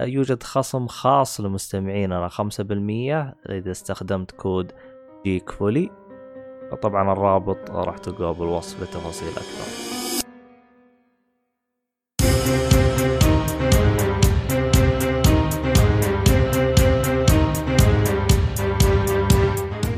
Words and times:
يوجد 0.00 0.42
خصم 0.42 0.86
خاص 0.86 1.40
لمستمعيننا 1.40 2.28
5% 2.28 2.40
إذا 3.50 3.70
استخدمت 3.70 4.30
كود 4.30 4.72
جيك 5.24 5.50
فولي 5.50 5.90
طبعا 6.82 7.12
الرابط 7.12 7.70
راح 7.70 7.98
تلقاه 7.98 8.32
بالوصف 8.32 8.82
لتفاصيل 8.82 9.28
أكثر. 9.28 9.86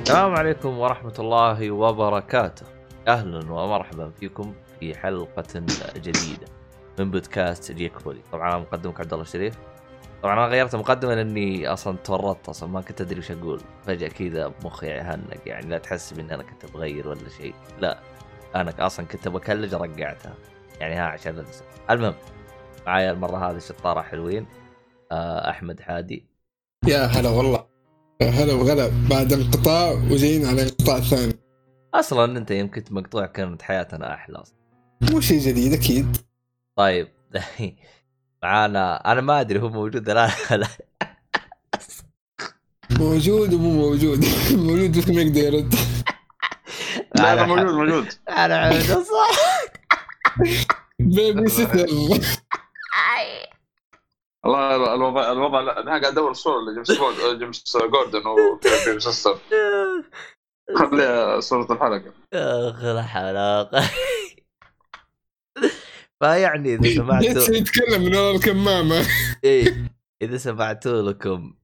السلام 0.03 0.35
عليكم 0.35 0.79
ورحمة 0.79 1.15
الله 1.19 1.71
وبركاته. 1.71 2.67
أهلا 3.09 3.53
ومرحبا 3.53 4.11
فيكم 4.11 4.55
في 4.81 4.99
حلقة 4.99 5.61
جديدة 5.97 6.47
من 6.99 7.11
بودكاست 7.11 7.73
جيك 7.73 7.99
فولي 7.99 8.21
طبعا 8.33 8.59
مقدمك 8.59 9.01
عبد 9.01 9.13
الله 9.13 9.25
الشريف. 9.25 9.59
طبعا 10.23 10.35
أنا 10.35 10.47
غيرت 10.47 10.75
المقدمه 10.75 11.15
لاني 11.15 11.69
أصلا 11.69 11.97
تورطت 11.97 12.49
أصلا 12.49 12.69
ما 12.69 12.81
كنت 12.81 13.01
أدري 13.01 13.19
وش 13.19 13.31
أقول. 13.31 13.61
فجأة 13.87 14.09
كذا 14.09 14.53
مخي 14.65 14.93
هنق 14.93 15.41
يعني 15.47 15.67
لا 15.67 15.79
تحسب 15.79 16.19
اني 16.19 16.35
أنا 16.35 16.43
كنت 16.43 16.73
بغير 16.73 17.09
ولا 17.09 17.29
شيء. 17.39 17.55
لا 17.81 17.99
أنا 18.55 18.87
أصلا 18.87 19.07
كنت 19.07 19.29
بكلج 19.29 19.75
رقعتها. 19.75 20.35
يعني 20.81 20.95
ها 20.95 21.03
عشان 21.03 21.39
أنسى. 21.39 21.65
المهم 21.91 22.15
معايا 22.87 23.11
المرة 23.11 23.51
هذه 23.51 23.59
شطارة 23.59 24.01
حلوين. 24.01 24.47
آه، 25.13 25.51
أحمد 25.51 25.81
حادي. 25.81 26.27
يا 26.87 27.05
هلا 27.05 27.29
والله. 27.29 27.67
يا 28.23 28.29
هلا 28.29 28.53
وغلا. 28.53 28.91
بعد 29.11 29.33
انقطاع 29.33 29.91
وجايين 29.91 30.47
على 30.47 30.63
انقطاع 30.63 31.01
ثاني. 31.01 31.33
أصلا 31.95 32.39
أنت 32.39 32.51
يمكن 32.51 32.85
مقطوع 32.95 33.27
كانت 33.27 33.63
حياتنا 33.63 34.15
أحلى 34.15 34.39
أصلا. 34.39 34.59
مو 35.03 35.21
شيء 35.21 35.41
جديد 35.41 35.73
أكيد. 35.73 36.17
طيب. 36.77 37.09
معانا. 38.43 39.13
أنا 39.13 39.21
ما 39.21 39.41
أدري 39.41 39.61
هو 39.61 39.69
موجود 39.69 40.11
لا 40.11 40.31
لا. 40.51 40.67
موجود 42.91 43.55
ومو 43.55 43.71
موجود. 43.73 44.25
موجود 44.67 44.99
بس 44.99 45.09
ما 45.09 45.23
يقدر 45.23 45.41
يرد 45.41 45.75
لا 47.15 47.35
لا 47.35 47.47
موجود 47.47 47.65
موجود. 47.75 48.09
أنا 48.29 48.57
عبد 48.59 48.83
صح 48.83 49.39
بيبي 50.99 51.49
ستر 51.49 51.87
والله 54.45 54.95
الوضع 54.95 55.33
الوضع 55.33 55.61
لا، 55.61 55.81
أنا 55.81 55.91
قاعد 55.91 56.05
أدور 56.05 56.33
صورة 56.33 56.61
لجيمس 56.71 56.91
جيمس 57.39 57.77
جوردن 57.77 58.27
و 58.27 59.01
Babysitter 59.01 59.39
خليها 60.79 61.41
صورة 61.41 61.73
الحلقة. 61.73 62.13
أخ 62.35 62.85
الحلاقه 62.85 63.91
فيعني 66.23 66.75
إذا 66.75 66.95
سمعتوا 67.03 67.55
يتكلم 67.55 68.03
من 68.03 68.15
ورا 68.15 68.37
الكمامة. 68.37 69.07
إيه 69.45 69.93
إذا 70.23 70.37
سمعتوا 70.37 71.03
لكم 71.03 71.55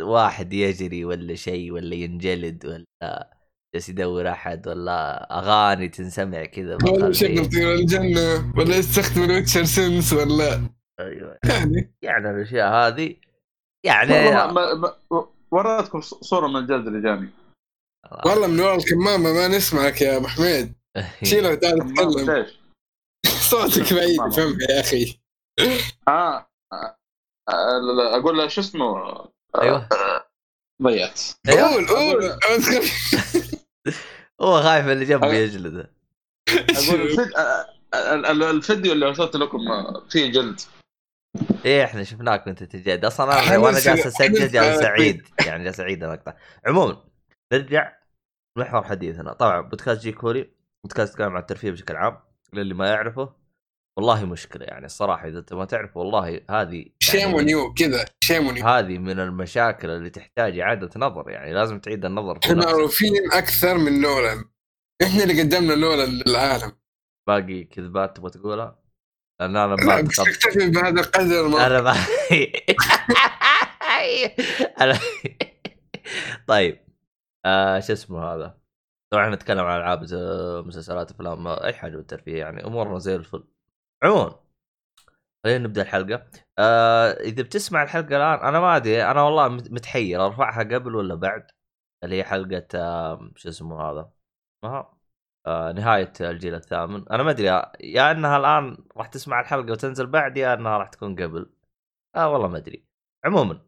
واحد 0.00 0.52
يجري 0.52 1.04
ولا 1.04 1.34
شيء 1.34 1.72
ولا 1.72 1.94
ينجلد 1.94 2.66
ولا 2.66 3.38
جالس 3.74 3.88
يدور 3.88 4.28
أحد 4.28 4.68
ولا 4.68 5.28
أغاني 5.38 5.88
تنسمع 5.88 6.44
كذا 6.44 6.78
ولا. 6.84 7.08
يشغل 7.08 7.50
طيور 7.50 7.74
الجنة 7.74 8.52
ولا 8.56 8.76
يستخدم 8.76 9.22
ال 9.22 9.27
Witcher 9.27 9.64
sense 9.64 10.12
ولا 10.12 10.68
أيوه. 11.00 11.38
يعني. 11.44 11.94
يعني 12.02 12.30
الأشياء 12.30 12.72
هذه 12.72 13.16
يعني 13.86 14.12
وريتكم 15.50 16.00
صورة 16.00 16.46
من 16.46 16.56
الجلد 16.56 16.86
اللي 16.86 17.02
جاني. 17.02 17.28
والله 18.26 18.46
من 18.46 18.60
ورا 18.60 18.76
الكمامة 18.76 19.32
ما 19.32 19.48
نسمعك 19.48 20.02
يا 20.02 20.16
أبو 20.16 20.26
حميد. 20.26 20.72
شيله 21.22 21.54
تعال 21.54 21.78
تتكلم. 21.78 22.30
إيش 22.30 22.57
صوتك 23.50 23.92
بعيد 23.94 24.16
فهمت 24.32 24.70
يا 24.70 24.80
أخي. 24.80 25.20
آه 26.08 26.50
آه، 26.72 26.96
آه، 27.48 28.16
أقول 28.20 28.38
له 28.38 28.48
شو 28.48 28.60
اسمه؟ 28.60 28.94
أيوه. 29.62 29.88
ضيعت. 30.82 31.20
أيوه. 31.48 31.68
قول 31.74 31.86
قول. 31.86 32.22
هو 34.42 34.62
خايف 34.62 34.86
اللي 34.88 35.04
جنبه. 35.04 35.26
يجلده. 35.34 35.92
أقول 36.50 37.00
الفيد- 37.00 37.34
آه، 37.36 37.66
آه، 37.94 38.14
ال- 38.14 38.42
الفيديو 38.42 38.92
اللي 38.92 39.06
ارسلت 39.08 39.36
لكم 39.36 39.68
آه، 39.68 40.06
فيه 40.10 40.32
جلد. 40.32 40.60
إيه 41.64 41.84
إحنا 41.84 42.04
شفناك 42.04 42.46
وأنت 42.46 42.62
تجلد. 42.62 43.04
أصلا 43.04 43.48
أنا 43.48 43.58
وأنا 43.58 43.80
جالس 43.80 44.06
أسجل 44.06 44.48
جالس. 44.48 44.80
سعيد 44.80 45.26
يعني 45.46 45.64
جالس 45.64 45.80
أعيد 45.80 46.04
المقطع 46.04 46.34
عموما 46.66 47.04
نرجع 47.52 47.92
محور 48.58 48.84
حديثنا. 48.84 49.32
طبعا 49.32 49.60
بودكاست 49.60 50.02
جي 50.02 50.12
كوري 50.12 50.52
بودكاست 50.84 51.12
يتكلم 51.12 51.32
عن 51.36 51.40
الترفيه 51.40 51.70
بشكل 51.70 51.96
عام. 51.96 52.18
للي 52.52 52.74
ما 52.74 52.88
يعرفه 52.90 53.32
والله 53.98 54.24
مشكلة 54.24 54.64
يعني 54.64 54.86
الصراحة 54.86 55.28
إذا 55.28 55.38
أنت 55.38 55.52
ما 55.52 55.64
تعرف 55.64 55.96
والله 55.96 56.40
هذه 56.50 56.86
shame 56.98 57.20
يعني 57.20 57.34
on 57.34 57.48
you 57.48 57.74
كذا. 57.74 58.04
shame 58.24 58.46
on 58.46 58.56
you 58.56 58.66
هذه 58.66 58.98
من 58.98 59.20
المشاكل 59.20 59.90
اللي 59.90 60.10
تحتاج 60.10 60.58
إعادة 60.58 60.90
نظر 60.96 61.30
يعني 61.30 61.52
لازم 61.52 61.80
تعيد 61.80 62.04
النظر 62.04 62.40
في 62.40 62.46
إحنا. 62.46 62.64
معروفين 62.64 63.32
أكثر 63.32 63.78
من 63.78 64.00
نولان 64.00 64.44
إحنا 65.02 65.22
اللي 65.22 65.42
قدمنا 65.42 65.74
نولان 65.74 66.22
للعالم 66.26 66.72
باقي 67.28 67.64
كذبات 67.64 68.16
تبغى 68.16 68.30
تقولها؟ 68.30 68.82
لأن 69.40 69.56
أنا 69.56 69.74
لا 69.74 69.84
ما 69.84 70.00
بس 70.00 70.20
نكتفي 70.20 70.70
بهذا 70.70 71.00
القدر 71.00 71.48
ما 71.48 71.66
أنا 71.66 71.80
ما 71.80 71.92
أنا 74.80 74.98
طيب. 76.48 76.78
آه 77.46 77.80
شو 77.80 77.92
اسمه 77.92 78.24
هذا؟ 78.24 78.58
طبعا 79.12 79.34
نتكلم 79.34 79.64
عن 79.64 79.80
ألعاب 79.80 80.02
مسلسلات 80.66 81.10
أفلام 81.10 81.48
أي 81.48 81.72
حاجة 81.72 81.96
بالترفيه 81.96 82.38
يعني. 82.38 82.66
أمورنا 82.66 82.98
زي 82.98 83.16
الفل. 83.16 83.57
عموما. 84.02 84.40
خلينا 85.44 85.58
نبدأ 85.64 85.82
الحلقة. 85.82 86.30
آه 86.58 87.10
إذا 87.12 87.42
بتسمع 87.42 87.82
الحلقة 87.82 88.16
الآن 88.16 88.48
أنا 88.48 88.60
ما 88.60 88.76
أدري 88.76 89.04
أنا 89.04 89.22
والله 89.22 89.48
مت- 89.48 89.70
متحير. 89.72 90.26
أرفعها 90.26 90.62
قبل 90.62 90.94
ولا 90.94 91.14
بعد؟ 91.14 91.50
اللي 92.04 92.16
هي 92.16 92.24
حلقة 92.24 92.66
آه 92.74 93.30
شو 93.36 93.48
اسمه 93.48 93.82
هذا؟ 93.82 94.12
اسمها 94.64 94.98
آه 95.46 95.72
نهاية 95.72 96.12
الجيل 96.20 96.54
الثامن. 96.54 97.08
أنا 97.08 97.22
ما 97.22 97.30
أدري 97.30 97.46
يا 97.80 98.10
إنها 98.10 98.36
الآن 98.36 98.76
راح 98.96 99.06
تسمع 99.06 99.40
الحلقة 99.40 99.72
وتنزل 99.72 100.06
بعد 100.06 100.36
يا 100.36 100.54
إنها 100.54 100.78
راح 100.78 100.88
تكون 100.88 101.16
قبل. 101.22 101.50
آه 102.16 102.28
والله 102.32 102.48
ما 102.48 102.56
أدري. 102.58 102.84
عموما 103.24 103.60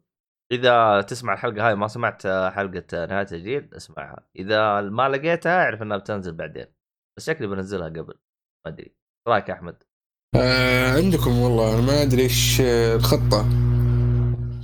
إذا 0.52 1.00
تسمع 1.02 1.32
الحلقة 1.32 1.68
هاي 1.68 1.74
ما 1.74 1.88
سمعت 1.88 2.26
آه، 2.26 2.50
حلقة 2.50 2.84
آه، 2.94 3.06
نهاية 3.06 3.26
الجيل 3.32 3.74
اسمعها. 3.74 4.26
إذا 4.36 4.80
ما 4.80 5.08
لقيتها 5.08 5.64
أعرف 5.64 5.82
إنها 5.82 5.96
بتنزل 5.96 6.34
بعدين. 6.34 6.66
بس 7.16 7.26
شكلي 7.26 7.46
بنزلها 7.46 7.88
قبل. 7.88 8.14
ما 8.66 8.72
أدري. 8.72 8.94
رأيك 9.28 9.50
أحمد؟ 9.50 9.82
آه 10.36 10.96
عندكم 10.96 11.38
والله 11.38 11.74
أنا 11.74 11.82
ما 11.86 12.02
أدري 12.02 12.22
إيش 12.22 12.60
آه، 12.60 12.96
الخطة. 12.96 13.46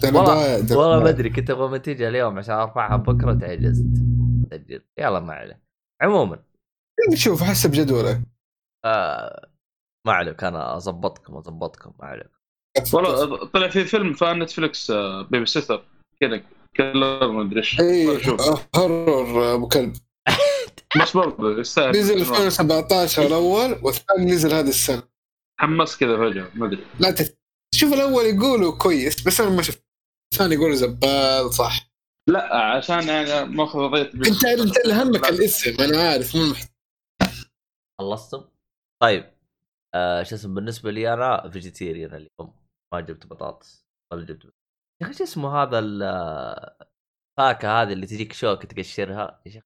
والله 0.05 0.25
ضايع. 0.61 0.79
والله 0.79 1.03
ما 1.03 1.09
أدري 1.09 1.31
كنت 1.31 1.51
أبغى 1.51 1.69
منتجها 1.69 2.09
اليوم 2.09 2.39
عشان 2.39 2.55
ارفعها 2.55 2.97
بكرة 2.97 3.35
تعجزت. 3.35 3.87
سجل 4.51 4.83
يلا 4.99 5.21
ما 5.21 5.33
عليه. 5.35 5.63
عموما. 6.03 6.39
شوف 7.15 7.43
حسب 7.43 7.71
جدولك. 7.71 8.21
آه 8.85 9.49
ما 10.07 10.13
عليك 10.13 10.45
أنا 10.45 10.77
أظبطكم 10.77 11.37
أظبطكم 11.37 11.93
ما 12.01 12.05
عليك. 12.07 12.31
والله 12.93 13.47
طلع 13.47 13.69
في 13.69 13.85
فيلم 13.85 14.13
في 14.13 14.25
نتفلكس 14.25 14.91
آه، 14.91 15.23
Babysitter 15.23 15.85
كذا 16.21 16.43
Killer 16.77 17.29
ما 17.33 17.43
أدري 17.43 17.59
إيش. 17.59 17.81
اي 17.81 18.21
شوف 18.21 18.41
آه، 18.41 18.59
horror 18.77 19.55
أبو 19.55 19.69
كلب. 19.69 19.93
بس 21.03 21.17
برضه 21.17 21.61
يستاهل. 21.61 21.91
نزل 21.91 22.19
2017 22.21 23.23
الأول 23.27 23.79
والثاني 23.83 24.33
نزل 24.33 24.53
هذه 24.55 24.69
السنة. 24.69 25.16
حمس 25.61 25.97
كذا 25.97 26.17
فجأة 26.17 26.51
ما 26.55 26.67
أدري. 26.67 26.87
لا 27.01 27.11
تت... 27.11 27.39
شوف 27.75 27.93
الأول 27.93 28.25
يقولوا 28.25 28.79
كويس 28.79 29.27
بس 29.27 29.41
أنا 29.41 29.51
ما 29.51 29.63
شفت. 29.63 29.87
الثاني 30.33 30.55
يقولوا 30.55 30.75
زبال 30.75 31.55
صح. 31.55 31.91
لا 32.29 32.57
عشان 32.57 33.09
يعني 33.09 33.45
ماخذ 33.45 33.79
قضيه 33.79 34.03
أنت 34.03 34.45
أنت 34.45 34.77
اللي 34.85 34.95
همك 34.95 35.29
الاسم 35.29 35.83
أنا 35.83 36.11
عارف 36.11 36.37
مو 36.37 36.55
خلصتم؟ 38.01 38.45
طيب 39.03 39.33
آه 39.95 40.23
شو 40.23 40.35
اسمه 40.35 40.55
بالنسبة 40.55 40.91
لي 40.91 41.15
أنا 41.15 41.49
فيجيتيريان 41.51 42.15
اليوم. 42.15 42.57
ما 42.95 43.01
جبت 43.01 43.27
بطاطس 43.27 43.87
ولا 44.13 44.25
جبت 44.27 44.45
يا 45.03 45.07
أخي 45.07 45.13
شو 45.15 45.25
اسمه 45.25 45.63
هذا 45.63 45.79
ال- 45.79 46.03
الفاكهة 47.39 47.83
هذه 47.83 47.93
اللي 47.93 48.07
تجيك 48.07 48.33
شوكه 48.33 48.69
تقشرها؟ 48.69 49.43
يا 49.47 49.51
شيخ. 49.51 49.63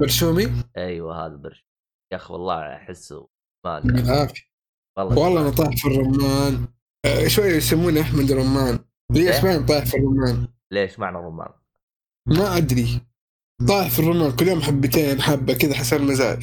برشومي 0.00 0.46
أيوه 0.76 1.26
هذا 1.26 1.36
برش 1.36 1.64
يا 2.12 2.16
أخي 2.16 2.32
والله 2.32 2.76
أحسه 2.76 3.28
ما. 3.66 3.78
العافيه 3.78 4.51
والله. 4.98 5.18
والله 5.18 5.40
أنا 5.40 5.50
طايح 5.50 5.76
في 5.76 5.88
الرمان. 5.88 6.66
آه، 7.06 7.28
شوية 7.28 7.56
يسموني 7.56 8.00
أحمد 8.00 8.30
الرمان. 8.30 8.78
لي؟ 9.12 9.30
أسبوعين 9.30 9.66
طايح 9.66 9.84
في 9.84 9.96
الرمان؟ 9.96 10.48
ليش 10.72 10.98
معنى 10.98 11.16
رمان؟ 11.16 11.48
ما 12.28 12.56
أدري. 12.56 13.00
طايح 13.68 13.90
في 13.90 13.98
الرمال 13.98 14.36
كل 14.36 14.48
يوم 14.48 14.60
حبتين 14.60 15.22
حبة 15.22 15.54
كذا 15.54 15.74
حسب 15.74 15.96
المزاج. 15.96 16.42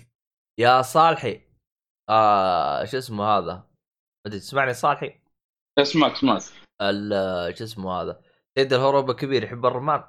يا 0.59 0.81
صالحي. 0.81 1.41
آه 2.09 2.85
شو 2.85 2.97
اسمه 2.97 3.23
هذا؟ 3.23 3.53
ما 3.53 4.27
ادري 4.27 4.39
تسمعني 4.39 4.73
صالحي؟ 4.73 5.21
اسمعك 5.79 6.11
اسمعك. 6.11 6.43
ال- 6.81 7.57
شو 7.57 7.63
اسمه 7.63 7.91
هذا؟ 7.91 8.21
سيد 8.57 8.73
الهروب 8.73 9.09
الكبير 9.09 9.43
يحب 9.43 9.65
الرمان؟ 9.65 10.03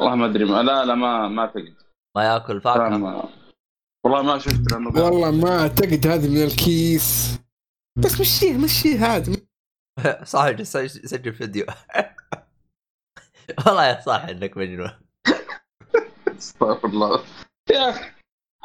والله 0.00 0.14
ما 0.14 0.26
أدري. 0.26 0.44
ما 0.44 0.62
لا 0.62 0.84
لا 0.84 0.94
ما 0.94 1.28
ما 1.28 1.42
أعتقد. 1.42 1.74
ما 2.16 2.24
يأكل 2.24 2.60
فاكهة؟ 2.60 3.28
والله 4.04 4.22
ما 4.22 4.38
شفت 4.38 4.72
لأنه 4.72 4.88
والله 4.88 5.30
ما 5.30 5.60
أعتقد 5.60 6.06
هذه 6.06 6.28
من 6.28 6.42
الكيس. 6.42 7.38
بس 7.98 8.20
مشيه 8.20 8.58
مشيه 8.64 9.04
عادي 9.04 9.48
جالس 10.56 10.76
يسجل 10.76 11.34
فيديو. 11.34 11.66
والله 13.66 13.86
يا 13.86 14.00
صالح 14.00 14.24
إنك 14.24 14.56
مجنون. 14.56 14.90
استغفر 16.28 16.88
الله. 16.88 17.24
يا 17.70 17.90
أخي 17.90 18.12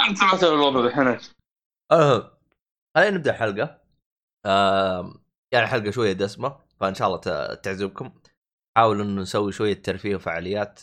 انت 0.10 0.18
سمعت 0.18 0.44
الوضع 0.44 0.80
الحين؟ 0.86 1.20
المهم 1.92 2.30
خلينا 2.98 3.18
نبدأ 3.18 3.32
الحلقة 3.32 3.82
يعني 5.54 5.68
حلقة 5.68 5.92
شوية 5.92 6.14
دسمة 6.14 6.60
فإن 6.80 6.96
شاء 6.96 7.08
الله 7.08 7.20
ت- 7.20 7.60
تعجبكم. 7.64 8.12
حاول 8.78 9.02
إنه 9.02 9.22
نسوي 9.22 9.52
شوية 9.52 9.82
ترفيه 9.82 10.16
وفعاليات 10.16 10.82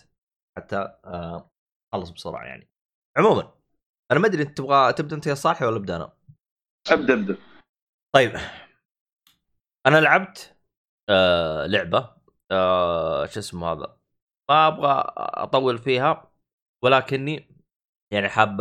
حتى 0.58 0.76
آه، 1.04 1.50
نخلص 1.94 2.10
بسرعة 2.10 2.44
يعني. 2.44 2.68
عموما 3.18 3.54
أنا 4.12 4.20
ما 4.20 4.26
أدري 4.26 4.42
انت 4.42 4.58
تبغى 4.58 4.92
تبدأ 4.92 5.16
أنت 5.16 5.26
يا 5.26 5.34
صالح 5.34 5.62
ولا 5.62 5.76
أبدأ 5.76 5.96
أنا؟ 5.96 6.12
أبدأ 6.90 7.14
أبدأ. 7.14 7.36
طيب. 8.16 8.32
أنا 9.86 10.00
لعبت 10.00 10.56
آه 11.08 11.66
لعبة 11.66 12.16
آه 12.50 13.26
شو 13.26 13.40
اسمه 13.40 13.72
هذا؟ 13.72 13.98
ما 14.50 14.66
أبغى 14.68 15.04
أطول 15.16 15.78
فيها 15.78 16.32
ولكني 16.84 17.48
يعني 18.12 18.28
حاب 18.28 18.60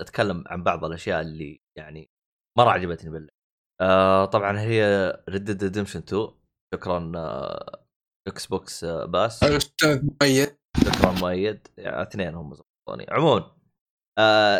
أتكلم 0.00 0.44
عن 0.46 0.62
بعض 0.62 0.84
الأشياء 0.84 1.20
اللي 1.20 1.60
يعني 1.78 2.10
مرة 2.58 2.70
عجبتني 2.70 3.10
باللعبة. 3.10 3.32
آه 3.80 4.24
طبعا 4.24 4.60
هي 4.60 4.82
Red 5.28 5.44
Dead 5.44 5.62
Redemption 5.64 5.98
2 6.00 6.28
شكرا 6.74 7.12
آه 7.16 7.84
Xbox 8.28 8.84
آه 8.84 9.04
Pass. 9.04 9.44
مؤيد. 10.22 10.58
شكرا 10.84 11.10
مؤيد. 11.20 11.68
يعني 11.78 12.02
اثنين 12.02 12.34
هم 12.34 12.54
زبطوني 12.54 13.06
عموما 13.10 13.56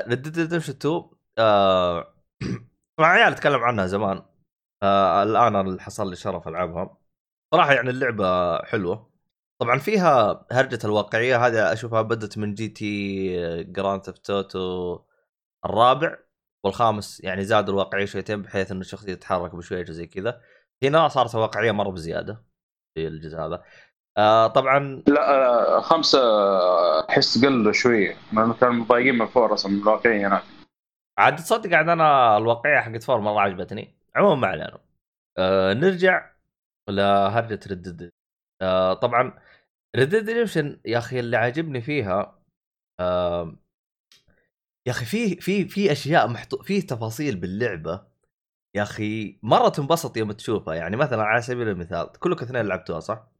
Red 0.09 0.23
Dead 0.23 0.39
Redemption 0.39 0.73
2 0.73 1.11
آه 1.39 2.15
طبعا 2.99 3.09
عيال 3.17 3.33
أتكلم 3.33 3.61
عنها 3.61 3.87
زمان. 3.87 4.32
الان 4.83 5.57
اللي 5.57 5.81
حصل 5.81 6.11
لي 6.11 6.17
شرف 6.17 6.49
ألعبها. 6.49 6.99
صراحة 7.55 7.73
يعني 7.73 7.91
اللعبة 7.91 8.59
حلوة. 8.65 9.13
طبعا 9.61 9.79
فيها 9.79 10.47
هرجة 10.53 10.79
الواقعية 10.85 11.47
هذه 11.47 11.73
أشوفها 11.73 12.03
بدت 12.03 12.39
من 12.39 12.55
GT 12.55 13.65
Grand 13.65 14.03
Theft 14.03 14.31
Auto 14.31 14.99
الرابع 15.65 16.19
والخامس 16.65 17.21
يعني 17.25 17.45
زادوا 17.45 17.75
الواقعية 17.75 18.05
شويتين 18.05 18.43
بحيث 18.43 18.71
إنه 18.71 18.81
الشخصيه 18.81 19.15
تتحرك 19.15 19.55
بشوية 19.55 19.85
زي 19.85 20.07
كذا. 20.07 20.41
هنا 20.83 21.09
صارت 21.09 21.35
واقعيه 21.35 21.73
مرة 21.73 21.91
بزيادة 21.91 22.45
في 22.95 23.09
الجزء 23.09 23.39
هذا. 23.39 23.63
آه 24.19 24.47
طبعا 24.47 25.03
لا 25.09 25.31
آه، 25.77 25.81
خمسة 25.81 26.19
احس 27.11 27.45
قل 27.45 27.75
شوية 27.75 28.17
لأنه 28.33 28.55
كانوا 28.55 28.75
مضايقين 28.75 29.19
من 29.19 29.27
فوق 29.27 29.53
أصلا 29.53 29.73
من 29.73 29.79
الواقعية 29.79 30.29
هناك. 30.29 30.43
عاد 31.19 31.37
تصدق 31.37 31.77
عاد 31.77 31.89
أنا 31.89 32.37
الواقعية 32.37 32.81
حقت 32.81 33.03
four 33.03 33.21
مرة 33.21 33.41
عجبتني. 33.41 34.02
عموما 34.17 34.35
ما 34.35 34.47
علينا 34.47 34.79
آه 35.39 35.73
نرجع 35.75 36.33
لهرجه 36.91 37.61
Red 37.71 37.89
Dead 37.89 38.13
آه 38.63 38.95
طبعا 38.95 39.41
Red 39.97 40.11
Dead 40.11 40.31
Redemption 40.31 40.81
يا 40.85 40.99
أخي 40.99 41.21
اللي 41.21 41.37
عاجبني 41.37 41.81
فيها 41.81 42.43
آه 43.01 43.57
يا 44.87 44.93
أخي 44.93 45.05
في 45.05 45.37
في 45.41 45.69
في 45.69 45.93
أشياء 45.93 46.29
محطوط 46.29 46.63
في 46.63 46.83
تفاصيل 46.83 47.37
باللعبة 47.37 48.07
يا 48.77 48.83
أخي 48.83 49.39
مرة 49.43 49.69
تنبسط 49.69 50.17
يوم 50.17 50.33
تشوفها 50.33 50.75
يعني 50.75 50.97
مثلا 50.97 51.23
على 51.23 51.43
سبيل 51.43 51.69
المثال 51.69 52.13
كلكم 52.13 52.45
اثنين 52.47 52.67
لعبتوها 52.67 53.01
صح؟ 53.01 53.33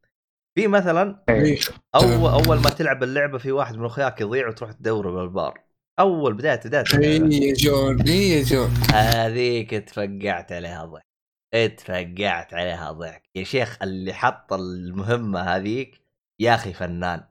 في 0.55 0.67
مثلا 0.67 1.23
إيه. 1.29 1.59
أول 1.95 2.31
أول 2.31 2.61
ما 2.61 2.69
تلعب 2.69 3.03
اللعبة 3.03 3.37
في 3.37 3.51
واحد 3.51 3.77
من 3.77 3.85
أخوياك 3.85 4.21
يضيع 4.21 4.47
وتروح 4.47 4.71
تدوره 4.71 5.11
بالبار 5.11 5.63
أول 5.99 6.33
بداية 6.33 6.59
بداية. 6.65 6.83
اي 6.93 7.53
جون 7.53 8.01
اي 8.01 8.41
جون 8.41 8.69
هذيك 8.93 9.69
تفقعت 9.71 10.51
عليها 10.51 10.85
ضحك. 10.85 11.05
اتفقعت 11.53 12.53
عليها 12.53 12.91
ضحك. 12.91 13.29
يا 13.35 13.43
شيخ 13.43 13.77
اللي 13.81 14.13
حط 14.13 14.53
المهمة 14.53 15.39
هذيك 15.39 16.01
يا 16.39 16.55
أخي 16.55 16.73
فنان. 16.73 17.23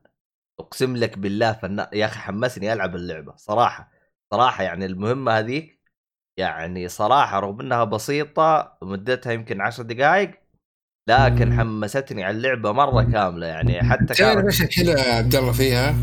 أقسم 0.60 0.96
لك 0.96 1.18
بالله 1.18 1.52
فنان. 1.52 1.86
يا 1.92 2.06
أخي 2.06 2.18
حمسني 2.18 2.72
ألعب 2.72 2.96
اللعبة. 2.96 3.36
صراحة 3.36 3.92
صراحة 4.34 4.64
يعني 4.64 4.86
المهمة 4.86 5.38
هذيك 5.38 5.80
يعني 6.38 6.88
صراحة 6.88 7.40
رغم 7.40 7.60
إنها 7.60 7.84
بسيطة 7.84 8.78
مدتها 8.82 9.32
يمكن 9.32 9.60
عشر 9.60 9.82
دقائق 9.82 10.30
لكن 11.08 11.52
حمستني 11.58 12.24
على 12.24 12.36
اللعبة 12.36 12.72
مرة 12.72 13.02
كاملة 13.02 13.46
يعني. 13.46 13.82
حتى 13.82 14.14
تعرف 14.14 14.44
إيش 14.44 14.62
الحلو 14.62 14.90
يا 14.90 15.14
عبد 15.14 15.34
الله 15.34 15.52
فيها؟ 15.52 15.94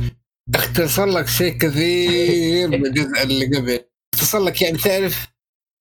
اختصر 0.56 1.06
لك 1.06 1.28
شيء 1.28 1.58
كثير 1.58 2.68
من 2.68 2.86
الجزء 2.86 3.24
اللي 3.24 3.46
قبل. 3.58 3.80
اختصر 4.16 4.40
لك 4.40 4.62
يعني 4.62 4.78
تعرف 4.78 5.28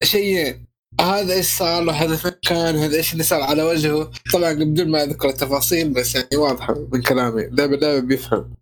شيئين 0.05 0.67
هذا 1.01 1.35
إيش 1.35 1.47
صار 1.47 1.83
له 1.83 1.93
هذا 1.93 2.17
فين 2.17 2.33
كان 2.49 2.77
هذا 2.77 2.97
إيش 2.97 3.13
اللي 3.13 3.25
صار 3.25 3.43
على 3.43 3.63
وجهه. 3.63 4.11
طبعا 4.33 4.53
بدون 4.53 4.91
ما 4.91 5.03
أذكر 5.03 5.29
التفاصيل 5.29 5.95
بس 5.95 6.15
يعني 6.15 6.37
واضحة 6.37 6.75
من 6.93 7.03
كلامي. 7.03 7.43
لعبه 7.43 7.77
لعبه 7.77 8.01
بيفهم. 8.01 8.55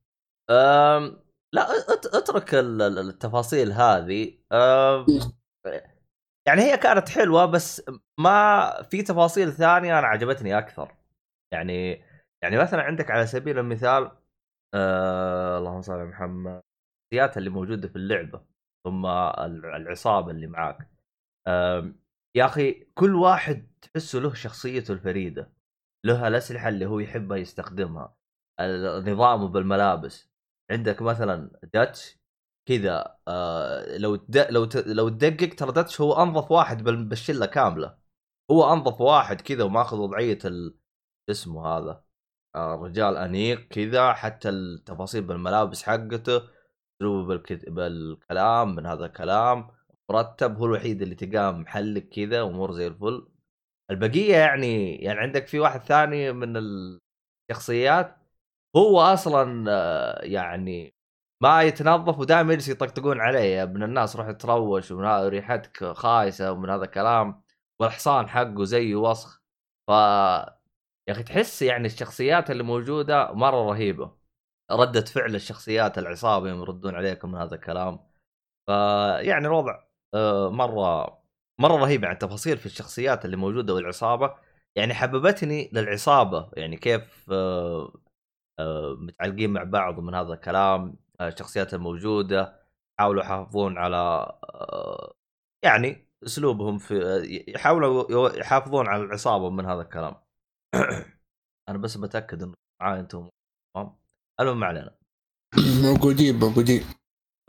أم 0.51 1.17
لا 1.55 1.67
أت- 1.69 2.15
أترك 2.17 2.55
ال- 2.55 2.83
ال- 2.83 3.09
التفاصيل 3.09 3.73
هذه. 3.73 4.33
أم 4.53 5.07
يعني 6.49 6.63
هي 6.63 6.77
كانت 6.77 7.09
حلوة 7.09 7.47
بس 7.47 7.83
ما 8.21 8.73
في 8.91 9.03
تفاصيل 9.03 9.53
ثانية 9.53 9.99
أنا 9.99 10.07
عجبتني 10.07 10.59
أكثر. 10.59 10.95
يعني 11.55 12.05
يعني 12.43 12.57
مثلا 12.59 12.83
عندك 12.83 13.11
على 13.11 13.27
سبيل 13.27 13.59
المثال 13.59 14.11
آه 14.77 15.59
اللهم 15.59 15.83
صل 15.83 15.93
على 15.93 16.05
محمد. 16.05 16.63
الشخصيات 17.13 17.39
اللي 17.39 17.51
موجودة 17.51 17.89
في 17.89 17.97
اللعبة 17.97 18.45
ثم 18.87 19.07
الع- 19.07 19.77
العصابة 19.77 20.31
اللي 20.31 20.47
معاك. 20.47 20.91
آم، 21.49 22.01
يا 22.37 22.45
أخي 22.47 22.73
كل 22.95 23.15
واحد 23.15 23.73
تحسه 23.83 24.19
له 24.19 24.35
شخصيته 24.35 24.93
الفريدة 24.93 25.53
له 26.07 26.29
الأسلحة 26.29 26.69
اللي 26.69 26.87
هو 26.87 26.99
يحبها 26.99 27.39
يستخدمها 27.39 28.17
نظامه 29.01 29.49
بالملابس. 29.49 30.31
عندك 30.71 31.03
مثلا 31.03 31.61
داتش 31.75 32.19
كذا 32.69 33.19
آه 33.29 33.97
لو 33.99 34.17
تد... 34.17 34.37
لو 34.51 34.65
ت... 34.65 34.77
لو 34.77 35.09
تدقق 35.09 35.55
ترى 35.55 35.73
داتش 35.73 36.01
هو 36.01 36.23
أنظف 36.23 36.51
واحد 36.53 36.83
بال... 36.85 37.05
بالشلة 37.05 37.47
كاملة. 37.47 37.99
هو 38.51 38.73
أنظف 38.73 39.01
واحد 39.01 39.41
كذا 39.41 39.65
وماخذ 39.65 39.97
وضعية 39.99 40.39
ال... 40.45 40.79
اسمه 41.31 41.67
هذا؟ 41.67 41.91
آه 41.91 42.06
رجال 42.57 43.17
أنيق 43.17 43.69
كذا 43.69 44.13
حتى 44.13 44.49
التفاصيل 44.49 45.23
بالملابس 45.23 45.83
حقته 45.83 46.43
أسلوبه 47.03 47.27
بالكت... 47.29 47.69
بالكلام 47.69 48.75
من 48.77 48.87
هذا 48.87 49.07
الكلام 49.07 49.69
مرتب 50.11 50.59
هو 50.59 50.67
الوحيد 50.67 51.03
اللي 51.03 51.15
تلقاه 51.15 51.51
محلق 51.51 52.03
كذا 52.03 52.43
امور 52.43 52.73
زي 52.73 52.87
الفل. 52.87 53.29
البقية 53.91 54.37
يعني 54.37 54.97
يعني 54.97 55.21
عندك 55.21 55.47
في 55.47 55.59
واحد 55.61 55.81
ثاني 55.81 56.33
من 56.33 56.57
الشخصيات 57.51 58.17
هو 58.77 59.01
أصلا 59.01 59.65
آه، 59.71 60.25
يعني 60.25 60.95
ما 61.43 61.63
يتنظف 61.63 62.19
ودائما 62.19 62.53
يجلس 62.53 62.69
يطقطقون 62.69 63.21
عليه 63.21 63.41
يا 63.41 63.63
ابن 63.63 63.83
الناس 63.83 64.17
روح 64.17 64.31
تروش 64.31 64.91
ومن 64.91 65.07
هذا 65.07 65.29
ريحتك 65.29 65.85
خايسة 65.85 66.53
ومن 66.53 66.71
هذا 66.71 66.85
الكلام 66.85 67.43
والحصان 67.81 68.29
حقه 68.29 68.65
زيه 68.65 68.97
وسخ. 68.97 69.43
ف 69.89 69.91
يا 71.09 71.13
أخي 71.13 71.23
تحس 71.23 71.63
يعني 71.63 71.87
الشخصيات 71.87 72.51
اللي 72.51 72.63
موجودة 72.63 73.33
مرة 73.33 73.71
رهيبة. 73.71 74.17
ردة 74.73 75.01
فعل 75.05 75.35
الشخصيات 75.35 75.99
العصابة 75.99 76.49
يوم 76.49 76.61
يردون 76.61 76.95
عليكم 76.95 77.33
من 77.33 77.39
هذا 77.39 77.55
الكلام. 77.55 78.01
فيعني 78.67 79.47
الوضع 79.47 79.85
آه، 80.15 80.51
مرة 80.51 81.07
مرة 81.61 81.77
رهيب. 81.77 82.03
يعني 82.03 82.15
التفاصيل 82.15 82.59
في 82.59 82.67
الشخصيات 82.67 83.25
اللي 83.25 83.37
موجودة 83.37 83.75
والعصابة 83.75 84.35
يعني 84.77 84.95
حببتني 84.95 85.71
للعصابة. 85.73 86.51
يعني 86.55 86.77
كيف 86.77 87.27
آه، 87.33 87.93
آه، 88.61 88.97
متعلقين 89.01 89.51
مع 89.53 89.63
بعض 89.65 89.99
ومن 89.99 90.15
هذا 90.15 90.35
الكلام 90.35 90.97
الشخصيات 91.21 91.75
الموجودة 91.75 92.67
حاولوا 92.99 93.23
يحافظون 93.23 93.79
على 93.79 94.33
يعني 95.63 96.09
أسلوبهم 96.25 96.79
في 96.79 96.95
يحاولوا 97.49 98.31
يحافظون 98.39 98.89
على 98.89 99.03
العصابة 99.05 99.51
من 99.51 99.67
هذا 99.67 99.83
الكلام. 99.83 100.26
أنا 101.69 101.79
بس 101.79 101.97
بتأكد 101.97 102.43
إنه 102.43 102.55
معاي 102.83 103.01
أنتم 103.01 103.29
تمام؟ 103.77 103.97
المهم 104.41 104.61
ما 104.61 104.67
علينا. 104.67 104.97
موجودين 105.85 106.39
موجودين 106.39 106.85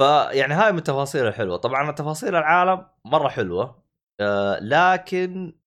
فيعني 0.02 0.54
هاي 0.54 0.72
من 0.72 0.78
التفاصيل 0.78 1.28
الحلوه 1.28 1.58
طبعا 1.58 1.92
تفاصيل 1.92 2.36
العالم 2.36 2.88
مرة 3.06 3.30
حلوة 3.30 3.84
آه 4.22 4.60
لكن 4.60 5.60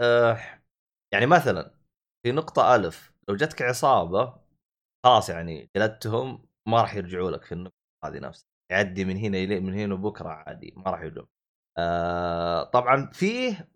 آه 0.00 0.38
يعني 1.14 1.26
مثلا 1.26 1.74
في 2.22 2.32
نقطة 2.32 2.74
ألف 2.76 3.12
لو 3.28 3.36
جتك 3.36 3.62
عصابة 3.62 4.40
خلاص 5.06 5.28
يعني 5.30 5.70
جلدتهم 5.76 6.48
ما 6.68 6.80
راح 6.82 6.94
يرجعوا 6.94 7.30
لك 7.30 7.44
في 7.44 7.52
النقطة 7.52 7.74
هذه 8.04 8.18
نفسها. 8.18 8.48
يعدي 8.72 9.04
من 9.04 9.16
هنا 9.16 9.38
إلى 9.38 9.60
من 9.60 9.74
هنا 9.74 9.94
بكره 9.94 10.28
عادي 10.28 10.74
ما 10.76 10.90
راح 10.90 11.00
يرجعوا. 11.02 11.26
آه 11.78 12.64
طبعا 12.64 13.10
فيه 13.12 13.68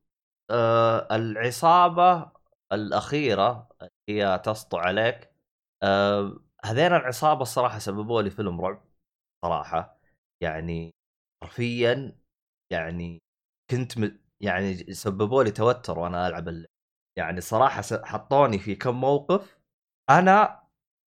آه 0.51 1.17
العصابة 1.17 2.33
الأخيرة 2.73 3.69
هي 4.09 4.43
تسطو 4.45 4.77
عليك 4.77 5.33
هذين 6.65 6.87
العصابة 6.87 7.43
الصراحة 7.43 7.79
سببوا 7.79 8.23
لي 8.23 8.31
فيلم 8.31 8.61
رعب 8.61 8.85
صراحة. 9.45 10.01
يعني 10.43 10.95
حرفيا 11.45 12.19
يعني 12.73 13.23
كنت 13.71 13.99
م... 13.99 14.19
يعني 14.41 14.95
سببوا 14.95 15.45
لي 15.45 15.51
توتر 15.51 15.99
وأنا 15.99 16.29
ألعب 16.29 16.49
اللعبة. 16.49 16.73
يعني 17.17 17.41
صراحة 17.41 17.83
حطوني 18.05 18.59
في 18.59 18.75
كم 18.75 19.01
موقف 19.01 19.59
أنا 20.11 20.63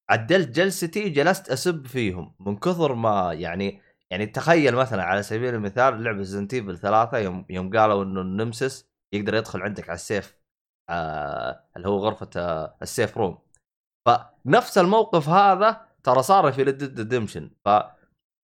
عدلت 0.10 0.50
جلستي 0.50 1.10
جلست 1.10 1.50
أسب 1.50 1.88
فيهم 1.88 2.36
من 2.40 2.58
كثر 2.58 2.94
ما 2.96 3.34
يعني 3.34 3.82
يعني 4.12 4.26
تخيل 4.26 4.76
مثلا 4.76 5.04
على 5.04 5.24
سبيل 5.24 5.56
المثال 5.56 6.04
لعبة 6.04 6.18
Resident 6.18 6.54
Evil 6.54 6.78
ثلاثة 6.78 7.18
يوم 7.18 7.46
يوم 7.50 7.78
قالوا 7.78 8.04
إنه 8.04 8.22
ال 8.22 8.30
Nemesis 8.30 8.90
يقدر 9.14 9.36
يدخل 9.36 9.62
عندك 9.62 9.90
على 9.90 9.96
ال 9.96 10.04
safe 10.04 10.38
آه 10.90 11.66
اللي 11.78 11.88
هو 11.88 11.98
غرفة 11.98 12.30
آه 12.38 12.78
ال 12.82 12.89
safe 12.89 13.18
room. 13.18 13.38
فنفس 14.08 14.78
الموقف 14.78 15.30
هذا 15.30 15.88
ترى 16.04 16.24
صار 16.24 16.52
في 16.52 16.64
Red 16.64 16.84
Redemption 17.10 17.52
ف 17.66 17.70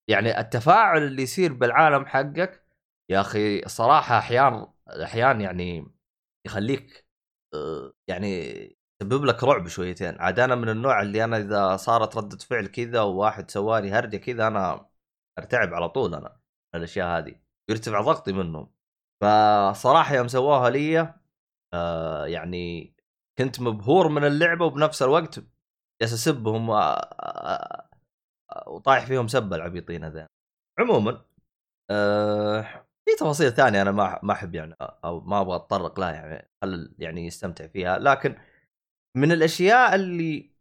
يعني 0.09 0.39
التفاعل 0.39 1.03
اللي 1.03 1.23
يصير 1.23 1.53
بالعالم 1.53 2.05
حقك 2.05 2.65
يا 3.11 3.21
أخي 3.21 3.61
صراحة 3.67 4.17
أحيان 4.17 4.67
أحيان 5.03 5.41
يعني 5.41 5.91
يخليك 6.47 7.07
آه، 7.53 7.93
يعني 8.07 8.27
يسبب 9.01 9.25
لك 9.25 9.43
رعب 9.43 9.67
شويتين. 9.67 10.19
عاد 10.21 10.39
أنا 10.39 10.55
من 10.55 10.69
النوع 10.69 11.01
اللي 11.01 11.23
أنا 11.23 11.37
إذا 11.37 11.77
صارت 11.77 12.17
ردة 12.17 12.37
فعل 12.37 12.67
كذا 12.67 13.01
وواحد 13.01 13.51
سوالي 13.51 13.91
هرجة 13.91 14.17
كذا 14.17 14.47
أنا 14.47 14.89
أرتعب 15.39 15.73
على 15.73 15.89
طول 15.89 16.15
أنا 16.15 16.39
الأشياء 16.75 17.07
هذه. 17.19 17.35
يرتفع 17.69 18.01
ضغطي 18.01 18.33
منهم. 18.33 18.71
فصراحة 19.21 20.15
يوم 20.15 20.27
سووها 20.27 20.69
لي 20.69 21.13
آه 21.73 22.25
يعني 22.27 22.95
كنت 23.37 23.61
مبهور 23.61 24.07
من 24.09 24.23
اللعبة 24.23 24.65
وبنفس 24.65 25.01
الوقت 25.01 25.39
جالس 26.01 26.13
اسبهم 26.13 26.69
وطايح 28.67 29.05
فيهم 29.05 29.27
سبه 29.27 29.55
العبيطين 29.55 30.03
هذين. 30.03 30.27
عموما 30.79 31.25
آه 31.91 32.61
في 33.05 33.15
تفاصيل 33.19 33.51
ثانية 33.51 33.81
أنا 33.81 33.91
ما 33.91 34.19
ما 34.23 34.33
أحب 34.33 34.55
يعني 34.55 34.75
أو 34.81 35.21
ما 35.21 35.41
أبغى 35.41 35.55
أتطرق 35.55 35.99
لها 35.99 36.11
يعني 36.11 36.49
خل 36.63 36.95
يعني 36.99 37.27
يستمتع 37.27 37.67
فيها. 37.67 37.99
لكن 37.99 38.37
من 39.17 39.31
الأشياء 39.31 39.95
اللي 39.95 40.51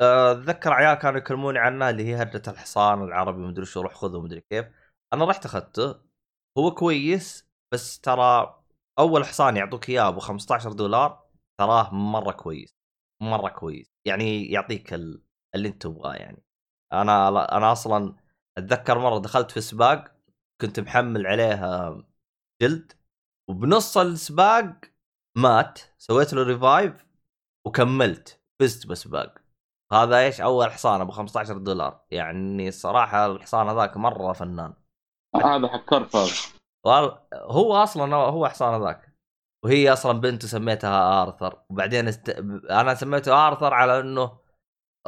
آه، 0.00 0.32
أتذكر 0.32 0.72
عيال 0.72 0.94
كانوا 0.98 1.18
يكلموني 1.18 1.58
عنها 1.58 1.90
اللي 1.90 2.04
هي 2.06 2.14
هرجه 2.16 2.42
الحصان 2.50 3.02
العربي 3.02 3.40
مدري 3.42 3.66
شو 3.66 3.80
روح 3.80 3.94
خذه 3.94 4.20
مدري 4.22 4.40
كيف. 4.40 4.66
أنا 5.12 5.24
رحت 5.24 5.44
أخذته 5.46 6.00
هو 6.58 6.70
كويس 6.74 7.48
بس 7.72 8.00
ترى 8.00 8.57
أول 8.98 9.24
حصان 9.24 9.56
يعطوك 9.56 9.88
إياه 9.88 10.08
ابو 10.08 10.20
15 10.20 10.72
دولار 10.72 11.28
تراه 11.58 11.94
مرة 11.94 12.32
كويس 12.32 12.74
مرة 13.22 13.48
كويس. 13.48 13.92
يعني 14.04 14.46
يعطيك 14.46 14.94
ال- 14.94 15.22
اللي 15.54 15.68
أنت 15.68 15.82
تبغاه 15.82 16.14
يعني. 16.14 16.42
أنا 16.92 17.28
أنا 17.56 17.72
أصلا 17.72 18.16
أتذكر 18.58 18.98
مرة 18.98 19.18
دخلت 19.18 19.50
في 19.50 19.60
سباق 19.60 20.16
كنت 20.60 20.80
محمل 20.80 21.26
عليها 21.26 22.02
جلد 22.62 22.92
وبنص 23.50 23.98
السباق 23.98 24.74
مات 25.36 25.78
سويت 25.98 26.32
له 26.32 26.42
revive 26.42 27.06
وكملت 27.66 28.40
فزت 28.60 28.86
بسباق. 28.86 29.38
هذا 29.92 30.18
إيش؟ 30.18 30.40
أول 30.40 30.72
حصان 30.72 31.00
ابو 31.00 31.12
15 31.12 31.58
دولار. 31.58 32.06
يعني 32.10 32.68
الصراحه 32.68 33.26
الحصان 33.26 33.68
هذاك 33.68 33.96
مرة 33.96 34.32
فنان. 34.32 34.74
هذا 35.36 35.66
وال- 36.14 36.57
هو 37.34 37.74
أصلا 37.74 38.16
هو 38.16 38.48
حصان 38.48 38.82
ذاك 38.84 39.14
وهي 39.64 39.92
أصلا 39.92 40.20
بنته 40.20 40.48
سميتها 40.48 41.22
آرثر. 41.22 41.62
وبعدين 41.70 42.08
است... 42.08 42.28
أنا 42.70 42.94
سميته 42.94 43.48
آرثر 43.48 43.74
على 43.74 44.00
إنه 44.00 44.38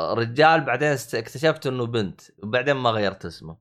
رجال 0.00 0.61
بعدين 0.61 0.89
است... 0.89 1.15
اكتشفت 1.15 1.67
إنه 1.67 1.87
بنت. 1.87 2.21
وبعدين 2.43 2.77
ما 2.77 2.91
غيرت 2.91 3.25
اسمه. 3.25 3.59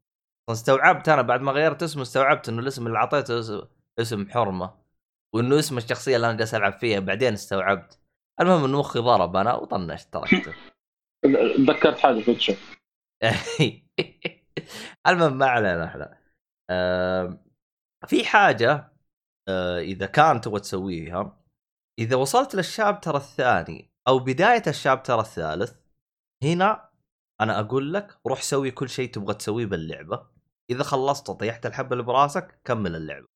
استوعبت 0.50 1.10
أنا 1.10 1.22
بعد 1.22 1.42
ما 1.42 1.51
غيرت 1.51 1.84
اسمه 1.84 2.01
استوعبت 2.01 2.50
إنه 2.50 2.60
الاسم 2.60 2.88
اللي 2.88 2.98
أعطيته 2.98 3.39
اس- 3.39 3.68
اسم 4.00 4.30
حرمة. 4.30 4.80
وإنه 5.36 5.60
اسم 5.60 5.78
الشخصية 5.78 6.16
اللي 6.16 6.30
أنا 6.30 6.38
جالس 6.38 6.56
ألعب 6.56 6.74
فيها 6.74 7.00
بعدين 7.00 7.34
استوعبت. 7.34 8.00
المهم 8.42 8.63
إنه 8.63 8.80
مخي 8.80 9.00
ضرب 9.00 9.36
أنا 9.36 9.54
وطنشت 9.56 10.13
تركته. 10.13 10.54
تذكرت 11.68 12.00
حاجة 12.00 12.20
في 12.20 12.58
المهم 15.08 15.38
ما 15.38 15.46
علينا 15.46 15.86
إحنا. 15.86 16.20
في 18.08 18.25
حاجة 18.25 18.94
آه، 19.48 19.79
إذا 19.79 20.06
كان 20.06 20.41
تبغى 20.41 20.60
تسويها 20.60 21.44
إذا 22.00 22.15
وصلت 22.15 22.56
للشابتر 22.56 23.18
الثاني 23.18 23.91
أو 24.08 24.20
بداية 24.20 24.63
الشابتر 24.68 25.20
الثالث 25.20 25.74
هنا 26.44 26.89
أنا 27.41 27.60
أقول 27.60 27.94
لك 27.94 28.20
روح 28.27 28.41
سوي 28.41 28.72
كل 28.72 28.89
شيء 28.89 29.12
تبغى 29.12 29.34
تسويه 29.34 29.65
باللعبة. 29.65 30.27
إذا 30.70 30.84
خلصت 30.84 31.29
وطيحت 31.29 31.65
الحبة 31.65 31.94
اللي 31.94 32.03
براسك 32.03 32.62
كمل 32.63 32.96
اللعبة. 32.96 33.27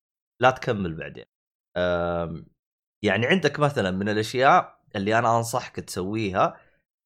لا 0.41 0.51
تكمل 0.51 0.93
بعدين. 0.93 1.25
يعني 3.03 3.25
عندك 3.27 3.59
مثلا 3.59 3.91
من 3.91 4.09
الأشياء 4.09 4.79
اللي 4.95 5.19
أنا 5.19 5.37
أنصحك 5.37 5.75
تسويها 5.79 6.57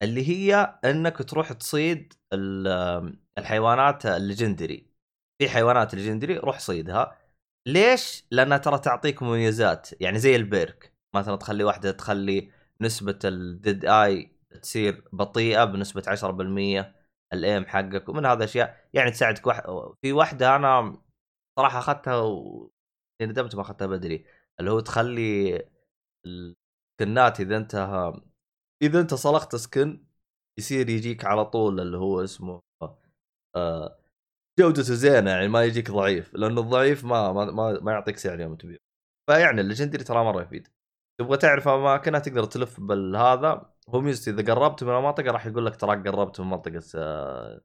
اللي 0.02 0.28
هي 0.28 0.78
إنك 0.84 1.18
تروح 1.18 1.52
تصيد 1.52 2.12
ال- 2.32 3.18
الحيوانات 3.38 4.06
ال 4.06 4.13
legendary. 4.13 4.86
في 5.38 5.48
حيوانات 5.48 5.94
legendary 5.94 6.36
روح 6.38 6.58
صيدها. 6.58 7.18
ليش؟ 7.66 8.26
لأنها 8.30 8.58
ترى 8.58 8.78
تعطيك 8.78 9.22
مميزات. 9.22 10.02
يعني 10.02 10.18
زي 10.18 10.36
ال 10.36 10.46
perk. 10.46 10.94
مثلا 11.14 11.36
تخلي 11.36 11.64
واحدة 11.64 11.90
تخلي 11.90 12.52
نسبة 12.80 13.18
ال 13.24 13.36
Dead 13.36 13.84
Eye 13.84 14.32
تصير 14.62 15.04
بطيئة 15.12 15.64
بنسبة 15.64 16.02
10% 16.08 16.94
ال 17.32 17.40
aim 17.40 17.66
حقك 17.66 18.08
ومن 18.08 18.26
هذا 18.26 18.38
الأشياء. 18.38 18.88
يعني 18.94 19.10
تساعدك 19.10 19.46
واحد 19.46 19.62
في 20.02 20.12
واحدة 20.12 20.56
أنا 20.56 21.02
صراحة 21.58 21.78
أخذتها 21.78 22.16
و 22.20 22.70
ندمت 23.22 23.54
ما 23.54 23.62
أخذتها 23.62 23.86
بدري. 23.86 24.26
اللي 24.60 24.70
هو 24.70 24.80
تخلي 24.80 25.62
السكنات 26.26 27.40
إذا 27.40 27.56
أنت 27.56 27.74
إذا 28.82 29.00
أنت 29.00 29.14
صلخت 29.14 29.56
skin 29.56 30.06
يصير 30.58 30.88
يجيك 30.90 31.24
على 31.24 31.44
طول 31.44 31.80
اللي 31.80 31.96
هو 31.98 32.24
اسمه 32.24 32.62
آه 33.56 33.97
جودته 34.58 34.82
زينه 34.94 35.30
يعني 35.30 35.48
ما 35.48 35.64
يجيك 35.64 35.90
ضعيف 35.90 36.34
لأنه 36.34 36.60
الضعيف 36.60 37.04
ما 37.04 37.32
ما 37.32 37.44
ما, 37.44 37.80
ما 37.80 37.92
يعطيك 37.92 38.16
سعر 38.18 38.40
يوم 38.40 38.56
تبيع 38.56 38.78
فيعني 39.30 39.60
ال 39.60 39.64
legendary 39.64 40.04
ترى 40.04 40.24
مرة 40.24 40.42
يفيد. 40.42 40.68
تبغى 41.20 41.36
تعرف 41.36 41.68
اماكنها 41.68 42.20
تقدر 42.20 42.44
تلف 42.44 42.80
بالهذا؟ 42.80 43.72
هو 43.88 44.00
ميزته 44.00 44.30
إذا 44.30 44.54
قربت 44.54 44.84
من 44.84 44.96
المنطقة 44.96 45.30
راح 45.30 45.46
يقول 45.46 45.66
لك 45.66 45.76
تراك 45.76 46.08
قربت 46.08 46.40
من 46.40 46.50
منطقة 46.50 46.82
آه، 46.96 47.60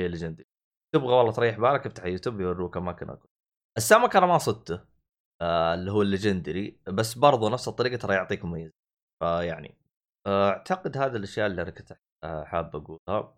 هي 0.00 0.06
ال 0.06 0.10
legendary 0.10 0.46
تبغى 0.94 1.14
والله 1.14 1.32
تريح 1.32 1.58
بالك 1.60 1.86
افتح 1.86 2.04
يوتيوب 2.04 2.40
يوروك 2.40 2.76
أماكن 2.76 3.16
السمك 3.78 4.16
أنا 4.16 4.26
ما 4.26 4.38
صدته 4.38 4.80
آه 5.42 5.74
اللي 5.74 5.90
هو 5.92 6.02
الليجندري 6.02 6.80
بس 6.88 7.14
برضو 7.14 7.48
نفس 7.48 7.68
الطريقة 7.68 7.96
ترى 7.96 8.14
يعطيك 8.14 8.44
مميز. 8.44 8.72
فيعني 9.22 9.78
آه، 10.26 10.50
أعتقد 10.50 10.96
هذه 10.96 11.16
الأشياء 11.16 11.46
اللي 11.46 11.62
أنا 11.62 11.70
كنت 11.70 11.92
آه، 12.24 12.44
حاب 12.44 12.76
أقولها. 12.76 13.34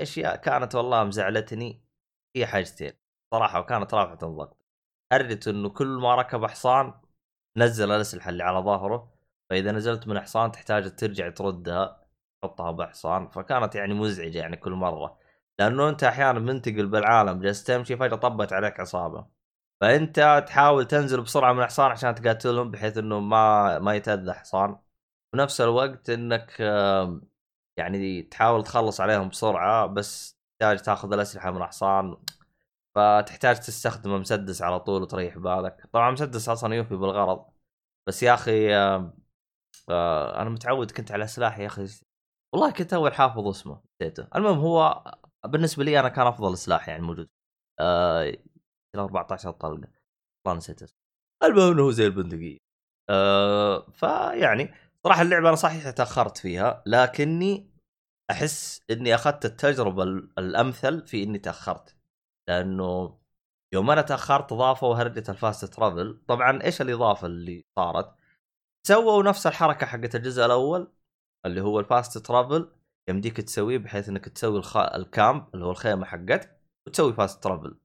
أشياء 0.00 0.36
كانت 0.36 0.74
والله 0.74 1.04
مزعلتني 1.04 1.87
هي 2.36 2.46
حاجتين. 2.46 2.92
صراحة 3.34 3.60
وكانت 3.60 3.94
رافعه 3.94 4.28
الضغط. 4.28 4.56
هرجة 5.12 5.50
إنه 5.50 5.68
كل 5.68 5.86
ما 5.86 6.14
ركب 6.14 6.46
حصان 6.46 6.94
نزل 7.56 7.92
الاسلحه 7.92 8.30
اللي 8.30 8.42
على 8.44 8.58
ظهره 8.58 9.14
فإذا 9.50 9.72
نزلت 9.72 10.08
من 10.08 10.20
حصان 10.20 10.52
تحتاج 10.52 10.96
ترجع 10.96 11.28
تردها 11.30 12.08
تحطها 12.42 12.70
بحصان. 12.70 13.28
فكانت 13.28 13.74
يعني 13.74 13.94
مزعجة 13.94 14.38
يعني 14.38 14.56
كل 14.56 14.72
مرة. 14.72 15.18
لأنه 15.58 15.88
أنت 15.88 16.04
أحيانا 16.04 16.38
منتقل 16.40 16.86
بالعالم 16.86 17.40
جالس 17.40 17.64
تمشي 17.64 17.96
فجأة 17.96 18.16
طبت 18.16 18.52
عليك 18.52 18.80
عصابة. 18.80 19.26
فأنت 19.80 20.44
تحاول 20.48 20.86
تنزل 20.86 21.20
بسرعة 21.22 21.52
من 21.52 21.60
الحصان 21.60 21.90
عشان 21.90 22.14
تقاتلهم 22.14 22.70
بحيث 22.70 22.98
إنه 22.98 23.20
ما 23.20 23.78
ما 23.78 23.94
يتأذى 23.94 24.32
حصان. 24.32 24.78
بنفس 25.34 25.60
الوقت 25.60 26.10
إنك 26.10 26.60
يعني 27.76 28.22
تحاول 28.22 28.64
تخلص 28.64 29.00
عليهم 29.00 29.28
بسرعة 29.28 29.86
بس 29.86 30.37
تحتاج 30.60 30.82
تاخذ 30.82 31.12
الأسلحة 31.12 31.50
من 31.50 31.64
حصان 31.64 32.16
فتحتاج 32.96 33.56
تستخدم 33.60 34.20
مسدس 34.20 34.62
على 34.62 34.80
طول 34.80 35.02
وتريح 35.02 35.38
بالك 35.38 35.86
طبعا 35.92 36.10
مسدس 36.10 36.48
أصلا 36.48 36.74
يوفي 36.74 36.96
بالغرض. 36.96 37.46
بس 38.08 38.22
يا 38.22 38.34
أخي 38.34 38.76
آه، 38.76 40.42
أنا 40.42 40.50
متعود 40.50 40.90
كنت 40.90 41.12
على 41.12 41.26
سلاح 41.26 41.58
يا 41.58 41.66
أخي. 41.66 41.86
والله 42.54 42.70
كنت 42.72 42.92
أول 42.94 43.14
حافظ 43.14 43.46
اسمه 43.46 43.82
نسيته. 44.02 44.28
المهم 44.36 44.58
هو 44.58 45.04
بالنسبة 45.46 45.84
لي 45.84 46.00
أنا 46.00 46.08
كان 46.08 46.26
أفضل 46.26 46.58
سلاح 46.58 46.88
يعني 46.88 47.02
موجود. 47.02 47.28
آه 47.80 48.22
إلى 48.94 49.02
14 49.02 49.50
طلقة. 49.50 49.88
والله 50.46 50.58
نسيت 50.58 50.82
اسمه. 50.82 50.98
المهم 51.44 51.72
إنه 51.72 51.82
هو 51.82 51.90
زي 51.90 52.06
البندقية. 52.06 52.58
آه 53.10 53.90
فيعني 53.90 54.74
صراحة 55.04 55.22
اللعبة 55.22 55.48
أنا 55.48 55.56
صحيح 55.56 55.90
تأخرت 55.90 56.36
فيها 56.38 56.82
لكني 56.86 57.77
أحس 58.30 58.82
إني 58.90 59.14
أخذت 59.14 59.44
التجربة 59.44 60.02
ال- 60.02 60.30
الأمثل 60.38 61.06
في 61.06 61.22
إني 61.22 61.38
تأخرت 61.38 61.96
لأنه 62.48 63.18
يوم 63.74 63.90
أنا 63.90 64.02
تأخرت 64.02 64.52
ضافوا 64.52 64.94
هرجة 64.94 65.30
الفاست 65.30 65.64
ترافل. 65.64 66.20
طبعا 66.28 66.62
إيش 66.62 66.80
الإضافة 66.80 67.26
اللي 67.26 67.64
صارت؟ 67.78 68.14
سووا 68.86 69.22
نفس 69.22 69.46
الحركة 69.46 69.86
حقت 69.86 70.14
الجزء 70.14 70.44
الأول 70.44 70.92
اللي 71.46 71.60
هو 71.60 71.80
ال 71.80 71.88
fast 71.88 72.18
travel 72.18 72.72
يمديك 73.08 73.36
تسويه 73.40 73.78
بحيث 73.78 74.08
إنك 74.08 74.28
تسوي 74.28 74.58
الخ... 74.58 74.76
ال 74.76 74.92
camp 74.92 75.54
اللي 75.54 75.64
هو 75.64 75.70
الخيمة 75.70 76.04
حقتك 76.04 76.60
وتسوي 76.86 77.12
fast 77.12 77.44
travel. 77.44 77.78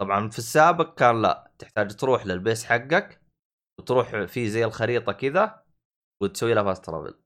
طبعا 0.00 0.28
في 0.30 0.38
السابق 0.38 0.94
كان 0.94 1.22
لا 1.22 1.50
تحتاج 1.58 1.96
تروح 1.96 2.26
لل 2.26 2.39
base 2.39 2.64
حقك 2.64 3.20
وتروح 3.80 4.24
في 4.24 4.48
زي 4.48 4.64
الخريطة 4.64 5.12
كذا 5.12 5.64
وتسوي 6.22 6.54
لها 6.54 6.62
fast 6.62 6.84
travel 6.84 7.20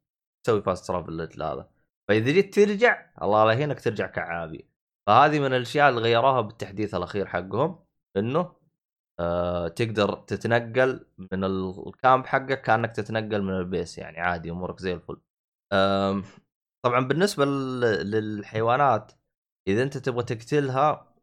تسوي 0.46 0.62
fast 0.62 0.88
travel 0.88 1.42
هذا 1.42 1.68
فإذا 2.08 2.30
جيت 2.32 2.54
ترجع 2.54 3.06
الله 3.23 3.44
لا 3.44 3.52
يهينك 3.52 3.80
ترجع 3.80 4.06
كعابي 4.06 4.68
فهذه 5.06 5.38
من 5.40 5.46
الأشياء 5.54 5.88
اللي 5.90 6.00
غيروها 6.00 6.40
بالتحديث 6.40 6.94
الأخير 6.94 7.26
حقهم 7.26 7.78
إنه 8.16 8.52
آه 9.20 9.68
تقدر 9.68 10.14
تتنقل 10.14 11.06
من 11.18 11.44
ال- 11.44 11.84
camp 11.88 12.26
حقك 12.26 12.62
كأنك 12.62 12.92
تتنقل 12.96 13.42
من 13.42 13.52
ال 13.58 13.66
base 13.66 13.98
يعني 13.99 14.20
عادي 14.20 14.50
أمورك 14.50 14.80
زي 14.80 14.92
الفل. 14.94 15.16
آم، 15.73 16.25
طبعا 16.82 17.00
بالنسبة 17.08 17.44
لل- 17.44 18.11
للحيوانات 18.11 19.12
إذا 19.68 19.82
أنت 19.82 19.99
تبغى 19.99 20.23
تقتلها 20.25 21.14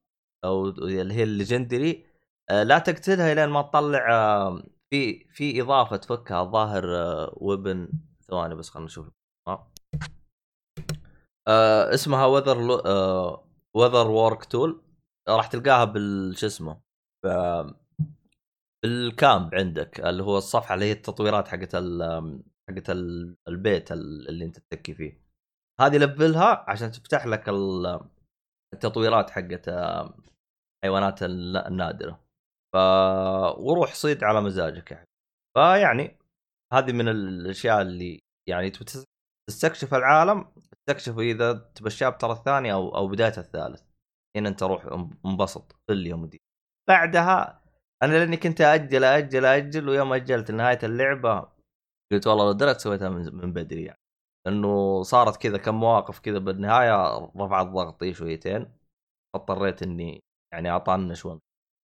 أو 0.44 0.66
اللي 0.70 1.14
هي 1.14 1.24
ال 1.24 1.32
legendary 1.32 2.06
آه، 2.50 2.64
لا 2.64 2.80
تقتلها 2.80 3.34
لين 3.34 3.50
ما 3.50 3.62
تطلع 3.62 4.12
آه، 4.14 4.64
في 4.90 5.26
في 5.30 5.62
إضافة 5.62 5.96
تفكها 5.98 6.42
الظاهر 6.42 6.86
ويبن 7.34 7.90
ثواني 8.28 8.56
بس 8.56 8.70
خلينا 8.70 8.86
نشوف. 8.86 9.08
آه. 9.48 9.71
آه 11.48 11.94
اسمها 11.94 12.26
leather 12.26 12.58
leather 13.76 14.08
work 14.08 14.46
tool 14.46 14.82
راح 15.30 15.48
تلقاها 15.48 15.84
بال 15.86 16.38
شو 16.38 16.48
اسمه 16.48 16.82
بال 18.84 19.08
camp 19.08 19.56
عندك 19.56 20.00
اللي 20.00 20.24
هو 20.24 20.38
الصفحة 20.38 20.74
اللي 20.76 20.86
هي 20.86 20.92
التطويرات 20.92 21.48
حقت 21.48 21.76
ال 21.76 22.44
حقت 22.70 22.90
ال- 22.90 23.36
البيت 23.48 23.92
ال- 23.92 24.30
اللي 24.30 24.46
انت 24.46 24.60
تتكي 24.60 24.94
فيه. 24.94 25.22
هذه 25.82 25.98
لفلها 25.98 26.66
عشان 26.68 26.92
تفتح 26.92 27.26
لك 27.26 27.50
ال- 27.50 28.00
التطويرات 28.74 29.30
حقت 29.30 29.68
آه، 29.70 30.14
حيوانات 30.84 31.24
الن- 31.24 31.58
النادرة. 31.68 32.20
ف 32.74 32.78
وروح 33.58 33.94
صيد 33.94 34.24
على 34.24 34.42
مزاجك 34.42 34.92
يعني. 34.92 35.08
فيعني 35.58 36.18
هذه 36.74 36.92
من 36.92 37.08
الأشياء 37.10 37.82
اللي 37.82 38.20
يعني 38.50 38.70
تستكشف 39.50 39.94
العالم 39.94 40.44
تستكشف 40.72 41.18
إذا 41.20 41.54
تبى 41.54 41.88
الشابتر 41.88 42.32
الثاني 42.32 42.74
أو 42.74 42.96
أو 42.96 43.08
بدايه 43.08 43.34
الثالث. 43.38 43.82
هنا 44.38 44.50
أنت 44.50 44.64
روح 44.64 44.86
ان- 44.86 45.18
انبسط 45.26 45.72
في 45.88 45.94
اليوم 45.94 46.26
دي. 46.26 46.42
بعدها 46.90 47.62
أنا 48.04 48.12
لأني 48.18 48.38
كنت 48.38 48.62
أجل 48.62 49.04
أجل 49.04 49.46
أجل 49.46 49.90
ويوم 49.90 50.14
أجلت 50.14 50.52
نهاية 50.52 50.80
اللعبة 50.84 51.50
قلت 52.12 52.28
والله 52.28 52.46
لو 52.46 52.52
درت 52.52 52.80
سويتها 52.80 53.10
من, 53.10 53.54
بدري 53.54 53.84
يعني. 53.84 53.98
لأنه 54.48 55.04
صارت 55.04 55.38
كذا 55.38 55.58
كم 55.58 55.76
مواقف 55.80 56.20
كذا 56.20 56.40
بالنهاية 56.40 57.18
رفعت 57.38 57.68
ضغطي 57.68 58.14
شويتين 58.14 58.78
فاضطريت 59.36 59.84
إني 59.84 60.20
يعني 60.54 60.72
أطنش 60.76 61.28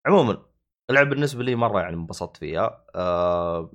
عموما 0.07 0.47
اللعبه 0.91 1.11
بالنسبة 1.11 1.43
لي 1.43 1.55
مرة 1.55 1.81
يعني 1.81 1.95
انبسطت 1.95 2.37
فيها. 2.37 2.87
أه 2.95 3.73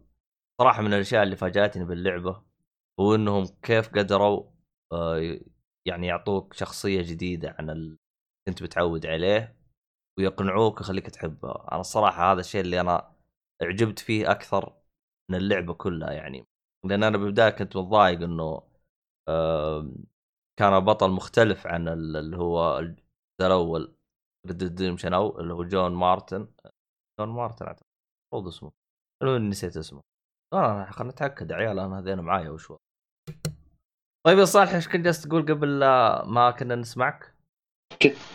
صراحة 0.62 0.82
من 0.82 0.94
الأشياء 0.94 1.24
اللي 1.24 1.36
فاجأتني 1.36 1.86
باللعبة. 1.86 2.44
هو 3.02 3.16
إنهم 3.16 3.46
كيف 3.64 3.90
قدروا 3.90 4.52
أه 4.94 5.40
يعني 5.88 6.08
يعطوك 6.08 6.54
شخصية 6.54 7.02
جديدة 7.02 7.56
عن 7.60 7.70
اللي 7.70 7.98
كنت 8.48 8.64
متعود 8.64 9.06
عليه 9.06 9.58
ويقنعوك 10.20 10.78
ويخليك 10.80 11.08
تحبها 11.10 11.68
أنا 11.72 11.82
الصراحة 11.82 12.34
هذا 12.34 12.40
الشيء 12.40 12.62
اللي 12.62 12.82
أنا 12.82 13.16
أعجبت 13.64 14.00
فيه 14.00 14.32
أكثر 14.32 14.76
من 15.32 15.38
اللعبة 15.38 15.74
كلها 15.74 16.12
يعني. 16.12 16.48
لأن 16.86 17.04
أنا 17.04 17.18
بالبدايه 17.18 17.50
كنت 17.50 17.78
متضايق 17.78 18.22
إنه 18.22 18.64
آه، 19.30 19.92
كان 20.60 20.74
البطل 20.74 21.12
مختلف 21.12 21.68
عن 21.68 21.88
ال- 21.88 22.18
اللي 22.18 22.38
هو 22.38 22.80
الأول. 23.42 23.96
Red 24.48 24.64
Redemption 24.64 25.14
أو 25.14 25.40
اللي 25.40 25.54
هو 25.54 25.64
جون 25.64 25.92
مارستن. 25.96 26.48
جون 27.20 27.30
مارتن 27.30 27.66
أعتقد. 27.66 27.86
المفروض 28.34 28.48
اسمه. 28.54 28.72
نسيت 29.50 29.78
اسمه. 29.78 30.02
آه 30.54 30.86
خلنا 30.92 31.12
نتأكد 31.12 31.52
يا 31.52 31.56
عيال 31.56 31.80
أنا 31.80 32.00
هذين 32.00 32.20
معايا 32.20 32.50
وشو. 32.50 32.78
طيب 34.26 34.40
يا 34.40 34.46
صالح 34.46 34.74
إيش 34.74 34.88
كنت 34.88 35.06
جالس 35.06 35.22
تقول 35.22 35.42
قبل 35.42 35.80
ما 36.26 36.56
كنا 36.60 36.76
نسمعك؟ 36.76 37.36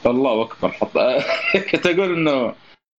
الله 0.07 0.43
أكبر 0.43 0.69
حط 0.69 0.99
كنت 1.73 1.87
أقول 1.87 2.15
إنه 2.15 2.55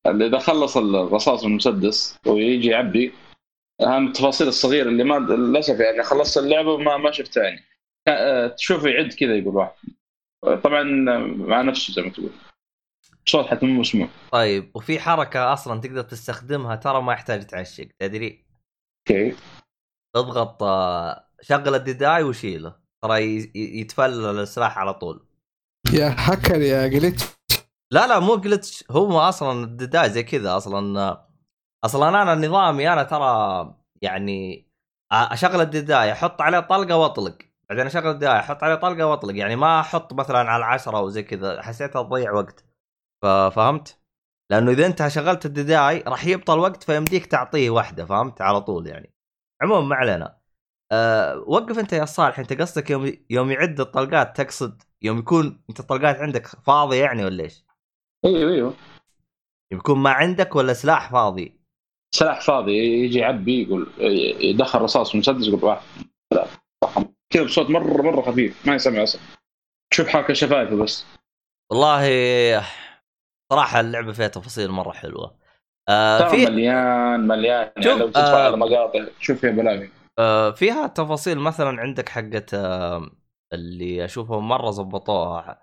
إذا 0.08 0.39
خلص 0.39 0.78
الرصاص 0.78 1.43
من 1.43 1.52
المسدس 1.52 2.17
ويجي 2.26 2.67
يعبي 2.67 3.13
أهم 3.82 4.08
التفاصيل 4.08 4.47
الصغيرة 4.47 4.89
اللي 4.89 5.04
ما 5.04 5.19
للاسف 5.19 5.80
يعني 5.80 6.04
خلصت 6.04 6.38
اللعبة 6.38 6.73
وما 6.73 6.97
ما 6.97 7.12
شفتها 7.12 7.43
يعني 7.43 7.63
آه، 8.08 8.47
تشوفه 8.47 8.89
يعد 8.89 9.13
كذا 9.13 9.36
يقول 9.36 9.56
واحد. 9.56 9.73
طبعا 10.63 10.84
مع 11.23 11.62
نفسه 11.62 11.93
زي 11.93 12.02
ما 12.02 12.10
تقول. 12.10 12.30
صوت 13.26 13.45
حتى 13.45 13.65
مو 13.65 13.80
مسموع. 13.80 14.08
طيب 14.32 14.71
وفي 14.76 15.00
حركة 15.00 15.54
أصلا 15.54 15.82
تقدر 15.82 16.02
تستخدمها 16.02 16.76
ترى 16.76 17.02
ما 17.02 17.13
يحتاج 17.13 17.45
تعشق 17.45 17.88
تدري؟ 18.00 18.45
okay. 19.10 19.36
اضغط 20.15 20.63
آه، 20.63 21.27
شغل 21.41 21.76
ال 21.76 21.82
Dead 21.82 22.06
Eye 22.06 22.24
وشيله. 22.23 22.76
ترى 23.04 23.23
يتفلل 23.56 24.39
السلاح 24.39 24.78
على 24.78 24.93
طول. 24.93 25.28
يا 25.93 26.15
هكر 26.17 26.62
يا 26.62 26.88
glitch 26.88 27.24
لا 27.91 28.08
لا 28.08 28.19
مو 28.19 28.36
glitch 28.36 28.84
هو 28.91 29.19
أصلا 29.19 29.63
ال 29.63 29.69
Dead 29.69 29.92
Eye 29.92 30.10
زي 30.10 30.23
كذا. 30.23 30.58
أصلا 30.58 31.28
أصلا 31.86 32.21
أنا 32.21 32.36
نظامي 32.47 32.93
أنا 32.93 33.04
ترى 33.04 33.76
يعني 34.02 34.67
أشغل 35.12 35.62
ال 35.62 35.68
Dead 35.68 35.93
Eye 35.93 36.12
أحط 36.12 36.41
عليه 36.41 36.60
طلقة 36.60 36.97
وأطلق. 36.97 37.38
بعدين 37.69 37.86
أشغل 37.86 38.08
ال 38.08 38.12
Dead 38.12 38.28
Eye 38.28 38.40
أحط 38.39 38.63
عليه 38.63 38.76
طلقة 38.76 39.06
وأطلق. 39.06 39.36
يعني 39.36 39.56
ما 39.56 39.80
أحط 39.80 40.13
مثلا 40.13 40.39
على 40.39 40.65
عشرة 40.65 40.97
أو 40.97 41.10
زي 41.10 41.23
كذا. 41.23 41.62
حسيتها 41.62 42.04
تضيع 42.04 42.32
وقت. 42.32 42.65
ففهمت؟ 43.23 43.97
لأنه 44.52 44.71
إذا 44.71 44.86
أنت 44.86 45.08
شغلت 45.08 45.45
ال 45.46 45.52
Dead 45.52 45.79
Eye 45.79 46.00
راح 46.00 46.26
يبطل 46.26 46.60
وقت 46.60 46.84
فيمديك 46.84 47.26
تعطيه 47.26 47.69
واحدة 47.69 48.06
فهمت؟ 48.06 48.41
على 48.41 48.62
طول 48.62 48.88
يعني. 48.88 49.13
عموما 49.62 49.88
ما 49.88 49.95
علينا. 49.95 50.38
أه 50.91 51.43
وقف 51.47 51.80
انت 51.80 51.93
يا 51.93 52.06
صالح 52.06 52.39
انت 52.39 52.62
قصدك 52.62 52.89
يوم 52.89 53.13
يوم 53.30 53.52
يعد 53.52 53.80
الطلقات 53.80 54.41
تقصد 54.41 54.82
يوم 55.02 55.17
يكون 55.17 55.63
انت 55.69 55.80
الطلقات 55.80 56.15
عندك 56.15 56.47
فاضيه 56.47 57.02
يعني 57.04 57.26
ولا 57.26 57.43
إيش؟ 57.43 57.65
أيوه 58.26 58.52
أيوه. 58.52 58.73
يكون 59.73 60.00
ما 60.00 60.10
عندك 60.10 60.56
ولا 60.56 60.73
سلاح 60.73 61.12
فاضي؟ 61.12 61.60
سلاح 62.15 62.41
فاضي 62.41 62.71
يجي 62.71 63.19
يعبي 63.19 63.63
يقول 63.63 63.88
يدخل 64.41 64.82
رصاص 64.82 65.10
في 65.10 65.15
المسدس 65.15 65.47
يقول 65.47 65.63
واحد 65.63 65.86
لا 66.34 66.47
كذا 67.34 67.43
بصوت 67.43 67.69
مرة 67.69 68.02
مرة 68.02 68.21
خفيف 68.21 68.67
ما 68.67 68.76
يسمع 68.76 69.04
أصلا. 69.04 69.21
تشوف 69.93 70.08
حركه 70.08 70.34
شفايفه 70.34 70.76
بس. 70.76 71.06
والله 71.71 72.02
صراحة 73.54 73.80
اللعبة 73.80 74.13
فيها 74.13 74.28
تفاصيل 74.28 74.71
مرة 74.71 74.91
حلوة. 74.91 75.36
آه 75.89 76.30
في 76.30 76.45
مليان 76.45 77.28
مليان. 77.28 77.71
شوف، 77.78 77.86
يعني 77.86 78.00
لو 78.00 78.08
تدخل 78.08 78.21
آه، 78.21 78.45
على 78.45 78.58
مقاطع 78.58 79.06
تشوف 79.19 79.41
فيها 79.41 79.52
بلاوي 79.52 79.86
آه 79.86 79.97
فيها 80.56 80.88
تفاصيل 80.88 81.40
مثلا 81.40 81.82
عندك 81.82 82.10
حقه 82.10 82.46
آه 82.54 83.12
اللي 83.54 84.06
أشوفهم 84.06 84.48
مرة 84.48 84.72
زبطوها. 84.72 85.62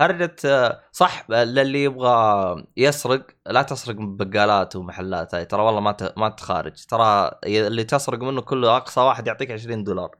هرجة 0.00 0.36
آه، 0.44 0.82
صح 0.92 1.30
للي 1.30 1.84
يبغى 1.84 2.66
يسرق 2.76 3.26
لا 3.46 3.62
تسرق 3.62 3.96
من 3.96 4.16
بقالات 4.16 4.76
ومحلات 4.76 5.34
هاي. 5.34 5.44
ترى 5.46 5.62
والله 5.62 5.80
ما 5.80 5.96
ما 6.16 6.28
تخارج. 6.28 6.84
ترى 6.86 7.30
اللي 7.46 7.84
تسرق 7.84 8.18
منه 8.20 8.40
كله 8.42 8.76
أقصى 8.76 9.00
واحد 9.00 9.26
يعطيك 9.26 9.50
20 9.50 9.84
دولار. 9.84 10.18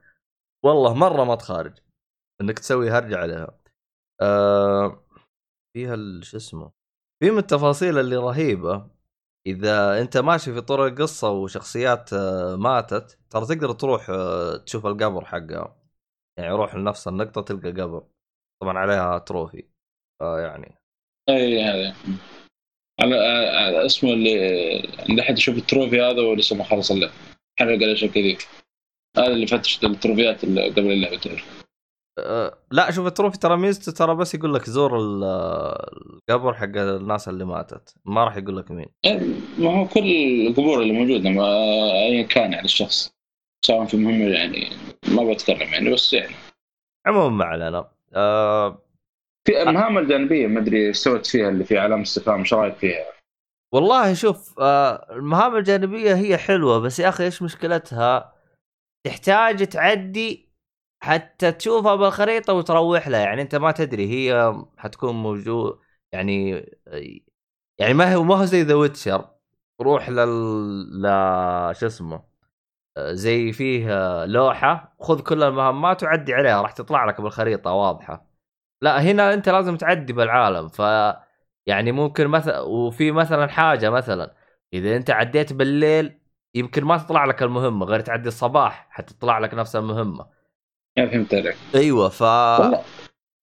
والله 0.63 0.93
مرة 0.93 1.23
ما 1.23 1.35
تخارج. 1.35 1.79
إنك 2.41 2.59
تسوي 2.59 2.89
هرجة 2.91 3.17
عليها. 3.17 3.59
آه 4.21 5.05
فيها 5.73 5.97
شو 6.23 6.37
اسمه 6.37 6.71
في 7.23 7.31
من 7.31 7.37
التفاصيل 7.37 7.99
اللي 7.99 8.15
رهيبة. 8.17 8.89
إذا 9.47 10.01
أنت 10.01 10.17
ماشي 10.17 10.53
في 10.53 10.61
طرق 10.61 10.83
القصة 10.85 11.29
وشخصيات 11.31 12.13
آه، 12.13 12.55
ماتت 12.55 13.19
ترى 13.29 13.45
تقدر 13.45 13.71
تروح 13.73 14.09
آه، 14.09 14.57
تشوف 14.57 14.85
القبر 14.85 15.25
حقها 15.25 15.81
يعني 16.37 16.51
روح 16.51 16.75
لنفس 16.75 17.07
النقطة 17.07 17.41
تلقى 17.41 17.71
قبر. 17.71 18.03
طبعا 18.61 18.77
عليها 18.77 19.17
trophy. 19.17 19.63
فيعني 20.19 20.75
أي 21.29 21.63
هذا. 21.63 21.95
على 23.01 23.15
على 23.49 23.85
اسمه 23.85 24.13
اللي 24.13 24.79
اللي 25.09 25.23
حد 25.23 25.37
يشوف 25.37 25.57
ال 25.57 25.63
trophy 25.63 26.01
هذا 26.01 26.21
هو 26.21 26.33
لسه 26.33 26.55
ما 26.55 26.63
خلص 26.63 26.91
اللعبه 26.91 27.13
حرق 27.59 27.73
الأشياء 27.73 28.11
كذي. 28.11 28.37
هذا 29.17 29.27
اللي 29.27 29.47
فتش 29.47 29.83
التروفيات 29.83 30.43
اللي 30.43 30.69
قبل 30.69 30.91
اللعبة 30.91 31.17
تعرف. 31.17 31.60
لا 32.71 32.91
شوف 32.91 33.07
ال 33.07 33.12
trophy 33.12 33.39
ترى 33.39 33.57
ميزته 33.57 33.91
ترى 33.91 34.15
بس 34.15 34.35
يقول 34.35 34.53
لك 34.53 34.69
زور 34.69 34.99
ال- 34.99 35.23
القبر 36.29 36.53
حق 36.53 36.77
الناس 36.77 37.27
اللي 37.29 37.45
ماتت. 37.45 37.95
ما 38.05 38.23
راح 38.23 38.37
يقول 38.37 38.57
لك 38.57 38.71
مين. 38.71 38.87
ما 39.57 39.79
هو 39.79 39.87
كل 39.87 40.11
القبور 40.47 40.81
اللي 40.81 40.93
موجودة 40.93 41.29
ما 41.29 41.43
ايا 42.07 42.23
كان 42.23 42.53
يعني 42.53 42.65
الشخص 42.65 43.13
سواء 43.65 43.85
في 43.85 43.97
مهمة 43.97 44.25
يعني 44.35 44.69
ما 45.07 45.33
بتكلم 45.33 45.73
يعني 45.73 45.93
بس 45.93 46.13
يعني. 46.13 46.35
عموما 47.05 47.29
ما 47.29 47.45
علينا. 47.45 47.91
آه 48.13 48.81
في 49.47 49.61
المهام 49.61 49.97
الجانبية 49.97 50.47
ما 50.47 50.59
أدري 50.59 50.93
سويت 50.93 51.25
فيها 51.25 51.49
اللي 51.49 51.63
في 51.63 51.77
علامة 51.77 52.01
استفهام 52.01 52.39
إيش 52.39 52.53
رأيك 52.53 52.75
فيها؟ 52.75 53.05
والله 53.73 54.13
شوف 54.13 54.59
آه 54.59 55.07
المهام 55.11 55.55
الجانبية 55.55 56.15
هي 56.15 56.37
حلوة 56.37 56.79
بس 56.79 56.99
يا 56.99 57.09
أخي 57.09 57.23
إيش 57.23 57.41
مشكلتها؟ 57.41 58.33
تحتاج 59.07 59.67
تعدي 59.67 60.50
حتى 61.01 61.51
تشوفها 61.51 61.95
بالخريطه 61.95 62.53
وتروح 62.53 63.07
لها 63.07 63.19
يعني 63.19 63.41
أنت 63.41 63.55
ما 63.55 63.71
تدري 63.71 64.07
هي 64.09 64.53
حتكون 64.77 65.15
موجود 65.15 65.79
يعني 66.11 66.51
يعني 67.79 67.93
ما 67.93 68.15
هو 68.15 68.23
ما 68.23 68.35
هو 68.35 68.45
زي 68.45 68.61
ذا 68.63 68.73
ويتشر 68.75 69.29
روح 69.81 70.09
لل 70.09 71.01
ل 71.01 71.05
شو 71.75 71.87
اسمه 71.87 72.23
زي 72.99 73.51
فيه 73.53 73.85
لوحة 74.25 74.95
خذ 74.99 75.21
كل 75.21 75.43
المهمات 75.43 76.03
وعدي 76.03 76.33
عليها. 76.33 76.61
راح 76.61 76.71
تطلع 76.71 77.05
لك 77.05 77.21
بالخريطه 77.21 77.71
واضحة. 77.73 78.27
لا 78.81 79.01
هنا 79.03 79.33
أنت 79.33 79.49
لازم 79.49 79.77
تعدي 79.77 80.13
بالعالم. 80.13 80.67
ف 80.69 80.79
يعني 81.65 81.91
ممكن 81.91 82.27
مثلا 82.27 82.59
وفي 82.61 83.11
مثلا 83.11 83.47
حاجة 83.47 83.89
مثلا 83.89 84.35
إذا 84.73 84.97
أنت 84.97 85.09
عديت 85.11 85.53
بالليل 85.53 86.21
يمكن 86.55 86.85
ما 86.85 86.97
تطلع 86.97 87.25
لك 87.25 87.43
المهمة. 87.43 87.85
غير 87.85 87.99
تعدي 87.99 88.27
الصباح 88.27 88.87
حتطلع 88.91 89.39
لك 89.39 89.53
نفس 89.53 89.75
المهمة. 89.75 90.40
يا 90.97 91.05
فهمت 91.05 91.33
عليك 91.33 91.57
أيوه 91.75 92.09
ف... 92.09 92.23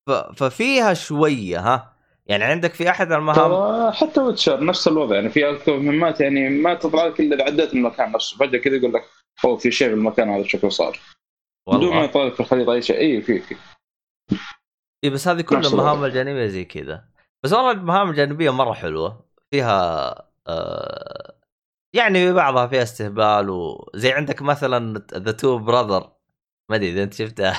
ف... 0.07 0.11
ففيها 0.11 0.95
شوية 0.95 1.61
ها؟ 1.61 1.95
يعني 2.27 2.45
عندك 2.45 2.75
في 2.75 2.91
أحد 2.91 3.13
المهام؟ 3.13 3.93
حتى 3.93 4.21
ويتشر 4.21 4.65
نفس 4.65 4.89
الوضع 4.89 5.15
يعني 5.15 5.31
في 5.31 5.51
أكثر 5.51 5.79
مهمات 5.79 6.21
يعني 6.21 6.49
ما 6.49 6.75
تطلع 6.75 7.07
لك 7.07 7.21
إلا 7.21 7.37
إذا 7.37 7.45
عديت 7.45 7.75
المكان 7.75 8.13
نفسه. 8.13 8.37
فجأة 8.37 8.59
كذا 8.59 8.77
يقول 8.77 8.93
لك 8.93 9.05
أوه 9.45 9.57
في 9.57 9.71
شيء 9.71 9.89
في 9.89 9.95
المكان 9.95 10.31
هذا 10.31 10.43
شكله 10.43 10.71
صار. 10.71 10.99
بدون 11.69 11.95
ما 11.95 12.05
يطلع 12.05 12.25
لك 12.25 12.35
في 12.35 12.41
الخريطة 12.41 12.73
أي 12.73 12.83
شيء. 12.83 12.99
اي 12.99 13.23
في 13.23 13.41
في. 13.41 13.57
اي 15.05 15.11
بس 15.11 15.29
هذه 15.29 15.41
كلها. 15.41 15.71
المهام 15.71 16.05
الجانبية 16.05 16.47
زي 16.47 16.65
كذا. 16.65 17.05
بس 17.43 17.53
والله 17.53 17.71
المهام 17.71 18.11
الجانبية 18.11 18.51
مرة 18.51 18.73
حلوة. 18.73 19.25
فيها 19.51 20.15
آه 20.47 21.35
يعني 21.93 22.33
بعضها 22.33 22.67
فيها 22.67 22.83
استهبال 22.83 23.51
وزي 23.51 24.13
عندك 24.13 24.43
مثلا 24.43 25.05
the 25.15 25.33
two 25.33 25.59
brother 25.59 26.18
ما 26.71 26.77
أدري 26.77 26.91
إذا 26.93 27.03
أنت 27.03 27.15
شفتها. 27.15 27.59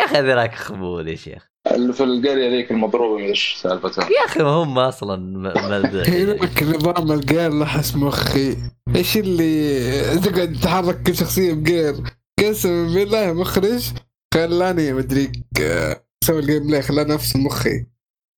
يا 0.00 0.04
أخي 0.04 0.20
ذولاك 0.20 0.54
خبول 0.54 1.08
يا 1.08 1.16
شيخ. 1.16 1.50
اللي 1.74 1.92
في 1.92 2.04
القرية 2.04 2.48
ذيك 2.50 2.70
المضروبة 2.70 3.18
ما 3.22 3.24
إيش 3.28 3.54
سالفتها 3.62 4.04
يا 4.04 4.24
أخي 4.24 4.42
ما 4.42 4.48
هم 4.48 4.78
أصلا 4.78 5.16
م- 5.16 5.70
ملذوذ 5.70 6.08
هناك 6.10 6.62
نظام 6.62 7.12
ال 7.12 7.21
gear 7.21 7.58
لحس 7.58 7.94
مخي. 7.96 8.56
إيش 8.96 9.16
اللي 9.16 10.18
تقعد 10.18 10.52
تحرك 10.62 11.02
كل 11.02 11.16
شخصية 11.16 11.52
ب 11.52 11.60
gear 11.60 11.94
قسما 12.38 12.94
بالله 12.94 13.32
مخرج. 13.32 13.92
خلاني 14.34 14.92
مدري 14.92 15.26
ك- 15.26 16.04
أسوي 16.24 16.38
ال 16.38 16.66
gameplay 16.66 16.82
خلاني 16.82 17.14
نفس 17.14 17.36
مخي. 17.36 17.86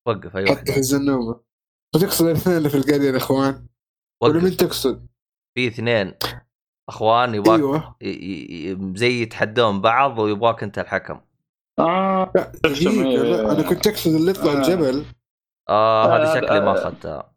وقف 0.08 0.36
اي 0.36 0.46
حتى 0.56 0.72
في 0.72 0.78
الزنوبه 0.78 1.40
وتقصد 1.94 2.26
الاثنين 2.26 2.56
اللي 2.56 2.68
في 2.70 2.76
القرية 2.76 3.10
يا 3.10 3.16
إخوان؟ 3.16 3.66
ولا 4.22 4.42
مين 4.42 4.56
تقصد؟ 4.56 5.06
في 5.56 5.66
اثنين. 5.68 6.14
أخوان 6.88 7.34
يبغاك 7.34 7.92
ي- 8.02 8.76
زي 8.94 9.22
يتحدون 9.22 9.80
بعض 9.80 10.18
ويبغاك 10.18 10.62
أنت 10.62 10.78
الحكم. 10.78 11.20
آه 11.78 12.32
لا 12.34 13.52
أنا 13.52 13.62
كنت 13.62 13.86
أقصد 13.86 14.14
اللي 14.14 14.30
يطلع 14.30 14.52
آه. 14.52 14.56
الجبل. 14.56 15.04
آه 15.68 16.04
آه، 16.04 16.16
هذه 16.16 16.34
شكلي 16.40 16.60
ما 16.60 16.70
آه. 16.70 16.72
اخذتها 16.74 17.32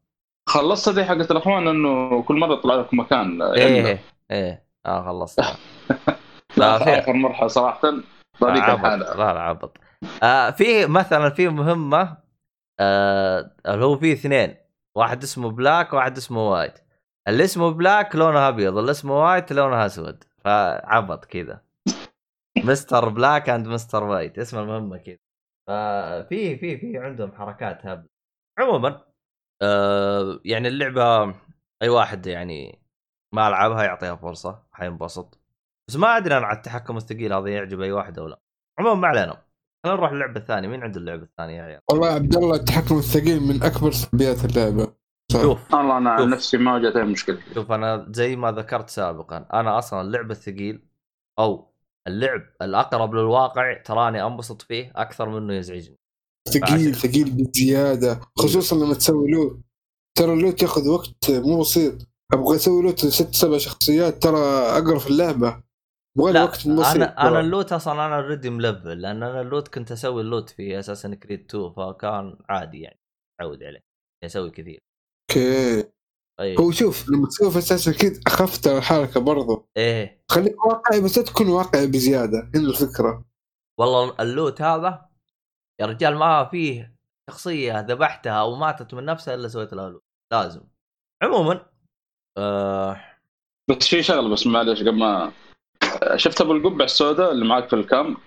خلصت 0.50 0.90
دي 0.96 1.06
حقت 1.06 1.32
الأخوان 1.32 1.68
إنه 1.68 2.22
كل 2.24 2.36
مرة 2.40 2.54
يطلع 2.54 2.76
لك 2.76 2.94
مكان. 2.94 3.42
إيه 3.42 4.00
إيه 4.32 4.64
آه 4.86 5.06
خلصت. 5.06 5.40
لا 6.58 6.78
في 6.78 6.90
آخر 6.90 7.14
مرحلة 7.14 7.48
صراحة 7.48 7.82
عبط. 8.44 8.80
الحاله 8.86 8.98
لا 9.16 9.34
لا 9.34 9.40
عبط. 9.42 9.78
آه 10.24 10.50
في 10.52 10.86
مثلا 10.86 11.30
في 11.30 11.48
مهمة 11.50 12.18
آه 12.80 13.52
اللي 13.68 13.86
هو 13.86 13.98
في 13.98 14.14
اثنين. 14.14 14.56
واحد 14.96 15.24
اسمه 15.24 15.50
بلاك 15.52 15.94
وواحد 15.94 16.18
اسمه 16.18 16.52
وايت. 16.52 16.80
اللي 17.30 17.44
اسمه 17.44 17.70
بلاك 17.70 18.16
لونه 18.16 18.48
أبيض 18.48 18.78
اللي 18.78 18.92
اسمه 18.92 19.14
وايت 19.14 19.54
لونه 19.54 19.86
أسود. 19.86 20.24
فعبط 20.38 21.26
كذا. 21.26 21.62
Mr. 22.58 23.10
Black 23.10 23.50
and 23.50 23.68
Mr. 23.68 24.04
White 24.04 24.40
اسم 24.40 24.60
المهمة 24.60 24.98
كذا. 24.98 25.18
ففي 25.68 26.58
في 26.58 26.78
في 26.78 26.98
عندهم 26.98 27.32
حركات 27.32 27.86
هبل 27.86 28.08
عموما 28.60 29.06
آه 29.62 30.40
يعني 30.46 30.68
اللعبة 30.68 31.36
أي 31.82 31.90
واحد 31.90 32.28
يعني 32.28 32.80
ما 33.36 33.50
لعبها 33.50 33.84
يعطيها 33.84 34.16
فرصة 34.16 34.64
حينبسط. 34.72 35.40
بس 35.90 35.96
ما 35.96 36.18
أدري 36.18 36.38
أنا 36.38 36.46
على 36.46 36.58
التحكم 36.58 36.98
الثقيل 36.98 37.34
هذا 37.34 37.48
يعجب 37.48 37.82
أي 37.82 37.92
واحد 37.92 38.20
أو 38.20 38.28
لا. 38.28 38.40
عموما 38.80 39.02
ما 39.02 39.08
علينا. 39.08 39.44
خلينا 39.86 40.00
نروح 40.00 40.12
للعبة 40.12 40.40
الثانية. 40.40 40.68
مين 40.68 40.84
عنده 40.84 41.00
اللعبة 41.00 41.24
الثانية 41.24 41.58
يا 41.58 41.64
عيال؟ 41.64 41.82
والله 41.92 42.08
عبد 42.08 42.36
الله 42.36 42.56
التحكم 42.56 42.98
الثقيل 42.98 43.40
من 43.40 43.64
أكبر 43.64 43.92
سلبيات 43.92 44.46
اللعبة. 44.46 44.99
شوف 45.32 45.74
والله 45.74 45.98
أنا 45.98 46.10
عن 46.10 46.20
شوف. 46.24 46.34
نفسي 46.34 46.58
ما 46.58 46.74
واجهت 46.74 46.96
أي 46.96 47.04
مشكلة. 47.04 47.40
شوف 47.54 47.72
أنا 47.72 48.06
زي 48.10 48.36
ما 48.36 48.52
ذكرت 48.52 48.90
سابقا 48.90 49.46
أنا 49.54 49.78
أصلا 49.78 50.02
اللعب 50.02 50.32
الثقيل 50.32 50.88
أو 51.40 51.74
اللعب 52.08 52.42
الأقرب 52.62 53.14
للواقع 53.16 53.82
تراني 53.82 54.26
أنبسط 54.26 54.62
فيه 54.62 54.92
أكثر 54.96 55.30
منه 55.30 55.54
يزعجني. 55.54 55.96
ثقيل 56.50 56.96
ثقيل 56.96 57.32
بزيادة 57.32 58.20
خصوصا 58.38 58.76
لما 58.76 58.94
تسوي 58.94 59.32
loot. 59.32 59.60
ترى 60.18 60.34
ال 60.34 60.39
loot 60.39 60.62
ياخذ 60.62 60.90
وقت 60.90 61.32
مو 61.32 61.60
بسيط. 61.60 62.08
أبغى 62.34 62.56
أسوي 62.56 62.84
loot 62.84 63.06
ست 63.06 63.36
سبع 63.36 63.58
شخصيات 63.58 64.24
ترى 64.24 64.40
اقرا 64.78 65.00
في 65.00 65.10
اللعبة. 65.10 65.64
لي 66.18 66.32
لا 66.32 66.44
وقت 66.44 66.68
بسيط 66.68 66.70
أنا 66.70 67.22
أنا 67.22 67.30
ترى. 67.30 67.40
ال 67.40 67.46
loot 67.46 67.74
أصلا 67.74 68.06
أنا 68.06 68.16
already 68.16 68.50
ملفل 68.50 69.02
لأن 69.02 69.24
أنا 69.24 69.42
ال 69.42 69.47
loot 69.47 69.68
كنت 69.68 69.92
أسوي 69.92 70.22
ال 70.22 70.27
loot 70.27 70.50
في 70.50 70.80
أساسا 70.80 71.16
Creed 71.16 71.46
2 71.56 71.70
فكان 71.74 72.38
عادي 72.50 72.80
يعني 72.82 73.00
اتعود 73.40 73.64
عليه 73.64 73.80
أسوي 74.26 74.52
كثير. 74.52 74.80
أوكي. 75.30 75.84
اي 76.40 76.58
هو 76.60 76.72
شوف 76.72 77.10
لما 77.10 77.28
تسوي 77.28 77.52
في 77.52 77.58
أساس 77.58 77.88
أكيد 77.88 78.22
أخفت 78.28 78.68
الحركه 78.68 79.20
برضو. 79.20 79.70
إيه. 79.78 80.24
خليك 80.32 80.66
واقعي 80.66 81.02
بس 81.02 81.18
لا 81.18 81.24
تكون 81.24 81.48
واقعي 81.48 81.88
بزيادة 81.88 82.52
هنا 82.56 82.70
الفكرة. 82.70 83.26
والله 83.80 84.16
اللوت 84.20 84.62
هذا 84.62 85.10
يا 85.82 85.86
رجال 85.86 86.16
ما 86.16 86.46
فيه 86.46 86.96
شخصية 87.30 87.80
ذبحتها 87.80 88.32
أو 88.32 88.56
ماتت 88.56 88.94
من 88.94 89.06
نفسها 89.06 89.34
إلا 89.34 89.48
سويت 89.48 89.74
لها 89.74 89.90
لوت. 89.90 90.04
لازم. 90.34 90.62
عموما 91.24 91.66
آه. 92.38 93.02
بس 93.70 93.88
في 93.88 94.04
شغله 94.04 94.30
بس 94.30 94.48
معلش 94.48 94.80
قبل 94.80 95.00
ما 95.00 95.32
شفت 96.16 96.42
ابو 96.42 96.52
القبعه 96.52 96.86
السوداء 96.86 97.32
اللي 97.32 97.46
معك 97.46 97.70
في 97.70 97.76
الكام؟ 97.76 98.18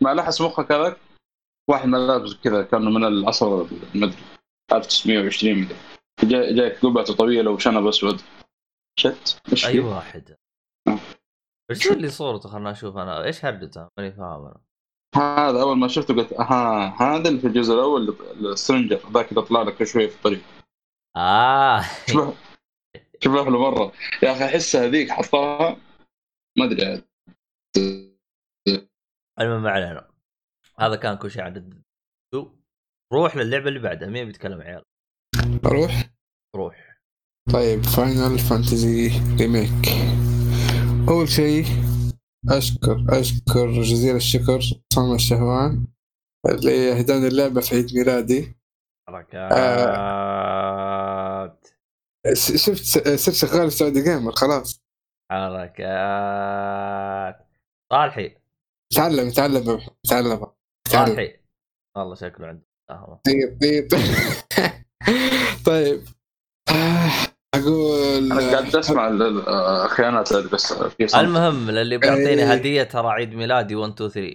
ما 0.00 0.14
لحس 0.14 0.40
مخك 0.40 0.72
هذاك؟ 0.72 0.96
واحد 1.70 1.88
ملابس 1.88 2.34
كذا 2.34 2.62
كانه 2.62 2.90
من 2.90 3.04
العصر 3.04 3.66
المدري 3.94 4.22
1920 4.72 5.58
مدري 5.58 5.76
جاي 6.24 6.54
جايك 6.54 6.78
قبعته 6.78 7.14
طويلة 7.14 7.50
وشنب 7.50 7.86
أسود. 7.86 8.20
شت. 8.98 9.42
إيش 9.50 9.66
أي؟ 9.66 9.80
واحد. 9.80 10.36
ارسل 11.70 12.00
لي 12.00 12.08
صورته؟ 12.08 12.48
خلنا 12.48 12.70
أشوف 12.70 12.96
أنا. 12.96 13.24
إيش 13.24 13.44
هرجته 13.44 13.88
ماني 13.98 14.12
فاهم 14.12 14.46
أنا. 14.46 14.60
هذا 15.16 15.62
أول 15.62 15.78
ما 15.78 15.88
شفته 15.88 16.14
قلت 16.14 16.32
أها 16.32 16.96
هذا 17.02 17.28
اللي 17.28 17.40
في 17.40 17.46
الجزء 17.46 17.74
الأول 17.74 18.16
السترنجر 18.32 19.10
ذاك 19.12 19.30
اللي 19.30 19.42
طلع 19.42 19.62
لك 19.62 19.84
شوي 19.84 20.08
في 20.08 20.16
الطريق. 20.16 20.40
آه. 21.16 21.82
شبه 22.08 22.34
شبه 23.20 23.44
له 23.44 23.58
مرة. 23.58 23.92
يا 24.22 24.32
أخي 24.32 24.44
أحس 24.44 24.76
هذيك 24.76 25.10
حطها 25.10 25.76
ما 26.58 26.64
أدري. 26.64 26.86
عاد. 26.86 27.04
المهم 29.40 29.62
ما 29.62 29.70
علينا 29.70 30.10
هذا 30.78 30.96
كان 30.96 31.16
كل 31.16 31.30
شيء 31.30 31.42
عن 31.42 31.82
روح 33.12 33.36
للعبة 33.36 33.68
اللي 33.68 33.78
بعدها. 33.78 34.08
مين 34.08 34.26
بيتكلم 34.26 34.60
عيال؟ 34.60 34.84
أروح 35.66 36.10
روح 36.56 37.00
طيب 37.52 37.82
Final 37.82 38.38
Fantasy 38.38 39.08
Remake 39.40 39.88
أول 41.08 41.28
شيء 41.28 41.64
أشكر 42.48 43.04
أشكر 43.08 43.72
جزيل 43.82 44.16
الشكر 44.16 44.60
صنع 44.92 45.14
الشهوان 45.14 45.86
اللي 46.48 46.92
اهداني 46.92 47.26
اللعبة 47.26 47.60
في 47.60 47.74
عيد 47.76 47.94
ميلادي. 47.94 48.56
حركات. 49.08 49.50
س- 52.32 52.56
شفت 52.66 52.84
صرت 53.16 53.34
شغال 53.34 53.70
في 53.70 53.76
Saudi 53.76 54.02
Gamer 54.02 54.32
خلاص. 54.32 54.82
حركات. 55.32 55.80
صالحي. 57.92 58.36
تعلم 58.96 59.30
تعلم 59.30 59.64
تعلم 60.08 60.46
تعلم. 60.90 61.06
صالحي. 61.06 61.40
والله 61.96 62.14
شكله 62.14 62.46
عنده 62.46 62.66
قهوه 62.90 63.20
طيب 63.26 63.58
طيب. 63.60 63.88
طيب. 65.66 66.00
آه، 66.70 67.10
أقول 67.54 68.32
أنا 68.32 68.50
قاعد 68.50 68.76
أسمع 68.76 69.08
ال- 69.08 69.22
ال- 69.22 69.48
الخيانات 69.84 70.32
بس 70.32 70.72
في. 70.72 71.20
المهم 71.20 71.70
للي 71.70 71.98
بيعطيني 71.98 72.28
إيه. 72.42 72.52
هدية 72.52 72.82
ترى 72.82 73.08
عيد 73.08 73.34
ميلادي 73.34 73.74
1 73.74 73.92
2 73.92 74.10
3 74.10 74.34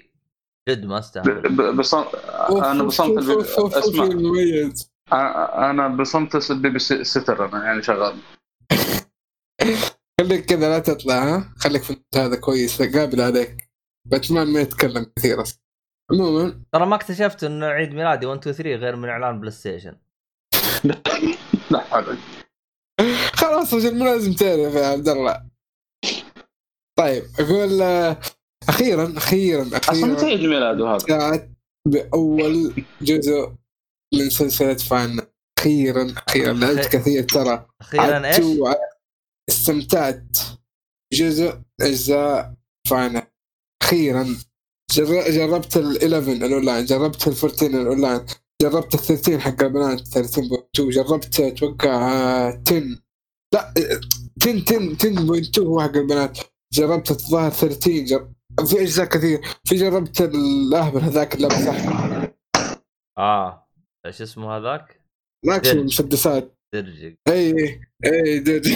جد 0.69 0.85
ما 0.85 0.99
استاهل. 0.99 1.75
بصمت 1.77 2.15
أنا 2.49 2.83
بصمت 2.83 3.17
أسمع. 3.73 4.05
أنا 5.69 5.87
بصمت 5.87 6.51
البيبي 6.51 6.79
ستر 6.79 7.45
أنا 7.45 7.65
يعني 7.65 7.81
شغال. 7.81 8.15
خليك 10.21 10.45
كذا 10.45 10.69
لا 10.69 10.79
تطلع 10.79 11.23
ها؟ 11.23 11.53
خليك 11.57 11.83
في 11.83 11.97
هذا 12.15 12.35
كويس 12.35 12.81
قابل 12.81 13.21
عليك. 13.21 13.69
باتمان 14.07 14.47
ما 14.53 14.59
يتكلم 14.59 15.05
كثير 15.15 15.41
أصلا. 15.41 15.59
عموما. 16.11 16.61
ترى 16.73 16.85
ما 16.85 16.95
اكتشفت 16.95 17.43
إنه 17.43 17.65
عيد 17.65 17.93
ميلادي 17.93 18.25
1 18.25 18.39
2 18.39 18.55
3 18.55 18.75
غير 18.75 18.95
من 18.95 19.09
إعلان 19.09 19.39
PlayStation 19.39 19.95
لا 21.71 21.79
حول 21.89 22.17
خلاص 23.33 23.73
رجل 23.73 23.97
مو 23.97 24.05
لازم 24.05 24.33
تعرف 24.33 24.73
يا 24.75 24.85
عبد 24.87 25.09
الله؟ 25.09 25.45
طيب 26.99 27.23
أقول 27.39 27.81
آه، 27.81 28.17
أخيرا 28.69 29.13
أخيرا 29.17 29.67
أصلا 29.77 30.05
متى 30.05 30.13
أخيرا 30.15 30.25
عيد 30.29 30.39
ميلاده 30.41 30.87
هذا؟ 30.87 31.05
جاءت 31.05 31.49
بأول 31.87 32.83
جزء 33.01 33.53
من 34.13 34.29
سلسلة 34.29 34.73
فان 34.73 35.21
أخيرا 35.59 36.13
أخيرا 36.27 36.53
لعبت 36.53 36.87
كثير 36.87 37.23
ترى. 37.23 37.65
أخيرا 37.81 38.27
إيش؟ 38.27 38.39
استمتعت. 39.49 40.37
جزء 41.13 41.61
أجزاء 41.81 42.53
Final. 42.89 43.21
أخيرا 43.83 44.37
جر- 44.91 45.31
جربت 45.31 45.77
ال 45.77 45.97
11 45.97 46.31
الأونلاين 46.45 46.85
جربت 46.85 47.27
ال 47.27 47.33
14 47.33 47.65
الأونلاين. 47.67 48.25
جربت 48.61 48.93
ال 48.95 48.99
13 48.99 49.39
حق 49.39 49.63
البنات 49.63 49.99
13.2 49.99 50.89
جربت 50.89 51.39
أتوقع 51.39 51.89
آه، 51.89 52.61
10 52.67 52.79
لا 53.53 53.73
آه، 53.77 54.01
10 54.41 54.63
10 54.69 55.05
10.2 55.51 55.59
هو 55.59 55.81
حق 55.81 55.95
البنات. 55.95 56.39
جربت 56.73 57.11
الظاهر 57.11 57.51
13 57.51 58.05
جر... 58.05 58.29
في 58.65 58.81
أجزاء 58.81 59.05
كثير. 59.05 59.41
في 59.65 59.75
جربت 59.75 60.21
الأهبل 60.21 60.99
هذاك 60.99 61.35
اللي 61.35 61.49
صح 61.49 62.31
آه. 63.17 63.67
إيش 64.05 64.21
اسمه 64.21 64.57
هذاك؟ 64.57 65.01
ماكسيموم 65.45 65.85
مسدسات. 65.85 66.57
درجي. 66.73 67.19
إي 67.27 67.79
إي 68.05 68.39
دد 68.39 68.67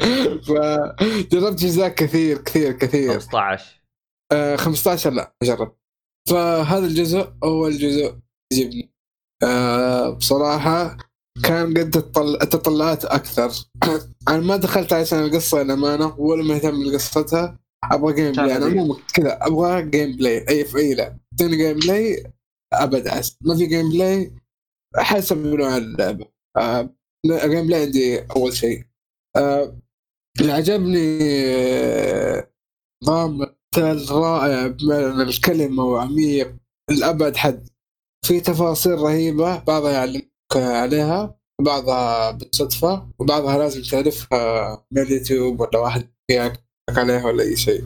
فجربت 0.46 1.62
أجزاء 1.62 1.88
كثير 1.88 2.38
كثير 2.38 2.72
كثير. 2.72 3.12
15 3.12 3.82
آه 4.32 4.56
15 4.56 5.10
لا 5.10 5.34
جرب 5.42 5.76
فهذا 6.30 6.86
الجزء 6.86 7.32
أول 7.44 7.72
جزء 7.72 8.18
يجيبني. 8.52 8.93
آه 9.44 10.10
بصراحة 10.10 10.96
كان 11.44 11.78
قد 11.78 11.96
التطل- 11.96 12.42
التطلعات 12.42 13.04
أكثر. 13.04 13.50
أنا 14.28 14.38
ما 14.40 14.56
دخلت 14.56 14.92
عشان 14.92 15.18
القصة 15.24 15.62
للأمانة 15.62 16.14
ولا 16.20 16.42
مهتم 16.44 16.84
بقصتها 16.90 17.58
أبغى 17.92 18.12
جيم 18.14 18.32
بلاي 18.32 18.56
أنا 18.56 18.66
عموما 18.66 18.96
كذا 19.14 19.38
أبغى 19.42 19.82
جيم 19.82 20.16
بلاي 20.16 20.44
أي 20.48 20.64
في 20.64 20.78
أي 20.78 20.94
لعبة. 20.94 21.16
اعطيني 21.32 21.56
جيم 21.56 21.78
بلاي 21.78 22.32
أبد 22.72 23.08
عس 23.08 23.36
ما 23.40 23.56
في 23.56 23.66
gameplay 23.66 24.32
حسب 24.96 25.46
نوع 25.46 25.76
اللعبة. 25.76 26.26
آه 26.56 26.90
ال 27.26 27.66
gameplay 27.66 27.82
عندي 27.82 28.20
أول 28.36 28.52
شيء. 28.52 28.84
آه 29.36 29.76
اللي 30.40 30.52
عجبني 30.52 31.18
آه، 31.22 32.50
نظام 33.04 33.42
رائع 34.10 34.66
بمعنى 34.66 35.22
الكلمة 35.22 35.84
وعميق 35.84 36.54
لأبعد 36.90 37.36
حد. 37.36 37.68
في 38.24 38.40
تفاصيل 38.40 38.98
رهيبة 38.98 39.58
بعضها 39.58 39.92
يعلمك 39.92 40.30
عليها 40.56 41.38
وبعضها 41.60 42.30
بالصدفة 42.30 43.08
وبعضها 43.18 43.58
لازم 43.58 43.82
تعرفها 43.82 44.86
من 44.92 45.02
اليوتيوب 45.02 45.60
ولا 45.60 45.78
واحد 45.78 46.08
يحكي 46.30 46.60
عليها 46.90 47.26
ولا 47.26 47.42
أي 47.42 47.56
شيء. 47.56 47.84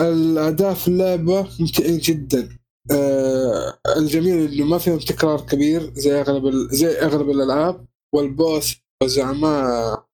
الأداء 0.00 0.74
في 0.74 0.88
اللعبة 0.88 1.48
ممتعين 1.60 1.98
جدا. 1.98 2.48
آه 2.92 3.78
الجميل 3.96 4.52
إنه 4.52 4.64
ما 4.64 4.78
فيهم 4.78 4.98
تكرار 4.98 5.40
كبير 5.40 5.92
زي 5.94 6.20
أغلب 6.20 6.68
زي 6.70 6.98
أغلب 6.98 7.30
الألعاب 7.30 7.86
والبوس 8.14 8.76
والزعماء 9.02 10.04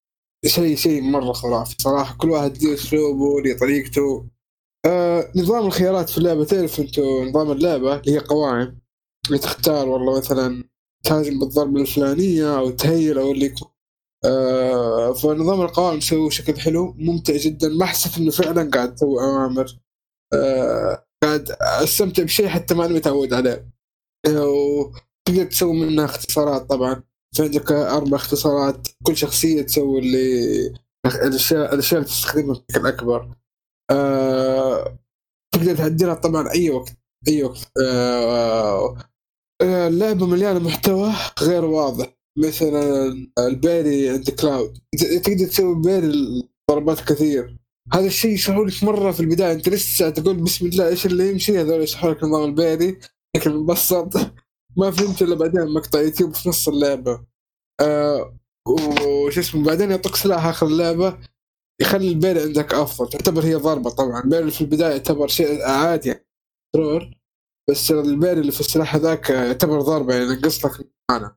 شيء 0.47 0.77
شيء 0.77 1.03
مرة 1.03 1.33
خرافي 1.33 1.77
صراحة. 1.79 2.17
كل 2.17 2.31
واحد 2.31 2.63
له 2.63 2.75
أسلوبه 2.75 3.41
له 3.41 3.59
طريقته. 3.59 4.27
آه 4.87 5.33
نظام 5.37 5.67
الخيارات 5.67 6.11
في 6.11 6.19
اللعبة 6.19 6.45
تعرف 6.45 6.81
انتو 6.81 7.25
نظام 7.25 7.51
اللعبة 7.51 7.97
اللي 7.97 8.13
هي 8.13 8.19
قوائم. 8.19 8.80
تختار 9.29 9.89
والله 9.89 10.19
مثلا 10.19 10.65
تهاجم 11.05 11.39
بالضربة 11.39 11.81
الفلانية 11.81 12.59
أو 12.59 12.71
تهيل 12.71 13.19
أو 13.19 13.33
اللي 13.33 13.47
يكون. 13.47 13.69
آه 14.25 15.13
فنظام 15.13 15.61
القوائم 15.61 15.97
مسوي 15.97 16.29
بشكل 16.29 16.61
حلو 16.61 16.95
ممتع 16.99 17.37
جدا. 17.37 17.69
ما 17.69 17.85
احس 17.85 18.19
إنه 18.19 18.31
فعلا 18.31 18.71
قاعد 18.71 18.95
تسوي 18.95 19.23
أوامر. 19.25 19.79
آه 20.35 21.07
قاعد 21.23 21.51
أستمتع 21.61 22.23
بشيء 22.23 22.49
حتى 22.49 22.75
ما 22.75 22.87
أنا 22.87 22.95
متعود 22.95 23.33
عليه. 23.33 23.71
آه، 24.27 24.47
وتقدر 24.49 25.45
تسوي 25.45 25.73
منها 25.73 26.05
اختصارات 26.05 26.63
طبعا. 26.71 27.03
في 27.37 27.43
عندك 27.43 27.73
أربع 27.73 28.17
اختصارات. 28.17 28.89
كل 29.03 29.17
شخصية 29.17 29.63
تسوي 29.63 29.99
اللي 30.01 30.75
الأشياء 31.07 31.75
الأشياء 31.75 32.01
اللي 32.01 32.11
تستخدمها 32.13 32.63
بشكل 32.69 32.87
أكبر. 32.87 33.37
آه، 33.91 34.99
تقدر 35.55 35.77
تعدلها 35.77 36.15
طبعا 36.15 36.51
أي 36.51 36.71
وقت 36.71 36.93
أي 37.29 37.43
وقت. 37.45 37.73
آه، 37.83 38.97
اللعبة 39.63 40.27
مليانة 40.27 40.59
محتوى 40.59 41.13
غير 41.41 41.65
واضح. 41.65 42.17
مثلا 42.39 43.13
ال 43.39 43.51
parry 43.51 44.11
عند 44.11 44.31
كلاود 44.31 44.79
تقدر 44.99 45.47
تسوي 45.47 45.75
parry 45.75 46.49
ضربات 46.71 47.01
كثير. 47.01 47.57
هذا 47.93 48.07
الشيء 48.07 48.31
يشرحوا 48.31 48.65
لك 48.65 48.85
مرة 48.85 49.11
في 49.11 49.21
البداية. 49.21 49.53
أنت 49.53 49.69
لسه 49.69 50.11
تقول 50.11 50.37
بسم 50.37 50.67
الله 50.67 50.89
إيش 50.89 51.07
اللي 51.07 51.31
يمشي؟ 51.31 51.61
هذول 51.61 51.83
يشرحوا 51.83 52.11
لك 52.11 52.25
نظام 52.25 52.45
ال 52.45 52.52
parry. 52.52 52.99
لكن 53.37 53.51
مبسط 53.51 54.17
ما 54.77 54.91
فهمت 54.91 55.23
إلا 55.23 55.35
بعدين 55.35 55.75
مقطع 55.75 56.01
يوتيوب 56.01 56.35
في 56.35 56.49
نص 56.49 56.69
اللعبة. 56.69 57.25
آه 57.81 58.39
وش 58.69 59.39
اسمه 59.39 59.65
بعدين 59.65 59.91
يعطيك 59.91 60.17
سلاح 60.17 60.47
آخر 60.47 60.67
اللعبة. 60.67 61.19
يخلي 61.81 62.09
ال 62.09 62.14
parry 62.14 62.41
عندك 62.43 62.75
أفضل. 62.75 63.11
تعتبر 63.11 63.45
هي 63.45 63.55
ضربة 63.55 63.91
طبعا. 63.91 64.25
ال 64.25 64.29
parry 64.29 64.51
في 64.51 64.61
البداية 64.61 64.91
يعتبر 64.91 65.29
شيء 65.29 65.63
عادي 65.63 66.09
يعني. 66.09 66.27
control 66.75 67.20
بس 67.71 67.91
ال 67.91 67.99
parry 67.99 68.41
اللي 68.41 68.53
في 68.53 68.61
السلاح 68.61 68.95
هذاك 68.95 69.31
يعتبر 69.31 69.81
ضربه 69.81 70.15
يعني 70.15 70.27
ينقص 70.27 70.65
لك 70.67 70.89
معنا 71.11 71.37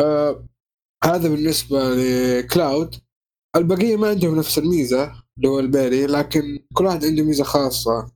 آه 0.00 0.48
هذا 1.04 1.28
بالنسبة 1.28 1.78
لكلاود 1.94 2.94
البقية 3.56 3.96
ما 3.96 4.08
عندهم 4.08 4.38
نفس 4.38 4.58
الميزة 4.58 5.12
اللي 5.36 5.48
هو 5.48 5.60
ال 5.60 5.68
parry 5.68 6.06
لكن 6.06 6.58
كل 6.74 6.84
واحد 6.86 7.04
عنده 7.04 7.22
ميزة 7.24 7.44
خاصة. 7.44 8.12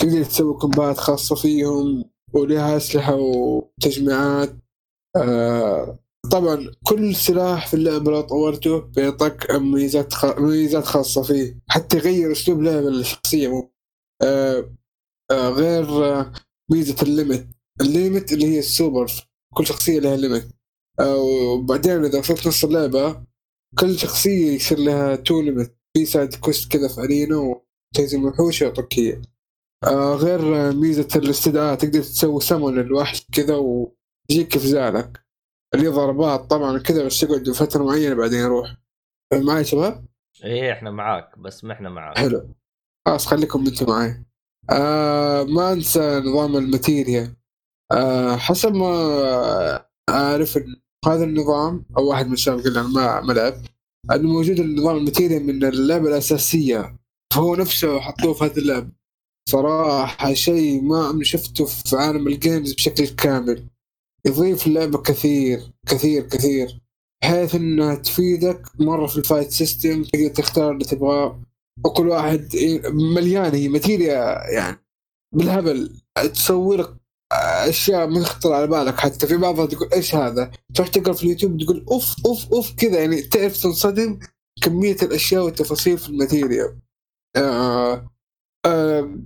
تقدر 0.00 0.24
تسوي 0.24 0.54
combat 0.54 0.98
خاصة 0.98 1.34
فيهم 1.34 2.04
ولها 2.32 2.76
أسلحة 2.76 3.14
وتجميعات. 3.14 4.56
آه 5.16 5.98
طبعا 6.32 6.72
كل 6.86 7.14
سلاح 7.16 7.66
في 7.66 7.74
اللعبة 7.74 8.10
لو 8.12 8.20
طورته 8.20 8.78
بيعطيك 8.80 9.50
ميزات 9.50 10.12
خ... 10.12 10.38
ميزات 10.38 10.84
خاصة 10.84 11.22
فيه. 11.22 11.58
حتى 11.68 11.96
يغير 11.96 12.32
أسلوب 12.32 12.62
لعب 12.62 12.86
الشخصية 12.86 13.70
آه 14.22 14.70
آه 15.30 15.48
غير 15.48 16.04
آه 16.04 16.32
ميزة 16.70 16.96
ال 17.02 17.09
limit. 17.09 17.48
ال 17.80 17.89
limit 17.89 18.32
اللي 18.32 18.46
هي 18.46 18.58
السوبر 18.58 19.12
كل 19.54 19.66
شخصية 19.66 20.00
لها 20.00 20.16
limit. 20.16 20.48
وبعدين 21.00 22.04
إذا 22.04 22.18
وصلت 22.18 22.46
نص 22.48 22.64
اللعبة 22.64 23.22
كل 23.78 23.98
شخصية 23.98 24.54
يصير 24.54 24.78
لها 24.78 25.16
two 25.16 25.40
limit 25.40 25.76
في 25.96 26.06
side 26.06 26.34
quest 26.34 26.72
كذا 26.72 26.88
في 26.88 27.00
arena 27.00 27.36
وتهزم 27.36 28.24
وحوش 28.24 28.62
يعطوك 28.62 28.98
هي 28.98 29.22
آه 29.84 30.14
غير 30.14 30.72
ميزة 30.72 31.08
الاستدعاء 31.16 31.74
تقدر 31.74 32.00
تسوي 32.02 32.40
سمون 32.40 32.80
الوحش 32.80 33.26
كذا 33.32 33.56
ويجيك 33.56 34.58
في 34.58 34.68
زعلك. 34.68 35.26
اللي 35.74 35.88
ضربات 35.88 36.40
طبعا 36.40 36.78
كذا 36.78 37.06
بس 37.06 37.22
يقعد 37.22 37.50
فتره 37.50 37.84
معينة 37.84 38.14
بعدين 38.14 38.38
يروح. 38.38 38.76
معي 39.34 39.64
شباب؟ 39.64 40.06
إيه 40.44 40.72
إحنا 40.72 40.90
معاك 40.90 41.38
بس 41.38 41.64
ما 41.64 41.72
إحنا 41.72 41.88
معاك. 41.88 42.18
حلو. 42.18 42.54
خلاص 43.06 43.26
خليكم 43.26 43.66
أنتم 43.66 43.86
معي. 43.86 44.24
آه 44.70 45.42
ما 45.44 45.72
انسى 45.72 46.22
نظام 46.24 46.56
ال 46.56 46.66
materia 46.66 47.36
آه 47.92 48.36
حسب 48.36 48.74
ما 48.74 49.86
أعرف 50.08 50.58
هذا 51.06 51.24
النظام 51.24 51.84
أو 51.98 52.08
واحد 52.08 52.26
من 52.26 52.32
الشباب 52.32 52.60
قال 52.60 52.78
أنا 52.78 52.88
ما 52.88 53.20
ما 53.20 53.32
لعب 53.32 53.54
إنه 54.12 54.28
موجود 54.28 54.60
النظام 54.60 54.96
ال 54.96 55.01
materia 55.01 55.38
من 55.38 55.64
اللعبة 55.64 56.08
الأساسية. 56.08 56.98
فهو 57.34 57.54
نفسه 57.56 58.00
حطوه 58.00 58.34
في 58.34 58.44
هذه 58.44 58.58
اللعبة. 58.58 58.92
صراحة 59.48 60.34
شيء 60.34 60.82
ما 60.82 61.18
شفته 61.22 61.64
في 61.64 61.96
عالم 61.96 62.28
ال 62.28 62.35
games 62.35 62.72
بشكل 62.74 63.06
كامل. 63.06 63.66
يضيف 64.26 64.66
اللعبه 64.66 64.98
كثير 65.02 65.72
كثير 65.88 66.22
كثير. 66.22 66.80
بحيث 67.22 67.54
إنها 67.54 67.94
تفيدك 67.94 68.62
مرة 68.80 69.06
في 69.06 69.16
ال 69.16 69.22
fight 69.22 69.50
system 69.50 70.02
تقدر 70.04 70.28
تختار 70.28 70.72
اللي 70.72 70.84
تبغاه. 70.84 71.42
وكل 71.84 72.08
واحد 72.08 72.48
مليان 73.14 73.54
هي 73.54 73.68
ماتيريا 73.68 74.50
يعني. 74.50 74.86
بالهبل. 75.34 76.00
تسوي 76.34 76.76
لك 76.76 76.96
أشياء 77.68 78.06
ما 78.06 78.20
تخطر 78.20 78.52
على 78.52 78.66
بالك 78.66 78.94
حتى. 79.00 79.26
في 79.26 79.36
بعضها 79.36 79.66
تقول 79.66 79.88
إيش 79.92 80.14
هذا؟ 80.14 80.50
تروح 80.74 80.88
تقرأ 80.88 81.12
في 81.12 81.22
اليوتيوب 81.24 81.62
تقول 81.62 81.84
أوف 81.90 82.14
أوف 82.26 82.52
أوف 82.52 82.72
كذا. 82.74 83.00
يعني 83.00 83.22
تعرف 83.22 83.62
تنصدم 83.62 84.18
كمية 84.62 84.96
الأشياء 85.02 85.44
والتفاصيل 85.44 85.98
في 85.98 86.08
الماتيريا. 86.08 86.80
آه 87.36 88.10
آه 88.66 89.18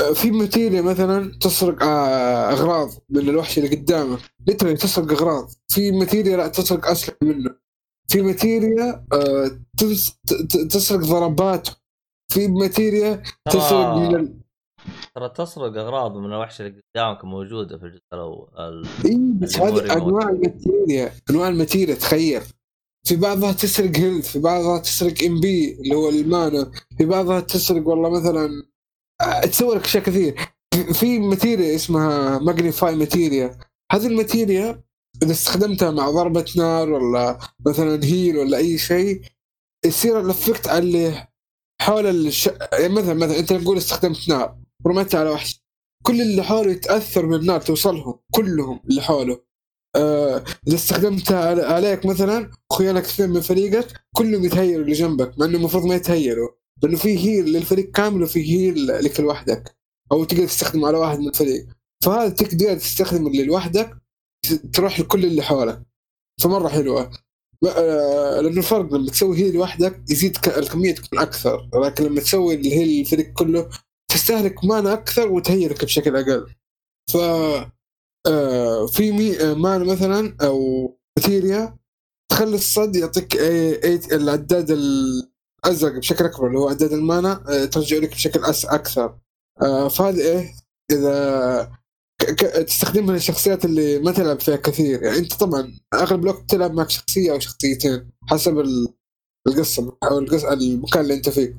آه، 0.00 0.12
في 0.12 0.30
ماتيريا 0.30 0.82
مثلا 0.82 1.38
تسرق 1.40 1.82
آه، 1.82 2.52
أغراض 2.52 2.90
من 3.10 3.28
الوحش 3.28 3.58
اللي 3.58 3.76
قدامك 3.76 4.18
ليترالي 4.46 4.76
تسرق 4.76 5.12
أغراض. 5.12 5.50
في 5.68 5.90
ماتيريا 5.92 6.36
لا 6.36 6.48
تسرق 6.48 6.86
أسلحة 6.86 7.16
منه. 7.22 7.56
في 8.08 8.22
ماتيريا 8.22 9.06
آه، 9.12 9.50
تسرق 10.70 11.00
ضربات 11.00 11.68
في 12.34 12.48
ماتيريا 12.48 13.22
تسرق 13.50 13.94
من 13.96 14.14
ال... 14.14 14.38
ترى 15.14 15.28
تسرق 15.28 15.76
أغراض 15.78 16.16
من 16.16 16.24
الوحش 16.24 16.60
اللي 16.60 16.82
قدامك 16.96 17.24
موجودة 17.24 17.78
في 17.78 17.84
الجزء 17.86 18.00
الأول. 18.12 18.48
ال- 18.58 18.86
إي 19.06 19.18
بس 19.40 19.56
هذه 19.56 19.92
أنواع. 19.92 20.28
الماتيريا. 20.28 21.12
أنواع 21.30 21.48
الماتيريا 21.48 21.94
تخيل. 21.94 22.42
في 23.08 23.16
بعضها 23.16 23.52
تسرق 23.52 23.96
health 23.96 24.28
في 24.32 24.38
بعضها 24.38 24.78
تسرق 24.78 25.14
MP 25.26 25.72
اللي 25.80 25.94
هو 25.94 26.08
ال 26.08 26.20
mana 26.20 26.70
في 26.98 27.04
بعضها 27.04 27.40
تسرق 27.40 27.88
والله 27.88 28.10
مثلا 28.10 28.62
آه، 29.20 29.40
تسوي 29.40 29.74
لك 29.76 29.84
أشياء 29.84 30.02
كثير. 30.04 30.34
في- 30.74 30.94
في 30.94 31.18
ماتيريا 31.18 31.74
اسمها 31.74 32.38
Magnify 32.38 32.96
Materia. 32.96 33.58
هذه 33.92 34.06
الماتيريا 34.06 34.82
إذا 35.22 35.32
استخدمتها 35.32 35.90
مع 35.90 36.10
ضربة 36.10 36.44
نار 36.56 36.90
ولا 36.90 37.38
مثلا 37.66 38.04
heal 38.04 38.36
ولا 38.38 38.56
أي 38.56 38.78
شيء 38.78 39.22
يصير 39.86 40.20
ال 40.20 40.27
effect 40.27 40.68
على 40.68 40.78
اللي 40.78 41.26
حول 41.82 42.06
الش... 42.06 42.46
يعني 42.72 42.88
مثلا 42.88 43.14
مثلا 43.14 43.38
أنت 43.38 43.52
نقول 43.52 43.76
استخدمت 43.76 44.28
نار 44.28 44.56
ورميتها 44.84 45.20
على 45.20 45.30
وحش 45.30 45.62
كل 46.06 46.20
اللي 46.20 46.42
حوله 46.42 46.70
يتأثر 46.72 47.26
من 47.26 47.34
النار 47.34 47.60
توصلهم 47.60 48.18
كلهم 48.34 48.80
اللي 48.90 49.02
حوله. 49.02 49.40
آه، 49.96 50.44
إذا 50.68 50.74
استخدمتها 50.76 51.72
عليك 51.74 52.06
مثلا 52.06 52.50
خيالك 52.78 53.04
اثنين 53.04 53.30
من 53.30 53.40
فريقك 53.40 53.86
كلهم 54.16 54.44
يتهيلوا 54.44 54.84
اللي 54.84 54.92
جنبك 54.92 55.38
مع 55.38 55.46
إنه 55.46 55.56
المفروض 55.58 55.84
ما 55.86 55.94
يتهيلوا 55.94 56.48
لأنه 56.82 56.96
في 56.96 57.18
heal 57.18 57.44
للفريق 57.52 57.90
كامل 57.90 58.22
وفي 58.22 58.40
heal 58.52 58.86
لك 58.86 59.20
لوحدك 59.20 59.76
أو 60.12 60.24
تقدر 60.24 60.46
تستخدم 60.46 60.84
على 60.84 60.98
واحد 60.98 61.18
من 61.18 61.28
الفريق. 61.28 61.66
فهذا 62.04 62.28
تقدر 62.28 62.78
تستخدم 62.78 63.26
اللي 63.26 63.44
لوحدك 63.44 63.96
تروح 64.72 65.00
لكل 65.00 65.24
اللي 65.24 65.42
حولك. 65.42 65.82
فمرة 66.40 66.68
حلوة. 66.68 67.10
لأنه 67.62 68.58
الفرق 68.58 68.94
لما 68.94 69.10
تسوي 69.10 69.36
هيل 69.36 69.54
لوحدك 69.54 70.02
يزيد 70.10 70.36
الكمية 70.46 70.94
تكون 70.94 71.18
أكثر. 71.18 71.68
لكن 71.74 72.04
لما 72.04 72.20
تسوي 72.20 72.54
الهيل 72.54 73.00
الفريق 73.00 73.32
كله 73.32 73.68
تستهلك 74.10 74.64
مانا 74.64 74.92
أكثر 74.92 75.32
وتهيلك 75.32 75.84
بشكل 75.84 76.16
أقل. 76.16 76.46
ف 77.12 77.16
آه، 78.26 78.86
في 78.86 79.12
مي 79.12 79.40
آه، 79.40 79.54
مانا 79.54 79.84
مثلا 79.84 80.36
أو 80.42 80.88
ماتيريا 81.18 81.78
تخلي 82.30 82.54
الصد 82.54 82.96
يعطيك 82.96 83.36
العداد 84.12 84.70
الأزرق 84.70 85.98
بشكل 85.98 86.24
أكبر 86.24 86.46
اللي 86.46 86.58
هو 86.58 86.68
عداد 86.68 86.92
المانا 86.92 87.44
آه، 87.48 87.64
ترجع 87.64 87.96
لك 87.96 88.10
بشكل 88.10 88.44
أس 88.44 88.64
أكثر. 88.64 89.18
آه، 89.62 89.88
فهذه 89.88 90.20
إيه؟ 90.20 90.54
إذا 90.92 91.81
ك- 92.24 92.64
تستخدمها 92.68 93.14
للشخصيات 93.14 93.64
اللي 93.64 93.98
ما 93.98 94.12
تلعب 94.12 94.40
فيها 94.40 94.56
كثير. 94.56 95.02
يعني 95.02 95.18
أنت 95.18 95.34
طبعا 95.34 95.72
أغلب 95.94 96.22
الوقت 96.22 96.50
تلعب 96.50 96.74
معك 96.74 96.90
شخصية 96.90 97.32
أو 97.32 97.38
شخصيتين 97.40 98.10
حسب 98.30 98.58
ال- 98.58 98.88
القصة 99.48 99.96
أو 100.02 100.18
القصة 100.18 100.52
المكان 100.52 101.02
اللي 101.02 101.14
أنت 101.14 101.28
فيه. 101.28 101.58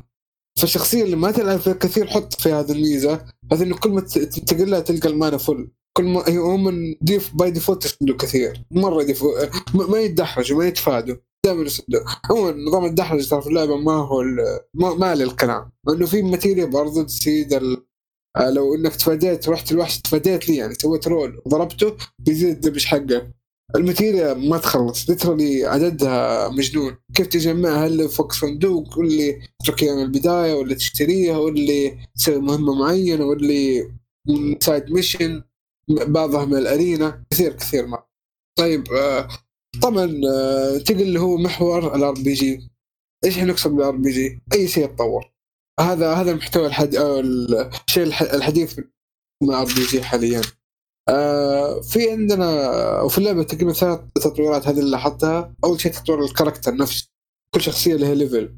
فالشخصية 0.59 1.03
اللي 1.03 1.15
ما 1.15 1.31
تلعب 1.31 1.59
فيها 1.59 1.73
كثير 1.73 2.07
حط 2.07 2.33
فيها 2.41 2.59
هذه 2.59 2.71
الميزة 2.71 3.25
بحيث 3.43 3.61
إنه 3.61 3.77
كل 3.77 3.89
ما 3.91 4.01
تنتقل 4.01 4.83
تلقى 4.83 5.09
ال 5.09 5.15
mana 5.15 5.37
full 5.37 5.67
كل 5.97 6.03
ما 6.03 6.23
هي 6.27 6.37
هم 6.37 6.95
ديف 7.01 7.35
by 7.35 7.51
default 7.51 7.85
يسدوا 7.85 8.17
كثير. 8.17 8.63
مرة 8.71 9.01
يدفوا 9.01 9.31
ما 9.73 9.99
يتدحرجوا 9.99 10.57
ما 10.57 10.67
يتفادوا. 10.67 11.15
دائما 11.45 11.63
يسدوا 11.63 11.99
عموما 12.29 12.51
نظام 12.51 12.85
الدحرج 12.85 13.29
ترى 13.29 13.41
في 13.41 13.47
اللعبة 13.47 13.77
ما 13.77 13.91
هو 13.93 14.23
ما, 14.73 14.93
ما 14.93 15.15
له 15.15 15.23
الكلام. 15.23 15.71
لأنه 15.87 16.05
في 16.05 16.21
ماتيريا 16.21 16.65
برضه 16.65 17.03
تزيد 17.03 17.53
ال... 17.53 17.85
آه، 18.37 18.49
لو 18.49 18.75
إنك 18.75 18.95
تفاديت 18.95 19.49
رحت 19.49 19.71
الوحش 19.71 20.01
تفاديت 20.01 20.49
لي 20.49 20.55
يعني 20.55 20.73
سويت 20.73 21.07
roll 21.07 21.41
وضربته 21.45 21.97
بيزيد 22.19 22.49
الدمج 22.49 22.85
حقك 22.85 23.31
الماتيريا 23.75 24.33
ما 24.33 24.57
تخلص 24.57 25.09
literally 25.09 25.65
عددها 25.65 26.49
مجنون. 26.49 26.97
كيف 27.15 27.27
تجمعها 27.27 27.87
اللي 27.87 28.09
فوق 28.09 28.31
صندوق 28.33 28.97
واللي 28.97 29.41
تتركها 29.63 29.95
من 29.95 30.01
البداية 30.03 30.53
واللي 30.53 30.75
تشتريها 30.75 31.37
واللي 31.37 31.97
تسوي 32.15 32.39
مهمة 32.39 32.73
معينة 32.75 33.25
واللي 33.25 33.91
side 34.59 34.91
mission 34.91 35.43
بعضها 35.89 36.45
من 36.45 36.57
ال 36.57 36.66
arena. 36.66 37.23
كثير 37.31 37.53
كثير 37.53 37.87
ما 37.87 38.03
طيب 38.59 38.91
آه 38.93 39.27
طبعا 39.81 40.21
آه 40.33 40.77
تقل 40.77 41.01
اللي 41.01 41.19
هو 41.19 41.37
محور 41.37 41.95
ال 41.95 42.13
RPG 42.13 42.69
إيش 43.25 43.39
نقصد 43.39 43.71
بال 43.71 43.95
RPG؟ 43.95 44.41
أي 44.53 44.67
شيء 44.67 44.83
يتطور. 44.83 45.32
هذا 45.79 46.13
هذا 46.13 46.31
المحتوى 46.31 46.65
الحد... 46.67 46.95
أو 46.95 47.19
الشيء 47.19 48.03
الح- 48.03 48.21
الحديث 48.21 48.79
من 49.43 49.49
ال 49.49 49.65
RPG 49.65 50.03
حاليا. 50.03 50.41
آه 51.09 51.81
في 51.81 52.11
عندنا 52.11 53.01
وفي 53.01 53.17
اللعبة 53.17 53.43
تقريبا 53.43 53.73
ثلاث 53.73 53.99
تطويرات 54.15 54.67
هذه 54.67 54.79
اللي 54.79 54.91
لاحظتها. 54.91 55.55
أول 55.63 55.81
شيء 55.81 55.91
تطوير 55.91 56.23
ال 56.23 56.28
character 56.28 56.75
نفسه. 56.75 57.09
كل 57.55 57.61
شخصية 57.61 57.95
لها 57.95 58.13
level 58.15 58.57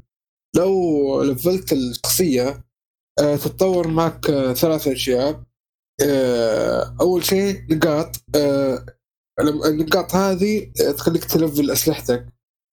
لو 0.56 1.22
لفلت 1.22 1.72
الشخصية 1.72 2.64
آه 3.20 3.36
تتطور 3.36 3.88
معك 3.88 4.30
آه 4.30 4.52
ثلاث 4.52 4.88
أشياء. 4.88 5.42
آه 6.02 6.96
أول 7.00 7.24
شيء 7.24 7.74
نقاط. 7.74 8.16
آه 8.34 8.86
النقاط 9.40 10.14
هذه 10.14 10.72
تخليك 10.96 11.24
تلفل 11.24 11.70
أسلحتك. 11.70 12.26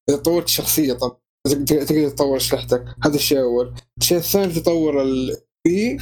إذا 0.09 0.17
طورت 0.17 0.45
الشخصيه 0.45 0.93
طب 0.93 1.17
تقدر 1.47 2.09
تطور 2.09 2.37
اسلحتك 2.37 2.85
هذا 3.03 3.15
الشيء 3.15 3.37
الأول 3.37 3.73
الشيء 4.01 4.17
الثاني 4.17 4.53
تطور 4.53 5.01
البي 5.01 5.97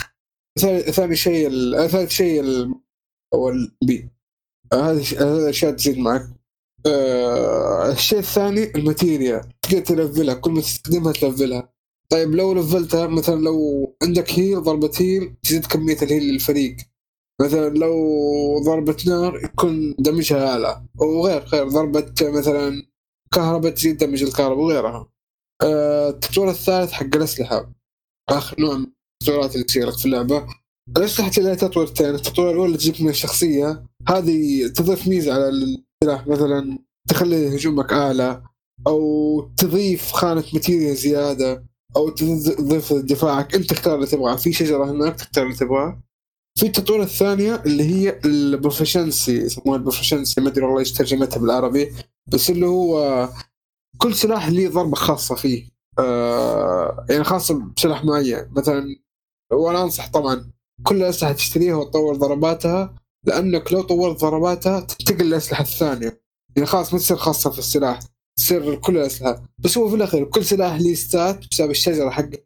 ثاني 0.92 1.16
شيء 1.16 1.48
ال- 1.48 1.90
ثالث 1.90 2.12
شيء 2.12 2.44
هو 3.36 3.50
البي 3.50 4.10
هذه 4.74 5.02
هذه 5.12 5.38
الأشياء 5.44 5.72
تزيد 5.72 5.98
معك. 5.98 6.30
آه 6.86 7.92
الشيء 7.92 8.20
الثاني 8.20 8.72
الماتيريا. 8.76 9.42
تقدر 9.62 9.82
تلفلها. 9.82 10.34
كل 10.34 10.52
ما 10.52 10.62
تستخدمها 10.62 11.14
تلفلها. 11.14 11.74
طيب 12.10 12.36
لو 12.36 12.54
لفلتها 12.54 13.08
مثلا 13.08 13.36
لو 13.42 13.96
عندك 14.04 14.32
heal 14.32 14.62
ضربة 14.64 14.92
heal 15.00 15.36
تزيد 15.44 15.66
كمية 15.66 15.98
ال 16.02 16.06
heal 16.06 16.24
للفريق. 16.24 16.78
مثلا 17.42 17.70
لو 17.70 17.94
ضربة 18.66 18.98
نار 19.08 19.42
يكون 19.44 19.96
دمجها 20.00 20.50
أعلى. 20.50 20.86
وغير 21.00 21.42
غير. 21.42 21.68
ضربة 21.68 22.14
مثلا 22.22 22.84
كهرباء 23.34 23.72
تزيد 23.72 23.98
دمج 23.98 24.24
الكهرباء 24.24 24.64
وغيرها. 24.66 25.11
آه، 25.64 26.10
التطوير 26.10 26.50
الثالث 26.50 26.92
حق 26.92 27.16
الأسلحة. 27.16 27.72
آخر 28.30 28.62
نوع 28.62 28.78
من 28.78 28.86
التطويرات 29.22 29.54
اللي 29.54 29.64
تصير 29.66 29.92
في 29.92 30.06
اللعبة. 30.06 30.48
الأسلحة 30.98 31.32
اللي 31.38 31.50
لها 31.50 31.56
تطويرتين 31.56 32.16
التطوير 32.16 32.52
الأول 32.52 32.66
اللي 32.66 32.78
تجيك 32.78 33.02
من 33.02 33.10
الشخصية 33.10 33.84
هذه 34.10 34.68
تضيف 34.68 35.08
ميزة 35.08 35.34
على 35.34 35.50
السلاح 35.50 36.28
مثلا 36.28 36.80
تخلي 37.10 37.56
هجومك 37.56 37.94
أعلى 37.94 38.44
أو 38.88 39.42
تضيف 39.58 40.12
خانة 40.12 40.44
ماتيريا 40.54 40.94
زيادة 40.94 41.66
أو 41.96 42.10
تضيف 42.10 42.94
دفاعك. 42.94 43.56
أنت 43.56 43.70
تختار 43.70 43.96
اللي 43.96 44.08
تبغاه. 44.08 44.36
في 44.36 44.54
شجرة 44.54 44.92
هناك 44.92 45.16
تختار 45.16 45.44
اللي 45.44 45.56
تبغاه. 45.56 46.04
في 46.60 46.66
التطوير 46.66 47.02
الثانية 47.04 47.64
اللي 47.66 47.84
هي 47.84 48.20
ال 48.26 48.35
proficiency 48.35 49.38
يسموها 49.38 49.78
ال 49.78 49.83
proficiency. 49.83 50.42
ما 50.42 50.50
أدري 50.50 50.66
والله 50.66 50.80
إيش 50.80 50.92
ترجمتها 50.92 51.40
بالعربي 51.40 51.94
بس 52.28 52.50
اللي 52.50 52.66
هو 52.66 53.30
كل 54.02 54.16
سلاح 54.16 54.50
ليه 54.50 54.70
ضربة 54.70 54.96
خاصة 54.96 55.36
فيه. 55.36 55.70
آه 56.00 57.06
يعني 57.10 57.24
خاصة 57.24 57.62
بسلاح 57.78 58.06
معين. 58.06 58.48
مثلا 58.52 58.96
وأنا 59.54 59.84
أنصح 59.84 60.12
طبعا 60.12 60.52
كل 60.84 60.96
الاسلحة 60.96 61.32
تشتريها 61.32 61.76
وتطور 61.76 62.16
ضرباتها 62.16 62.96
لأنك 63.28 63.74
لو 63.74 63.82
طورت 63.82 64.22
ضرباتها 64.22 64.80
تنتقل 64.80 65.26
للأسلحة 65.26 65.62
الثانية. 65.62 66.22
يعني 66.56 66.68
خلاص 66.68 66.94
ما 66.94 67.00
تصير 67.00 67.18
خاصة 67.18 67.50
في 67.50 67.60
السلاح 67.60 68.00
تصير 68.38 68.76
كل 68.76 68.98
الأسلحة. 68.98 69.44
بس 69.60 69.78
هو 69.78 69.90
في 69.90 69.96
الأخير 69.96 70.26
كل 70.26 70.46
سلاح 70.46 70.76
ليه 70.80 70.96
stat 70.96 71.40
بسبب 71.52 71.72
الشجرة 71.72 72.10
حقه. 72.10 72.38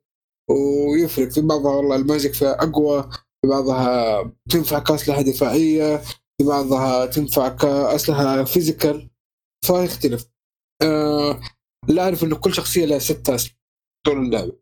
ويفرق. 0.49 1.29
في 1.29 1.41
بعضها 1.41 1.71
والله 1.75 1.95
ال 1.95 2.01
magic 2.01 2.33
فيها 2.33 2.63
أقوى 2.63 3.03
في 3.41 3.47
بعضها 3.49 4.23
تنفع 4.49 4.79
كأسلحة 4.79 5.21
دفاعية 5.21 5.97
في 6.37 6.43
بعضها 6.47 7.05
تنفع 7.05 7.49
كأسلحة 7.49 8.43
physical. 8.43 9.09
فيختلف. 9.65 10.34
آه 10.81 11.41
لا 11.87 12.03
أعرف 12.03 12.23
إنه 12.23 12.35
كل 12.35 12.53
شخصية 12.53 12.85
لها 12.85 12.99
ستة 12.99 13.37
طول 14.05 14.17
اللعبة 14.25 14.57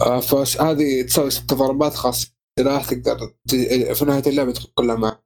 آه 0.00 0.20
فهذه 0.20 1.02
تسوي 1.02 1.30
ست 1.30 1.54
ضربات 1.54 1.94
خاصة 1.94 2.32
سلاح 2.58 2.90
تقدر 2.90 3.26
ت- 3.48 3.92
في 3.92 4.04
نهاية 4.04 4.22
اللعبة 4.26 4.52
تكون 4.52 4.70
كلها 4.74 4.96
معك 4.96 5.24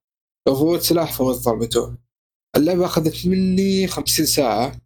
لو 0.48 0.54
فوت 0.56 0.80
سلاح 0.80 1.12
فوت 1.12 1.36
ضربته 1.36 1.96
اللعبة 2.56 2.86
أخذت 2.86 3.26
مني 3.26 3.86
خمسين 3.86 4.26
ساعة 4.26 4.80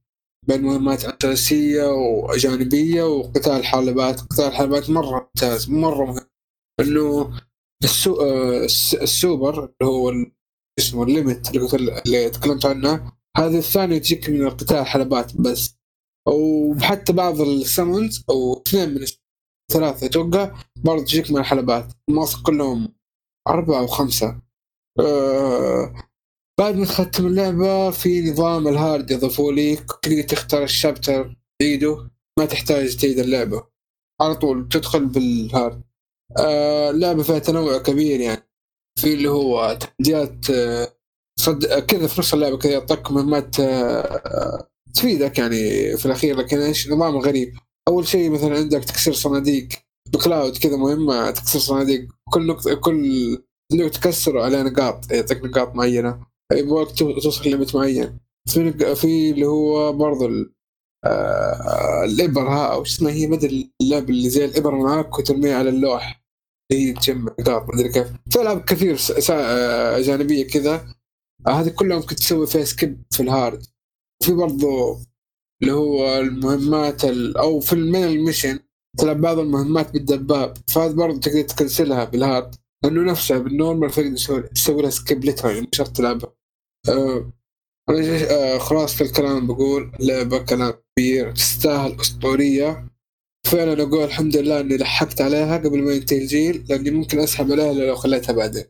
بين 0.48 0.62
مهمات 0.62 1.04
أساسية 1.24 1.84
وجانبية 1.84 3.02
وقتال 3.02 3.64
حلبات. 3.64 4.20
قتال 4.20 4.44
الحلبات 4.44 4.90
مرة 4.90 5.20
ممتاز 5.20 5.70
مرة 5.70 6.04
مهم. 6.04 6.26
إنه 6.80 7.40
السو... 7.84 8.20
آه، 8.20 8.64
الس- 8.64 8.94
السوبر 8.94 9.58
اللي 9.64 9.74
هو 9.92 10.12
اسمه 10.78 11.02
ال 11.02 11.10
limit 11.10 11.50
اللي 12.06 12.30
تكلمت 12.30 12.66
عنه 12.66 13.12
هذا 13.36 13.58
الثاني 13.58 14.00
تجيك 14.00 14.30
من 14.30 14.42
القتال 14.42 14.86
حلبات 14.86 15.36
بس. 15.36 15.76
وحتى 16.28 17.12
بعض 17.12 17.40
ال 17.40 17.51
summons 17.51 18.24
أو 18.30 18.62
اثنين 18.66 18.94
من 18.94 19.06
ثلاثة 19.72 20.06
أتوقع 20.06 20.54
برضه 20.76 21.04
تجيك 21.04 21.30
من 21.30 21.38
الحلبات. 21.38 21.92
المواصل 22.08 22.42
كلهم 22.42 22.94
أربعة 23.48 23.78
أو 23.78 23.86
خمسة. 23.86 24.42
آه 25.00 25.94
بعد 26.60 26.74
ما 26.74 26.84
تختم 26.84 27.26
اللعبة 27.26 27.90
في 27.90 28.30
نظام 28.30 28.68
ال 28.68 28.77
hard 28.77 29.10
يضيفوا 29.10 29.52
لك 29.52 29.90
تقدر 30.02 30.22
تختار 30.22 30.62
ال 30.62 30.72
chapter 30.72 31.36
تعيده 31.60 32.10
ما 32.38 32.44
تحتاج 32.44 32.96
تعيد 32.96 33.18
اللعبة. 33.18 33.66
على 34.20 34.34
طول 34.34 34.68
تدخل 34.68 35.06
بال 35.06 35.28
hard. 35.28 35.82
آه 36.38 36.90
اللعبة 36.90 37.22
فيها 37.22 37.38
تنوع 37.38 37.78
كبير 37.78 38.20
يعني. 38.20 38.50
في 38.98 39.14
اللي 39.14 39.30
هو 39.30 39.78
تحديات 39.80 40.50
آه، 40.50 40.99
صد 41.40 41.66
كذا 41.66 42.06
في 42.06 42.20
نص 42.20 42.34
اللعبة 42.34 42.58
كذا 42.58 42.72
يعطيك 42.72 43.10
مهمات 43.12 43.60
آه، 43.60 44.68
تفيدك 44.94 45.38
يعني 45.38 45.58
في 45.96 46.06
الأخير 46.06 46.36
لكن 46.36 46.58
إيش؟ 46.58 46.88
نظام 46.90 47.16
غريب. 47.16 47.52
أول 47.88 48.06
شيء 48.08 48.30
مثلا 48.30 48.56
عندك 48.56 48.84
تكسير 48.84 49.12
صناديق 49.12 49.68
بكلاود 50.12 50.56
كذا 50.56 50.76
مهمة 50.76 51.30
تكسير 51.30 51.60
صناديق 51.60 52.08
كل 52.32 52.46
نقطة 52.46 52.74
كل 52.74 53.04
انك 53.72 53.90
تكسره 53.94 54.42
عليه 54.42 54.62
نقاط 54.62 55.12
يعطيك 55.12 55.44
نقاط 55.44 55.74
معينة 55.74 56.20
يبغاك 56.52 56.90
تو- 56.98 57.18
توصل 57.20 57.50
limit 57.50 57.76
معين. 57.76 58.18
في 58.48 58.94
في 58.94 59.30
اللي 59.30 59.46
هو 59.46 59.92
برضو 59.92 60.26
ال- 60.26 60.52
آه، 61.06 62.04
الإبر 62.04 62.48
ها 62.48 62.66
أو 62.72 62.84
شو 62.84 62.96
اسمها 62.96 63.12
هي 63.12 63.26
مدري 63.26 63.70
اللعبة 63.82 64.08
اللي 64.08 64.30
زي 64.30 64.44
الإبر 64.44 64.74
معاك 64.74 65.18
وترميها 65.18 65.56
على 65.58 65.68
اللوح. 65.68 66.22
اللي 66.72 66.88
هي 66.88 66.92
تجمع 66.92 67.32
نقاط 67.40 67.74
مدري 67.74 67.88
كيف. 67.88 68.06
في 68.30 68.40
ألعاب 68.40 68.64
كثير 68.64 68.96
آه، 69.30 70.00
جانبيه 70.00 70.46
كذا. 70.46 70.74
آه، 70.74 70.94
هذه 71.48 71.68
كلها 71.68 71.96
ممكن 71.96 72.16
تسوي 72.16 72.46
فيها 72.46 72.64
skip 72.64 73.02
في 73.10 73.22
ال 73.22 73.30
hard. 73.30 73.66
في 74.24 74.32
برضو 74.32 74.98
اللي 75.62 75.72
هو 75.72 76.18
المهمات 76.18 77.04
ال... 77.04 77.36
أو 77.36 77.60
في 77.60 77.72
ال 77.72 77.79
main 77.79 78.04
ال 78.04 78.11
mission 78.11 78.58
تلعب 78.98 79.20
بعض 79.20 79.38
المهمات 79.38 79.92
بالدباب. 79.92 80.56
فهذا 80.68 80.92
برضو 80.92 81.18
تقدر 81.18 81.42
تكنسلها 81.42 82.04
بال 82.04 82.19
hard. 82.19 82.54
لأنه 82.84 83.10
نفسها 83.10 83.38
بال 83.38 83.51
normal 83.51 83.90
تقدر 83.90 84.46
تسوي 84.46 84.82
لها 84.82 84.90
skip 84.90 85.24
literally 85.24 85.60
مش 85.60 85.68
شرط 85.72 85.96
تلعبها. 85.96 86.32
آه 86.88 87.32
آه 88.30 88.58
خلاصة 88.58 89.04
الكلام 89.04 89.46
بقول 89.46 89.92
لعبة 90.00 90.38
كلام 90.44 90.72
كبير 90.96 91.32
تستاهل 91.32 92.00
أسطورية. 92.00 92.88
فعلا 93.46 93.82
أقول 93.82 94.04
الحمد 94.04 94.36
لله 94.36 94.60
إني 94.60 94.76
لحقت 94.76 95.20
عليها 95.20 95.58
قبل 95.58 95.82
ما 95.82 95.92
ينتهي 95.92 96.18
الجيل 96.18 96.66
لأني 96.68 96.90
ممكن 96.90 97.18
أسحب 97.18 97.52
عليها 97.52 97.72
لو 97.72 97.96
خليتها 97.96 98.32
بعدين. 98.32 98.64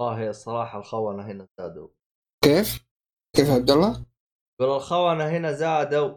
والله 0.00 0.30
الصراحة 0.30 0.78
الخونة 0.78 1.22
هنا 1.22 1.48
زادوا. 1.58 1.88
كيف؟ 2.44 2.78
كيف 3.36 3.50
عبد 3.50 3.70
الله؟ 3.70 4.04
يقول 4.60 4.76
الخونة 4.76 5.28
هنا 5.28 5.52
زادوا 5.52 6.14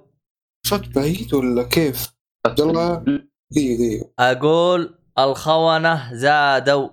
صوت 0.68 0.88
بعيد 0.88 1.34
ولا 1.34 1.64
كيف؟ 1.64 2.08
عبد 2.48 2.62
الله 2.62 2.96
دقيقة 2.96 3.78
دقيقة 3.78 4.12
أقول 4.20 5.00
الخونة 5.20 6.14
زادوا 6.14 6.90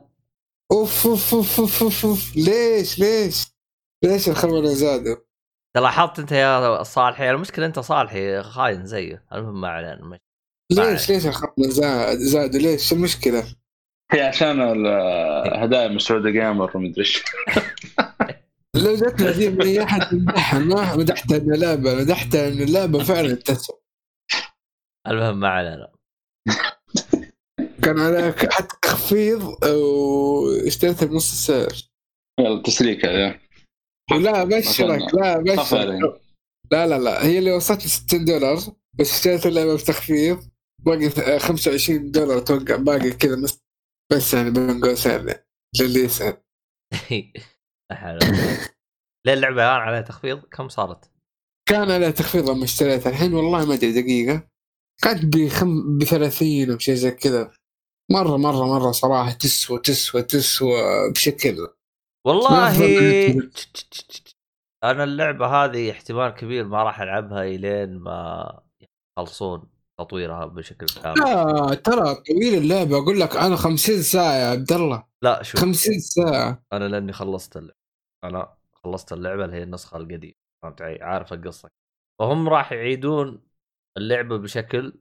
أوف 0.72 1.06
أوف 1.06 1.34
أوف 1.34 1.60
أوف 1.60 1.82
أوف, 1.82 2.06
أوف. 2.06 2.36
ليش 2.36 2.98
ليش؟ 2.98 3.46
ليش 4.04 4.28
الخربنة 4.28 4.68
زادوا؟ 4.74 5.16
لاحظت 5.76 6.18
أنت 6.18 6.32
يا 6.32 6.82
صالحي 6.82 7.30
المشكلة 7.30 7.66
أنت 7.66 7.78
صالحي 7.78 8.42
خاين 8.42 8.86
زيه 8.86 9.24
المهم 9.32 9.60
ما 9.60 9.68
علينا 9.68 10.04
مش- 10.04 10.18
ليش 10.72 11.10
ليش 11.10 11.26
الخربنة 11.26 11.68
زاد 11.68 12.18
زادوا 12.18 12.60
ليش؟ 12.60 12.88
شو 12.88 12.94
المشكلة؟ 12.94 13.54
هي 14.12 14.20
عشان 14.22 14.60
الهدايا 14.60 15.88
من 15.88 15.98
سعودي 15.98 16.32
جيمر 16.32 16.76
ومدري 16.76 16.98
إيش 16.98 17.22
لو 18.84 18.94
جتنا 18.94 19.50
من 19.50 19.62
اي 19.62 19.82
احد 19.82 20.14
مدحها 20.14 20.58
ما 20.58 20.96
مدحتها 20.96 21.36
انها 21.36 21.56
لعبة 21.56 21.94
مدحتها 21.94 22.48
ان 22.48 22.62
اللعبة 22.62 23.04
فعلا 23.04 23.34
تسوى. 23.34 23.76
المهم 25.06 25.40
ما 25.40 25.48
علينا. 25.48 25.92
كان 27.82 27.98
عليك 27.98 28.52
حتى 28.52 28.76
تخفيض 28.82 29.64
واشتريتها 29.64 31.06
بنص 31.06 31.32
السعر. 31.32 31.90
يلا 32.40 32.62
تسليك 32.62 33.06
هذا 33.06 33.40
لا 34.10 34.42
ابشرك 34.42 35.14
لا 35.14 35.36
ابشرك 35.36 35.80
علينا. 35.80 36.18
لا 36.72 36.86
لا 36.86 36.98
لا 36.98 37.24
هي 37.24 37.38
اللي 37.38 37.52
وصلت 37.52 37.80
60 37.80 38.24
دولار 38.24 38.56
بس 38.98 39.12
اشتريت 39.12 39.46
اللعبة 39.46 39.74
بتخفيض 39.74 40.38
باقي 40.86 41.38
25 41.38 42.10
دولار 42.10 42.38
أتوقع 42.38 42.76
باقي 42.76 43.10
كذا 43.10 43.42
بس 43.42 43.58
بس 44.12 44.34
يعني 44.34 44.50
بين 44.50 44.80
قوسين 44.80 45.34
للي 45.80 46.00
يسال 46.00 46.36
لا. 47.90 48.18
ليه 49.26 49.32
اللعبة 49.32 49.62
الآن 49.62 49.80
عليها 49.80 50.00
تخفيض؟ 50.00 50.40
كم 50.40 50.68
صارت؟ 50.68 51.10
كان 51.68 51.90
عليها 51.90 52.10
تخفيض 52.10 52.50
لما 52.50 52.64
اشتريتها. 52.64 53.10
الحين 53.10 53.34
والله 53.34 53.64
ما 53.64 53.74
أدري 53.74 54.02
دقيقة. 54.02 54.48
كانت 55.02 55.36
بخم 55.36 55.98
ب 55.98 56.04
30 56.04 56.70
أو 56.70 56.78
شيء 56.78 56.94
زي 56.94 57.10
كذا. 57.10 57.52
مرة 58.10 58.36
مرة 58.36 58.66
مرة 58.66 58.92
صراحة 58.92 59.32
تسوى 59.32 59.78
تسوى 59.78 60.22
تسوى 60.22 61.10
بشكل. 61.10 61.68
والله. 62.26 62.68
أنا 64.84 65.04
اللعبة 65.04 65.46
هذه 65.46 65.90
احتمال 65.90 66.30
كبير 66.30 66.64
ما 66.64 66.82
راح 66.82 67.00
ألعبها 67.00 67.42
إلين 67.42 67.98
ما 67.98 68.60
يخلصون 69.18 69.70
تطويرها 70.00 70.46
بشكل 70.46 70.86
كامل. 70.86 71.20
لا 71.20 71.74
ترى 71.74 72.14
طويل 72.14 72.54
اللعبة. 72.54 72.98
أقول 72.98 73.20
لك 73.20 73.36
أنا 73.36 73.56
50 73.56 74.02
ساعة 74.02 74.34
يا 74.34 74.46
عبد 74.46 74.72
الله. 74.72 75.07
لا 75.22 75.42
شوف. 75.42 75.60
50 75.60 75.98
ساعة. 75.98 76.62
أنا 76.72 76.88
لأني 76.88 77.12
خلصت 77.12 77.56
اللعبه 77.56 77.78
أنا 78.24 78.56
خلصت 78.72 79.12
اللعبة 79.12 79.44
اللي 79.44 79.56
هي 79.56 79.62
النسخة 79.62 79.96
القديمة 79.96 80.34
فهمت 80.62 80.82
علي؟ 80.82 81.02
عارف 81.02 81.32
القصة. 81.32 81.68
فهم 82.20 82.48
راح 82.48 82.72
يعيدون 82.72 83.42
اللعبة 83.96 84.36
بشكل 84.38 85.00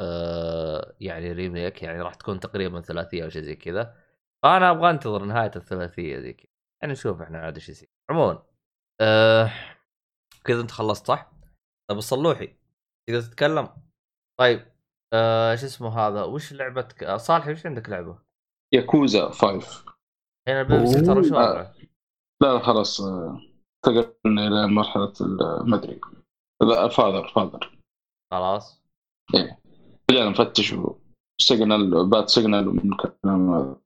آه 0.00 0.96
يعني 1.00 1.32
ريميك 1.32 1.82
يعني 1.82 2.00
راح 2.02 2.14
تكون 2.14 2.40
تقريبا 2.40 2.80
ثلاثية 2.80 3.24
أو 3.24 3.28
شيء 3.28 3.42
زي 3.42 3.56
كذا. 3.56 3.96
فأنا 4.42 4.70
أبغى 4.70 4.90
أنتظر 4.90 5.24
نهاية 5.24 5.50
الثلاثية 5.56 6.30
كذا. 6.30 6.46
يعني 6.82 6.92
نشوف 6.92 7.22
إحنا 7.22 7.38
عاد 7.38 7.54
إيش 7.54 7.68
يصير. 7.68 7.88
عموما 8.10 8.42
آه 9.00 9.52
كذا 10.44 10.60
أنت 10.60 10.70
خلصت 10.70 11.06
صح؟ 11.06 11.32
طيب 11.90 11.98
الصلوحي 11.98 12.46
تقدر 13.08 13.20
تتكلم؟ 13.20 13.68
طيب 14.40 14.72
آه 15.12 15.54
شو 15.54 15.66
اسمه 15.66 15.98
هذا؟ 15.98 16.22
وش 16.24 16.52
لعبتك؟ 16.52 17.04
آه، 17.04 17.16
صالح 17.16 17.48
وش 17.48 17.66
عندك 17.66 17.88
لعبة؟ 17.88 18.25
ياكوزا 18.76 19.30
5 19.30 19.84
هنا 20.48 20.86
سيتر 20.86 21.18
وش 21.18 21.32
أوه. 21.32 21.50
وضعه؟ 21.50 21.74
لا 22.42 22.52
لا 22.52 22.58
خلاص 22.58 23.00
آه، 23.00 23.40
انتقلنا 23.86 24.46
إلى 24.48 24.66
مرحلة 24.66 25.12
ما 25.64 25.76
أدري. 25.76 26.00
لا 26.62 26.88
فاذر 26.88 27.28
فاذر. 27.28 27.78
خلاص. 28.32 28.82
رجعنا 30.10 30.30
نفتش 30.30 30.74
سيجنال 31.40 32.08
بات 32.10 32.28
سيجنال 32.28 32.66
من 32.66 32.92
الكلام 32.92 33.54
هذا. 33.54 33.76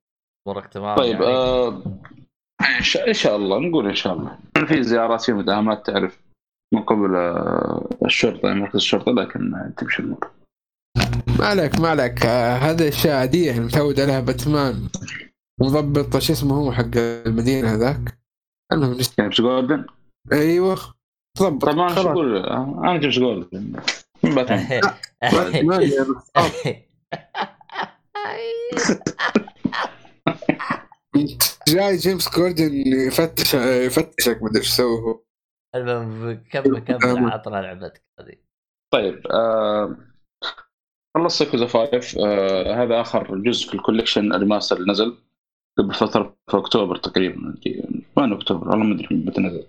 امورك 0.47 0.67
تمام 0.67 0.97
طيب 0.97 1.21
يعني. 1.21 1.27
آه 1.27 1.83
إن 3.09 3.13
شاء 3.13 3.37
الله 3.37 3.59
نقول 3.59 3.87
إن 3.87 3.95
شاء 3.95 4.13
الله. 4.13 4.39
في 4.67 4.83
زيارات 4.83 5.23
في 5.23 5.33
مداهمات 5.33 5.87
تعرف 5.87 6.23
من 6.75 6.83
قبل 6.83 7.17
آه، 7.17 7.89
الشرطة 8.05 8.55
مركز 8.55 8.77
الشرطة 8.77 9.13
لكن 9.13 9.55
آه، 9.55 9.73
تمشي 9.77 10.03
الأمور. 10.03 10.31
ما 11.39 11.47
عليك 11.47 11.81
ما 11.81 11.89
عليك. 11.89 12.27
آه 12.27 12.57
هذه 12.57 12.89
أشياء 12.89 13.17
عادية 13.17 13.47
يعني 13.47 13.61
متعود 13.61 14.01
عليها 14.01 14.21
باتمان. 14.21 14.89
مضبط 15.61 16.19
شو 16.19 16.33
اسمه 16.33 16.55
هو 16.55 16.73
حق 16.73 16.97
المدينة 16.97 17.75
هذاك. 17.75 18.19
المهم 18.73 18.93
جيمس 18.93 19.41
جوردن؟ 19.41 19.87
أيوه. 20.33 20.79
ضبط 21.39 21.65
طبعا 21.65 21.95
شو. 21.95 22.11
أقول 22.11 22.37
أنا 22.47 22.99
جيمس 22.99 23.15
جوردن. 23.15 23.73
باتمان 24.35 24.81
جاي 31.69 31.97
جيمس 31.97 32.29
كوردن 32.29 32.73
يفتش 33.07 33.55
يفتشك 33.55 34.43
مدري 34.43 34.59
إيش 34.59 34.69
يسوي 34.69 35.01
هو. 35.01 35.23
المهم 35.75 36.45
كمل 36.51 36.79
كمل 36.79 37.31
عطنا 37.31 37.57
لعبتك 37.57 38.03
هذه. 38.21 38.37
طيب 38.93 39.27
آه 39.27 39.97
خلصت 41.15 41.41
ياكوزا 41.41 41.67
5 41.67 42.27
آه 42.27 42.83
هذا 42.83 43.01
آخر 43.01 43.37
جزء 43.37 43.69
في 43.69 43.75
ال 43.75 43.80
collection 43.80 44.33
ال 44.35 44.40
remaster 44.40 44.77
اللي 44.77 44.93
نزل 44.93 45.17
قبل 45.79 45.95
فترة 45.95 46.37
في 46.51 46.57
أكتوبر 46.57 46.97
تقريبا 46.97 47.55
وين 48.17 48.33
أكتوبر؟ 48.33 48.69
والله 48.69 48.85
ما 48.85 48.95
أدري 48.95 49.09
متى 49.17 49.41
نزل. 49.41 49.67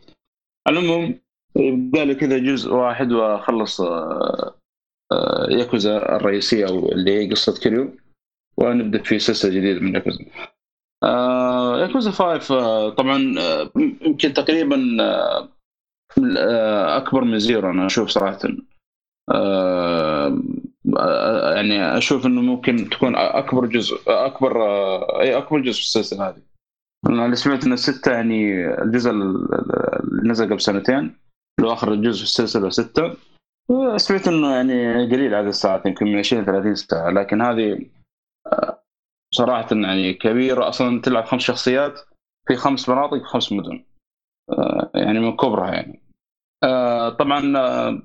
المهم 0.68 1.20
يبقى 1.56 2.06
لي 2.06 2.16
كذا 2.16 2.38
جزء 2.38 2.74
واحد 2.74 3.12
واخلص 3.12 3.82
آه 3.82 4.56
آه 5.12 5.48
ياكوزا 5.50 5.98
الرئيسية 6.16 6.66
اللي 6.66 7.12
هي 7.12 7.30
قصة 7.32 7.60
كيريو. 7.62 7.96
ونبدأ 8.58 9.04
في 9.04 9.20
سلسلة 9.20 9.52
جديدة 9.52 9.80
من 9.80 9.96
ياكوزا. 9.96 10.26
آه 11.04 11.80
ياكوزا 11.82 12.12
5 12.12 12.60
آه 12.60 12.90
طبعا 12.90 13.36
يمكن 14.02 14.34
تقريبا 14.34 14.98
أكبر 16.98 17.24
من 17.24 17.40
زيرو 17.40 17.70
أنا 17.70 17.86
أشوف 17.86 18.10
صراحة. 18.10 18.40
يعني 21.56 21.98
أشوف 21.98 22.26
إنه 22.26 22.42
ممكن 22.42 22.90
تكون 22.90 23.16
أكبر 23.16 23.66
جزء 23.66 24.02
أكبر 24.08 24.64
آه، 24.64 25.22
أي 25.22 25.38
أكبر 25.38 25.60
جزء 25.60 25.74
في 25.74 25.80
السلسلة 25.80 26.30
هذه. 26.30 26.42
أنا 27.10 27.26
اللي 27.26 27.36
سمعت 27.36 27.66
ان 27.66 27.74
الستة 27.74 28.12
يعني 28.12 28.66
الجزء 28.82 29.12
اللي 29.12 30.30
نزل 30.30 30.46
قبل 30.46 30.62
سنتين 30.62 31.18
اللي 31.60 31.74
آخر 31.74 31.96
جزء 31.96 32.18
في 32.18 32.24
السلسلة 32.24 32.70
ستة. 32.70 33.14
آه، 33.70 33.98
سمعت 33.98 34.28
إنه 34.28 34.56
يعني 34.56 35.06
قليل 35.06 35.36
عدد 35.36 35.48
الساعات 35.48 35.86
يمكن 35.86 36.06
من 36.06 36.20
20 36.20 36.46
30 36.46 36.76
ساعة. 36.76 37.10
لكن 37.10 37.42
هذه 37.42 37.86
آه، 38.48 38.84
صراحة 39.34 39.68
يعني 39.72 40.14
كبيرة. 40.14 40.70
أصلا 40.70 41.02
تلعب 41.02 41.26
خمس 41.26 41.42
شخصيات 41.42 42.00
في 42.48 42.56
خمس 42.56 42.90
مناطق 42.90 43.18
في 43.18 43.24
خمس 43.24 43.52
مدن. 43.52 43.84
آه، 44.50 44.92
يعني 44.96 45.20
من 45.20 45.36
كبرها 45.36 45.72
يعني. 45.72 46.02
آه، 46.64 47.10
طبعا 47.10 47.58
آه، 47.58 48.02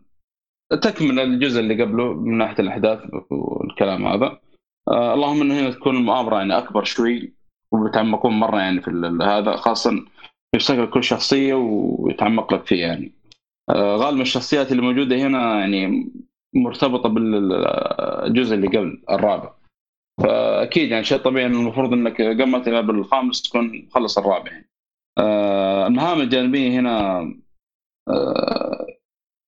تكمل 0.70 1.20
الجزء 1.20 1.60
اللي 1.60 1.82
قبله 1.82 2.14
من 2.14 2.38
ناحية 2.38 2.58
الأحداث 2.58 3.00
والكلام 3.30 4.06
هذا. 4.06 4.38
آه، 4.88 5.14
اللهم 5.14 5.40
إنه 5.40 5.60
هنا 5.60 5.70
تكون 5.70 5.96
المؤامرة 5.96 6.36
يعني 6.36 6.58
أكبر 6.58 6.84
شوي 6.84 7.34
وبيتعمقون 7.72 8.32
مرة 8.32 8.58
يعني 8.58 8.82
في 8.82 9.18
هذا 9.22 9.56
خاصه 9.56 10.04
يفتكر 10.54 10.86
كل 10.86 11.04
شخصية 11.04 11.54
ويتعمق 11.54 12.54
لك 12.54 12.66
فيها 12.66 12.86
يعني. 12.86 13.12
آه، 13.70 13.96
غالبا 13.96 14.22
الشخصيات 14.22 14.72
اللي 14.72 14.82
موجودة 14.82 15.16
هنا 15.16 15.60
يعني 15.60 16.12
مرتبطة 16.54 17.08
بالجزء 17.08 18.54
اللي 18.54 18.66
قبل 18.66 19.02
الرابع. 19.10 19.52
فأكيد 20.22 20.90
يعني 20.90 21.04
شيء 21.04 21.18
طبيعي 21.18 21.46
إنه 21.46 21.60
المفروض 21.60 21.92
إنك 21.92 22.22
قبل 22.22 22.46
ما 22.46 22.58
تلعب 22.58 22.90
الخامس 22.90 23.42
تكون 23.42 23.88
خلص 23.90 24.18
الرابع. 24.18 24.52
يعني. 24.52 24.68
آه، 25.18 25.86
المهام 25.86 26.20
الجانبية 26.20 26.80
هنا 26.80 27.20
آه، 28.08 28.65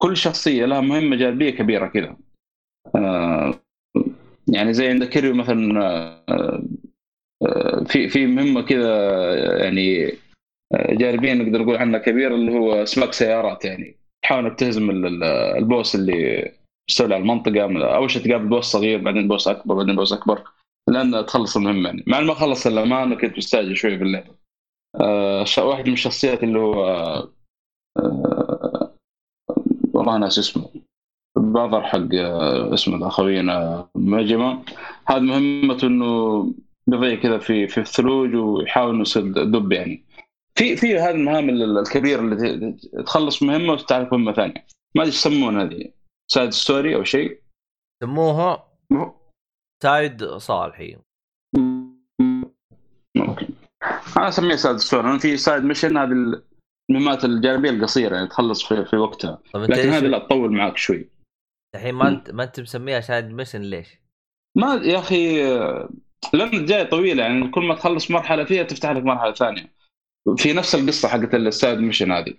كل 0.02 0.16
شخصية 0.16 0.64
لها 0.66 0.80
مهمة 0.80 1.16
جانبيه 1.16 1.50
كبيرة 1.50 1.86
كذا. 1.86 2.16
آه، 2.96 3.60
يعني 4.48 4.72
زي 4.72 4.88
عندك 4.88 5.08
كيريو 5.08 5.34
مثلا 5.34 5.80
آه، 6.28 6.62
آه، 7.42 7.84
في 7.84 8.08
في 8.08 8.26
مهمة 8.26 8.62
كذا 8.62 8.92
يعني 9.64 10.12
جانبيه 10.90 11.32
نقدر 11.32 11.62
نقول 11.62 11.76
عنها 11.76 11.98
كبيرة 11.98 12.34
اللي 12.34 12.52
هو 12.52 12.84
سباق 12.84 13.12
سيارات 13.12 13.64
يعني. 13.64 13.96
تحاول 14.22 14.46
إنك 14.46 14.58
تهزم 14.58 14.90
ال- 14.90 15.06
ال- 15.06 15.24
البوس 15.58 15.94
اللي 15.94 16.52
يستولي 16.90 17.14
على 17.14 17.22
المنطقة 17.22 17.66
من- 17.66 17.82
أول 17.82 18.10
شيء 18.10 18.22
تقابل 18.22 18.48
بوس 18.48 18.64
صغير 18.64 18.98
بعدين 18.98 19.28
بوس 19.28 19.48
أكبر 19.48 19.74
بعدين 19.74 19.96
بوس 19.96 20.12
أكبر 20.12 20.42
لأن 20.88 21.26
تخلص 21.26 21.56
المهمة 21.56 21.88
يعني. 21.88 22.04
مع 22.06 22.18
ما 22.20 22.34
خلص 22.34 22.66
إلا 22.66 22.84
ما 22.84 23.02
أنا 23.02 23.14
كنت 23.14 23.36
مستعجل 23.38 23.76
شوي 23.76 23.96
ش- 25.44 25.58
واحد 25.58 25.86
من 25.86 25.92
الشخصيات 25.92 26.42
اللي 26.42 26.58
هو 26.58 27.28
والله 30.08 30.20
ناس 30.20 30.38
اسمه 30.38 30.70
الباظر 31.36 31.82
حق 31.82 32.14
آه، 32.14 32.74
اسمه 32.74 32.98
ذا 32.98 33.08
خوينا 33.08 33.88
مجمع 33.94 34.62
هذا 35.06 35.18
مهمته 35.20 35.86
إنه 35.86 36.42
بيضيع 36.86 37.14
كذا 37.14 37.38
في 37.38 37.68
في 37.68 37.78
الثلوج 37.80 38.34
ويحاول 38.34 38.90
إنه 38.90 39.00
يصير 39.00 39.22
دب 39.44 39.72
يعني. 39.72 40.04
في 40.54 40.76
في 40.76 40.98
هذه 40.98 41.10
المهام 41.14 41.48
ال- 41.48 41.78
الكبيرة 41.78 42.20
اللي 42.20 42.76
تخلص 43.06 43.42
مهمة 43.42 43.72
وتتعرف 43.72 44.12
مهمة 44.12 44.32
ثانية. 44.32 44.66
ما 44.96 45.02
أدري 45.02 45.08
يسمون 45.14 45.60
هذه 45.60 45.90
side 46.32 46.50
story 46.50 46.94
أو 46.96 47.04
شيء؟ 47.04 47.40
سموها 48.02 48.68
side 49.82 50.24
صالحي. 50.24 50.96
ممكن. 53.16 53.48
أنا 54.16 54.28
أسميها 54.28 54.56
side 54.56 54.76
story 54.76 55.08
لأن 55.08 55.18
في 55.18 55.36
side 55.36 55.64
mission 55.64 55.96
هذه 55.96 56.42
المهمات 56.90 57.24
الجانبية 57.24 57.70
القصيرة 57.70 58.14
يعني 58.16 58.28
تخلص 58.28 58.64
في, 58.64 58.84
في 58.84 58.96
وقتها. 58.96 59.42
لكن 59.54 59.88
هذه 59.88 60.06
لا 60.06 60.18
تطول 60.18 60.52
معك 60.52 60.76
شوي. 60.76 61.08
الحين 61.74 61.94
ما 61.94 62.08
انت 62.08 62.30
ما 62.30 62.44
أنت 62.44 62.60
مسميها 62.60 63.00
side 63.00 63.24
mission 63.24 63.60
ليش؟ 63.60 63.98
ما 64.56 64.74
يا 64.74 64.98
أخي 64.98 65.42
لأن 66.32 66.54
الجاي 66.54 66.84
طويلة 66.84 67.22
يعني 67.22 67.48
كل 67.48 67.64
ما 67.64 67.74
تخلص 67.74 68.10
مرحلة 68.10 68.44
فيها 68.44 68.62
تفتح 68.62 68.90
لك 68.90 69.02
مرحلة 69.02 69.32
ثانية. 69.32 69.72
في 70.36 70.52
نفس 70.52 70.74
القصة 70.74 71.08
حقت 71.08 71.34
ال 71.34 71.43
side 71.43 71.78
mission 71.78 72.12
هذه. 72.12 72.34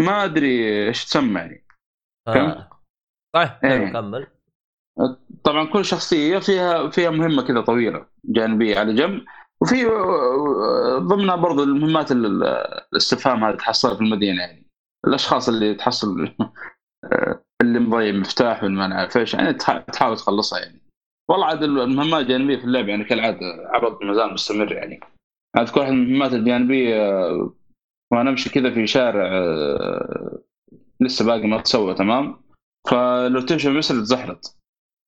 ما 0.00 0.24
أدري 0.24 0.86
إيش 0.88 1.04
تسمى 1.04 1.40
يعني. 1.40 1.66
آه. 2.28 2.70
طيب 3.34 3.48
حلو 3.48 3.82
إيه. 3.82 3.92
كمل. 3.92 4.26
طبعا 5.44 5.64
كل 5.64 5.84
شخصية 5.84 6.38
فيها 6.38 6.90
فيها 6.90 7.10
مهمة 7.10 7.42
كذا 7.42 7.60
طويلة 7.60 8.06
جانبية 8.24 8.78
على 8.78 8.94
جنب. 8.94 9.24
وفي 9.62 9.86
آه، 9.86 10.98
ضمنها 10.98 11.36
برضو 11.36 11.62
المهمات 11.62 12.12
ال- 12.12 12.26
ال- 12.26 12.44
الاستفهام 12.92 13.44
هذه 13.44 13.56
تحصلها 13.56 13.94
في 13.94 14.00
المدينة 14.00 14.40
يعني. 14.42 14.70
الأشخاص 15.06 15.48
اللي 15.48 15.74
تحصل 15.74 16.28
آه، 17.04 17.44
اللي 17.62 17.78
مضيع 17.78 18.12
مفتاح 18.12 18.62
ما 18.62 18.86
نعرف 18.86 19.16
إيش 19.16 19.34
يعني 19.34 19.52
تح- 19.52 19.78
تحاول 19.78 20.16
تخلصها 20.16 20.58
يعني. 20.58 20.80
والله 21.30 21.46
عاد 21.46 21.62
المهمات 21.62 22.22
الجانبية 22.22 22.56
في 22.56 22.64
اللعبه 22.64 22.88
يعني 22.88 23.04
كالعادة 23.04 23.38
عرض 23.66 24.02
ما 24.04 24.14
زال 24.14 24.32
مستمر 24.32 24.72
يعني. 24.72 25.00
كل 25.74 25.80
واحد 25.80 25.92
المهمات 25.92 26.32
الجانبية 26.32 26.96
آه، 27.10 27.54
وأنا 28.12 28.30
أمشي 28.30 28.50
كذا 28.50 28.70
في 28.74 28.86
شارع 28.86 29.28
آه، 29.32 30.38
لسه 31.00 31.24
باقي 31.26 31.46
ما 31.46 31.60
تسوى 31.60 31.94
تمام؟ 31.94 32.44
فلو 32.90 33.40
تمشي 33.40 33.70
مثل 33.70 34.02
تزحلط 34.02 34.56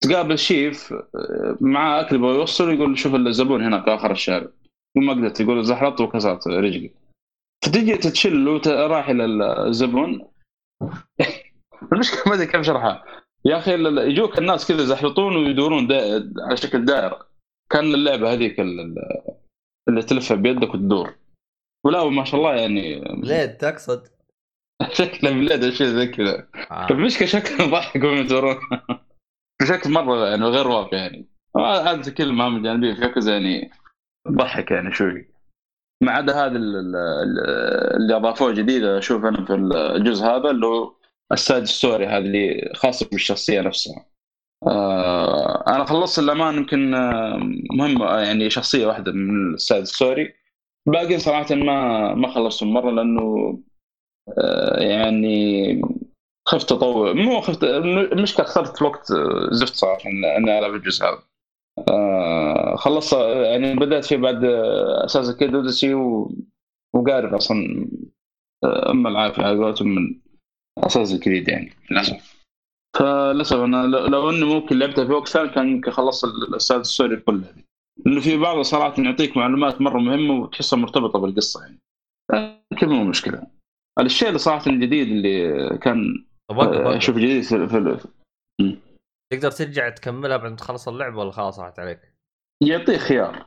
تقابل 0.01 0.39
شيف 0.39 0.93
آه، 0.93 1.57
معاه 1.61 2.01
أكل 2.01 2.17
يوصل 2.17 2.71
يقول 2.75 2.99
شوف 2.99 3.15
الزبون 3.15 3.65
هناك 3.65 3.89
آخر 3.89 4.11
الشارع. 4.11 4.49
ما 4.97 5.13
قدرت 5.13 5.41
يقول 5.41 5.65
زحلطت 5.65 6.01
وكسرت 6.01 6.49
رجلي. 6.49 6.91
فتجي 7.65 7.97
تتشل 7.97 8.61
إلى 9.11 9.25
الزبون. 9.67 10.29
المشكلة 11.93 12.23
ما 12.27 12.35
أدري 12.35 12.47
كيف 12.47 12.57
اشرحها 12.57 13.05
يا 13.45 13.59
أخي 13.59 13.75
يجوك 14.11 14.39
الناس 14.39 14.69
كذا 14.69 14.83
يزحلطون 14.83 15.37
ويدورون. 15.37 15.93
على 16.39 16.57
شكل 16.57 16.85
دائره 16.85 17.27
كان 17.71 17.95
اللعبة 17.95 18.33
هذيك 18.33 18.61
ال- 18.61 18.81
ال- 18.81 19.35
اللي 19.89 20.03
تلفها 20.03 20.37
بيدك 20.37 20.75
وتدور. 20.75 21.15
ولا 21.85 22.05
ما 22.11 22.25
شاء 22.25 22.41
الله 22.41 22.55
يعني. 22.55 23.01
ليه 23.23 23.47
تقصد؟ 23.47 24.09
شكله 24.99 25.31
بلاد 25.31 25.65
أو 25.65 25.71
شيء 25.71 25.87
زي 25.87 26.07
كذا. 26.07 26.49
آه. 26.71 26.91
المشكلة 26.91 27.29
شكله 27.29 27.67
ضحك 27.71 28.05
وهم 28.05 28.17
يدورون 28.17 28.57
بشكل 29.63 29.91
مرة 29.91 30.27
يعني 30.29 30.45
غير 30.45 30.69
واقعي 30.69 31.01
يعني. 31.01 31.27
عاد 31.57 32.09
كل 32.09 32.23
المهام 32.25 32.57
الجانبيه 32.57 32.95
في 32.95 33.03
ياكوزا 33.03 33.33
يعني 33.33 33.71
ضحك 34.29 34.71
يعني 34.71 34.93
شوي. 34.93 35.29
ما 36.03 36.13
عدا 36.13 36.33
هذا 36.35 36.57
ال- 36.57 36.77
ال- 36.77 36.97
ال- 36.97 37.97
اللي 37.97 38.17
أضافوه 38.17 38.53
جديد 38.53 38.85
أشوف 38.85 39.25
أنا 39.25 39.45
في 39.45 39.55
الجزء 39.55 40.25
هذا 40.25 40.51
اللي 40.51 40.67
هو 40.67 40.93
ال 41.33 41.39
side 41.39 41.65
story 41.65 42.07
هذا 42.07 42.19
اللي 42.19 42.73
خاصه 42.75 43.09
بالشخصية 43.13 43.61
نفسها. 43.61 44.07
آه 44.67 45.65
أنا 45.69 45.85
خلصت 45.85 46.19
الأمان 46.19 46.55
يمكن 46.55 46.95
آه، 46.95 47.37
مهمه 47.71 48.19
يعني 48.19 48.51
شخصية 48.51 48.87
واحدة 48.87 49.13
من 49.13 49.55
ال 49.55 49.61
side 49.61 49.85
story. 49.85 50.35
باقي 50.87 51.19
صراحة 51.19 51.55
ما 51.55 52.15
ما 52.15 52.29
خلصتهم 52.29 52.73
مرة 52.73 52.91
لأنه 52.91 53.59
آه 54.39 54.81
يعني 54.81 55.83
خفت 56.47 56.73
اطول 56.73 57.17
مو 57.17 57.41
خفت 57.41 57.65
المشكلة 57.65 58.47
اخترت 58.47 58.83
وقت 58.83 59.11
آه، 59.11 59.49
زفت 59.51 59.75
صراحة 59.75 60.11
إني 60.11 60.59
ألعب 60.59 60.75
الجزء 60.75 61.05
هذا. 61.05 61.23
آه 61.89 62.77
خلصت 62.77 63.17
يعني 63.17 63.75
بدأت 63.75 64.05
فيه 64.05 64.17
بعد 64.17 64.45
آه، 64.45 65.05
أساس 65.05 65.31
كيد 65.31 65.55
اوديسي. 65.55 65.95
وقارب 66.95 67.35
أصلا 67.35 67.89
آه، 68.65 68.91
ام 68.91 69.07
العافيه 69.07 69.43
على 69.43 69.59
قولتهم 69.59 69.89
من 69.89 70.21
أساس 70.79 71.13
الجديد 71.13 71.49
يعني 71.49 71.73
للأسف 71.91 72.47
فللأسف 72.99 73.57
أنا 73.57 73.87
لو 73.87 74.31
إني 74.31 74.45
ممكن 74.45 74.79
لعبتها 74.79 75.05
في 75.05 75.13
وقت 75.13 75.29
ثاني 75.29 75.49
كان 75.49 75.69
يمكن 75.69 75.91
خلصت 75.91 76.25
السايد 76.55 76.83
ستوري 76.83 77.17
كلها 77.17 77.55
لأنه 78.07 78.21
في 78.21 78.37
بعض 78.37 78.61
صراحة 78.61 79.03
يعطيك 79.03 79.37
معلومات 79.37 79.81
مرة 79.81 79.99
مهمة 79.99 80.35
وتحسها 80.35 80.77
مرتبطة 80.77 81.19
بالقصة 81.19 81.61
يعني 81.63 81.81
لكن 82.73 82.89
مو 82.89 83.05
مشكلة 83.05 83.47
الشيء 84.01 84.29
اللي 84.29 84.39
صراحة 84.39 84.71
الجديد 84.71 85.09
اللي 85.09 85.79
كان 85.79 86.27
طب 86.51 86.57
وقف 86.57 86.77
آه،. 86.77 86.97
أشوف 86.97 87.17
جديد 87.17 87.43
في, 87.43 87.99
تقدر 89.33 89.51
ترجع 89.51 89.89
تكملها 89.89 90.37
بعد 90.37 90.51
ما 90.51 90.57
تخلص 90.57 90.89
اللعبه 90.89 91.19
ولا 91.19 91.31
خلاص 91.31 91.59
راحت 91.59 91.79
عليك؟ 91.79 92.01
يعطيك 92.63 92.97
خيار 92.97 93.47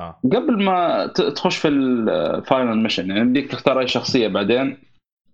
آه 0.00 0.20
قبل 0.24 0.62
ما 0.64 1.06
ت- 1.06 1.20
تخش 1.20 1.56
في 1.56 1.68
ال 1.68 1.86
final 1.86 2.76
mission 2.82 3.08
يعني 3.08 3.20
يمديك 3.20 3.50
تختار 3.50 3.80
أي 3.80 3.88
شخصية 3.88 4.28
بعدين 4.28 4.78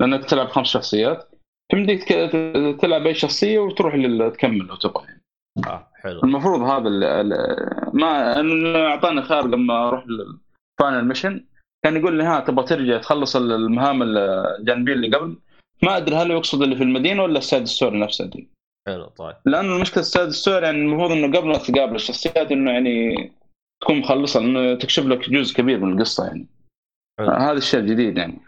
لأنك 0.01 0.25
تلعب 0.25 0.49
خمس 0.49 0.67
شخصيات 0.67 1.29
يمديك 1.73 2.05
ك- 2.05 2.31
ت- 2.33 2.81
تلعب 2.81 3.07
أي 3.07 3.15
شخصية 3.15 3.59
وتروح 3.59 3.95
تكمل 4.35 4.59
لو 4.59 4.77
تبغى 4.77 5.05
يعني. 5.05 5.23
آه 5.67 5.89
حلو 5.95 6.21
المفروض 6.25 6.61
هذا 6.61 6.89
ال- 6.89 7.05
ال- 7.05 7.97
ما 7.97 8.41
إنه 8.41 8.79
أعطاني 8.79 9.23
خيار 9.23 9.47
لما 9.47 9.89
أروح 9.89 10.05
لل 10.07 10.36
final 10.36 11.09
mission 11.09 11.45
كان 11.85 11.97
يقول 11.97 12.19
لي 12.19 12.25
ها 12.25 12.41
تبغى 12.41 12.65
ترجع 12.67 12.99
تخلص 12.99 13.37
المهام 13.37 14.03
الجانبية 14.03 14.93
اللي 14.93 15.17
قبل 15.17 15.39
ما 15.83 15.97
أدري 15.97 16.17
هل 16.17 16.31
يقصد 16.31 16.63
اللي 16.63 16.77
في 16.77 16.83
المدينة 16.83 17.23
ولا 17.23 17.39
ال 17.39 17.44
side 17.44 17.65
story 17.65 18.01
نفسها 18.01 18.27
دي. 18.27 18.49
حلو 18.89 19.05
طيب. 19.05 19.37
لأنه 19.45 19.77
المشكلة 19.77 20.01
ال 20.01 20.06
side 20.06 20.29
story 20.29 20.65
يعني 20.65 20.79
المفروض 20.79 21.13
إنه 21.13 21.39
قبل 21.39 21.49
ما 21.49 21.59
تقابل 21.59 21.95
الشخصيات 21.95 22.53
إنه 22.53 22.71
يعني 22.71 23.15
تكون 23.83 23.97
مخلصة 23.97 24.41
لأنه 24.41 24.75
تكشف 24.75 25.07
لك 25.07 25.31
جزء 25.31 25.57
كبير 25.57 25.81
من 25.81 25.93
القصة 25.93 26.27
يعني. 26.27 26.47
حلو. 27.19 27.31
هذا 27.31 27.59
الشيء 27.59 27.81
الجديد 27.81 28.19
يعني. 28.19 28.39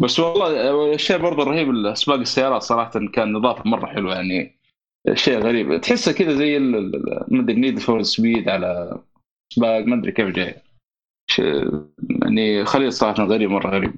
بس 0.00 0.20
والله 0.20 0.94
الشيء 0.94 1.18
برضه 1.18 1.42
الرهيب 1.42 1.94
سباق 1.94 2.18
السيارات 2.18 2.62
صراحة 2.62 2.90
كان 3.12 3.36
إضافة 3.36 3.62
مرة 3.64 3.86
حلوة 3.86 4.14
يعني. 4.14 4.58
شيء 5.14 5.38
غريب. 5.38 5.80
تحسه 5.80 6.12
كذا 6.12 6.34
زي 6.34 6.58
ما 6.58 7.42
أدري 7.42 7.54
Need 7.54 7.78
for 7.78 8.02
Speed 8.02 8.48
على 8.48 9.00
سباق 9.52 9.84
ما 9.84 9.94
أدري 9.94 10.12
كيف 10.12 10.28
جاي. 10.28 10.54
يعني 12.22 12.64
خليط 12.64 12.92
صراحة 12.92 13.24
غريب 13.24 13.50
مرة 13.50 13.70
غريب. 13.70 13.94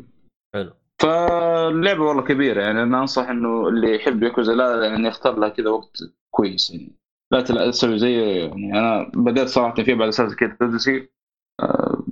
حلو. 0.54 0.72
فاللعبة 1.02 2.02
والله 2.02 2.22
كبيرة 2.22 2.62
يعني 2.62 2.82
أنا 2.82 3.00
أنصح 3.00 3.28
إنه 3.28 3.68
اللي 3.68 3.94
يحب 3.96 4.22
ياكوزا 4.22 4.52
لا 4.52 4.86
يعني 4.86 5.08
يختار 5.08 5.38
لها 5.38 5.48
كذا 5.48 5.70
وقت 5.70 5.98
كويس 6.34 6.70
يعني. 6.70 6.92
لا 7.32 7.70
تسوي 7.70 7.98
زي 7.98 8.12
يعني 8.38 8.78
أنا 8.78 9.10
بدأت 9.14 9.48
صراحة 9.48 9.74
فيه 9.74 9.94
بعد 9.94 10.08
أساس 10.08 10.34
كذا 10.34 10.56
اوديسي 10.62 11.08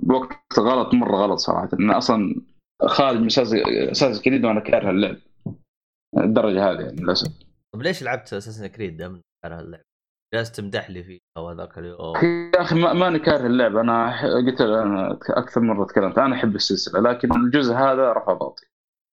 وقت 0.09 0.59
غلط 0.59 0.93
مرة 0.93 1.15
غلط 1.15 1.37
صراحة. 1.39 1.69
أنا 1.79 1.97
أصلا 1.97 2.41
خارج 2.85 3.17
من 3.17 3.25
أساس 3.25 3.53
أساس 3.91 4.21
كريد 4.21 4.45
وأنا 4.45 4.59
كاره 4.59 4.89
اللعب. 4.89 5.15
الدرجة 6.17 6.71
هذه 6.71 6.79
يعني 6.81 7.01
للأسف. 7.01 7.31
طب 7.73 7.81
ليش 7.81 8.03
لعبت 8.03 8.33
اساسن 8.33 8.67
كريد 8.67 9.01
من 9.03 9.21
كره 9.45 9.59
اللعب؟ 9.59 9.81
جالس 10.33 10.51
تمدح 10.51 10.89
لي 10.89 11.03
فيه 11.03 11.19
أو 11.37 11.49
هذاك 11.49 11.77
اليوم. 11.77 12.15
يا 12.55 12.61
أخي 12.61 12.75
ما- 12.75 12.93
ماني 12.93 13.19
كاره 13.19 13.45
اللعبه 13.47 13.81
أنا 13.81 14.21
قلت 14.35 14.61
أنا 14.61 15.19
أكثر 15.29 15.61
مرة 15.61 15.85
تكلمت. 15.85 16.17
أنا 16.17 16.35
أحب 16.35 16.55
السلسلة 16.55 16.99
لكن 16.99 17.35
الجزء 17.35 17.73
هذا 17.73 18.13
رفع 18.13 18.33
ضغطي. 18.33 18.65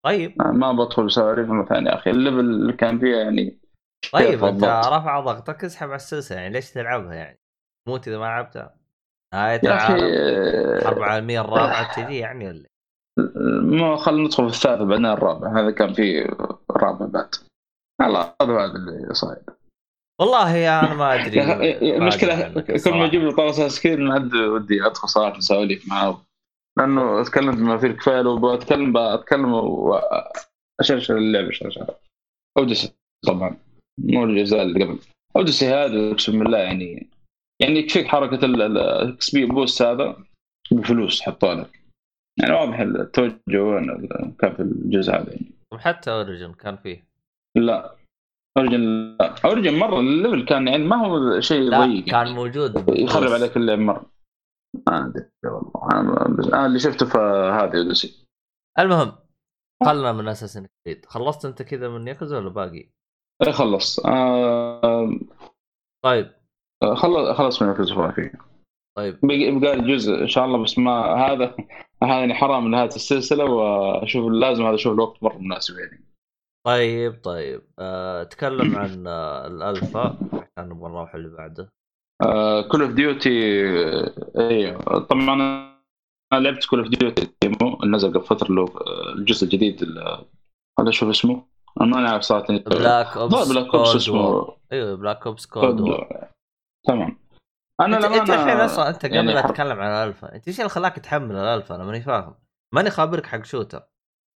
طيب. 0.05 0.43
ما 0.43 0.73
بدخل 0.73 1.11
سواليف 1.11 1.49
مرة 1.49 1.65
ثانية 1.65 1.91
يا 1.91 1.95
أخي. 1.95 2.11
ال 2.11 2.16
level 2.16 2.41
اللي 2.41 2.73
كان 2.73 2.99
فيها 2.99 3.19
يعني 3.19 3.59
طيب 4.13 4.45
أنت؟ 4.45 4.65
رفع 4.65 5.21
ضغطك 5.21 5.65
اسحب 5.65 5.89
على 5.89 5.97
السلسلة 5.97 6.39
يعني. 6.39 6.55
ليش 6.55 6.71
تلعبها 6.71 7.15
يعني؟ 7.15 7.39
موت 7.89 8.09
اذا 8.09 8.19
ما 8.19 8.25
لعبتها؟ 8.25 8.77
أخي 9.35 9.57
العالم 9.67 10.05
آه، 10.05 10.79
الحرب 10.79 10.99
العالميه 10.99 11.41
الرابعه 11.41 11.95
تجي 11.95 12.19
يعني 12.19 12.49
ولا؟ 12.49 12.69
ما 13.63 13.97
خلينا 13.97 14.27
ندخل 14.27 14.51
في 14.51 14.57
الثالث 14.57 14.83
بعدين 14.83 15.07
الرابع 15.07 15.61
هذا 15.61 15.71
كان 15.71 15.93
فيه 15.93 16.23
الرابع 16.71 17.07
بعد. 17.07 17.35
الله 18.01 18.21
هذا 18.21 18.53
هذا 18.53 18.73
اللي 18.77 19.15
صاير. 19.15 19.43
والله 20.21 20.57
يا 20.57 20.81
أنا 20.81 20.95
ما 20.95 21.15
أدري 21.15 21.41
عنك 21.41 22.17
كل 22.85 22.95
ما. 22.95 23.05
أجيب 23.05 23.23
له 23.23 23.37
طاوله 23.37 23.69
سكين 23.69 24.01
ما 24.01 24.15
عاد 24.15 24.35
ودي 24.35 24.87
أدخل 24.87 25.09
صراحة 25.09 25.39
اسولف 25.39 25.89
معاه 25.89 26.21
لأنه 26.79 27.23
تكلمت 27.23 27.59
ما 27.59 27.79
في 27.79 27.87
الكفايه 27.87 28.23
لو 28.23 28.57
بتكلم 28.57 29.17
بتكلم 29.17 29.53
واشرشر 29.55 31.17
اللعبة 31.17 31.51
شرشر. 31.51 31.95
Odyssey 32.59 32.93
طبعا. 33.27 33.57
مو 34.01 34.25
الاجزاء 34.25 34.63
اللي 34.63 34.85
قبل. 34.85 34.99
Odyssey 35.37 35.67
هذا 35.67 36.11
أقسم 36.11 36.39
بالله 36.39 36.59
يعني 36.59 37.11
يعني 37.63 37.79
يكفيك 37.79 38.07
حركة 38.07 38.45
ال 38.45 39.31
XP 39.31 39.47
boost 39.47 39.83
هذا 39.83 40.17
بفلوس 40.71 41.23
حطوا 41.23 41.55
لك. 41.55 41.81
يعني 42.41 42.55
واضح 42.55 42.79
التوجه 42.81 43.63
وين 43.63 44.09
كان 44.39 44.55
في 44.55 44.63
الجزء 44.63 45.13
هذا 45.13 45.31
يعني. 45.31 45.47
طب 45.73 45.79
حتى 45.79 46.11
Origins 46.11 46.53
كان 46.53 46.77
فيه؟ 46.77 47.05
لا. 47.57 47.97
Origins 48.59 48.81
لا. 49.21 49.35
Origins 49.45 49.79
مرة 49.79 50.01
ال 50.01 50.08
level 50.08 50.45
كان 50.45 50.69
يعني 50.69 50.85
ما 50.85 50.97
هو 50.97 51.41
شيء 51.41 51.71
ضيق. 51.71 52.05
كان. 52.05 52.35
موجود. 52.35 52.99
يخرب 52.99 53.33
عليك 53.33 53.57
اللعب 53.57 53.79
مرة. 53.79 54.14
ما 54.87 55.07
أدري 55.07 55.31
والله. 55.45 56.01
أنا 56.49 56.67
اللي 56.67 56.79
شفته 56.79 57.07
فهذه 57.07 57.79
Odyssey 57.79 58.27
المهم 58.79 59.13
خلنا 59.85 60.13
من 60.13 60.29
Assassin's 60.29 60.67
Creed 60.85 61.07
خلصت 61.07 61.45
أنت 61.45 61.63
كذا 61.63 61.89
من 61.89 62.09
ياكوزا 62.09 62.39
ولا 62.39 62.49
باقي؟ 62.49 62.91
اي 63.43 63.53
خلص 63.53 64.07
آه 64.07 65.11
طيب. 66.05 66.31
خلص 66.95 67.39
خلص 67.39 67.63
من 67.63 67.71
الفلسفه 67.71 68.11
فيه 68.11 68.33
طيب. 68.97 69.19
بقى 69.61 69.77
لي 69.77 69.95
جزء 69.95 70.23
إن 70.23 70.29
شاء 70.29 70.45
الله 70.45 70.63
بس 70.63 70.79
ما 70.79 70.93
هذا 71.27 71.57
هذا 72.03 72.19
يعني 72.19 72.35
حرام 72.35 72.71
نهاية 72.71 72.89
السلسلة 72.89 73.45
وأشوف 73.45 74.31
لازم 74.33 74.65
هذا 74.67 74.75
أشوف 74.75 74.93
الوقت 74.93 75.23
مرة 75.23 75.39
مناسب 75.39 75.79
يعني. 75.79 76.05
طيب 76.67 77.23
طيب. 77.23 77.63
آه، 77.79 78.23
تكلم 78.23 78.77
عن 78.77 79.07
آه، 79.07 79.47
الألفا 79.47 80.19
عشان 80.33 80.69
نبغى 80.69 80.91
نروح 80.91 81.15
اللي 81.15 81.29
بعده. 81.29 81.73
Call 82.71 82.83
of 82.83 82.91
Duty 82.91 83.31
أيوه 84.39 84.99
طبعا 84.99 85.23
أنا 86.33 86.41
لعبت 86.41 86.65
Call 86.67 86.79
of 86.79 86.89
Duty 86.89 87.29
demo 87.43 87.79
نزل 87.85 88.13
قبل 88.13 88.27
فترة 88.27 88.49
اللي 88.49 88.61
هو 88.61 88.69
الجزء 89.17 89.45
الجديد 89.45 89.85
هذا 90.81 90.91
شوف 90.91 91.09
اسمه؟ 91.09 91.47
أنا 91.81 91.97
ما 91.97 92.09
اعرف 92.09 92.23
صراحة. 92.23 92.47
Black 92.47 93.17
Ops 93.17 93.49
Black 93.53 93.75
Ops 93.75 93.97
اسمه؟ 93.97 94.57
أيوه 94.73 94.97
Black 94.97 95.27
Ops 95.27 95.47
Cold 95.47 95.99
تمام. 96.87 97.19
أنا 97.81 97.97
انت, 97.97 98.05
أنت 98.05 98.31
لما 98.31 98.45
الحين 98.45 98.61
أصلا 98.61 98.89
أنت 98.89 99.07
قبل 99.07 99.15
يعني 99.15 99.33
لا 99.33 99.43
حر- 99.43 99.49
تتكلم 99.49 99.81
عن 99.81 99.91
الألفا 99.91 100.35
أنت 100.35 100.49
إيش 100.49 100.59
اللي 100.61 100.69
خلاك 100.69 100.97
تحمل 100.97 101.37
الألفا؟ 101.37 101.75
أنا 101.75 101.85
ماني 101.85 102.01
فاهم. 102.01 102.35
ماني 102.75 102.91
خابرك 102.91 103.27
حق 103.27 103.45
shooter. 103.45 103.83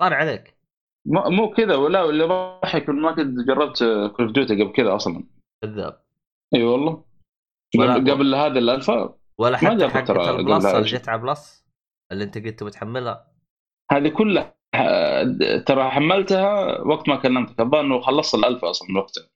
صار 0.02 0.14
عليك. 0.14 0.58
مو 1.06 1.50
كذا 1.50 1.76
ولا 1.76 2.04
اللي 2.04 2.24
ضحك 2.24 2.88
ما 2.88 3.12
كنت 3.12 3.38
جربت 3.48 3.78
Call 4.16 4.26
of 4.26 4.32
Duty 4.32 4.62
قبل 4.62 4.72
كذا 4.72 4.96
أصلا. 4.96 5.24
كذاب 5.64 6.00
إي 6.54 6.62
والله. 6.62 6.92
ولا- 6.92 7.07
قبل, 7.74 8.10
قبل 8.10 8.34
هذا 8.34 8.58
الالفا 8.58 9.14
ولا 9.38 9.56
حتى 9.56 9.88
حق 9.88 10.10
ال 10.10 10.21
Plus 10.21 10.66
اللي. 10.66 10.82
جت 10.82 11.08
على 11.08 11.22
Plus 11.22 11.66
اللي 12.12 12.24
انت 12.24 12.38
قلت 12.38 12.62
بتحملها 12.62 13.32
هذه 13.92 14.08
كلها 14.08 14.54
آه، 14.74 15.58
ترى 15.66 15.90
حملتها 15.90 16.80
وقت 16.80 17.08
ما 17.08 17.16
كلمتك. 17.16 17.60
الظاهر 17.60 17.84
إنه 17.84 18.00
خلصت 18.00 18.34
الالفا 18.34 18.70
أصلا 18.70 18.88
من 18.90 18.96
وقتها. 18.96 19.28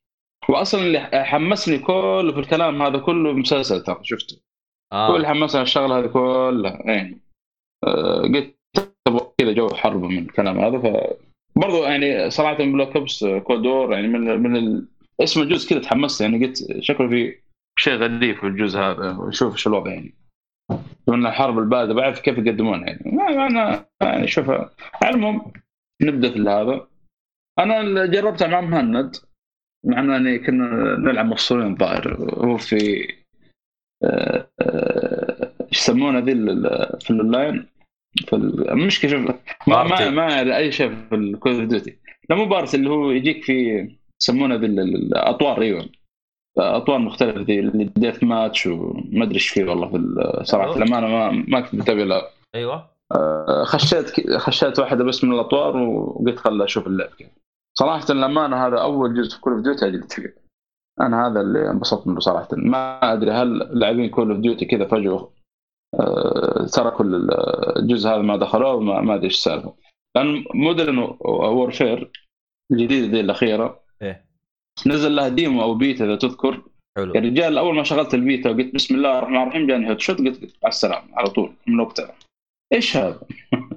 واصلا 0.48 0.80
اللي 0.80 1.00
حمسني 1.24 1.78
كله 1.78 2.32
في 2.32 2.40
الكلام 2.40 2.82
هذا 2.82 2.98
كله 2.98 3.32
مسلسل 3.32 3.82
ترى 3.82 3.98
شفته. 4.02 4.40
آه. 4.92 5.12
كل 5.12 5.26
حمسني 5.26 5.62
الشغلة 5.62 5.98
هذه 5.98 6.06
كلها. 6.06 6.82
يعني 6.84 7.20
آه، 7.86 8.22
قلت 8.22 8.56
كذا 9.38 9.52
جو 9.52 9.68
حرب 9.68 10.02
من 10.02 10.18
الكلام 10.18 10.58
هذا 10.58 10.78
ف 10.78 11.14
برضو 11.56 11.84
يعني 11.84 12.30
صراحة 12.30 12.56
Black 12.56 12.96
Ops 12.96 13.24
Cold 13.24 13.63
War 13.63 13.92
يعني 13.92 14.08
من 14.08 14.42
من 14.42 14.56
ال... 14.56 14.88
اسم 15.20 15.42
الجزء 15.42 15.70
كذا 15.70 15.78
تحمست 15.78 16.20
يعني 16.20 16.46
قلت 16.46 16.82
شكله 16.82 17.08
في 17.08 17.41
شيء 17.82 17.94
غريب 17.94 18.36
في 18.36 18.46
الجزء 18.46 18.78
هذا 18.78 19.10
وشوف 19.16 19.56
شو 19.56 19.70
الوضع 19.70 19.90
يعني. 19.90 20.14
من 21.08 21.26
الحرب 21.26 21.58
الباردة 21.58 21.94
بعرف 21.94 22.20
كيف 22.20 22.38
يقدمونها 22.38 22.86
يعني. 22.86 23.12
أنا 23.46 23.84
يعني 24.02 24.26
شوف 24.26 24.50
المهم 25.04 25.52
نبدأ 26.02 26.30
في 26.30 26.40
هذا. 26.40 26.86
أنا 27.58 28.06
جربتها 28.06 28.48
مع 28.48 28.60
مهند 28.60 29.16
مع 29.86 30.00
إنه 30.00 30.12
يعني 30.12 30.38
كنا 30.38 30.96
نلعب 30.98 31.26
مفصولين 31.26 31.72
الظاهر 31.72 32.14
هو 32.44 32.56
في 32.56 33.08
آه، 34.04 34.48
إيش 35.60 35.78
يسمونه 35.78 36.18
ذي 36.18 36.32
في 37.00 37.10
الأونلاين؟ 37.10 37.66
في 38.26 38.36
ال- 38.36 38.70
المشكلة 38.70 39.10
شوف 39.10 39.20
ما 39.68 39.82
ما. 39.84 40.10
ما 40.10 40.56
أي 40.56 40.72
شيء 40.72 40.94
في 41.08 41.14
ال 41.14 41.22
Call 41.22 41.52
of 41.54 41.64
Duty 41.68 41.96
لا 42.30 42.36
مو 42.36 42.44
party 42.44 42.76
اللي 42.76 42.90
هو 42.90 43.10
يجيك 43.10 43.44
في 43.44 43.88
يسمونه 44.22 44.54
ذي 44.54 44.66
ال- 44.66 44.80
ال- 44.80 44.96
الأطوار 44.96 45.62
أيوه. 45.62 45.88
اطوار 46.58 46.98
مختلفة 46.98 47.40
ذي 47.40 47.60
اللي 47.60 47.84
deathmatch 47.84 48.66
وما 48.66 49.24
أدري 49.24 49.34
إيش 49.34 49.48
فيه 49.48 49.64
والله 49.64 49.88
في 49.88 50.44
صراحة. 50.44 50.76
الامانه 50.76 51.06
ما 51.06 51.30
ما 51.48 51.60
كنت 51.60 51.74
متابع 51.74 52.02
لها 52.02 52.30
أيوه. 52.54 52.90
آه، 53.12 53.64
خشيت 53.64 54.36
خشيت 54.36 54.78
واحدة 54.78 55.04
بس 55.04 55.24
من 55.24 55.32
الأطوار 55.32 55.76
وقلت 55.76 56.38
خل 56.38 56.62
أشوف 56.62 56.86
اللعب 56.86 57.08
كيف. 57.08 57.28
صراحة 57.78 58.06
الامانه 58.10 58.66
هذا 58.66 58.78
أول 58.78 59.14
جزء 59.14 59.34
في 59.34 59.40
Call 59.40 59.52
of 59.52 59.62
Duty 59.62 60.02
فيه 60.08 60.34
أنا 61.00 61.26
هذا 61.26 61.40
اللي 61.40 61.70
انبسطت 61.70 62.06
منه 62.06 62.20
صراحة. 62.20 62.48
ما 62.52 63.12
أدري 63.12 63.30
هل 63.30 63.58
لاعبين 63.58 64.10
Call 64.10 64.30
of 64.30 64.40
Duty 64.40 64.64
كذا 64.64 64.86
فجاه 64.86 65.28
تركوا 66.72 67.04
الجزء 67.76 68.08
هذا 68.08 68.22
ما 68.22 68.36
دخلوه 68.36 68.80
ما, 68.80 69.14
أدري 69.14 69.24
إيش 69.24 69.34
السالفه 69.34 69.74
لأن 70.16 70.44
Modern 70.54 71.16
Warfare 71.20 72.10
الجديده 72.72 73.06
دي 73.06 73.20
الأخيرة 73.20 73.81
نزل 74.86 75.16
لها 75.16 75.28
demo 75.28 75.62
أو 75.62 75.74
بيتا 75.74 76.04
إذا 76.04 76.16
تذكر. 76.16 76.62
حلو. 76.98 77.14
يا 77.14 77.20
رجال 77.20 77.58
أول 77.58 77.74
ما 77.74 77.82
شغلت 77.82 78.14
البيتا 78.14 78.50
وقلت 78.50 78.74
بسم 78.74 78.94
الله 78.94 79.18
الرحمن 79.18 79.42
الرحيم 79.42 79.66
جاني 79.66 79.88
headshot 79.88 80.18
قلت 80.18 80.54
مع 80.62 80.68
السلامه 80.68 81.08
على 81.14 81.30
طول 81.30 81.52
من 81.66 81.80
وقتها. 81.80 82.14
إيش 82.72 82.96
هذا؟ 82.96 83.20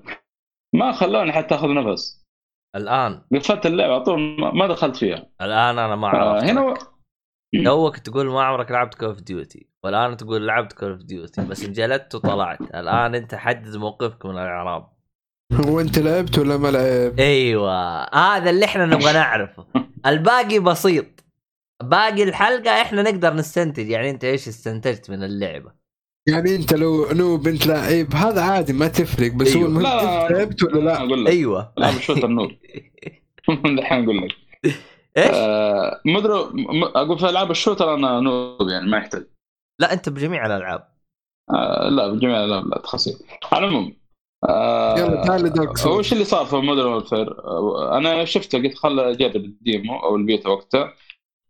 ما 0.79 0.91
خلوني 0.91 1.31
حتى 1.31 1.55
آخذ 1.55 1.73
نفس. 1.73 2.25
الآن. 2.75 3.21
قفلت 3.35 3.65
اللعبة 3.65 3.93
على 3.93 4.03
طول 4.03 4.19
ما 4.39 4.67
دخلت 4.67 4.95
فيها. 4.95 5.25
الآن 5.41 5.79
أنا 5.79 5.95
ما 5.95 6.07
عرفت 6.07 6.43
هنا 6.43 6.61
و... 6.61 6.73
توك 7.65 7.97
تقول 7.97 8.25
ما 8.25 8.43
عمرك 8.43 8.71
لعبت 8.71 8.95
Call 8.95 9.07
of 9.07 9.21
Duty 9.21 9.67
والآن 9.83 10.17
تقول 10.17 10.47
لعبت 10.47 10.73
Call 10.73 10.91
of 10.91 11.01
Duty 11.03 11.45
بس 11.45 11.65
انجلدت 11.65 12.15
وطلعت. 12.15 12.61
الآن 12.61 13.15
أنت 13.15 13.35
حدد 13.35 13.75
موقفك 13.75 14.25
من 14.25 14.31
الإعراب. 14.31 14.94
هو 15.67 15.79
انت 15.79 15.99
لعبت 15.99 16.37
ولا 16.39 16.57
ما 16.57 16.67
لعبت؟ 16.67 17.19
أيوه. 17.19 18.03
هذا 18.15 18.49
اللي 18.49 18.65
إحنا 18.65 18.85
نبغى 18.85 19.13
نعرفه. 19.13 19.65
الباقي 20.05 20.59
بسيط. 20.59 21.05
باقي 21.83 22.23
الحلقة 22.23 22.81
إحنا 22.81 23.01
نقدر 23.01 23.33
نستنتج. 23.33 23.89
يعني 23.89 24.09
أنت 24.09 24.23
إيش 24.23 24.47
استنتجت 24.47 25.09
من 25.09 25.23
اللعبة؟ 25.23 25.71
يعني 26.27 26.55
أنت 26.55 26.73
لو 26.73 27.11
noob 27.11 27.47
انت 27.47 27.67
لعيب 27.67 28.13
هذا 28.15 28.41
عادي 28.41 28.73
ما 28.73 28.87
تفرق. 28.87 29.31
بس 29.31 29.55
أيوه. 29.55 29.61
هو 29.63 29.67
المهم 29.67 29.83
لا 29.83 30.27
لعبت 30.29 30.63
ولا 30.63 30.79
لا؟ 30.79 30.97
أقول 30.97 31.25
لك. 31.25 31.31
أيوه. 31.31 31.73
لا 31.77 31.91
بشوت 31.91 32.23
النور 32.23 32.55
الحين 33.65 34.03
أقول 34.03 34.17
لك. 34.17 34.31
إيش؟ 35.17 35.31
آه، 35.33 36.01
مدري 36.05 36.33
م- 36.53 36.83
أقول 36.83 37.19
في 37.19 37.29
ألعاب 37.29 37.51
ال 37.51 37.56
shooter 37.56 37.93
أنا 37.93 38.19
noob 38.19 38.69
يعني 38.69 38.87
ما 38.87 38.97
يحتاج. 38.97 39.25
لا 39.81 39.93
أنت 39.93 40.09
بجميع 40.09 40.45
الألعاب. 40.45 40.87
آه، 41.49 41.89
لا 41.89 42.07
بجميع 42.07 42.45
لا 42.45 42.61
لا 42.61 42.77
تخصيص 42.83 43.23
على 43.51 43.65
العموم 43.65 43.95
آه، 44.49 44.99
يلا 44.99 45.23
تعال 45.23 45.49
Dark 45.49 45.77
Souls. 45.77 45.97
وش 45.97 46.13
اللي 46.13 46.23
صار 46.23 46.45
في 46.45 46.55
Modern 46.55 46.93
Warfare؟ 46.93 47.35
أنا 47.97 48.25
شفته 48.25 48.57
قلت 48.57 48.77
خل 48.77 48.99
أجرب 48.99 49.35
ال 49.35 49.48
demo 49.48 49.99
أو 49.99 50.15
البيتا 50.15 50.49
وقتها. 50.49 50.93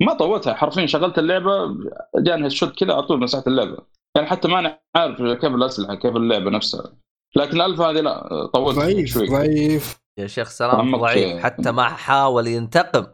ما 0.01 0.13
طولتها 0.13 0.53
حرفيا 0.53 0.85
شغلت 0.85 1.19
اللعبة 1.19 1.77
جاني 2.17 2.47
ال 2.47 2.54
shot 2.54 2.79
كذا 2.79 2.93
على 2.93 3.03
طول 3.03 3.19
مسحت 3.19 3.47
اللعبة. 3.47 3.77
يعني 4.15 4.27
حتى 4.27 4.47
ما 4.47 4.59
أنا 4.59 4.79
عارف 4.95 5.21
كيف 5.21 5.45
الأسلحة 5.55 5.95
كيف 5.95 6.15
اللعبة 6.15 6.49
نفسها. 6.49 6.93
لكن 7.35 7.61
الالفا 7.61 7.83
هذه 7.83 7.99
لا 7.99 8.45
طولت 8.53 8.77
ضعيف 8.77 9.09
شوي. 9.09 9.27
ضعيف 9.27 9.99
يا 10.19 10.27
شيخ 10.27 10.49
سلام 10.49 10.97
ضعيف. 10.97 11.43
حتى 11.43 11.71
ما 11.71 11.83
حاول 11.83 12.47
ينتقم. 12.47 13.05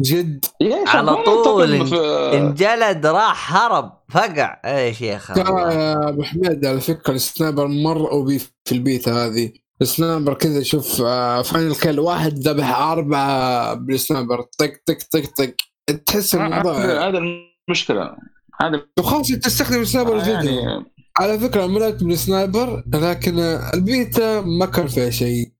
جد. 0.00 0.44
شيخ 0.62 0.96
على 0.96 1.16
طول 1.24 1.92
إنجلد 2.34 3.06
راح 3.06 3.56
هرب. 3.56 3.92
فقع. 4.10 4.60
إيش 4.64 5.00
يا 5.00 5.16
أخي 5.16 5.34
ترى 5.34 5.74
يا 5.74 6.08
أبو 6.08 6.22
حميد 6.22 6.66
على 6.66 6.80
فكرة 6.80 7.14
ال 7.14 7.21
sniper 7.21 7.66
مره 7.66 8.10
OP 8.10 8.38
في 8.38 8.72
البيتا 8.72 9.12
هذه. 9.12 9.52
ال 9.82 9.89
sniper 9.89 10.34
كذا 10.34 10.62
شوف 10.62 11.02
آه، 11.02 11.42
final 11.42 11.74
kill 11.74 12.00
واحد 12.00 12.38
ذبح 12.38 12.80
أربعة 12.80 13.74
بال 13.74 13.89
sniper. 13.89 14.42
طق 14.42 14.72
طق 14.86 14.98
طق 15.12 15.30
طق. 15.38 15.54
تحس 16.06 16.34
الموضوع 16.34 17.08
هذا 17.08 17.20
مشكله 17.70 18.16
هذا 18.60 18.82
وخاصة 18.98 19.34
تستخدم 19.34 19.84
sniper 19.84 20.18
جديد. 20.18 20.30
يعني 20.30 20.84
على 21.18 21.38
فكرة 21.38 21.64
أنا 21.64 21.78
لعبت 21.78 22.02
من 22.02 22.16
sniper 22.16 22.84
لكن 22.94 23.38
البيتا 23.74 24.40
ما 24.40 24.66
كان 24.66 24.86
فيها 24.86 25.10
شيء. 25.10 25.52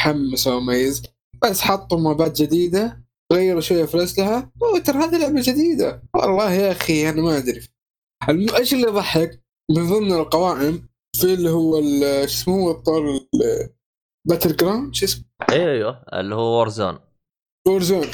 محمس 0.00 0.48
أو 0.48 0.60
مميز 0.60 1.02
بس 1.42 1.60
حطوا 1.60 1.98
مابات 1.98 2.42
جديدة. 2.42 3.07
غيروا 3.32 3.60
شوية 3.60 3.84
في 3.84 3.94
الأسلحة 3.94 4.52
أوه 4.62 4.78
ترى 4.78 4.98
هذه 4.98 5.18
لعبة 5.18 5.40
جديدة. 5.42 6.02
والله 6.14 6.52
يا 6.52 6.72
أخي 6.72 7.08
أنا 7.08 7.22
ما 7.22 7.36
أدري. 7.38 7.60
الم- 8.28 8.54
إيش 8.54 8.74
اللي 8.74 8.88
يضحك؟ 8.88 9.42
من 9.70 9.86
ضمن 9.88 10.12
القوائم 10.12 10.88
في 11.16 11.34
اللي 11.34 11.50
هو 11.50 11.80
شو 11.80 12.04
اسمه 12.24 12.54
هو 12.54 12.70
الطور 12.70 13.20
battleground 14.28 14.94
شو 14.94 15.04
اسمه؟ 15.04 15.24
أيوه 15.50 15.72
أيوه. 15.72 16.04
اللي 16.12 16.34
هو 16.34 16.58
Warzone 16.58 16.98
Warzone 17.68 18.06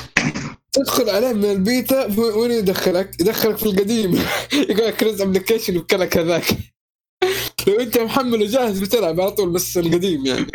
تدخل 0.72 1.10
عليه 1.10 1.32
من 1.32 1.44
البيتا 1.44 2.20
وين 2.20 2.50
يدخلك؟ 2.50 3.20
يدخلك 3.20 3.56
في 3.56 3.66
القديم. 3.66 4.14
يقول 4.70 4.86
لك 4.86 5.02
run 5.02 5.20
application 5.20 5.76
وكلك 5.76 6.18
هذاك 6.18 6.44
لو 7.68 7.80
أنت 7.80 7.98
محمل 7.98 8.42
وجاهز 8.42 8.80
بتلعب 8.80 9.20
على 9.20 9.30
طول 9.30 9.50
بس 9.52 9.76
القديم 9.78 10.26
يعني. 10.26 10.46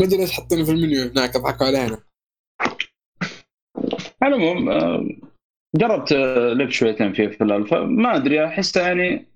ما 0.00 0.06
أدري 0.06 0.18
ليش 0.18 0.30
حاطينه 0.32 0.64
في 0.64 0.70
المنيو 0.70 1.02
هناك 1.02 1.36
اضحكوا 1.36 1.66
علينا. 1.66 2.02
على 4.22 4.36
العموم 4.36 4.68
آه، 4.68 5.06
جربت 5.76 6.12
آه، 6.12 6.52
لعبت 6.52 6.72
شويتين 6.72 7.12
فيه 7.12 7.28
في 7.28 7.44
الألفا. 7.44 7.80
ما 7.80 8.16
أدري 8.16 8.44
احسه 8.46 8.80
يعني 8.86 9.26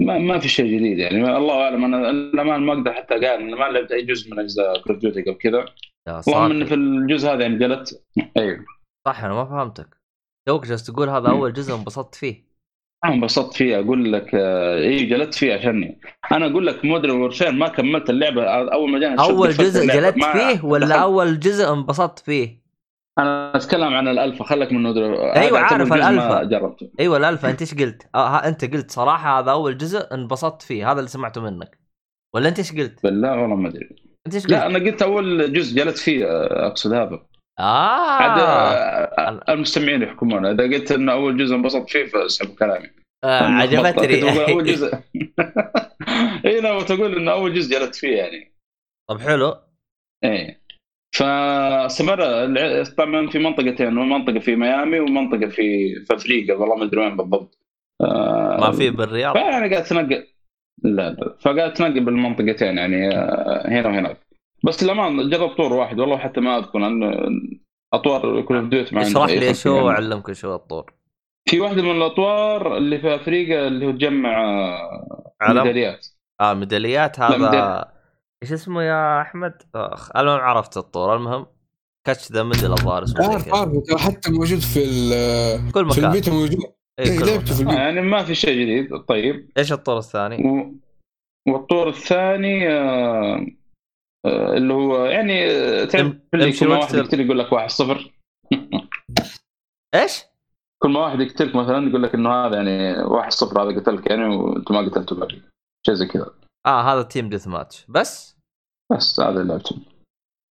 ما 0.00 0.18
ما 0.18 0.38
في 0.38 0.48
شيء 0.48 0.66
جديد 0.78 0.98
يعني. 0.98 1.36
الله 1.36 1.62
أعلم 1.64 1.84
أنا 1.84 2.10
الأمان 2.10 2.60
ما 2.60 2.72
أقدر 2.72 2.92
حتى 2.92 3.14
قال 3.26 3.50
ما 3.50 3.64
لعبت 3.64 3.92
اي 3.92 4.02
جزء 4.02 4.30
من 4.30 4.38
أجزاء 4.38 4.82
Call 4.82 4.98
Duty 4.98 5.22
قبل 5.22 5.34
كذا 5.34 5.64
اللهم 6.08 6.50
إني 6.50 6.66
في 6.66 6.74
الجزء 6.74 7.28
هذا 7.28 7.42
يعني 7.42 7.58
جلدت 7.58 8.04
أيوه. 8.36 8.64
صح 9.08 9.24
أنا 9.24 9.34
ما 9.34 9.44
فهمتك. 9.44 9.98
توك 10.48 10.66
جالس 10.66 10.84
تقول 10.86 11.08
هذا 11.08 11.28
أول 11.28 11.52
جزء 11.52 11.74
انبسطت 11.74 12.14
فيه. 12.14 12.48
أنا 13.04 13.14
انبسطت 13.14 13.54
فيه 13.56 13.78
أقول 13.80 14.12
لك 14.12 14.34
آه، 14.34 14.78
اي 14.78 15.04
جلدت 15.06 15.34
فيه 15.34 15.54
عشاني. 15.54 16.00
أنا 16.32 16.46
أقول 16.46 16.66
لك 16.66 16.84
Modern 16.84 17.10
Warfare 17.10 17.52
ما 17.52 17.68
كملت 17.68 18.10
اللعبة 18.10 18.44
أول 18.44 18.90
ما 18.90 18.98
جاني 18.98 19.20
أول 19.20 19.50
جزء. 19.50 19.86
جلدت 19.86 20.24
فيه 20.24 20.64
ولا 20.64 20.86
دخلت. 20.86 20.98
أول 21.00 21.40
جزء 21.40 21.72
انبسطت 21.72 22.18
فيه؟ 22.18 22.67
أنا 23.18 23.56
أتكلم 23.56 23.94
عن 23.94 24.08
الألفا 24.08 24.44
خلك 24.44 24.72
من 24.72 24.82
Modern 24.82 25.14
أيوة، 25.14 25.58
عارف 25.58 25.92
الألفا. 25.92 26.44
جربته. 26.44 26.90
أيوه 27.00 27.16
الألفا. 27.16 27.50
أنت 27.50 27.60
إيش 27.60 27.74
قلت؟ 27.74 28.08
آه 28.14 28.36
أنت 28.36 28.64
قلت 28.74 28.90
صراحة 28.90 29.38
هذا 29.40 29.50
أول 29.50 29.78
جزء 29.78 30.14
انبسطت 30.14 30.62
فيه. 30.62 30.90
هذا 30.92 30.98
اللي 30.98 31.08
سمعته 31.10 31.40
منك. 31.40 31.78
ولا 32.34 32.48
أنت 32.48 32.58
إيش 32.58 32.72
قلت؟ 32.72 33.02
بالله 33.02 33.40
والله 33.42 33.56
ما 33.56 33.68
أدري. 33.68 33.88
أنت 34.26 34.34
إيش 34.34 34.42
قلت؟ 34.42 34.52
لا 34.52 34.66
أنا 34.66 34.78
قلت 34.78 35.02
أول 35.02 35.52
جزء 35.52 35.76
جلدت 35.76 35.98
فيه 35.98 36.24
آه، 36.26 36.66
أقصد 36.66 36.92
هذا. 36.92 37.26
عاد 37.58 38.40
آه 38.40 38.44
آه، 38.44 39.52
المستمعين 39.52 40.02
يحكمون. 40.02 40.46
إذا 40.46 40.64
قلت 40.64 40.92
إنه 40.92 41.12
أول 41.12 41.36
جزء 41.36 41.54
انبسطت 41.54 41.90
فيه 41.90 42.04
فاسحبوا 42.06 42.54
كلامي 42.54 42.90
آه، 43.24 43.42
عجبتني. 43.42 44.52
أول 44.52 44.64
جزء. 44.72 44.94
اي 46.46 46.60
لا 46.60 46.82
تقول 46.82 47.16
إنه 47.16 47.32
أول 47.32 47.54
جزء 47.54 47.78
جلدت 47.78 47.94
فيه 47.94 48.16
يعني. 48.16 48.54
طب 49.08 49.20
حلو. 49.20 49.54
إيه. 50.24 50.67
فاستمر 51.18 52.16
طبعا 52.98 53.26
في 53.26 53.38
منطقتين 53.38 53.94
منطقة 53.94 54.38
في 54.38 54.56
ميامي 54.56 55.00
ومنطقة 55.00 55.48
في 55.48 55.94
في 56.04 56.14
أفريقيا 56.14 56.54
والله 56.54 56.76
ما 56.76 56.84
أدري 56.84 57.00
وين 57.00 57.16
بالضبط. 57.16 57.58
آه، 58.00 58.56
ما 58.60 58.72
في 58.72 58.90
بالرياض؟ 58.90 59.34
فأنا 59.34 59.50
قاعد 59.50 59.72
أتنقل. 59.72 60.26
لا 60.82 61.10
لا 61.10 61.36
فقاعد 61.40 61.70
أتنقل 61.70 62.04
بالمنطقتين 62.04 62.78
يعني 62.78 63.08
آه، 63.16 63.68
هنا 63.68 63.88
وهناك. 63.88 64.16
بس 64.64 64.84
للأمان 64.84 65.30
جربت 65.30 65.56
طور 65.56 65.72
واحد 65.72 66.00
والله 66.00 66.18
حتى 66.18 66.40
ما 66.40 66.58
أذكر 66.58 66.78
لأن 66.78 67.30
اطوار 67.94 68.42
Call 68.42 68.56
of 68.56 68.92
ما 68.92 69.02
اشرح 69.02 69.30
لي 69.30 69.54
شو. 69.54 69.86
واعلمك 69.86 70.32
شو 70.32 70.54
الطور. 70.54 70.92
في 71.50 71.60
واحدة 71.60 71.82
من 71.82 71.90
الأطوار 71.90 72.76
اللي 72.76 72.98
في 72.98 73.14
أفريقيا 73.14 73.66
اللي 73.66 73.86
هو 73.86 73.90
تجمع 73.90 74.42
آه،؟ 75.42 75.52
ميداليات. 75.52 76.06
آه 76.40 76.54
ميداليات 76.54 77.20
هذا 77.20 77.97
إيش 78.42 78.52
اسمه 78.52 78.82
يا 78.82 79.22
أحمد؟ 79.22 79.62
أخ 79.74 80.16
المهم 80.16 80.40
عرفت 80.40 80.76
الطور 80.76 81.16
المهم 81.16 81.46
catch 82.06 82.32
the 82.32 82.42
medal 82.42 82.72
الظاهر 82.72 83.04
اسمه 83.04 83.28
عارف. 83.28 83.54
عارف 83.54 84.02
حتى 84.02 84.30
موجود 84.32 84.58
في 84.58 84.84
ال- 84.84 85.72
كل 85.72 85.90
في 85.90 86.00
مكان 86.00 86.04
البيتا 86.04 86.32
موجود 86.32 86.58
اي 86.98 87.04
إيه، 87.04 87.18
كل 87.18 87.26
لعبته 87.26 87.54
في 87.54 87.60
البيتا 87.60 87.78
يعني 87.78 88.00
ما 88.00 88.24
في 88.24 88.34
شيء 88.34 88.62
جديد 88.62 88.96
طيب 89.08 89.50
إيش 89.58 89.72
الطور 89.72 89.98
الثاني؟ 89.98 90.48
و... 90.48 90.74
والطور 91.52 91.88
الثاني 91.88 92.68
آه، 92.68 93.46
آه، 94.26 94.56
اللي 94.56 94.74
هو 94.74 95.04
يعني 95.04 95.50
آه، 95.50 95.84
تعرف 95.84 96.12
كل 96.32 96.68
ما 96.68 96.78
واحد. 96.78 96.94
يقتل 96.94 97.20
يقول 97.20 97.38
لك 97.38 97.52
واحد 97.52 97.70
صفر 97.70 98.12
إيش؟ 99.94 100.24
كل 100.82 100.90
ما 100.90 101.00
واحد 101.00 101.20
يقتلك 101.20 101.54
مثلا 101.56 101.88
يقول 101.88 102.02
لك 102.02 102.14
إنه 102.14 102.30
هذا 102.46 102.56
يعني 102.56 103.02
واحد 103.04 103.32
صفر 103.32 103.62
هذا 103.62 103.80
قتلك 103.80 104.10
يعني 104.10 104.24
وأنت 104.24 104.70
ما 104.72 104.78
قتلته 104.80 105.16
باقي 105.16 105.40
شيء 105.86 105.94
زي 105.94 106.06
كذا 106.06 106.30
آه 106.66 106.80
هذا 106.82 107.02
team 107.02 107.28
deathmatch 107.28 107.86
بس؟ 107.88 108.38
بس 108.92 109.20
هذا 109.20 109.40
اللي 109.40 109.52
لعبته 109.52 109.76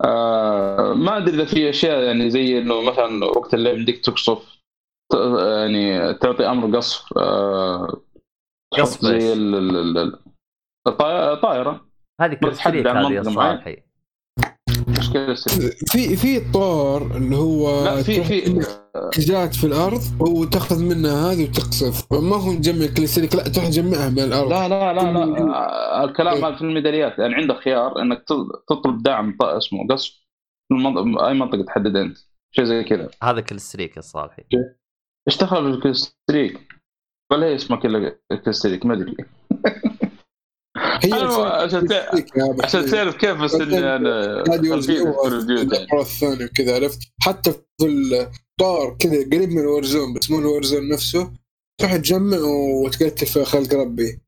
آه 0.05 0.93
ما 0.95 1.17
أدري 1.17 1.35
إذا 1.35 1.45
في 1.45 1.71
أشياء 1.71 2.03
يعني 2.03 2.31
زي 2.31 2.59
إنه 2.59 2.83
مثلا 2.91 3.25
وقت 3.25 3.55
اللعب 3.55 3.77
بدك 3.77 3.99
تقصف 3.99 4.55
يعني 5.55 6.15
تعطي 6.15 6.47
أمر 6.51 6.77
قصف 6.77 7.19
آه 7.19 8.03
قصف؟ 8.73 9.01
زي 9.03 9.33
ال- 9.33 9.55
ال- 9.55 9.99
ال- 9.99 10.19
الطا- 10.89 11.43
طائرة. 11.43 11.87
هذه 12.21 12.35
كريستريك 12.35 12.87
هذه 12.87 13.19
الصالحي 13.21 13.83
مشكلة 15.17 15.71
في 15.93 16.17
في 16.17 16.53
طور 16.53 17.17
اللي 17.17 17.37
هو 17.37 17.85
لا 17.85 18.03
في 18.03 18.25
في 18.25 18.67
حاجات 19.15 19.55
في 19.55 19.65
الأرض 19.67 20.01
وتأخذ 20.21 20.83
منها 20.85 21.33
هذه 21.33 21.45
وتقصف. 21.49 22.13
ما 22.13 22.37
هو 22.37 22.55
تجمع 22.55 22.87
كليستريك 22.97 23.35
لا 23.35 23.43
تروح 23.43 23.67
تجمعها 23.69 24.09
من 24.09 24.19
الأرض. 24.19 24.51
لا 24.51 24.69
لا 24.69 24.93
لا 24.93 25.13
لا. 25.13 25.25
كل- 25.39 26.09
الكلام. 26.11 26.45
هذا 26.45 26.57
في 26.57 26.63
الميداليات 26.63 27.19
يعني 27.19 27.35
عندك 27.35 27.57
خيار 27.57 28.03
إنك 28.03 28.25
تط- 28.27 28.65
تطلب 28.69 29.03
دعم 29.03 29.37
اسمه 29.43 29.87
قصف 29.91 30.25
المنطقة 30.73 31.29
أي 31.29 31.35
منطقة 31.35 31.63
تحدد 31.63 31.97
أنت 31.97 32.17
شيء 32.53 32.65
زي 32.65 32.85
كذا. 32.85 33.09
هذا 33.23 33.41
killstreak 33.41 33.99
الصالحي 33.99 34.43
إيش 35.29 35.39
دخل 35.39 35.71
بال 35.71 35.84
killstreak؟ 35.84 36.61
ولا 37.33 37.47
هي 37.47 37.55
اسمها 37.55 37.79
كلها 37.81 38.13
killstreak 38.45 38.87
ما 38.87 38.95
أدري. 38.95 39.17
هي 40.77 41.13
عشان 41.13 41.89
عشان. 42.65 42.87
تعرف 42.91 43.17
كيف 43.17 43.37
بس 43.37 43.55
Duty. 43.55 43.61
الأطوار 45.51 46.01
الثانية 46.01 46.45
وكذا 46.45 46.75
عرفت؟ 46.75 46.99
حتى 47.21 47.53
في 47.53 47.87
الطور 47.87 48.97
كذا 48.99 49.25
قريب 49.33 49.51
من 49.51 49.59
ال 49.59 49.66
Warzone 49.66 50.15
بس 50.15 50.31
مو 50.31 50.39
ال 50.39 50.45
Warzone 50.45 50.89
نفسه 50.89 51.33
تروح 51.81 51.97
تجمع 51.97 52.39
وتقتل 52.85 53.27
في 53.27 53.45
خلق 53.45 53.75
ربي. 53.75 54.21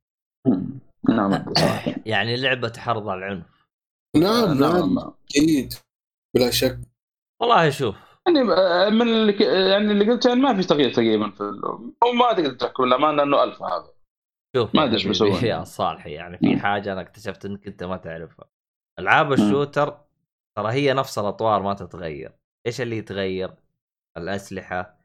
نعم 1.08 1.54
صح 1.56 1.86
يعني 2.06 2.36
لعبه 2.36 2.72
حرض 2.76 3.08
على 3.08 3.18
العنف. 3.18 3.44
نعم 4.16 4.58
نعم 4.58 4.58
نعم. 4.58 4.94
نعم. 4.94 5.10
أكيد. 5.30 5.74
بلا 6.34 6.50
شك. 6.50 6.78
والله 7.40 7.70
شوف. 7.70 7.94
يعني 8.26 8.52
آه، 8.52 8.88
من 8.90 9.02
اللي 9.02 9.44
يعني 9.70 9.92
اللي 9.92 10.12
قلت 10.12 10.26
يعني 10.26 10.40
ما 10.40 10.56
في 10.56 10.62
تغيير 10.62 10.92
تقريبا 10.92 11.30
في 11.30 11.42
وما 12.04 12.32
تقدر 12.32 12.52
تحكم 12.52 12.82
بالامانه 12.82 13.22
انه 13.22 13.42
ألف 13.42 13.62
هذا. 13.62 13.95
شوف 14.56 14.74
ما 14.74 14.84
أدري 14.84 14.94
إيش 14.94 15.04
حبيبي 15.04 15.24
بيسوون. 15.24 15.44
يا 15.44 15.64
صالحي 15.64 16.12
يعني 16.12 16.38
في. 16.38 16.56
حاجة 16.56 16.92
أنا 16.92 17.00
اكتشفت 17.00 17.44
إنك 17.44 17.66
أنت 17.66 17.82
ما 17.82 17.96
تعرفها. 17.96 18.48
ألعاب 18.98 19.32
الشوتر 19.32 20.00
ترى 20.56 20.72
هي 20.72 20.92
نفس 20.92 21.18
الأطوار 21.18 21.62
ما 21.62 21.74
تتغير. 21.74 22.32
إيش 22.66 22.80
اللي 22.80 22.96
يتغير؟ 22.96 23.54
الأسلحة 24.16 24.98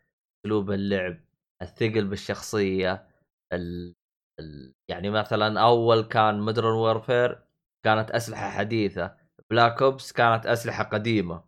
أسلوب 0.46 0.72
اللعب 0.72 1.18
الثقل 1.62 2.06
بالشخصية 2.06 3.08
ال... 3.54 3.96
ال... 4.40 4.74
يعني 4.90 5.10
مثلا 5.10 5.62
أول 5.62 6.02
كان 6.02 6.42
Modern 6.42 6.74
Warfare 6.74 7.44
كانت 7.86 8.12
أسلحة 8.12 8.50
حديثة 8.50 9.16
Black 9.50 9.82
Ops 9.82 10.12
كانت 10.12 10.46
أسلحة 10.46 10.84
قديمة 10.84 11.44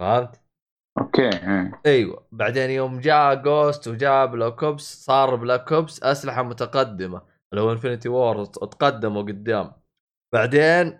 فهمت؟ 0.00 0.40
أوكي 0.98 1.28
إيه. 1.28 1.80
أيوه. 1.86 2.26
بعدين 2.32 2.70
يوم 2.70 3.00
جاء 3.00 3.34
Ghosts 3.34 3.88
وجاء 3.88 4.26
Black 4.26 4.64
Ops 4.64 5.04
صار 5.04 5.34
Black 5.34 5.72
Ops 5.72 6.02
أسلحة 6.02 6.42
متقدمة. 6.42 7.33
اللي 7.54 7.60
هو 7.66 7.72
Infinite 7.72 8.08
Warfare 8.08 8.44
تقدموا 8.44 9.22
قدام. 9.22 9.72
بعدين 10.32 10.98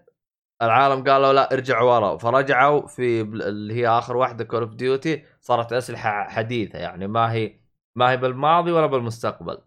العالم 0.63 1.05
قالوا 1.05 1.33
لا 1.33 1.53
ارجعوا 1.53 1.93
ورا. 1.93 2.17
فرجعوا 2.19 2.87
في 2.87 3.21
اللي 3.21 3.75
هي 3.75 3.89
آخر 3.89 4.17
واحدة 4.17 4.45
Call 4.45 4.63
of 4.63 4.75
Duty 4.75 5.25
صارت 5.41 5.73
أسلحة 5.73 6.25
حديثة 6.29 6.79
يعني 6.79 7.07
ما 7.07 7.33
هي 7.33 7.61
ما 7.97 8.11
هي 8.11 8.17
بالماضي 8.17 8.73
ولا 8.73 8.87
بالمستقبل. 8.87 9.59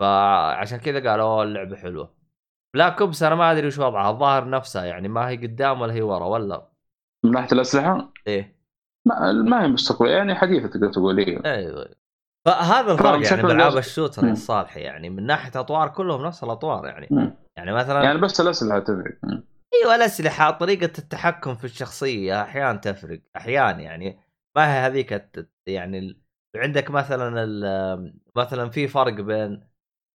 فعشان 0.00 0.78
كذا 0.78 1.10
قالوا 1.10 1.24
"أوه، 1.26 1.42
اللعبة 1.42 1.76
حلوة. 1.76 2.14
Black 2.74 3.00
Ops 3.00 3.22
أنا 3.22 3.34
ما 3.34 3.52
أدري 3.52 3.66
وش 3.66 3.78
وضعها 3.78 4.10
الظاهر 4.10 4.48
نفسها 4.50 4.84
يعني 4.84 5.08
ما 5.08 5.28
هي 5.28 5.36
قدام 5.36 5.80
ولا 5.80 5.92
هي 5.92 6.02
ورا 6.02 6.26
ولا؟ 6.26 6.68
من 7.24 7.30
ناحية 7.30 7.52
الأسلحة؟ 7.52 8.12
إيه. 8.26 8.60
ما, 9.04 9.32
ما 9.32 9.64
هي 9.64 9.68
مستقبل 9.68 10.08
يعني 10.08 10.34
حديثة 10.34 10.68
تقدر 10.68 10.92
تقول 10.92 11.18
إيه. 11.18 11.44
أيوه. 11.44 11.94
فهذا 12.46 12.92
الفرق 12.92 13.26
يعني 13.26 13.42
بالعاب 13.42 13.76
ال 13.76 13.82
shooter 13.82 14.24
مم. 14.24 14.32
الصالحة 14.32 14.80
يعني 14.80 15.10
من 15.10 15.26
ناحية 15.26 15.60
أطوار 15.60 15.88
كلهم 15.88 16.26
نفس 16.26 16.44
الأطوار 16.44 16.86
يعني 16.86 17.08
مم. 17.10 17.36
يعني 17.56 17.72
مثلا 17.72 18.02
يعني 18.02 18.18
بس 18.18 18.40
الأسلحة 18.40 18.78
تفرق. 18.78 19.18
أيوه 19.74 19.94
الأسلحة 19.94 20.50
طريقة 20.50 20.92
التحكم 20.98 21.54
في 21.54 21.64
الشخصية 21.64 22.42
أحيانا 22.42 22.78
تفرق 22.78 23.20
أحيانا 23.36 23.80
يعني 23.80 24.20
ما 24.56 24.74
هي 24.74 24.86
هذيك 24.86 25.30
يعني 25.66 26.20
عندك 26.56 26.90
مثلا 26.90 27.46
مثلا 28.36 28.70
في 28.70 28.88
فرق 28.88 29.12
بين 29.12 29.70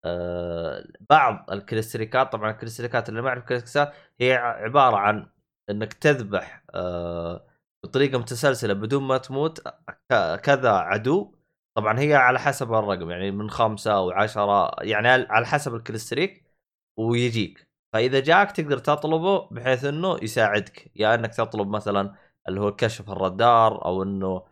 آه، 0.05 0.85
بعض 1.11 1.51
الكريستاليكات 1.51 2.33
طبعا 2.33 2.51
الكريستاليكات 2.51 3.09
اللي 3.09 3.23
ما 3.23 3.29
يعرف 3.29 3.79
هي 4.21 4.35
عبارة 4.35 4.97
عن 4.97 5.27
إنك 5.71 5.93
تذبح 5.93 6.65
آه، 6.75 7.47
بطريقة 7.85 8.19
متسلسلة 8.19 8.75
بدون 8.75 9.03
ما 9.03 9.19
تموت 9.19 9.69
كذا 10.43 10.71
عدو 10.71 11.35
طبعا 11.75 11.99
هي 12.01 12.15
على 12.15 12.39
حسب 12.39 12.73
الرقم 12.73 13.11
يعني 13.11 13.31
من 13.31 13.51
خمسة 13.51 13.93
أو 13.97 14.11
عشرة 14.11 14.71
يعني 14.83 15.09
على 15.09 15.47
حسب 15.47 15.75
الكريستاليك 15.75 16.45
ويجيك. 16.97 17.69
فإذا 17.93 18.21
جاك 18.21 18.53
تقدر 18.53 18.79
تطلبه 18.79 19.49
بحيث 19.51 19.85
إنه 19.85 20.19
يساعدك. 20.23 20.93
يا 20.97 21.15
إنك 21.15 21.35
تطلب 21.35 21.69
مثلا 21.69 22.15
اللي 22.49 22.61
هو 22.61 22.77
كشف 22.77 23.11
الرادار 23.11 23.85
أو 23.85 24.03
إنه 24.03 24.43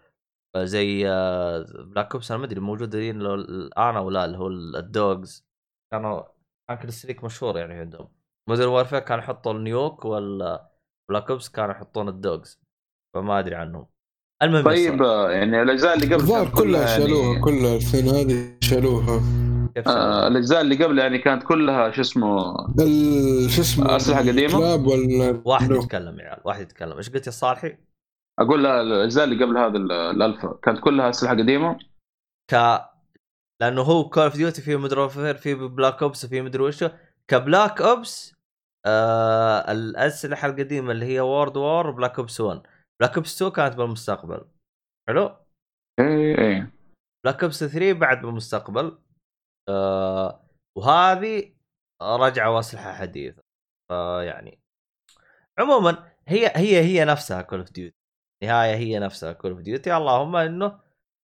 زي 0.56 1.08
آه، 1.10 1.66
Black 1.84 2.12
Ops 2.14 2.30
أنا 2.30 2.40
ما 2.40 2.46
أدري 2.46 2.60
موجود 2.60 2.96
لو 2.96 3.34
الآن 3.34 3.96
أو 3.96 4.10
لا 4.10 4.24
اللي 4.24 4.38
هو 4.38 4.48
ال 4.48 4.65
dogs. 4.65 5.46
كانوا 5.90 6.22
كان 6.68 6.78
killstreak 6.78 7.24
مشهور 7.24 7.58
يعني 7.58 7.74
عندهم. 7.74 8.08
Modern 8.48 8.68
Warfare 8.68 9.00
كان 9.00 9.18
يحطوا 9.18 9.52
ال 9.52 9.63
nuke 9.63 10.04
ولا 10.04 10.70
Black 11.08 11.30
Ops 11.30 11.48
كانوا 11.48 11.74
يحطون 11.74 12.08
ال 12.08 12.17
dogs. 12.17 12.60
فما 13.14 13.38
أدري 13.38 13.54
عنهم. 13.54 13.86
المهم 14.42 14.64
طيب 14.64 15.02
يعني 15.30 15.62
الأجزاء 15.62 15.94
اللي 15.94 16.06
قبل 16.06 16.14
الظاهر 16.14 16.48
كلها 16.48 16.88
يعني- 16.88 17.02
شالوها 17.04 17.40
كلها 17.40 17.76
السنة 17.76 18.10
هذه 18.20 18.54
شالوها 18.60 19.22
آه؟ 19.86 20.28
الأجزاء 20.28 20.60
اللي 20.60 20.84
قبل 20.84 20.98
يعني 20.98 21.18
كانت 21.18 21.42
كلها 21.42 21.90
شو 21.90 22.00
اسمه 22.00 22.54
شو 23.48 23.60
اسمه 23.62 23.96
أسلحة 23.96 24.20
قديمة؟ 24.20 24.46
الكلاب 24.46 24.86
ولا 24.86 25.42
واحد 25.44 25.70
لو. 25.72 25.82
يتكلم 25.82 26.20
يا 26.20 26.24
عيال 26.24 26.40
واحد 26.44 26.60
يتكلم 26.62 26.96
إيش 26.96 27.10
قلت 27.10 27.26
يا 27.26 27.32
صالحي؟ 27.32 27.76
أقول 28.38 28.62
لا 28.62 28.80
الأجزاء 28.80 29.24
اللي 29.24 29.44
قبل 29.44 29.58
هذا 29.58 29.76
ال- 29.76 29.92
الألفا 29.92 30.58
كانت 30.62 30.80
كلها 30.80 31.10
أسلحة 31.10 31.34
قديمة 31.34 31.78
ك 32.50 32.80
لأنه 33.62 33.82
هو 33.82 34.08
Call 34.08 34.22
of 34.22 34.36
Duty 34.36 34.62
في 34.62 34.76
مدري 34.76 35.08
في 35.34 35.54
Black 35.54 36.02
Ops 36.02 36.24
وفي 36.24 36.40
مدري 36.40 36.62
وشو 36.62 36.88
ك 37.28 37.37
Black 37.37 37.80
Ops 37.82 38.34
آه 38.86 39.72
الأسلحة 39.72 40.48
القديمة 40.48 40.92
اللي 40.92 41.06
هي 41.06 41.20
World 41.20 41.56
War 41.56 41.90
Black 41.90 42.18
Ops 42.18 42.40
1 42.40 42.60
Black 43.02 43.16
Ops 43.16 43.42
2 43.42 43.52
كانت 43.52 43.76
بالمستقبل. 43.76 44.48
حلو؟ 45.08 45.36
اي 46.00 46.38
اي 46.38 46.66
Black 47.24 47.42
Ops 47.42 47.64
3 47.64 47.92
بعد 47.92 48.22
بالمستقبل. 48.22 48.98
آه 49.68 50.48
وهذه 50.78 51.54
رجعوا 52.02 52.60
أسلحة 52.60 52.92
حديثة. 52.92 53.42
فيعني 53.88 54.60
عموما 55.58 56.12
هي 56.28 56.52
هي 56.56 56.80
هي 56.80 57.04
نفسها 57.04 57.42
Call 57.42 57.58
of 57.58 57.70
Duty 57.70 57.96
نهاية 58.44 58.74
هي 58.74 58.98
نفسها 58.98 59.32
Call 59.32 59.50
of 59.50 59.60
Duty 59.60 59.96
اللهم 59.96 60.36
إنه 60.36 60.80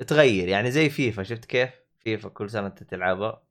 تغير. 0.08 0.48
يعني 0.48 0.72
زي 0.72 0.90
فيفا. 0.90 1.24
شفت 1.24 1.46
كيف؟ 1.46 1.82
فيفا 2.00 2.30
كل 2.30 2.50
سنة 2.50 2.68
انت 2.68 2.84
تلعبها 2.84 3.44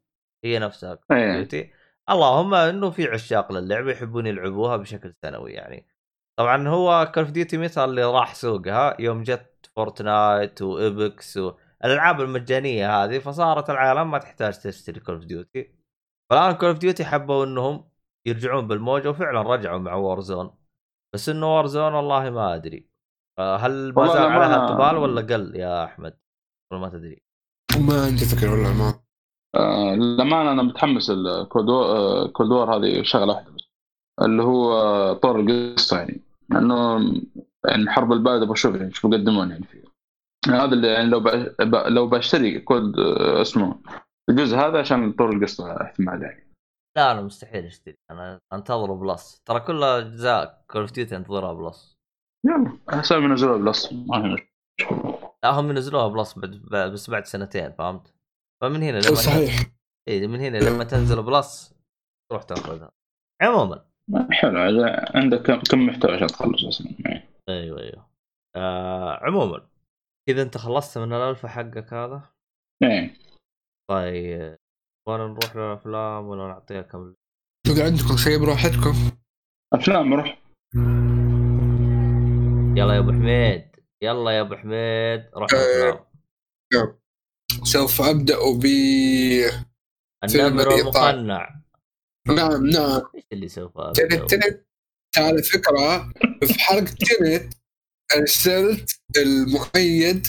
هي 0.45 0.59
نفسها 0.59 0.95
Call 0.95 1.16
of 1.16 1.37
Duty 1.37 1.72
اللهم 2.11 2.55
إنه 2.55 2.91
في 2.91 3.05
عشاق 3.09 3.53
للعبه 3.53 3.93
يحبون 3.93 4.27
يلعبوها 4.27 4.77
بشكل 4.77 5.14
سنوي. 5.22 5.53
يعني 5.53 5.87
طبعا 6.39 6.68
هو 6.68 7.12
Call 7.14 7.24
of 7.24 7.32
Duty 7.32 7.59
متى 7.59 7.84
اللي 7.84 8.05
راح 8.05 8.34
سوقها 8.34 8.97
يوم 9.01 9.22
جت 9.22 9.70
Fortnite 9.76 10.62
و 10.62 10.77
Apex 10.77 11.37
والالعاب 11.37 12.20
المجانية 12.20 13.05
هذه 13.05 13.18
فصارت 13.18 13.70
العالم 13.70 14.11
ما 14.11 14.18
تحتاج 14.18 14.59
تشتري 14.59 15.01
Call 15.01 15.14
of 15.14 15.24
Duty 15.24 15.72
فالآن 16.30 16.53
Call 16.53 16.68
of 16.68 16.78
Duty 16.78 17.05
حبوا 17.05 17.45
إنهم 17.45 17.91
يرجعون 18.26 18.68
بالموجة 18.68 19.11
وفعلا 19.11 19.43
رجعوا 19.43 19.78
مع 19.78 19.95
Warzone 19.95 20.55
بس 21.14 21.28
إنه 21.28 21.57
Warzone 21.57 21.95
والله 21.95 22.30
ما 22.30 22.55
أدري. 22.55 22.89
آه، 23.39 23.57
هل 23.57 23.93
ما 23.97 24.07
زال 24.07 24.22
لما 24.22 24.34
عليها 24.34 24.64
اقبال 24.66 24.97
ولا 24.97 25.20
قل 25.20 25.57
يا 25.57 25.84
أحمد؟ 25.84 26.18
ولا 26.72 26.80
ما 26.80 26.89
تدري؟ 26.89 27.22
ما 27.78 28.05
عندي 28.05 28.24
فكرة 28.24 28.51
والله 28.51 28.74
ما. 28.74 29.01
آه 29.57 29.95
للأمانة 29.95 30.53
أنا 30.53 30.62
متحمس 30.62 31.11
ال 31.11 31.20
Cold 31.20 31.57
War 31.57 31.84
آه 31.84 32.26
Cold 32.26 32.55
War 32.55 32.76
هذه 32.76 33.03
شغلة 33.03 33.32
واحدة 33.32 33.51
بس. 33.51 33.68
اللي 34.22 34.43
هو 34.43 34.72
آه، 34.72 35.12
طور 35.12 35.41
القصة 35.41 35.99
يعني. 35.99 36.26
لأنه 36.51 36.99
يعني 37.64 37.90
حرب 37.90 38.12
البارده 38.12 38.47
بشوف 38.47 38.74
يعني 38.74 38.86
إيش 38.88 39.07
بيقدمون 39.07 39.51
يعني 39.51 39.64
فيه؟ 39.64 39.84
هذا 40.49 40.64
اللي 40.74 40.88
يعني 40.88 41.07
لو 41.11 41.20
ب- 41.20 41.74
لو 41.86 42.09
بشتري 42.09 42.61
COD 42.61 42.99
آه، 42.99 43.42
اسمه 43.42 43.80
الجزء 44.30 44.57
هذا 44.57 44.78
عشان 44.80 45.12
طور 45.12 45.32
القصة 45.32 45.82
احتمال 45.82 46.22
يعني. 46.22 46.53
لا 46.97 47.12
أنا 47.12 47.20
مستحيل 47.22 47.64
اشتري 47.64 47.94
أنا 48.11 48.40
انتظر 48.53 48.92
Plus 48.93 49.43
ترى 49.44 49.61
كل 49.61 49.82
أجزاء 49.82 50.64
Call 50.70 50.80
of 50.80 50.93
Duty 50.93 51.16
انتظرها 51.16 51.53
Plus 51.53 51.97
يلا 52.47 52.78
أسوي 52.88 53.20
منزلها 53.20 53.57
Plus 53.57 53.93
ما 53.92 54.22
في 54.22 54.28
مشكلة. 54.28 54.49
لا 55.44 55.51
هم 55.51 55.70
ينزلوها 55.70 56.09
Plus 56.09 56.39
بعد 56.38 56.51
بس 56.92 57.11
بعد 57.11 57.24
سنتين 57.24 57.72
فهمت؟ 57.72 58.14
فمن 58.62 58.82
هنا 58.82 58.97
لما 58.99 59.14
صحيح. 59.14 59.53
اي 60.09 60.26
من 60.26 60.40
هنا 60.40 60.59
لما 60.59 60.84
تنزل 60.84 61.22
Plus 61.22 61.74
تروح 62.30 62.42
تأخذها. 62.42 62.90
عموما 63.42 63.86
حلو 64.30 64.84
عندك 65.14 65.42
كم- 65.70 65.86
محتوى 65.86 66.14
عشان 66.14 66.26
تخلص 66.26 66.64
أصلا 66.64 66.92
يعني. 67.04 67.28
أيوه 67.48 67.80
أيوه. 67.80 68.07
آه 68.57 69.24
عموما 69.24 69.66
إذا 70.28 70.42
أنت 70.42 70.59
خلصت 70.59 70.98
من 70.98 71.12
الالفا 71.12 71.48
حقك 71.48 71.92
هذا؟ 71.92 72.22
إيه. 72.82 73.14
طيب 73.90 74.57
ولا 75.09 75.26
نروح 75.26 75.57
للأفلام 75.57 76.26
ولا 76.26 76.46
نعطيها 76.48 76.82
كم؟ 76.82 77.14
اذا 77.66 77.84
عندكم 77.84 78.16
شيء 78.16 78.38
براحتكم؟ 78.38 78.94
أفلام 79.74 80.14
روح. 80.14 80.38
يلا 82.76 82.94
يا 82.94 82.98
أبو 82.98 83.12
حميد. 83.12 83.68
يلا 84.02 84.30
يا 84.30 84.40
أبو 84.40 84.54
حميد 84.54 85.30
روح. 85.34 85.48
الأفلام. 85.52 86.07
سوف 87.62 88.00
أبدأ 88.02 88.36
ب 88.62 88.64
النمر. 90.24 90.74
المقنع. 90.74 91.61
نعم 92.27 92.66
نعم. 92.66 93.03
إيش 93.14 93.24
اللي 93.33 93.49
سوف 93.49 93.72
تنت؟ 93.95 94.31
تنت. 94.35 94.66
على 95.16 95.43
فكرة. 95.43 96.12
في 96.47 96.61
حلقه 96.61 96.85
تنت 96.95 97.55
أرسلت 98.16 99.01
المؤيد 99.16 100.27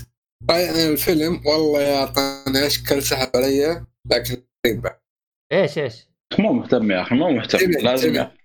رايح 0.50 0.70
عن 0.70 0.76
الفيلم. 0.92 1.42
والله 1.48 1.82
يا 1.82 1.96
اعطاني 2.00 2.68
اشكال 2.68 3.04
سحب 3.04 3.30
علي. 3.36 3.86
لكن 4.12 4.44
غريبه 4.68 4.96
إيش 5.54 5.78
إيش؟ 5.78 6.08
مو 6.40 6.54
مهتم 6.54 6.92
يا 6.92 7.02
أخي 7.02 7.16
مو 7.16 7.30
مهتم. 7.32 7.58
تبي- 7.58 7.82
لازم 7.84 8.08
تبي. 8.10 8.18
يا. 8.18 8.24
أخي. 8.24 8.38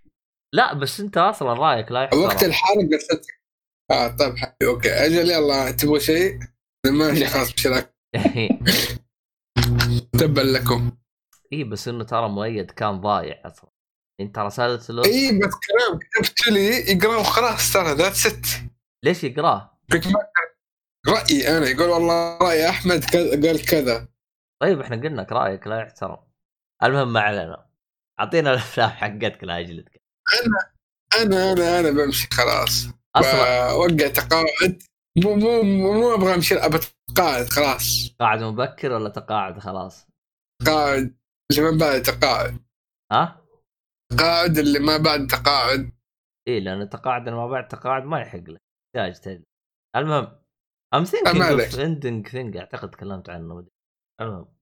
لا 0.54 0.74
بس 0.74 1.00
أنت 1.00 1.16
أصلا 1.16 1.52
رأيك 1.52 1.92
لا 1.92 2.14
وقت 2.14 2.32
يحترم 2.34 2.48
الحرق 2.48 2.78
ارسلت 2.92 3.26
آه 3.90 4.08
طيب 4.08 4.36
حبيبي 4.36 4.66
أوكي. 4.72 4.88
أجل 4.90 5.30
يلا 5.30 5.70
تبغوا 5.70 5.98
شيء؟ 5.98 6.38
ماشي 6.86 7.26
خلاص 7.32 7.52
بشراك 7.52 7.94
تبا 10.20 10.40
لكم. 10.40 10.92
اي 11.52 11.64
بس 11.64 11.88
إنه 11.88 12.04
ترى 12.04 12.28
مؤيد 12.28 12.70
كان 12.70 13.00
ضايع 13.00 13.42
أصلا. 13.46 13.70
انت 14.20 14.38
رسلت 14.38 14.90
له 14.90 15.04
اي 15.04 15.38
بس 15.38 15.54
كلام 15.54 15.98
كتبت 15.98 16.48
لي 16.48 16.90
يقرا 16.92 17.16
وخلاص 17.16 17.72
ترى 17.72 17.92
ذات 17.94 18.12
ست 18.12 18.46
ليش 19.04 19.24
يقرأه؟ 19.24 19.78
رأيي 21.08 21.58
أنا 21.58 21.66
يقول 21.66 21.88
والله 21.88 22.38
رأي 22.38 22.68
أحمد 22.68 23.04
كذا 23.04 23.30
قال 23.30 23.66
كذا. 23.66 24.08
طيب 24.62 24.80
إحنا 24.80 24.96
قلنا 24.96 25.20
لك 25.20 25.32
رأيك 25.32 25.66
لا 25.66 25.80
يحترم. 25.80 26.16
المهم 26.82 27.12
ما 27.12 27.20
علينا. 27.20 27.66
أعطينا 28.20 28.50
الأفلام 28.52 28.90
حقتك 28.90 29.44
لا 29.44 29.58
أجلدك. 29.58 30.02
أنا 31.22 31.52
أنا 31.52 31.80
أنا 31.80 31.90
بمشي 31.90 32.28
خلاص. 32.32 32.86
أصلا 33.16 33.72
وقع 33.72 34.08
تقاعد. 34.08 34.82
مو 35.16 35.34
مو 35.34 35.62
مو 35.62 36.14
أبغى 36.14 36.34
أمشي 36.34 36.54
ابى 36.54 36.76
اتقاعد 37.10 37.46
خلاص. 37.46 38.14
قاعد 38.20 38.42
مبكر 38.42 38.92
ولا 38.92 39.08
تقاعد 39.08 39.58
خلاص؟ 39.58 40.06
تقاعد. 40.64 41.21
اللي 41.58 41.70
ما 41.70 41.78
بعد 41.78 42.02
تقاعد. 42.02 42.60
ها؟ 43.12 43.42
تقاعد 44.12 44.58
اللي 44.58 44.78
ما 44.78 44.96
بعد 44.96 45.26
تقاعد. 45.26 45.92
اي 46.48 46.60
لأن 46.60 46.80
التقاعد 46.80 47.28
ما 47.28 47.46
بعد 47.46 47.68
تقاعد 47.68 48.04
ما 48.04 48.20
يحق 48.20 48.38
لك. 48.38 48.60
تحتاج 48.94 49.20
تجلد 49.20 49.44
المهم 49.96 50.42
I'm 50.94 51.04
thinking 51.04 51.42
عليك. 51.42 51.60
of 51.60 51.80
ending 51.80 52.28
things 52.28 52.56
أعتقد 52.56 52.90
تكلمت 52.90 53.28
عنه. 53.28 53.66
المهم. 54.20 54.54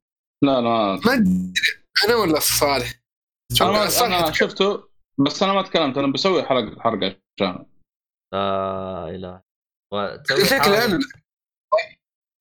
لا 0.43 0.61
لا. 0.61 1.01
ما 1.07 1.15
أدري. 1.15 1.55
أنا 2.05 2.17
ولا 2.17 2.41
صالح؟ 2.41 2.93
أنا, 3.63 4.07
أنا 4.07 4.33
شفته 4.33 4.89
بس 5.27 5.43
أنا 5.43 5.53
ما 5.53 5.63
تكلمت. 5.63 5.99
أنا 5.99 6.13
بسوي 6.13 6.43
حلقه 6.43 6.81
حلقه 6.81 7.17
عشان 7.41 7.67
لا 8.33 9.09
إله. 9.09 9.43
حاجة- 9.95 10.67
أنا 10.67 10.99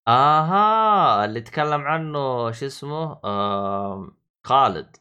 آها 0.07 1.25
اللي 1.25 1.41
تكلم 1.41 1.81
عنه 1.81 2.51
شو 2.51 2.65
اسمه؟ 2.65 3.21
آم... 3.25 4.18
خالد. 4.45 4.97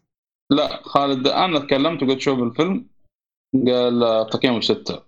لا 0.51 0.83
خالد 0.83 1.27
أنا 1.27 1.59
تكلمت 1.59 2.03
وقلت 2.03 2.21
شوف 2.21 2.39
الفيلم 2.39 2.91
قال 3.67 4.27
تقييمه 4.31 4.61
ستة. 4.61 5.05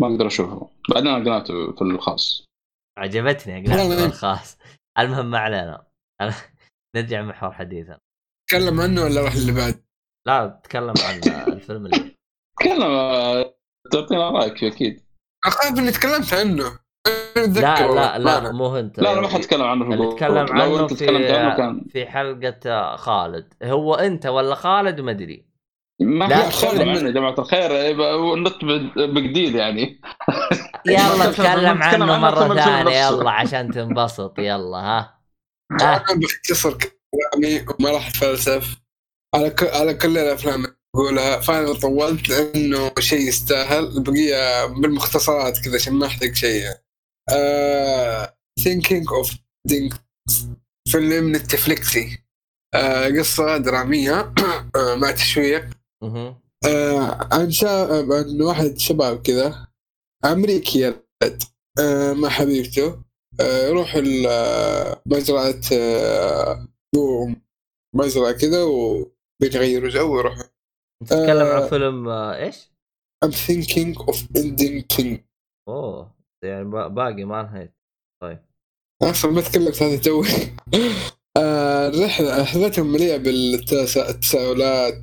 ما 0.00 0.06
أقدر 0.06 0.26
أشوفه. 0.26 0.70
بعدين 0.90 1.06
أنا 1.06 1.24
قناته 1.24 1.72
في 1.72 1.82
الخاص. 1.82 2.44
عجبتني 2.98 3.66
قناعته 3.66 3.88
والله. 3.88 4.06
الخاص. 4.06 4.58
المهم 4.98 5.30
ما 5.30 5.38
علينا. 5.38 5.86
نرجع 6.96 7.22
محور 7.22 7.52
حديثنا. 7.52 7.98
اتكلم 8.44 8.80
عنه 8.80 9.04
ولا 9.04 9.20
أروح 9.20 9.32
اللي 9.32 9.52
بعد؟ 9.52 9.84
لا 10.26 10.60
تكلم 10.64 10.94
عن 11.04 11.20
الفيلم 11.52 11.86
اللي 11.86 12.16
تكلم 12.58 12.80
تعطينا 13.92 14.30
رأيك 14.30 14.58
فيه 14.58 14.68
أكيد. 14.68 15.04
أخاف 15.46 15.78
إني 15.78 15.90
تكلمت 15.90 16.34
عنه. 16.34 16.79
لا 17.36 17.86
لا 17.86 18.18
لا 18.18 18.40
ما- 18.40 18.52
مو 18.52 18.76
انت 18.78 19.00
لا 19.00 19.14
لا 19.14 19.20
ما 19.20 19.28
حتكلم 19.28 19.62
عنه. 19.62 19.84
في 19.88 19.94
اللي. 19.94 20.14
تكلم 20.14 20.46
عنه 20.52 20.80
أنت 20.80 20.92
تكلمت 20.92 21.30
عنه 21.30 21.50
في 21.50 21.56
كان 21.56 21.84
في 21.92 22.06
حلقة 22.06 22.96
خالد. 22.96 23.54
هو 23.62 23.94
أنت 23.94 24.26
ولا 24.26 24.54
خالد 24.54 25.00
ما 25.00 25.10
أدري. 25.10 25.50
ما 26.00 26.24
لا، 26.24 26.50
خالد. 26.50 26.74
تكلم 26.74 26.88
عنه 26.88 27.06
يا 27.06 27.10
جماعة 27.10 27.34
الخير. 27.38 27.70
النت 28.34 28.64
بجديد 28.98 29.54
يعني. 29.54 30.00
يلا 30.86 31.32
تكلم 31.32 31.82
عنه 31.82 32.04
عنه 32.12 32.18
مرة 32.18 32.54
ثانية. 32.54 33.06
يلا 33.06 33.30
عشان 33.30 33.70
تنبسط. 33.70 34.38
يلا 34.38 34.76
ها. 34.76 35.20
أنا 35.72 36.04
باختصر 36.16 36.78
كلامي 36.78 37.66
وما 37.80 37.90
راح 37.90 38.08
أتفلسف. 38.08 38.76
على 39.34 39.50
كل 39.50 39.66
على 39.66 39.94
كل 39.94 40.18
الأفلام 40.18 40.54
اللي 40.64 40.74
أقولها 40.96 41.40
فأنا 41.40 41.72
طولت 41.72 42.28
لأنه 42.28 42.90
شيء 42.98 43.28
يستاهل. 43.28 43.84
البقية 43.96 44.66
بالمختصرات 44.66 45.58
كذا 45.64 45.74
عشان 45.74 45.94
ما 45.94 46.06
أحرق 46.06 46.32
شيء 46.34 46.62
آه... 46.66 46.89
Thinking 48.60 49.04
of 49.22 49.28
Things 49.68 49.96
فيلم 50.88 51.36
نتفليكسي. 51.36 52.18
آه 52.74 53.08
قصة 53.08 53.56
درامية. 53.56 54.34
آه 54.76 54.94
مع 54.94 55.10
تشويق. 55.10 55.68
آه 56.66 57.28
عن 57.32 57.50
شا... 57.50 57.68
عن 58.12 58.42
واحد 58.42 58.78
شباب 58.78 59.22
كذا 59.22 59.66
أمريكي. 60.24 60.80
يلد 60.80 61.42
آه 61.78 62.12
مع 62.12 62.28
حبيبته. 62.28 63.02
آه 63.40 63.66
يروح 63.66 63.96
آه، 64.28 65.02
مزرعة 65.06 65.60
آه 65.72 66.68
مزرعة 67.94 68.32
كذا 68.32 68.62
وبيتغيروا 68.62 69.90
جو 69.90 70.16
ويروحوا 70.16 70.44
تتكلم 71.04 71.46
عن 71.46 71.62
آه. 71.62 71.68
فيلم 71.68 72.08
آه، 72.08 72.36
إيش؟ 72.36 72.70
I'm 73.24 73.28
thinking 73.28 73.94
of 73.98 74.16
ending 74.36 74.96
thing 74.96 75.18
أوه. 75.68 76.19
يعني 76.44 76.64
با- 76.64 76.88
باقي 76.88 77.24
ما 77.24 77.40
انهيت 77.40 77.74
طيب. 78.22 78.38
أصلا 79.02 79.30
ما 79.30 79.40
تكلمت 79.40 79.82
هذا 79.82 79.96
توي 79.96 80.26
آه، 81.36 81.88
الرحلة 81.88 82.42
رحلتهم 82.42 82.92
مليئة 82.92 83.16
بالتساؤلات 83.16 84.94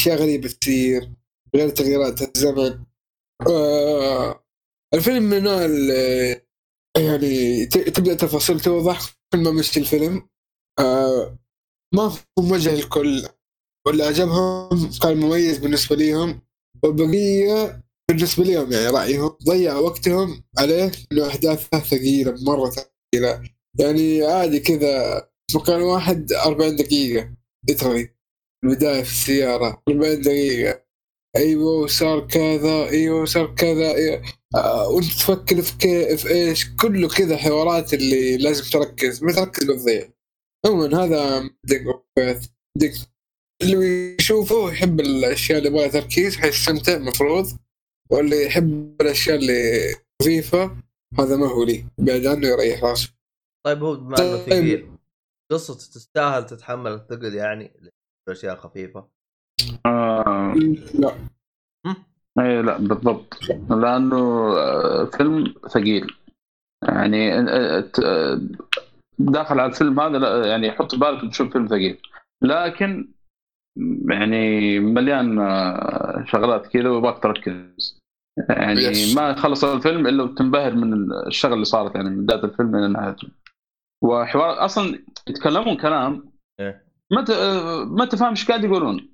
أشياء 0.00 0.16
غريبة 0.22 0.48
تصير 0.48 1.12
غير 1.56 1.68
تغييرات 1.68 2.22
الزمن. 2.36 2.84
آه 3.48 4.44
الفيلم 4.94 5.22
من 5.22 5.46
اللي 5.46 6.42
يعني 6.96 7.66
ت- 7.66 7.78
تبدأ 7.78 8.14
تفاصيل 8.14 8.60
توضح 8.60 9.00
كل 9.32 9.38
ما 9.38 9.50
مشي 9.50 9.80
الفيلم. 9.80 10.28
آه 10.80 11.38
ما 11.94 12.02
هو 12.02 12.42
موجه 12.42 12.74
للكل. 12.74 13.28
واللي 13.86 14.04
عجبهم 14.04 14.90
كان 15.02 15.16
مميز 15.16 15.58
بالنسبة 15.58 15.96
ليهم. 15.96 16.40
والبقية 16.82 17.82
بالنسبة 18.10 18.44
ليهم 18.44 18.72
يعني 18.72 18.86
رايهم 18.86 19.36
ضيع 19.44 19.76
وقتهم 19.76 20.44
عليه 20.58 20.92
إنه 21.12 21.26
احداثه 21.26 21.78
ثقيلة 21.78 22.34
مرة 22.46 22.70
ثقيلة. 22.70 23.42
يعني 23.78 24.22
عادي 24.24 24.60
كذا 24.60 25.28
مكان 25.54 25.82
واحد 25.82 26.32
40 26.32 26.76
دقيقة 26.76 27.30
ليترلي 27.68 28.08
البداية 28.64 29.02
في 29.02 29.10
السيارة 29.10 29.82
40 29.88 30.20
دقيقة. 30.20 30.82
أيوه 31.36 31.86
صار 31.86 32.26
كذا 32.26 32.88
أيوه 32.88 33.24
صار 33.24 33.54
كذا 33.54 33.94
أيوة. 33.94 34.22
آه 34.54 34.88
وأنت 34.88 35.06
تفكر 35.06 35.62
في 35.62 35.76
كيف 35.78 36.26
إيش؟ 36.26 36.66
كله 36.80 37.08
كذا 37.08 37.36
حوارات 37.36 37.94
اللي 37.94 38.36
لازم 38.36 38.70
تركز 38.70 39.24
ما 39.24 39.32
تركز 39.32 39.64
بتضيع 39.64 40.08
عموما 40.66 41.04
هذا 41.04 41.50
دق 42.76 42.92
اللي 43.62 44.16
يشوفه 44.20 44.72
يحب 44.72 45.00
الأشياء 45.00 45.58
اللي 45.58 45.68
يبغى 45.68 45.88
تركيز 45.88 46.36
حيستمتع 46.36 46.98
مفروض. 46.98 47.65
واللي 48.10 48.46
يحب 48.46 48.96
الأشياء 49.00 49.36
اللي 49.36 49.94
خفيفه 50.22 50.76
هذا 51.18 51.36
ما 51.36 51.46
هو 51.46 51.64
لي 51.64 51.84
بعد 51.98 52.26
عنه 52.26 52.46
يريح 52.46 52.84
راسه. 52.84 53.12
طيب 53.66 53.82
هو 53.82 53.96
بما 53.96 54.18
إنه 54.18 54.36
طيب. 54.36 54.50
ثقيل 54.50 54.90
قصته 55.52 55.74
تستاهل 55.74 56.46
تتحمل 56.46 56.92
الثقل 56.92 57.34
يعني 57.34 57.72
اشياء 58.28 58.56
خفيفة؟ 58.56 59.08
آه 59.86 60.54
لا 60.94 61.14
اي 62.38 62.62
لا 62.62 62.78
بالضبط. 62.78 63.38
لأنه 63.70 64.52
آه، 64.56 65.04
فيلم 65.04 65.54
ثقيل. 65.68 66.14
يعني 66.82 67.34
آه، 67.34 67.90
آه، 68.04 68.40
داخل 69.18 69.60
على 69.60 69.72
الفيلم 69.72 70.00
هذا 70.00 70.18
لا 70.18 70.46
يعني 70.46 70.72
حط 70.72 70.94
بالك 70.94 71.30
تشوف 71.30 71.52
فيلم 71.52 71.68
ثقيل. 71.68 71.98
لكن 72.42 73.08
يعني 74.08 74.78
مليان 74.80 75.36
شغلات 76.26 76.66
كذا 76.66 76.88
ويبغاك 76.88 77.22
تركز. 77.22 77.95
يعني 78.48 78.80
yes. 78.80 79.16
ما 79.16 79.34
خلص 79.34 79.64
الفيلم 79.64 80.06
إلا 80.06 80.22
وتنبهر 80.22 80.74
من 80.74 81.12
الشغل 81.26 81.52
اللي 81.52 81.64
صارت 81.64 81.94
يعني 81.94 82.10
من 82.10 82.26
بداية 82.26 82.44
الفيلم 82.44 82.76
إلى 82.76 82.88
نهايته 82.88 83.28
وحوار 84.04 84.64
أصلا 84.64 84.98
يتكلمون 85.28 85.76
كلام 85.76 86.32
إيه. 86.60 86.84
ما 87.12 87.24
ت... 87.24 87.30
ما 87.86 88.04
تفهم 88.04 88.30
إيش 88.30 88.48
قاعد 88.48 88.64
يقولون 88.64 89.08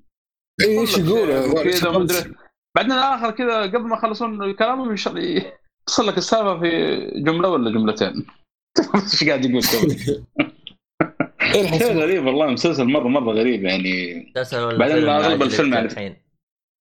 إيش 0.61 0.99
يقول 0.99 1.63
كذا 1.65 1.89
ومدري 1.89 2.35
بعدين 2.77 2.93
الآخر 2.93 3.31
كذا 3.31 3.63
قبل 3.63 3.81
ما 3.83 3.97
يخلصون 3.97 4.53
كلامهم 4.55 4.93
يش- 4.93 5.07
يوصل 5.07 6.07
لك 6.07 6.19
السالفة 6.19 6.61
في 6.61 6.97
جملة 7.17 7.49
ولا 7.49 7.71
جملتين 7.71 8.13
إيش 8.95 9.25
قاعد 9.25 9.45
يقول 9.45 9.63
تو؟ 9.63 9.79
شيء 11.53 11.97
غريب 11.97 12.27
والله 12.27 12.47
مسلسل 12.47 12.85
مره 12.85 13.09
مرة 13.09 13.33
غريب 13.33 13.65
يعني 13.65 14.17
مسلسل 14.37 14.65
ولا 14.65 14.79
بعدين 14.79 15.09
عاجلك 15.09 15.43
الفيلم 15.43 15.75
يعني. 15.75 16.22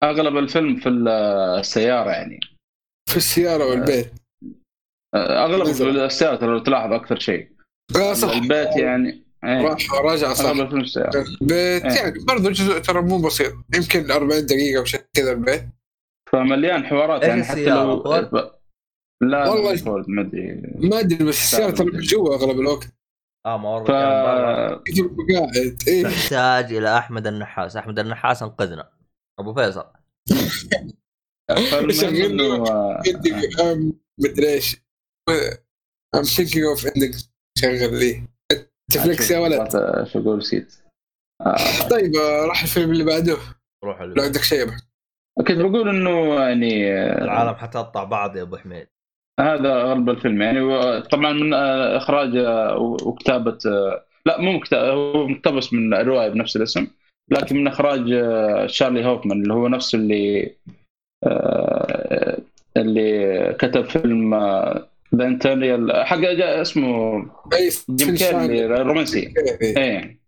أغلب 0.02 0.36
الفيلم 0.36 0.76
في 0.76 0.88
السيارة 0.88 2.10
يعني. 2.10 2.40
في 3.10 3.16
السيارة 3.16 3.66
والبيت. 3.66 4.12
أغلب 5.14 5.68
نزل. 5.68 5.98
السيارة 5.98 6.46
لو 6.46 6.58
تلاحظ 6.58 6.92
أكثر 6.92 7.18
شيء. 7.18 7.50
آه 7.96 8.12
صح. 8.12 8.36
البيت 8.36 8.76
يعني 8.76 9.24
إيه. 9.44 9.68
راح 9.68 9.92
راجع 9.94 10.32
صح. 10.32 10.44
أغلب 10.44 10.60
الفيلم 10.60 10.80
السيارة. 10.80 11.24
البيت 11.42 11.84
إيه. 11.84 11.92
يعني 11.92 12.24
برضه 12.28 12.50
جزء 12.50 12.78
ترى 12.78 13.02
مو 13.02 13.18
بسيط. 13.18 13.52
يمكن 13.76 14.10
40 14.10 14.46
دقيقة 14.46 14.80
وشيء 14.80 15.00
كذا 15.16 15.32
البيت. 15.32 15.64
فمليان 16.32 16.86
حوارات 16.86 17.22
يعني 17.22 17.44
حتى 17.44 17.60
السيارة؟ 17.60 17.84
لو؟ 17.84 18.50
لا 19.22 19.48
والله. 19.48 20.04
ما 20.08 20.22
أدري. 20.22 20.62
ما 20.88 21.00
أدري 21.00 21.24
بس 21.24 21.38
السيارة 21.38 21.70
ترى 21.70 21.86
من 21.86 22.00
جوا 22.00 22.34
أغلب 22.34 22.60
الوقت. 22.60 22.88
آه 23.46 23.58
ما 23.58 23.84
ف 23.84 23.90
قاعد 23.90 24.82
إيه. 25.88 26.06
نحتاج 26.06 26.72
إلى 26.72 26.98
أحمد 26.98 27.26
النحاس. 27.26 27.76
أحمد 27.76 27.98
النحاس 27.98 28.42
أنقذنا. 28.42 28.99
أبو 29.40 29.54
فيصل. 29.54 29.84
إنه 31.50 32.68
آه، 32.68 33.90
مدري 34.20 34.48
إيش؟ 34.48 34.76
I'm 36.16 36.26
thinking 36.36 36.64
of 36.74 36.84
ending 36.90 37.24
شغل 37.58 37.98
لي. 37.98 38.22
نتفلكس 38.90 39.30
يا 39.30 39.38
ولد. 39.38 39.68
شو 40.12 40.18
أقول 40.20 40.38
نسيت. 40.38 40.74
آه، 41.40 41.88
طيب 41.90 42.16
آه، 42.16 42.46
راح 42.46 42.62
الفيلم 42.62 42.90
اللي 42.90 43.04
بعده. 43.04 43.36
روح 43.84 44.02
لو 44.02 44.22
عندك 44.22 44.42
شيء. 44.42 44.66
كنت 45.38 45.58
بقول 45.58 45.88
إنه 45.88 46.34
يعني 46.34 46.92
العالم 47.22 47.54
حتقطع 47.54 48.04
بعض 48.04 48.36
يا 48.36 48.42
أبو 48.42 48.56
حميد. 48.56 48.86
هذا 49.40 49.82
غرب 49.82 50.10
الفيلم. 50.10 50.42
يعني 50.42 50.60
طبعا 51.00 51.32
من 51.32 51.54
إخراج 51.96 52.30
وكتابة 53.06 53.58
لا 54.26 54.40
مو 54.40 54.60
مقتبس 55.28 55.72
من 55.72 55.94
الروايه 55.94 56.28
بنفس 56.28 56.56
الاسم. 56.56 56.86
لكن 57.30 57.56
من 57.56 57.66
إخراج 57.66 58.12
آه، 58.12 58.66
شارلي 58.66 59.04
هوفمان 59.06 59.42
اللي 59.42 59.54
هو 59.54 59.68
نفسه 59.68 59.98
اللي 59.98 60.54
آه، 61.24 62.38
اللي 62.76 63.56
كتب 63.60 63.84
فيلم 63.84 64.34
ذا 65.14 65.24
انتريال 65.26 66.06
حق 66.06 66.16
جا- 66.16 66.62
اسمه 66.62 67.16
أي 67.52 67.70
جيم 67.90 68.16
كيري 68.16 68.44
اللي 68.44 68.66
رومانسي. 68.66 69.34
إيه. 69.62 70.20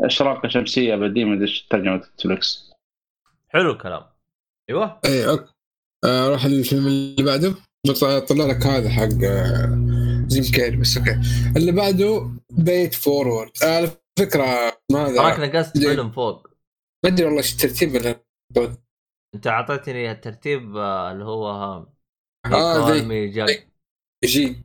أشراقة 0.00 0.48
شمسية 0.48 0.94
بدي 0.94 1.24
ما 1.24 1.34
أدري 1.34 1.44
إيش 1.44 1.66
ترجمه 1.70 1.96
نتفلكس 1.96 2.70
حلو 3.48 3.72
الكلام. 3.72 4.02
أيوه. 4.70 5.00
إيه 5.04 5.30
أوكي 5.30 5.52
آه، 6.04 6.28
روح 6.28 6.44
الفيلم 6.44 6.86
اللي 6.86 7.22
بعده. 7.22 7.54
طلع 8.28 8.46
لك 8.46 8.66
هذا 8.66 8.88
حق 8.90 9.24
آه، 9.24 10.24
جيم 10.28 10.44
كيري 10.44 10.76
بس 10.76 10.96
أوكي. 10.98 11.20
اللي 11.56 11.72
بعده 11.72 12.30
بيت 12.50 12.94
فورورد 12.94 13.50
آه، 13.64 13.76
على 13.76 13.88
فكرة 14.18 14.44
ما 14.92 15.16
تراك 15.16 15.40
نقصت؟ 15.40 15.78
فيلم 15.78 16.10
فوق. 16.10 16.48
ما 17.04 17.10
أدري 17.10 17.24
والله 17.24 17.38
إيش 17.38 17.52
الترتيب 17.52 17.96
أنت 19.34 19.46
أعطيتني 19.46 20.10
الترتيب 20.10 20.76
آه، 20.76 21.12
اللي 21.12 21.24
هو 21.24 21.46
آه، 22.46 22.86
كول 22.86 22.92
ذي. 22.92 23.06
مي 23.06 23.28
جاك. 23.28 23.68
جي 24.24 24.64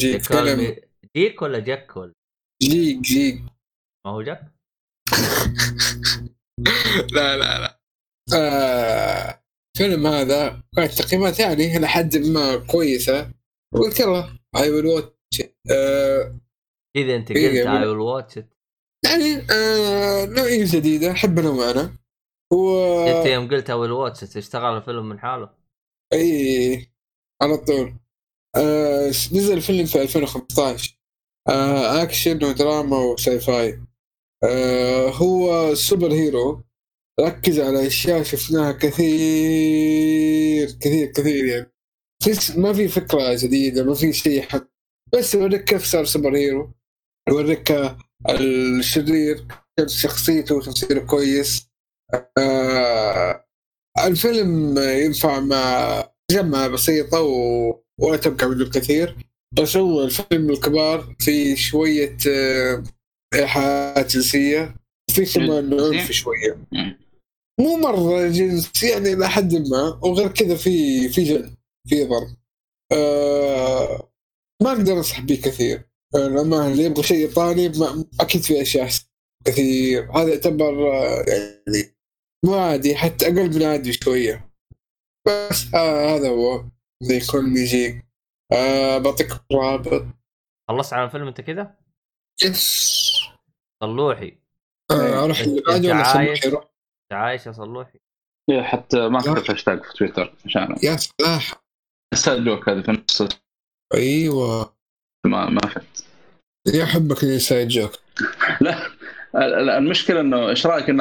جي 0.00 0.12
كول 0.12 0.20
فيلم 0.22 0.58
مي 0.58 0.76
جيك 1.16 1.42
ولا 1.42 1.58
جاك 1.58 1.96
ولا؟ 1.96 2.12
جي 2.62 3.00
جي 3.00 3.32
ما 4.06 4.12
هو 4.12 4.22
جاك؟ 4.22 4.54
لا 7.14 7.36
لا 7.36 7.58
لا. 7.60 7.80
آه 8.34 9.44
فيلم 9.76 10.06
هذا 10.06 10.62
كانت 10.76 10.92
تقييمات 10.92 11.40
يعني 11.40 11.76
إلى 11.76 11.88
حد 11.88 12.16
ما 12.16 12.56
كويسة. 12.56 13.30
قلت 13.74 14.00
يلا 14.00 14.38
I 14.56 14.70
will 14.70 14.86
watch 14.86 15.40
إذا 16.96 17.16
أنت 17.16 17.30
إيه، 17.30 17.48
قلت 17.48 17.66
I 17.66 17.86
will 17.88 17.98
watch 17.98 18.38
يعني 19.04 19.46
آه 19.50 20.24
نوعية 20.24 20.64
جديدة 20.72 21.10
أحب 21.10 21.38
انوعنا 21.38 21.96
و 22.52 22.78
أنت 23.04 23.26
يوم 23.26 23.48
قلت 23.48 23.70
I 23.70 23.76
will 23.76 23.92
watch 23.92 24.20
تشتغل 24.20 24.76
الفيلم 24.76 25.08
من 25.08 25.18
حاله؟ 25.18 25.50
إي 26.12 26.86
على 27.42 27.56
طول. 27.56 27.94
آه 28.56 29.08
نزل 29.08 29.60
فيلم 29.60 29.86
في 29.86 30.02
2015 30.02 30.98
آه 31.48 32.02
أكشن 32.02 32.44
ودراما 32.44 32.96
و 32.98 33.40
sci-fi 33.40 33.80
آه 34.44 35.08
هو 35.10 35.74
superhero. 35.74 36.62
ركز 37.20 37.60
على 37.60 37.86
أشياء 37.86 38.22
شفناها 38.22 38.72
كثير 38.72 40.70
كثير 40.80 41.06
كثير 41.12 41.44
يعني. 41.44 41.72
ما 42.56 42.72
في 42.72 42.88
فكرة 42.88 43.34
جديدة 43.34 43.84
ما 43.84 43.94
في 43.94 44.12
شيء 44.12 44.42
حق 44.42 44.66
بس 45.14 45.34
يوريك 45.34 45.64
كيف 45.64 45.84
صار 45.84 46.04
superhero. 46.04 46.72
يوريك 47.28 47.96
الشرير 48.30 49.46
شخصيته 49.86 50.54
وتمثيله 50.54 51.00
كويس. 51.00 51.68
آه 52.38 53.44
الفيلم 54.06 54.78
ينفع 54.78 55.40
مع 55.40 56.04
جمعة 56.30 56.68
بسيطة 56.68 57.20
و... 57.20 57.74
ولا 58.00 58.16
تبقى 58.16 58.46
منه 58.46 58.70
كثير 58.70 59.16
بس 59.52 59.76
هو 59.76 60.04
الفيلم 60.04 60.50
الكبار 60.50 61.14
في 61.18 61.56
شوية 61.56 62.16
آه، 62.28 62.82
إيحاءات 63.34 64.16
جنسية. 64.16 64.74
في 65.10 65.24
كمان 65.24 65.80
عنف 65.80 66.12
شوية. 66.12 66.58
مو 67.60 67.76
مرة 67.76 68.28
جنس 68.28 68.84
يعني 68.84 69.12
إلى 69.12 69.28
حد 69.28 69.54
ما. 69.54 70.00
وغير 70.02 70.28
كذا 70.28 70.56
في 70.56 71.08
في 71.08 71.24
جلد 71.24 71.54
في 71.88 72.04
ضرب 72.04 72.36
آه 72.92 74.12
ما 74.62 74.72
أقدر 74.72 74.92
أنصح 74.92 75.20
به 75.20 75.40
كثير. 75.44 75.82
الأمانة 76.16 76.66
اللي 76.72 76.82
يبغى 76.84 77.02
شيء 77.02 77.28
ياباني؟ 77.28 77.68
ما- 77.68 78.04
أكيد 78.20 78.42
في 78.42 78.62
أشياء 78.62 78.84
أحسن 78.84 79.06
كثير. 79.44 80.12
هذا 80.12 80.28
يعتبر 80.34 80.92
آه، 80.92 81.24
يعني 81.28 81.94
مو 82.44 82.54
عادي 82.54 82.96
حتى 82.96 83.26
أقل 83.26 83.54
من 83.58 83.62
عادي 83.62 83.92
شوية. 83.92 84.50
بس 85.26 85.74
آه 85.74 86.16
هذا 86.16 86.28
هو. 86.28 86.64
زي 87.02 87.16
يكون 87.16 87.56
يجيك 87.56 88.06
آه 88.52 88.98
بعطيك 88.98 89.28
رابط 89.52 90.06
خلصت 90.70 90.92
على 90.92 91.04
الفيلم 91.04 91.26
أنت 91.26 91.40
كذا؟ 91.40 91.76
yes. 92.44 92.94
صلوحي. 93.82 94.38
آه 94.90 95.24
أروح 95.24 95.38
اللي 95.40 95.62
بعده 95.66 95.88
ولا؟ 95.88 96.12
صلوحي؟ 96.12 96.66
عايش؟ 97.12 97.46
يا 97.46 97.52
صلوحي؟ 97.52 97.98
إيه، 98.50 98.62
حتى 98.62 99.08
ما 99.08 99.20
كتبت 99.20 99.50
هاشتاج 99.50 99.82
في 99.84 99.92
تويتر 99.92 100.36
عشان 100.46 100.76
يا 100.82 100.96
صلاح. 100.96 101.64
inside 102.14 102.44
joke 102.44 102.68
هذا 102.68 102.82
في 102.82 102.90
نفس 102.92 103.24
أيوه. 103.94 104.76
ما 105.26 105.50
ما 105.50 105.60
فهمت. 105.60 106.03
يا 106.66 106.84
حبك 106.84 107.22
ال 107.24 107.30
inside 107.30 107.68
joke 107.68 107.90
لا 108.60 108.86
ال- 109.36 109.70
المشكلة 109.70 110.20
إنه 110.20 110.48
إيش 110.48 110.66
رأيك 110.66 110.90
ان 110.90 111.00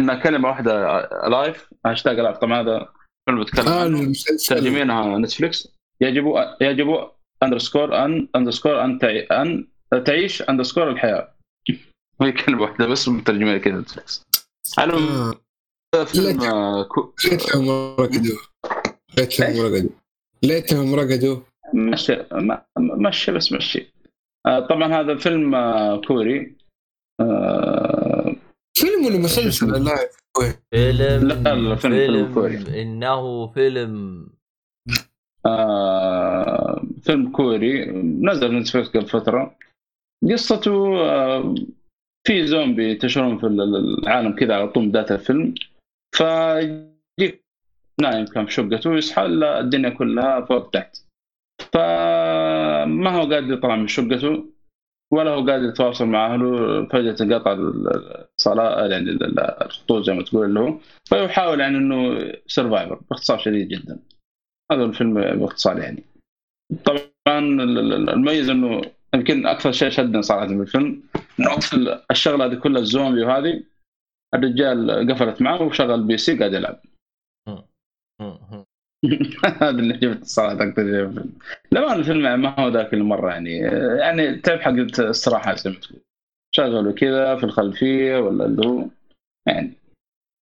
ان 0.00 0.20
كلمة 0.20 0.48
واحدة 0.48 1.00
Alive 1.28 1.68
هاشتاج 1.86 2.20
Alive 2.20 2.36
طبعا 2.36 2.60
هذا 2.60 2.88
فيلم 3.26 3.42
بتكلم 3.44 3.68
آه 3.68 3.84
عنه. 3.84 4.12
ترجمينها 4.48 5.18
نتفلكس 5.18 5.68
يجب 6.00 6.24
يجب 6.60 7.08
underscore 7.42 8.04
ان 8.04 8.28
underscore 8.36 8.84
أن 8.84 8.98
تعي- 8.98 9.20
أن 9.22 9.66
تعيش 10.04 10.42
underscore 10.42 10.90
الحياة. 10.90 11.34
هي 12.22 12.32
كلمة 12.32 12.62
واحدة 12.62 12.86
بس 12.86 13.08
مترجمين 13.08 13.58
كذا 13.58 13.74
نتفلكس 13.74 14.22
العموم، 14.78 15.34
آه. 15.94 16.04
فيلم 16.04 16.40
آه، 16.42 16.88
ليتهم 17.24 17.68
رقدوا. 17.70 18.38
ليتهم 19.18 19.60
رقدوا. 19.60 19.90
ليتهم 20.42 20.94
رقدوا. 20.94 21.40
مشي 21.74 22.18
مشي 22.78 23.32
بس 23.32 23.52
مشي. 23.52 23.78
آه، 23.80 24.03
طبعا 24.44 24.92
هذا 25.00 25.14
فيلم 25.16 25.54
آه، 25.54 26.00
كوري. 26.00 26.56
آه، 27.20 28.36
فيلم 28.78 29.04
ولا 29.06 29.18
مسلسل؟ 29.18 29.84
Alive 29.84 30.18
فيلم 30.70 31.28
لا، 31.28 31.54
لا، 31.54 31.76
فيلم- 31.76 31.76
فيلم 31.76 32.34
كوري. 32.34 32.82
إنه 32.82 33.46
فيلم. 33.46 34.26
آه، 35.46 36.82
فيلم 37.02 37.30
كوري. 37.30 37.86
نزل 38.02 38.58
نتفلكس 38.58 38.88
قبل 38.88 39.06
فترة. 39.06 39.56
قصته 40.32 41.00
آه، 41.00 41.54
في 42.26 42.46
زومبي 42.46 42.90
ينتشرون 42.90 43.38
في 43.38 43.46
العالم 43.46 44.32
كذا 44.36 44.54
على 44.54 44.68
طول 44.68 44.88
بداية 44.88 45.10
الفيلم. 45.10 45.54
فيجيك 46.16 47.44
نايم 48.00 48.26
كان 48.26 48.46
في 48.46 48.52
شقته 48.52 48.90
ويصحى 48.90 49.24
الدنيا 49.26 49.88
كلها 49.90 50.40
فوق 50.40 50.70
تحت. 50.70 50.96
فما 52.84 53.10
هو 53.10 53.20
قادر 53.20 53.52
يطلع 53.52 53.76
من 53.76 53.86
شقته 53.88 54.44
ولا 55.12 55.30
هو 55.30 55.46
قادر 55.46 55.68
يتواصل 55.68 56.06
مع 56.06 56.34
أهله 56.34 56.86
فجأة 56.88 57.16
انقطع 57.20 57.52
الاتصالات 57.52 58.90
يعني 58.90 59.10
الخطوط 59.64 60.04
زي 60.04 60.12
ما 60.12 60.22
تقول 60.22 60.58
هو 60.58 60.78
فيحاول 61.04 61.60
يعني 61.60 61.76
إنه 61.76 62.32
survivor 62.46 63.00
باختصار 63.10 63.38
شديد 63.38 63.68
جدا. 63.68 63.98
هذا 64.72 64.84
الفيلم 64.84 65.14
باختصار 65.14 65.78
يعني. 65.78 66.04
طبعا 66.84 67.38
ال- 67.38 67.78
ال- 67.78 68.08
المميز 68.10 68.50
إنه 68.50 68.82
يمكن 69.14 69.46
أكثر 69.46 69.72
شيء 69.72 69.88
شدني 69.90 70.22
صراحة 70.22 70.46
في 70.46 70.52
الفيلم 70.52 71.02
إنه 71.40 71.58
الشغلة 72.10 72.44
هذه 72.46 72.54
كلها 72.54 72.80
الزومبي 72.80 73.22
وهذه 73.22 73.62
الرجال 74.34 75.10
قفلت 75.12 75.42
معه 75.42 75.62
وشغل 75.62 76.02
PC 76.02 76.38
قاعد 76.38 76.52
يلعب. 76.52 76.80
هذا 79.62 79.70
اللي 79.70 79.96
جبت 79.96 80.24
صراحة 80.24 80.52
أكثر 80.52 80.82
شيء 80.82 81.10
في 81.70 82.00
الفيلم 82.00 82.40
ما 82.40 82.60
هو 82.60 82.68
ذاك 82.68 82.94
المره 82.94 83.30
يعني. 83.30 83.58
يعني 84.00 84.36
تعرف 84.36 84.60
حق 84.60 84.72
تقول 84.72 86.00
شغله 86.54 86.92
كذا 86.92 87.36
في 87.36 87.44
الخلفية 87.44 88.18
ولا 88.18 88.44
اللي 88.44 88.66
هو 88.66 88.84
يعني. 89.46 89.72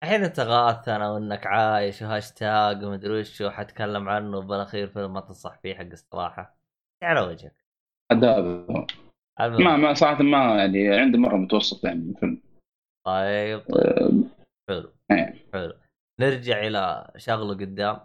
الحين 0.05 0.25
أنت 0.25 0.41
غاث 0.41 0.89
أنا 0.89 1.11
وإنك 1.11 1.47
عايش 1.47 2.03
وهاشتاج 2.03 2.85
ومدري 2.85 3.21
وش 3.21 3.41
وحتكلم 3.41 4.09
عنه 4.09 4.41
بالاخير 4.41 4.87
فيلم 4.87 5.13
ما 5.13 5.21
تنصح 5.21 5.59
فيه 5.59 5.75
حق 5.75 5.93
استراحه 5.93 6.57
على 7.03 7.21
وجهك. 7.21 7.65
المهم. 9.41 9.65
ما 9.65 9.77
ما 9.77 9.95
صراحة 9.95 10.23
ما 10.23 10.57
يعني 10.57 10.89
عندي 10.89 11.19
مرة 11.19 11.37
متوسط 11.37 11.85
يعني 11.85 12.11
الفيلم. 12.11 12.43
طيب. 13.07 13.63
آه، 13.77 14.11
حلو. 14.69 14.93
إيه. 15.11 15.35
حلو. 15.53 15.73
نرجع 16.21 16.67
إلى 16.67 17.11
شغله 17.17 17.55
قدام. 17.55 18.01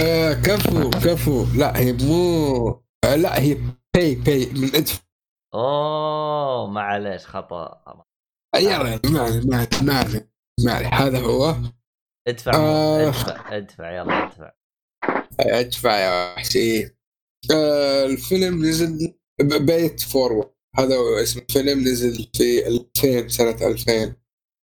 آه 0.00 0.32
كفو 0.32 0.90
كفو. 0.90 1.46
لا 1.56 1.78
هي 1.78 1.92
مو 1.92 2.68
آه 3.04 3.14
لا 3.16 3.40
هي 3.40 3.56
باي 3.96 4.14
باي 4.14 4.46
من 4.46 4.64
ادفع 4.76 5.00
أوه 5.54 6.66
معليش 6.70 7.26
خطأ. 7.26 7.82
يلا 8.56 9.00
ما 9.04 9.40
ما 9.44 9.68
ما 9.82 10.26
ما 10.64 10.72
هذا 10.72 11.18
هو. 11.20 11.56
ادفع 12.28 12.52
آه. 12.54 13.08
ادفع 13.08 13.56
ادفع 13.56 13.90
يلا 13.96 14.24
ادفع. 14.26 14.52
ادفع 15.40 15.98
يا 15.98 16.34
وحشي. 16.34 16.84
آه 17.52 18.04
الفيلم 18.06 18.64
نزل 18.64 19.14
بيت 19.42 20.00
فورورد 20.00 20.50
هذا 20.78 20.96
هو 20.96 21.22
اسم 21.22 21.40
الفيلم 21.40 21.80
نزل 21.80 22.30
في 22.36 22.66
2000 22.66 23.28
سنة 23.28 23.66
2000 23.66 24.16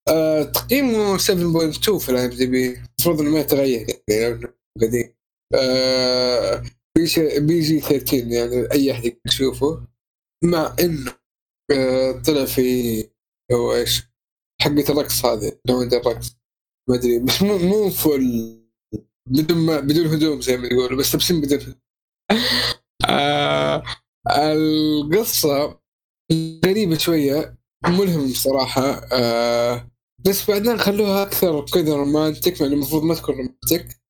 آه 0.10 0.44
تقييمه 0.44 1.18
7.2 1.18 1.98
في 1.98 2.10
الام 2.10 2.30
دي 2.30 2.46
بي 2.48 2.68
المفروض 2.74 3.22
إنه 3.22 3.30
ما 3.30 3.40
يتغير 3.40 3.88
يعني. 4.10 4.61
قديم 4.82 5.14
آه 5.56 6.64
بيجي, 6.98 7.40
بيجي 7.40 7.80
13 7.82 8.18
يعني 8.28 8.72
أي 8.72 8.92
أحد 8.92 9.18
يشوفه. 9.28 9.88
مع 10.44 10.76
إنه 10.80 11.14
آه 11.72 12.12
طلع 12.12 12.46
في 12.46 12.62
هو 13.54 13.76
إيش؟ 13.76 14.04
حقة 14.62 14.86
الرقص 14.90 15.26
هذه 15.26 15.60
نوع 15.70 15.84
الرقص. 15.84 16.38
ما 16.90 16.96
أدري 16.96 17.20
بس 17.20 17.42
مو 17.42 17.58
مو 17.58 17.90
فل 17.90 18.58
بدون 19.30 19.58
ما 19.58 19.80
بدون 19.80 20.08
هدوم 20.08 20.42
زي 20.42 20.58
ما 20.58 20.68
يقولوا 20.68 21.00
بس 21.00 21.14
لابسين 21.14 21.42
بدون 21.42 21.60
هدوم. 21.60 21.82
آه 23.10 23.84
القصة 24.30 25.80
غريبة 26.66 26.98
شوية 26.98 27.58
ملهم 27.88 28.34
صراحة. 28.34 29.02
آه 29.14 29.92
بس 30.28 30.50
بعدين 30.52 30.78
خلوها 30.78 31.24
أكثر 31.24 31.66
كذا 31.66 31.96
romantic 31.96 32.62
مع 32.62 32.68
المفروض 32.68 33.04
ما 33.04 33.16
تكون 33.16 33.36
romantic 33.36 34.01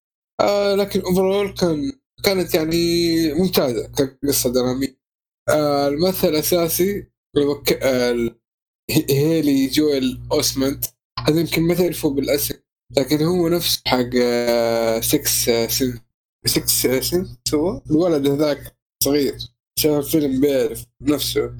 آه 0.41 0.75
لكن 0.75 1.01
overall 1.01 1.53
كان 1.53 1.91
كانت 2.23 2.55
يعني 2.55 3.33
ممتازة 3.33 3.87
كقصة 3.87 4.53
درامية. 4.53 4.97
آه 5.49 5.87
الممثل 5.87 6.27
الأساسي 6.27 7.07
الوك... 7.37 7.71
آه 7.73 8.35
هيلي 9.09 9.67
جويل 9.67 10.21
أوسمنت 10.31 10.85
هذا 11.19 11.39
يمكن 11.39 11.61
ما 11.61 11.73
تعرفه 11.75 12.09
بالأسم 12.09 12.55
لكن 12.97 13.23
هو 13.25 13.47
نفسه 13.49 13.81
حق 13.87 14.09
6 15.01 15.23
Sense 15.67 15.99
6 16.45 16.65
Sense 17.01 17.35
هو؟ 17.53 17.81
الولد 17.91 18.27
هذاك 18.27 18.77
صغير. 19.03 19.37
شاف 19.79 20.05
الفيلم 20.05 20.41
بيعرف 20.41 20.85
نفسه. 21.01 21.57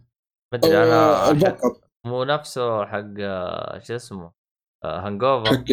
مدري 0.53 0.77
آه، 0.77 0.83
أنا 0.83 1.17
حق- 1.25 1.29
البطل. 1.29 1.81
مو 2.05 2.23
نفسه 2.23 2.85
حق 2.85 3.13
آه، 3.19 3.79
شو 3.79 3.95
اسمه؟ 3.95 4.31
Hangover 4.85 5.45
حق 5.57 5.65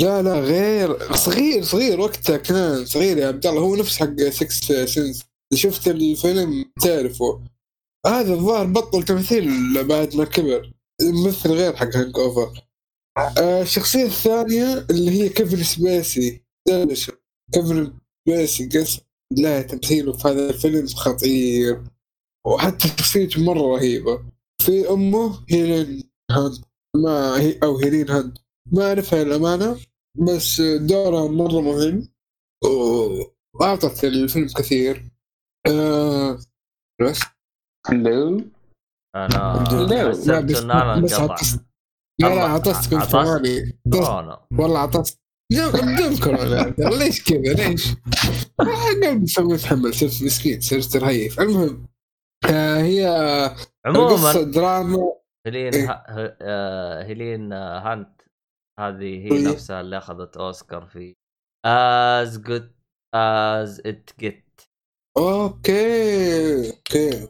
لا 0.00 0.22
لا 0.22 0.40
غير 0.40 1.14
صغير 1.14 1.62
صغير 1.62 2.00
وقتها 2.00 2.36
كان 2.36 2.84
صغير 2.84 3.18
يا 3.18 3.26
عبد 3.26 3.46
الله. 3.46 3.60
هو 3.60 3.76
نفس 3.76 3.96
حق 3.96 4.20
6 4.30 4.86
Sense 4.86 5.24
شفت 5.54 5.88
الفيلم؟ 5.88 6.64
تعرفه. 6.82 7.40
هذا 8.06 8.34
الظاهر 8.34 8.66
بطل 8.66 9.02
تمثيل 9.02 9.48
بعد 9.84 10.16
ما 10.16 10.24
كبر. 10.24 10.72
الممثل 11.00 11.52
غير 11.52 11.76
حق 11.76 11.96
Hangover 11.96 12.64
آه 13.38 13.62
الشخصية 13.62 14.04
الثانية 14.04 14.86
اللي 14.90 15.10
هي 15.10 15.28
كيفن 15.28 15.62
سبيسي 15.62 16.42
كيفن 17.52 17.92
سبيسي 18.28 18.68
قص 18.68 19.00
لا 19.32 19.62
تمثيله 19.62 20.12
في 20.12 20.28
هذا 20.28 20.50
الفيلم 20.50 20.86
خطير. 20.86 21.84
وحتى 22.46 22.88
شخصيته 22.88 23.42
مرة 23.42 23.76
رهيبة. 23.76 24.24
في 24.62 24.90
أمه 24.90 25.44
هيلين 25.50 26.02
هانت 26.30 26.64
ما 26.96 27.40
هي 27.40 27.58
أو 27.62 27.78
هيلين 27.78 28.10
هانت 28.10 28.38
ما 28.72 28.88
أعرفها 28.88 29.22
الأمانة 29.22 29.76
بس 30.16 30.60
دورها 30.60 31.28
مرة 31.28 31.60
مهم 31.60 32.08
وأعطت 33.54 34.04
الفيلم 34.04 34.48
كثير. 34.48 35.10
آه 35.66 36.38
بس. 37.02 37.20
هلو 37.86 38.42
أنا 39.16 39.64
ان 39.70 39.92
أنا 40.70 41.00
بس 41.00 41.12
انقطع 41.12 41.34
عطست- 41.34 41.64
لا 42.20 42.26
لا 42.26 42.32
الله، 42.32 42.42
عطستكم 42.42 42.96
عطست؟ 42.96 43.10
ثواني. 43.12 43.78
والله 44.58 44.78
عطست. 44.78 45.20
لا، 45.52 45.68
بدون 45.70 46.16
كورونا. 46.16 46.74
ليش 46.78 47.24
كذا؟ 47.24 47.52
ليش؟ 47.54 47.94
قلبي 48.58 49.26
سوي 49.26 49.54
يتحمل 49.54 49.94
صرت 49.94 50.22
مسكين 50.22 50.60
صرت 50.60 50.96
رهيف 50.96 51.40
المهم 51.40 51.86
آه 52.50 52.76
هي 52.82 53.06
عموما 53.86 54.32
دراما. 54.42 55.12
هيلين 55.46 55.74
إيه. 55.74 55.90
ها... 55.90 56.36
آه، 56.42 57.04
هيلين 57.04 57.52
هانت 57.52 58.13
هذه 58.80 59.26
هي 59.26 59.32
إيه. 59.32 59.48
نفسها 59.48 59.80
اللي 59.80 59.98
أخذت 59.98 60.36
أوسكار 60.36 60.86
في 60.86 61.14
As 61.66 62.38
Good 62.38 62.72
as 63.14 63.80
It 63.86 64.10
Gets 64.18 64.60
أوكي 65.18 66.70
أوكي. 66.70 67.28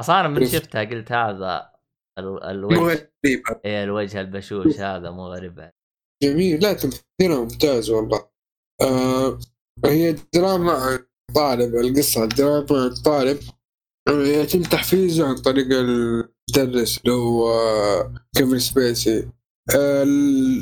أصلا 0.00 0.20
أنا 0.20 0.28
من؟ 0.28 0.46
شفتها 0.46 0.84
قلت 0.84 1.12
هذا 1.12 1.72
ال... 2.18 2.42
الوجه. 2.42 2.78
غريبة 2.78 3.60
إيه 3.64 3.84
الوجه 3.84 4.20
البشوش 4.20 4.80
هذا 4.80 5.10
مو 5.10 5.26
غريب. 5.26 5.70
جميل. 6.22 6.60
لا 6.60 6.72
تمثيلها 6.72 7.40
ممتاز 7.40 7.90
والله. 7.90 8.28
آه 8.80 9.38
هي 9.84 10.12
دراما 10.34 10.72
عن 10.72 10.98
طالب. 11.34 11.74
القصة 11.74 12.26
دراما 12.26 12.82
عن 12.84 12.94
طالب. 13.04 13.38
آه، 14.08 14.12
يتم 14.12 14.62
تحفيزه 14.62 15.28
عن 15.28 15.34
طريق 15.34 15.66
المدرس 15.70 16.98
اللي 16.98 17.12
هو 17.12 17.50
كيفن 18.36 18.58
سبيسي. 18.58 19.30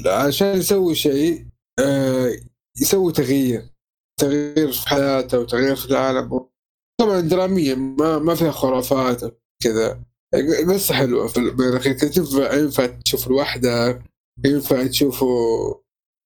عشان 0.07 0.57
يسوي 0.57 0.95
شيء 0.95 1.47
آه 1.81 2.33
يسوي 2.81 3.13
تغيير. 3.13 3.63
تغيير 4.21 4.73
في 4.73 4.89
حياته 4.89 5.39
وتغيير 5.41 5.77
في 5.77 5.87
العالم. 5.87 6.47
طبعا 7.01 7.21
درامية 7.21 7.75
ما 7.75 8.19
ما 8.19 8.35
فيها 8.35 8.51
خرافات 8.51 9.41
كذا. 9.63 10.03
قصة 10.69 10.95
حلوة 10.95 11.29
في 11.29 11.41
الأخير 11.41 11.97
ينفع 12.55 12.87
تشوف 12.87 13.29
لوحدك 13.29 14.03
ينفع 14.45 14.87
تشوفوا 14.87 15.75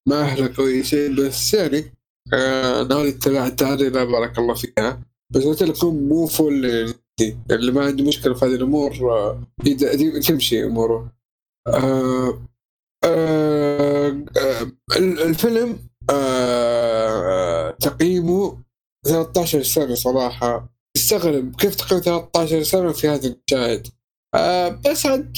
مع 0.09 0.21
أهلك 0.21 0.57
كويسين 0.57 1.17
بس 1.17 1.55
يعني 1.55 1.95
آه 2.35 2.83
ناوي 2.83 3.19
لا 3.89 4.05
بارك 4.05 4.39
الله 4.39 4.55
فيها. 4.55 5.03
بس 5.33 5.45
قلت 5.45 5.63
لكم 5.63 6.09
مو 6.09 6.27
فل 6.27 6.65
يعني 7.21 7.45
اللي 7.51 7.73
ما 7.73 7.85
عنده 7.85 8.05
مشكلة 8.05 8.35
في 8.35 8.45
هذه 8.45 8.55
الأمور 8.55 8.93
آه 9.11 9.47
تمشي 10.27 10.65
أموره. 10.65 11.13
آه 11.69 12.50
آه 13.05 14.09
آه 14.09 14.63
ال- 14.97 15.23
الفيلم 15.23 15.79
آه 16.11 17.71
تقييمه 17.71 18.63
13 19.07 19.63
سنة 19.63 19.95
صراحة 19.95 20.69
استغرب 20.97 21.57
كيف 21.57 21.75
تقييم 21.75 22.01
13 22.03 22.63
سنة 22.63 22.93
في 22.93 23.09
هذا 23.09 23.29
المشاهد 23.29 23.87
آه 24.35 24.69
بس 24.69 25.07
عاد 25.07 25.37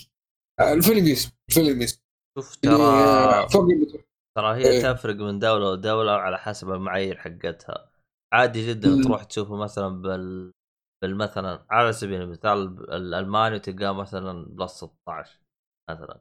آه، 0.61 0.73
الفيلم 0.73 1.07
يسمى 1.07 1.33
الفيلم 1.51 1.83
يسمى 1.83 2.03
شوف 2.39 2.59
يعني 2.65 2.77
ترى 2.77 3.45
المتوسط. 3.73 4.05
ترى 4.39 4.57
هي 4.57 4.71
إيه. 4.71 4.93
تفرق 4.93 5.15
من 5.17 5.39
دولة 5.39 5.75
لدولة 5.75 6.13
على 6.13 6.39
حسب 6.39 6.71
المعايير 6.71 7.19
حقتها 7.19 7.91
عادي 8.35 8.69
جدا 8.69 8.89
مم. 8.89 9.03
تروح 9.03 9.25
تشوفه 9.25 9.57
مثلا 9.57 9.89
بال 10.03 10.53
بالمثلا 11.03 11.67
على 11.71 11.93
سبيل 11.93 12.23
المثال 12.23 12.59
الألماني 12.95 13.59
تلقاه 13.59 13.93
مثلا 13.93 14.47
بلس 14.55 14.73
16 14.73 15.41
مثلا 15.91 16.21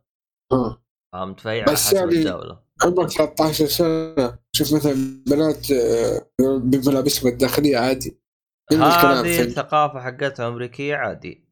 آه. 0.52 0.82
فهمت 1.14 1.40
فهي 1.40 1.62
على 1.62 1.72
بس 1.72 1.88
حسب 1.88 1.96
يعني- 1.98 2.10
الدولة 2.16 2.62
عمرك 2.84 3.10
13 3.10 3.66
سنة. 3.66 4.40
شوف 4.56 4.74
مثلا 4.74 5.24
بنات 5.28 5.72
آه، 5.72 6.28
بملابسهم 6.64 7.32
الداخلية 7.32 7.78
عادي. 7.78 8.18
الكلام 8.72 9.26
هذه 9.26 9.42
الثقافة 9.42 10.00
حقتها 10.00 10.48
أمريكية 10.48 10.96
عادي. 10.96 11.44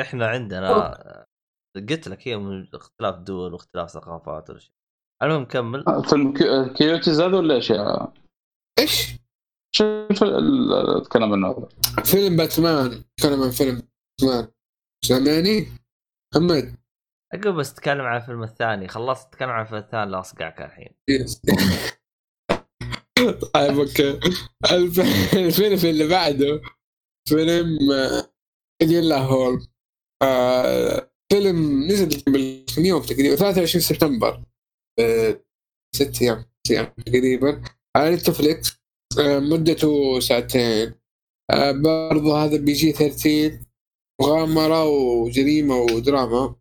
إحنا 0.00 0.26
عندنا 0.26 1.26
قلت 1.90 2.08
لك 2.08 2.28
هي 2.28 2.36
من 2.36 2.66
اختلاف 2.74 3.14
دول 3.18 3.52
واختلاف 3.52 3.90
ثقافات 3.90 4.50
ولا 4.50 4.58
شيء. 4.58 4.72
المهم 5.22 5.44
كمل. 5.44 5.84
فيلم 6.08 6.32
Cu- 6.32 6.68
Cuties 6.74 7.20
هذا 7.20 7.36
ولا 7.36 7.54
إيش 7.54 7.72
إيش؟ 8.78 9.12
شوف 9.76 10.22
ال- 10.22 10.34
ال- 10.36 10.96
الكلام 11.02 11.32
عنه 11.32 11.68
فيلم 12.04 12.36
باتمان. 12.36 13.04
تكلم 13.16 13.42
عن 13.42 13.50
فيلم 13.50 13.82
باتمان. 14.20 14.48
سامعني؟ 15.04 15.66
محمد. 16.34 16.74
أقول 17.34 17.52
بس 17.56 17.74
تتكلم 17.74 18.00
عن 18.00 18.16
الفيلم 18.20 18.42
الثاني 18.42 18.88
خلصت 18.88 19.28
تتكلم 19.32 19.50
عن 19.50 19.62
الفيلم 19.62 19.80
الثاني 19.80 20.10
لا 20.10 20.20
اصقعك 20.20 20.60
الحين. 20.62 20.88
طيب 23.54 23.78
أوكي. 23.78 24.20
الف- 24.72 25.34
الفيلم 25.34 25.78
اللي 25.90 26.08
بعده 26.08 26.60
فيلم 27.28 27.78
آه، 27.92 28.28
إنولا 28.82 29.18
هولمز 29.18 29.66
آه، 30.22 31.10
فيلم 31.32 31.82
نزل 31.84 32.20
قبل 32.26 32.64
يوم 32.78 33.02
تقريبا 33.02 33.36
23 33.36 33.80
سبتمبر. 33.82 34.42
آه، 35.00 35.40
ست 35.96 36.22
أيام 36.22 36.44
تقريبا. 37.06 37.62
على 37.96 38.14
نتفليكس 38.14 38.76
آه، 39.20 39.38
مدته 39.38 40.20
ساعتين. 40.20 40.94
آه، 41.50 41.72
برضو 41.72 42.32
هذا 42.36 42.56
بيجي 42.56 42.92
13 42.92 43.58
مغامرة 44.22 44.84
وجريمة 44.84 45.76
ودراما. 45.76 46.56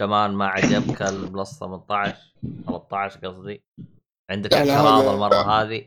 كمان 0.00 0.30
ما 0.30 0.46
عجبك 0.46 1.02
ال 1.02 1.13
plus 1.13 1.58
18 1.58 2.16
13 2.66 3.18
قصدي؟ 3.28 3.62
عندك 4.30 4.52
لا، 4.52 4.64
لا، 4.64 4.72
اعتراض 4.76 5.08
المرة 5.14 5.62
هذه؟ 5.62 5.84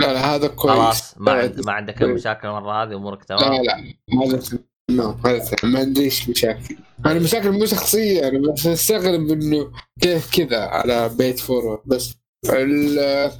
لا 0.00 0.12
لا 0.12 0.34
هذا 0.34 0.48
كويس. 0.48 0.74
خلاص 0.76 1.18
ما 1.18 1.30
لا، 1.30 1.36
عند 1.42 1.66
ما 1.66 1.72
عندك 1.72 2.02
المشاكل 2.02 2.48
المرة 2.48 2.82
هذه 2.82 2.94
أمورك 2.96 3.30
لا 3.30 3.36
تمام. 3.36 3.62
لا 3.62 3.76
هذا 4.24 4.58
no 4.90 5.10
هذا 5.26 5.56
ما 5.64 5.78
عنديش 5.78 6.28
مشاكل. 6.28 6.76
أنا 7.06 7.20
مشاكل 7.20 7.52
مو 7.52 7.66
شخصية 7.66 8.28
أنا 8.28 8.52
بس 8.52 8.66
أستغرب 8.66 9.30
إنه 9.30 9.72
كيف 10.00 10.30
كذا 10.36 10.60
على 10.64 11.08
Pay 11.08 11.26
It 11.26 11.38
Forward 11.38 11.80
بس 11.86 12.14
ال- 12.50 13.30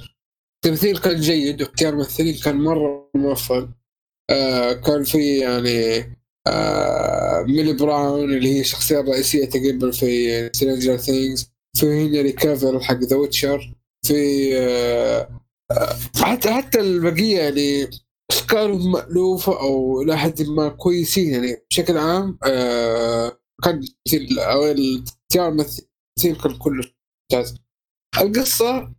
التمثيل 0.65 0.97
كان 0.97 1.15
جيد 1.15 1.61
واختيار 1.61 1.93
الممثلين 1.93 2.35
كان 2.43 2.55
مرة 2.55 3.09
موفق. 3.15 3.69
آه 4.29 4.73
كان 4.73 5.03
في 5.03 5.37
يعني 5.39 6.03
آه 6.47 7.41
ميلي 7.43 7.73
براون 7.73 8.33
اللي 8.33 8.55
هي 8.55 8.59
الشخصية 8.61 8.99
الرئيسية 8.99 9.45
تقريبا 9.45 9.91
في 9.91 10.49
Stranger 10.53 10.97
Things 10.97 11.51
في 11.77 11.85
هنري 11.85 12.31
كافيل 12.31 12.79
حق 12.79 12.95
The 12.97 13.15
Witcher 13.15 13.73
في 14.05 14.49
آه 14.57 15.29
حتى 16.21 16.53
حتى 16.53 16.79
البقية 16.79 17.39
يعني 17.39 17.89
اشكالهم 18.31 18.91
مألوفة 18.91 19.59
أو 19.59 20.01
إلى 20.01 20.17
حد 20.17 20.41
ما 20.41 20.69
كويسين 20.69 21.33
يعني 21.33 21.57
بشكل 21.71 21.97
عام 21.97 22.37
آه 22.45 23.39
كان 23.63 23.81
أو 24.37 24.65
الاختيار 24.65 25.49
التمثيل 25.49 26.41
كان 26.43 26.57
كله 26.57 26.83
ممتاز. 27.33 27.55
القصة 28.21 28.93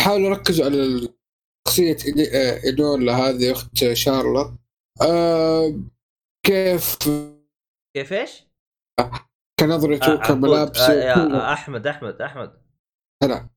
حاولوا 0.00 0.28
يركزوا 0.28 0.64
على 0.64 1.08
شخصية 1.68 1.96
إيدولا 2.64 3.12
هذه 3.16 3.52
أخت 3.52 3.92
شارلوت. 3.92 4.52
كيف؟ 6.46 6.98
كيف 7.96 8.12
إيش؟ 8.12 8.44
كنظرته 9.60 10.16
كملابسه. 10.16 10.92
يا 10.92 11.52
أحمد 11.52 11.86
أحمد 11.86 12.22
أحمد. 12.22 12.62
هلا. 13.22 13.50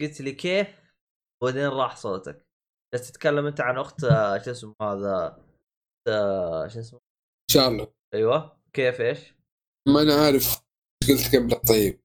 قلت 0.00 0.20
لي 0.20 0.32
كيف 0.32 0.68
وبعدين 1.42 1.66
راح 1.68 1.96
صوتك. 1.96 2.46
بس 2.94 3.12
تتكلم 3.12 3.46
أنت 3.46 3.60
عن 3.60 3.78
أخت 3.78 4.04
آه، 4.04 4.38
شو 4.38 4.50
اسمه 4.50 4.74
هذا 4.82 5.44
آه، 6.08 6.68
شو 6.68 6.80
اسمه؟ 6.80 7.00
شارلوت 7.50 7.94
أيوه. 8.14 8.60
كيف 8.72 9.00
إيش؟ 9.00 9.34
ما 9.88 10.02
أنا 10.02 10.14
عارف 10.14 10.62
قلت 11.08 11.36
قبل 11.36 11.60
طيب. 11.68 12.00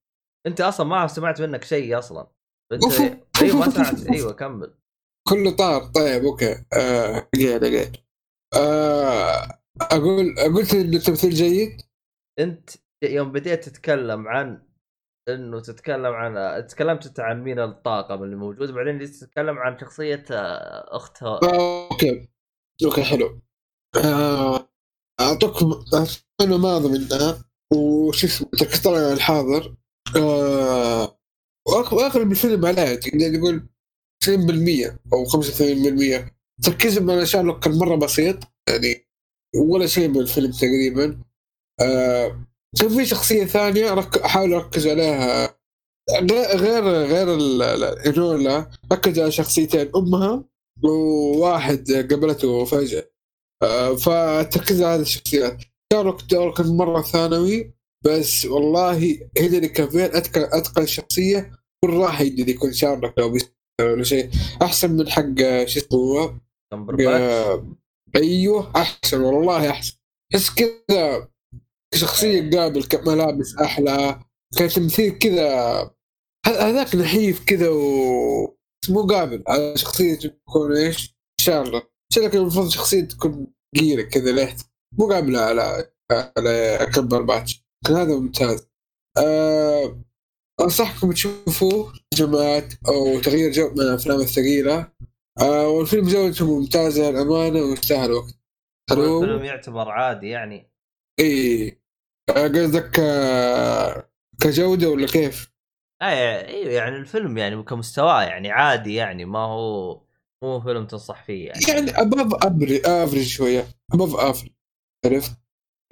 أنت 0.47 0.61
أصلا 0.61 0.85
ما 0.85 1.07
سمعت 1.07 1.41
منك 1.41 1.63
شيء 1.63 1.99
أصلا. 1.99 2.27
أنت 2.73 2.83
أوف. 2.83 3.01
أيوه 3.41 3.57
ما 3.57 3.69
سمعت 3.69 4.07
أيوه 4.07 4.33
كمل. 4.33 4.77
كله 5.27 5.55
طار. 5.55 5.85
طيب 5.85 6.25
أوكي. 6.25 6.65
آه 6.73 7.29
دقيقة 7.33 7.57
دقيقة 7.57 7.91
آه 8.55 9.56
أقول 9.81 10.35
قلت 10.55 10.73
ان 10.73 10.93
التمثيل 10.93 11.29
جيد؟ 11.33 11.81
أنت 12.39 12.69
يوم 13.03 13.31
بديت 13.31 13.63
تتكلم 13.69 14.27
عن 14.27 14.61
إنه 15.29 15.59
تتكلم 15.61 16.05
عن 16.13 16.67
تكلمت 16.67 17.05
أنت 17.05 17.19
عن 17.19 17.43
مين 17.43 17.59
الطاقم 17.59 18.23
اللي 18.23 18.35
موجود 18.35 18.71
بعدين 18.71 18.99
جيت 18.99 19.15
تتكلم 19.15 19.57
عن 19.57 19.79
شخصية 19.79 20.25
آه، 20.31 20.95
اختها 20.95 21.39
آه 21.43 21.89
أوكي. 21.91 22.27
أوكي 22.85 23.03
حلو. 23.03 23.41
آه 24.05 24.69
اعطوكم 25.19 25.85
أنا 26.41 26.57
ماضي 26.57 26.87
منها. 26.89 27.45
وش 27.73 28.23
اسمه؟ 28.23 28.49
تكتر 28.49 28.95
عن 28.95 29.13
الحاضر. 29.13 29.75
وأغ- 30.15 31.93
واغلب 31.93 32.31
الفيلم 32.31 32.65
عليها 32.65 32.95
تقدر 32.95 33.37
تقول 33.37 33.69
90% 34.23 34.99
أو 35.13 35.25
85% 35.25 36.31
تركيزهم 36.63 37.11
على 37.11 37.25
شارلوك 37.25 37.63
كان 37.63 37.77
مرة 37.77 37.95
بسيط. 37.95 38.37
يعني 38.69 39.06
ولا 39.55 39.85
شيء 39.87 40.07
من 40.07 40.17
الفيلم 40.17 40.51
تقريبا. 40.51 41.19
آه 41.81 42.45
كان 42.79 42.89
في 42.89 43.05
شخصية 43.05 43.45
ثانية 43.45 43.93
رك... 43.93 44.17
أحاول 44.17 44.53
أركز 44.53 44.87
عليها. 44.87 45.57
غير 46.11 46.57
غير 46.57 46.83
غير 46.83 47.33
ال- 47.33 47.61
ال- 47.61 47.99
انولا 47.99 48.69
ركز 48.91 49.19
على 49.19 49.31
شخصيتين 49.31 49.91
أمها 49.95 50.43
وواحد 50.83 51.91
قابلته 51.91 52.65
فجأة. 52.65 53.09
آه 53.63 53.95
فتركز 53.95 54.81
على 54.81 54.95
هذه 54.95 55.01
الشخصيات. 55.01 55.63
شارلوك 55.93 56.21
دور 56.23 56.53
كان 56.53 56.77
مرة 56.77 57.01
ثانوي 57.01 57.73
بس 58.05 58.45
والله 58.45 59.19
هنري 59.39 59.67
كافيل 59.67 60.01
اتقن 60.01 60.41
اتقن 60.41 60.85
شخصية 60.85 61.51
كل 61.83 61.93
راح 61.93 62.21
يقدر 62.21 62.49
يكون 62.49 62.73
شارلوك 62.73 63.19
لو 63.19 63.37
ولا 63.81 64.03
شيء. 64.03 64.29
أحسن 64.61 64.91
من 64.91 65.09
حق 65.09 65.35
شو 65.65 65.79
اسمه 65.79 65.99
هو؟ 65.99 66.33
أيوه 68.15 68.71
أحسن 68.75 69.21
والله 69.21 69.69
أحسن. 69.69 69.97
تحس 70.33 70.49
كذا 70.49 71.27
شخصيه 71.93 72.49
قابل 72.49 72.87
ملابس 73.05 73.55
أحلى 73.55 74.19
كان 74.57 74.69
تمثيل 74.69 75.17
كذا 75.17 75.91
هذاك 76.45 76.95
نحيف 76.95 77.45
كذا 77.45 77.69
و 77.69 78.57
مو 78.89 79.07
قابل. 79.07 79.43
على 79.47 79.77
شخصية 79.77 80.15
تكون 80.15 80.77
إيش؟ 80.77 81.17
شارلوت 81.41 81.91
شارلوت 82.13 82.35
المفروض 82.35 82.69
شخصية 82.69 83.01
تكون 83.01 83.47
ثقيلة 83.77 84.03
كذا 84.03 84.31
لحت 84.31 84.65
مو 84.97 85.07
قابله 85.07 85.39
على 85.39 85.91
على 86.11 86.87
كمبر 86.95 87.21
باتش. 87.21 87.65
كان 87.85 87.95
هذا 87.95 88.15
ممتاز. 88.15 88.67
أه 89.17 90.03
أنصحكم 90.61 91.11
تشوفوه 91.11 91.93
جماعات 92.13 92.73
أو 92.87 93.19
تغيير 93.19 93.51
جو 93.51 93.69
من 93.69 93.81
الأفلام 93.81 94.19
الثقيلة. 94.19 94.91
آه 95.41 95.67
والفيلم 95.67 96.07
جودته 96.07 96.59
ممتازة 96.59 97.11
للأمانة 97.11 97.59
ويستاهل 97.59 98.11
وقت 98.11 98.33
الفيلم 98.91 99.43
يعتبر 99.43 99.89
عادي 99.89 100.29
يعني. 100.29 100.71
إي. 101.19 101.81
آه، 102.29 102.47
قصدك 102.47 102.99
آه 102.99 104.09
كجودة 104.41 104.89
ولا 104.89 105.07
كيف؟ 105.07 105.51
اي 106.01 106.45
إيوه 106.47 106.71
يعني 106.73 106.95
الفيلم 106.95 107.37
يعني 107.37 107.63
كمستواه 107.63 108.23
يعني 108.23 108.51
عادي 108.51 108.95
يعني 108.95 109.25
ما 109.25 109.39
هو 109.39 110.01
مو 110.43 110.59
فيلم 110.59 110.87
تنصح 110.87 111.23
فيه 111.23 111.47
يعني. 111.47 111.59
يعني 111.69 112.01
above 112.01 112.33
average 112.85 113.27
شوية. 113.27 113.67
above 113.93 114.15
average 114.15 114.51
عرفت؟ 115.05 115.31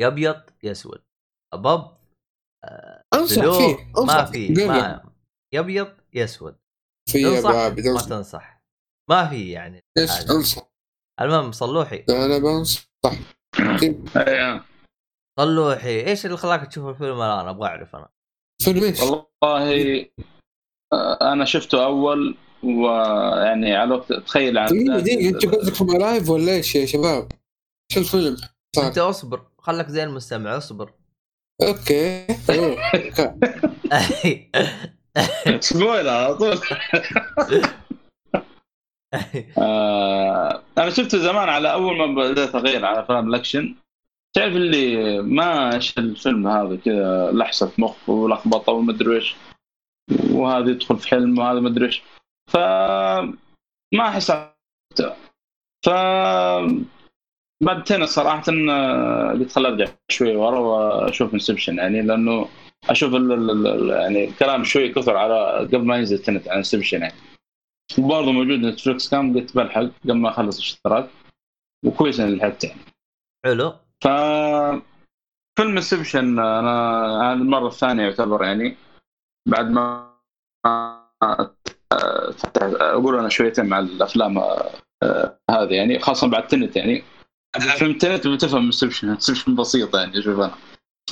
يا 0.02 0.08
أبيض 0.08 0.42
يا 0.64 0.72
أسود. 0.72 1.02
ابب 1.54 1.92
أنصح 3.14 3.42
فيه 3.42 3.92
أنصح 3.98 4.16
ما 4.16 4.26
في. 4.26 4.50
ما 4.68 5.12
يا 5.54 5.60
أبيض 5.60 5.94
يا 6.14 6.24
أسود. 6.24 6.58
في 7.10 7.24
تنصح؟ 7.24 7.50
above 7.50 7.86
ما 7.86 8.02
تنصح. 8.02 8.55
ما 9.10 9.28
في 9.28 9.52
يعني 9.52 9.84
إيش. 9.98 10.12
أنصح. 10.12 10.72
المهم 11.22 11.52
صلوحي. 11.52 12.06
أنا 12.10 12.38
بنصح. 12.38 12.86
إيه. 14.18 14.66
صلوحي. 15.40 16.08
إيش 16.08 16.26
اللي 16.26 16.38
خلاك 16.38 16.68
تشوف 16.68 16.88
الفيلم 16.88 17.22
الآن؟ 17.22 17.48
أبغى 17.48 17.68
أعرف 17.68 17.96
أنا. 17.96 18.10
فيلم 18.64 18.84
إيش؟ 18.84 19.02
والله 19.02 20.10
أنا 21.22 21.46
شفته 21.46 21.86
أول 21.86 22.38
ويعني 22.64 23.76
على 23.76 23.96
وقت 23.96 24.14
تخيل 24.14 24.58
عن 24.58 24.68
دقيقة 24.68 25.00
دقيقة. 25.00 25.30
أنتوا 25.30 25.52
قصدكم 25.52 25.98
live 25.98 26.30
ولا 26.30 26.52
إيش 26.52 26.76
يا 26.76 26.86
شباب؟ 26.86 27.32
شو 27.92 28.00
الفيلم؟ 28.00 28.38
أنت 28.78 28.98
أصبر. 28.98 29.46
خلك 29.58 29.88
زي 29.88 30.04
المستمع 30.04 30.58
أصبر. 30.58 30.94
أوكي. 31.62 32.28
spoiler 35.60 36.10
على 36.10 36.36
طول. 36.38 36.60
آه 39.58 40.62
أنا 40.78 40.90
شفته 40.90 41.18
زمان 41.18 41.50
على 41.50 41.72
أول 41.72 41.98
ما 41.98 42.06
بدأت 42.32 42.56
أغير 42.56 42.86
على 42.86 43.00
افلام 43.00 43.30
الاكشن 43.30 43.76
تعرف 44.34 44.56
اللي 44.56 45.22
ما 45.22 45.76
إيش 45.76 45.98
الفيلم 45.98 46.48
هذا 46.48 46.76
كذا 46.76 47.32
لحسة 47.32 47.72
مخ 47.78 48.10
ولخبطة 48.10 48.74
ومدري 48.74 49.16
إيش 49.16 49.36
وهذا 50.32 50.70
يدخل 50.70 50.98
في 50.98 51.08
حلم 51.08 51.40
وهذا 51.40 51.60
مدري 51.60 51.86
إيش. 51.86 52.02
ف 52.48 52.58
ما 53.94 54.10
أحس. 54.10 54.32
ف 55.86 55.90
بعدين 57.64 58.06
صراحة 58.06 58.44
قلت 59.32 59.52
خل 59.52 59.66
أرجع 59.66 59.86
شوي 60.12 60.36
ورا 60.36 60.60
وأشوف 60.60 61.34
Inception 61.34 61.78
يعني 61.78 62.02
لأنه 62.02 62.50
أشوف 62.90 63.16
ال 63.16 63.32
ال 63.32 63.68
ال 63.68 63.90
يعني 63.90 64.26
الكلام 64.26 64.64
شوي 64.64 64.90
كثر 64.90 65.18
على 65.18 65.68
قبل 65.74 65.86
ما 65.86 65.98
ينزل 65.98 66.20
Tenet 66.20 66.48
عن 66.48 66.58
Inception 66.58 67.02
يعني. 67.02 67.14
وبرضه 68.00 68.32
موجود 68.32 68.60
نتفلكس 68.60 69.10
كان 69.10 69.38
قلت 69.38 69.56
بلحق 69.56 69.82
قبل 70.04 70.14
ما 70.14 70.30
أخلص 70.30 70.58
الاشتراك. 70.58 71.10
وكويس 71.86 72.20
اني 72.20 72.36
لحقت 72.36 72.64
يعني. 72.64 72.82
حلو. 73.46 73.74
ف 74.04 74.08
فيلم 75.60 75.78
Inception 75.78 76.40
أنا 76.40 76.72
هذه 77.22 77.38
المرة 77.38 77.68
الثانية 77.68 78.04
يعتبر 78.04 78.44
يعني. 78.44 78.78
بعد 79.50 79.70
ما 79.70 80.16
فتح 82.38 82.64
أقول 82.64 83.20
أنا 83.20 83.30
شويتين 83.30 83.66
مع 83.66 83.80
الأفلام 83.80 84.38
آه، 84.38 85.40
هذه 85.52 85.74
يعني. 85.74 86.00
خاصة 86.00 86.28
بعد 86.28 86.48
Tenet 86.48 86.76
يعني. 86.76 87.04
فيلم 87.78 87.98
Tenet 87.98 88.28
بتفهم 88.28 88.66
Inception 88.66 89.10
Inception 89.10 89.56
بسيطه 89.56 90.00
يعني 90.00 90.20
أشوف 90.20 90.40
أنا. 90.40 90.56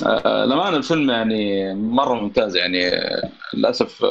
آه، 0.06 0.44
للأمانة 0.44 0.76
الفيلم 0.76 1.10
يعني 1.10 1.74
مرة 1.74 2.14
ممتاز 2.14 2.56
يعني. 2.56 2.88
آه، 2.88 3.30
للأسف 3.54 4.04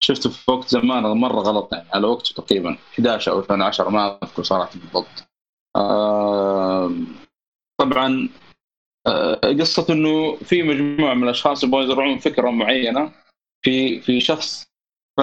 شفته 0.00 0.30
في 0.30 0.50
وقت 0.50 0.68
زمان 0.68 1.02
مرة 1.02 1.40
غلط 1.40 1.72
يعني 1.72 1.88
على 1.94 2.06
وقته 2.06 2.34
تقريبا 2.34 2.78
11 2.94 3.32
أو 3.32 3.40
12 3.40 3.90
ما 3.90 4.18
أذكر 4.22 4.42
صراحة 4.42 4.70
بالضبط. 4.74 5.28
آه، 5.76 6.90
طبعا 7.80 8.28
آه، 9.06 9.34
قصة 9.60 9.86
إنه 9.94 10.36
في 10.36 10.62
مجموعة 10.62 11.14
من 11.14 11.24
الأشخاص 11.24 11.64
يبغوا 11.64 11.82
يزرعون 11.82 12.18
فكرة 12.18 12.50
معينة 12.50 13.12
في 13.64 14.00
في 14.00 14.20
شخص 14.20 14.64
ف 15.16 15.20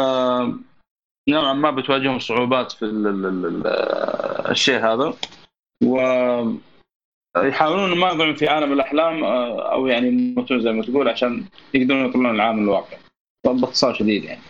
نوعا 1.30 1.53
ما 1.53 1.72
بتواجههم 1.72 2.19
صعوبات 2.19 2.72
في 2.72 2.85
ال 2.85 3.07
ال 3.07 3.26
ال 3.26 3.45
ال 3.45 3.68
الشيء 4.52 4.80
هذا. 4.80 5.14
و 5.84 5.98
يحاولون 7.38 7.98
ما 7.98 8.07
يقعون 8.07 8.35
في 8.35 8.48
عالم 8.48 8.73
الأحلام 8.73 9.23
آه، 9.23 9.73
أو 9.73 9.88
يعني 9.88 10.35
زي 10.52 10.72
ما 10.72 10.84
تقول 10.84 11.10
عشان 11.10 11.45
يقدرون 11.73 12.06
يطلعون 12.06 12.35
العالم 12.35 12.64
الواقع. 12.64 12.98
باختصار 13.45 13.93
شديد 13.93 14.23
يعني. 14.23 14.41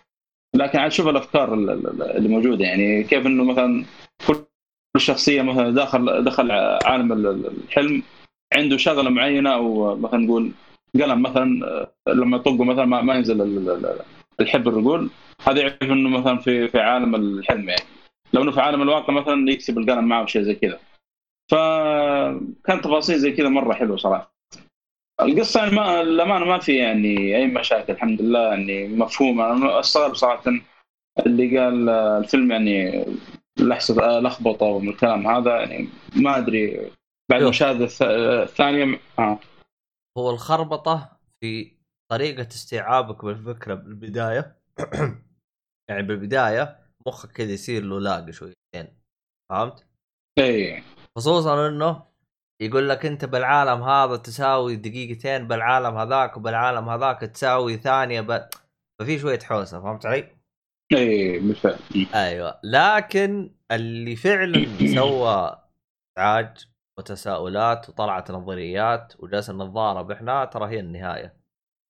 لكن 0.56 0.80
عاد 0.80 0.91
شوف 0.91 1.07
الأفكار 1.07 1.53
ال- 1.53 1.69
ال- 1.69 2.03
اللي 2.18 2.30
موجودة. 2.30 2.65
يعني 2.65 3.03
كيف 3.03 3.26
إنه 3.26 3.44
مثلا 3.44 3.86
كل 4.28 4.45
شخصية 4.98 5.41
مثلا 5.41 5.69
داخل 5.72 6.23
دخل 6.23 6.52
عالم 6.86 7.11
ال- 7.14 7.28
ال- 7.28 7.48
الحلم 7.68 8.03
عنده 8.53 8.78
شغلة 8.78 9.10
معينة 9.10 9.53
أو 9.53 9.95
مثلا 9.95 10.19
نقول 10.19 10.52
قلم 10.95 11.22
مثلا 11.22 11.88
لما 12.07 12.38
يطقه 12.38 12.64
مثلا 12.64 12.86
ما, 12.86 13.15
ينزل 13.15 13.41
ال- 13.41 13.69
ال- 13.69 13.86
ال- 13.86 14.02
الحبر 14.40 14.80
يقول 14.80 15.10
هذا 15.48 15.61
يعرف 15.61 15.84
إنه 15.84 16.10
مثلا 16.10 16.38
في 16.38 16.68
في 16.68 16.80
عالم 16.80 17.15
الحلم 17.15 17.69
يعني. 17.69 17.84
لو 18.34 18.41
إنه 18.44 18.52
في 18.52 18.61
عالم 18.61 18.82
الواقع 18.82 19.14
مثلا 19.14 19.52
يكسب 19.52 19.78
القلم 19.78 20.03
معه 20.07 20.26
شيء 20.26 20.41
زي 20.41 20.56
كذا. 20.56 20.80
فكان 21.52 22.82
تفاصيل 22.82 23.18
زي 23.19 23.32
كذا 23.32 23.49
مرة 23.49 23.73
حلوة 23.73 23.98
صراحة. 23.98 24.34
القصة 25.22 25.60
يعني 25.60 25.76
ما 25.76 26.02
الامانه 26.02 26.45
ما 26.45 26.60
في 26.60 26.76
يعني 26.77 27.38
أي 27.38 27.48
مشاكل 27.48 27.93
الحمد 27.93 28.22
لله 28.22 28.49
يعني 28.49 28.88
مفهومة 28.88 29.52
أنا 29.53 29.80
استغرب 29.80 30.15
صراحة 30.15 30.43
اللي 31.26 31.57
قال 31.60 31.89
الفيلم 31.89 32.52
يعني 32.52 33.06
لحظة 33.60 34.19
لخبطة 34.19 34.65
ومن 34.65 34.89
الكلام 34.89 35.27
هذا 35.27 35.56
يعني 35.61 35.89
ما 36.15 36.38
أدري 36.38 36.91
بعد. 37.31 37.41
المشاهده 37.41 37.88
الث- 37.88 38.02
الثانية 38.02 38.99
آه. 39.19 39.39
هو 40.18 40.30
الخربطة 40.30 41.19
في 41.41 41.77
طريقة 42.11 42.48
استيعابك 42.48 43.26
بالفكرة 43.26 43.73
بالبداية 43.73 44.61
يعني 45.89 46.02
بالبداية 46.03 46.80
مخك 47.07 47.31
كذا 47.31 47.52
يصير 47.52 47.84
له 47.84 47.99
لاقي 47.99 48.31
شويتين 48.31 48.98
فهمت؟ 49.49 49.88
اي 50.39 50.84
خصوصا 51.18 51.68
إنه 51.68 52.11
يقول 52.62 52.90
لك 52.90 53.06
أنت 53.06 53.26
بالعالم 53.26 53.84
هذا 53.84 54.16
تساوي 54.16 54.76
دقيقتين 54.76 55.48
بالعالم 55.48 55.98
هذاك 55.98 56.38
وبالعالم 56.38 56.90
هذاك 56.90 57.20
تساوي 57.20 57.78
ثانية 57.78 58.22
ب... 58.22 58.46
ففي 59.00 59.20
شوية 59.20 59.40
حوسة 59.40 59.82
فهمت 59.82 60.06
علي؟ 60.06 60.28
اي 60.94 61.40
بالفعل. 61.40 61.80
أيوه. 62.16 62.60
لكن 62.64 63.52
اللي 63.72 64.16
فعلا 64.16 64.66
سوى 64.96 65.58
ازعاج 66.18 66.68
وتساؤلات 67.00 67.90
وطلعت 67.90 68.32
نظريات 68.32 69.14
وجلس 69.20 69.50
النظاره 69.50 70.02
بحنا 70.02 70.46
ترى 70.46 70.70
هي 70.70 70.80
النهاية. 70.80 71.34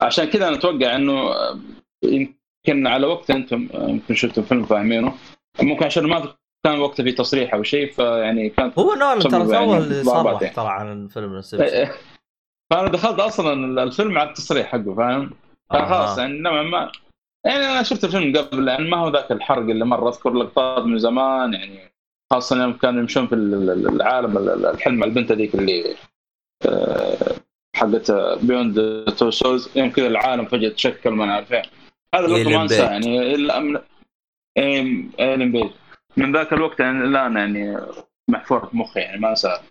عشان 0.01 0.25
كذا 0.25 0.47
أنا 0.47 0.55
أتوقع 0.55 0.95
إنه 0.95 1.31
يمكن 2.03 2.87
على 2.87 3.07
وقت 3.07 3.31
أنتم 3.31 3.69
يمكن 3.73 4.15
شفتوا 4.15 4.43
فيلم 4.43 4.65
فاهمينه 4.65 5.13
ممكن 5.61 5.85
عشان 5.85 6.07
ما 6.07 6.35
كان 6.63 6.79
وقته 6.79 7.03
في 7.03 7.11
تصريح 7.11 7.53
أو 7.53 7.63
شيء 7.63 7.91
فيعني 7.91 8.49
كان 8.49 8.71
هو 8.79 8.93
نولان 8.93 9.19
ترى 9.19 9.31
يعني 9.31 9.65
سوى 9.65 9.77
اللي 9.77 10.03
صرح 10.03 10.41
يعني. 10.41 10.55
ترى 10.55 10.67
عن 10.67 11.03
الفيلم 11.03 11.35
Inception 11.35 11.63
إيه. 11.63 11.91
فأنا 12.71 12.87
دخلت 12.87 13.19
أصلا 13.19 13.83
الفيلم 13.83 14.17
على 14.17 14.29
التصريح 14.29 14.67
حقه 14.67 14.95
فاهم؟ 14.95 15.31
فخلاص 15.69 16.17
آه. 16.17 16.21
يعني 16.21 16.39
نوعا 16.39 16.63
ما 16.63 16.91
يعني 17.45 17.65
أنا 17.65 17.83
شفت 17.83 18.03
الفيلم 18.03 18.37
قبل 18.37 18.67
يعني 18.67 18.89
ما 18.89 18.97
هو 18.97 19.09
ذاك 19.09 19.31
الحرق 19.31 19.61
اللي 19.63 19.85
مرة 19.85 20.09
أذكر 20.09 20.33
لقطات 20.33 20.83
من 20.83 20.99
زمان 20.99 21.53
يعني 21.53 21.91
خاصة 22.33 22.61
يوم 22.63 22.73
كانوا 22.73 23.01
يمشون 23.01 23.27
في 23.27 23.35
ال- 23.35 23.69
ال- 23.69 23.87
العالم 23.87 24.37
ال- 24.37 24.49
ال- 24.49 24.65
الحلم 24.65 24.95
مع 24.95 25.05
البنت 25.05 25.31
هذيك 25.31 25.55
اللي 25.55 25.95
آه، 26.65 27.35
حقت 27.75 28.11
Beyond 28.43 29.05
Two 29.17 29.31
Souls 29.31 29.69
يوم 29.75 29.89
كذا 29.91 30.07
العالم 30.07 30.45
فجأة 30.45 30.69
تشكل 30.69 31.09
ما 31.09 31.25
نعرف 31.25 31.53
إيه. 31.53 31.61
هذا 32.15 32.35
إيلين 32.35 32.55
ما 32.55 32.61
انساه. 32.61 32.91
يعني 32.91 33.35
إلا 33.35 33.59
من 33.59 33.79
إيه، 34.57 35.03
ايلين 35.19 35.51
بيج 35.51 35.69
من 36.17 36.31
ذاك 36.31 36.53
الوقت 36.53 36.79
يعني 36.79 37.03
الآن 37.03 37.37
يعني 37.37 37.77
محفور 38.29 38.65
في 38.65 38.77
مخي 38.77 38.99
يعني 38.99 39.19
ما 39.21 39.29
انساه 39.29 39.61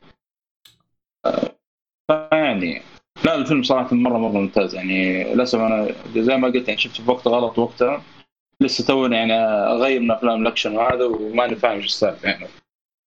فيعني 2.11 2.83
لا 3.25 3.35
الفيلم 3.35 3.63
صراحة 3.63 3.97
مرة 3.97 4.19
مرة 4.19 4.33
ممتاز 4.41 4.75
يعني. 4.75 5.25
للأسف 5.35 5.59
أنا 5.59 5.89
زي 6.17 6.37
ما 6.37 6.49
قلت 6.49 6.69
يعني 6.69 6.81
شفته 6.81 7.05
في 7.05 7.11
وقت 7.11 7.29
غلط 7.29 7.59
وقتها. 7.59 8.03
لسه 8.61 8.87
توني 8.87 9.17
يعني 9.17 9.33
أغير 9.35 10.01
من 10.01 10.11
أفلام 10.11 10.43
الأكشن 10.43 10.77
وهذا 10.77 11.05
وماني 11.05 11.57
فاهم 11.57 11.73
إيش 11.77 11.85
السالفه 11.85 12.29
يعني. 12.29 12.47